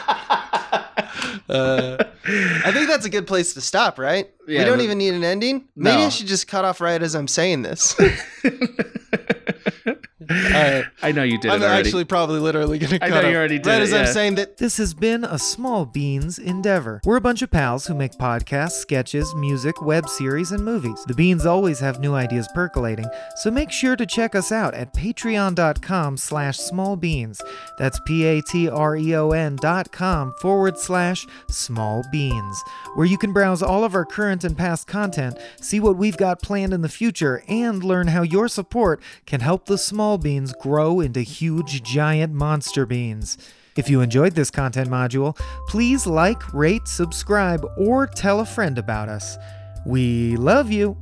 uh, 1.49 1.98
I 2.26 2.72
think 2.72 2.88
that's 2.88 3.06
a 3.06 3.10
good 3.10 3.28
place 3.28 3.53
to 3.53 3.61
stop, 3.61 3.99
right? 3.99 4.30
Yeah, 4.48 4.60
we 4.60 4.65
don't 4.65 4.82
even 4.82 4.98
need 4.98 5.14
an 5.14 5.24
ending. 5.24 5.65
Maybe 5.76 6.03
I 6.03 6.10
should 6.10 6.28
just 6.28 6.48
cut 6.48 6.65
off 6.65 6.82
right 6.82 7.02
as 7.02 7.15
I'm 7.15 7.28
saying 7.28 7.61
this. 7.61 7.95
right. 9.85 10.85
I 11.02 11.11
know 11.11 11.23
you 11.23 11.39
did 11.39 11.52
I'm 11.52 11.61
it 11.61 11.65
already. 11.65 11.88
actually 11.88 12.06
probably 12.06 12.39
literally 12.39 12.80
gonna 12.80 12.95
I 13.02 13.10
cut 13.10 13.23
know 13.23 13.30
you 13.30 13.35
off 13.35 13.39
already 13.39 13.60
did 13.60 13.68
right 13.69 13.81
it, 13.81 13.84
as 13.84 13.94
I'm 13.94 14.07
saying 14.07 14.35
that 14.35 14.57
This 14.57 14.77
has 14.77 14.94
been 14.94 15.23
a 15.23 15.38
Small 15.39 15.85
Beans 15.85 16.39
endeavor. 16.39 17.02
We're 17.06 17.18
a 17.18 17.22
bunch 17.22 17.41
of 17.41 17.52
pals 17.52 17.88
who 17.88 17.94
make 17.95 18.14
podcasts, 18.14 18.72
sketches, 18.73 19.34
music, 19.35 19.81
web 19.81 20.07
series, 20.10 20.52
and 20.52 20.64
movies. 20.64 21.03
The 21.07 21.14
beans 21.14 21.45
always 21.45 21.80
have 21.80 21.99
new 21.99 22.14
ideas 22.15 22.48
percolating, 22.53 23.07
so 23.38 23.52
make 23.52 23.72
sure 23.72 23.95
to 23.95 24.06
check 24.06 24.35
us 24.35 24.52
out 24.52 24.73
at 24.73 24.94
patreon.com 24.94 26.18
slash 26.18 26.57
smallbeans. 26.57 27.41
That's 27.77 27.99
P-A-T-R-E-O-N 28.06 29.56
dot 29.57 29.91
com 29.91 30.34
forward 30.41 30.77
slash 30.77 31.26
small 31.49 32.03
beans, 32.11 32.64
where 32.95 33.06
you 33.06 33.18
can 33.18 33.34
browse 33.34 33.61
all 33.61 33.84
of 33.84 33.95
our 33.95 34.06
current 34.06 34.44
and 34.44 34.57
past 34.57 34.88
content, 34.88 35.38
see 35.61 35.80
what 35.80 35.98
we've 35.98 36.18
got 36.18 36.41
planned 36.41 36.73
in 36.73 36.81
the 36.81 36.89
future, 36.89 37.44
and 37.48 37.84
learn 37.84 38.07
how 38.07 38.22
your 38.22 38.48
support 38.48 39.02
can 39.26 39.41
help 39.58 39.66
the 39.66 39.78
small 39.78 40.20
beans 40.20 40.54
grow 40.54 41.00
into 41.00 41.20
huge 41.22 41.82
giant 41.82 42.32
monster 42.32 42.86
beans. 42.86 43.40
If 43.76 43.90
you 43.90 44.02
enjoyed 44.02 44.36
this 44.36 44.52
content 44.52 44.88
module, 44.88 45.36
please 45.68 46.06
like, 46.06 46.54
rate, 46.54 46.88
subscribe, 46.88 47.66
or 47.76 48.06
tell 48.06 48.40
a 48.40 48.46
friend 48.46 48.78
about 48.78 49.10
us. 49.10 49.36
We 49.84 50.36
love 50.36 50.72
you. 50.72 50.96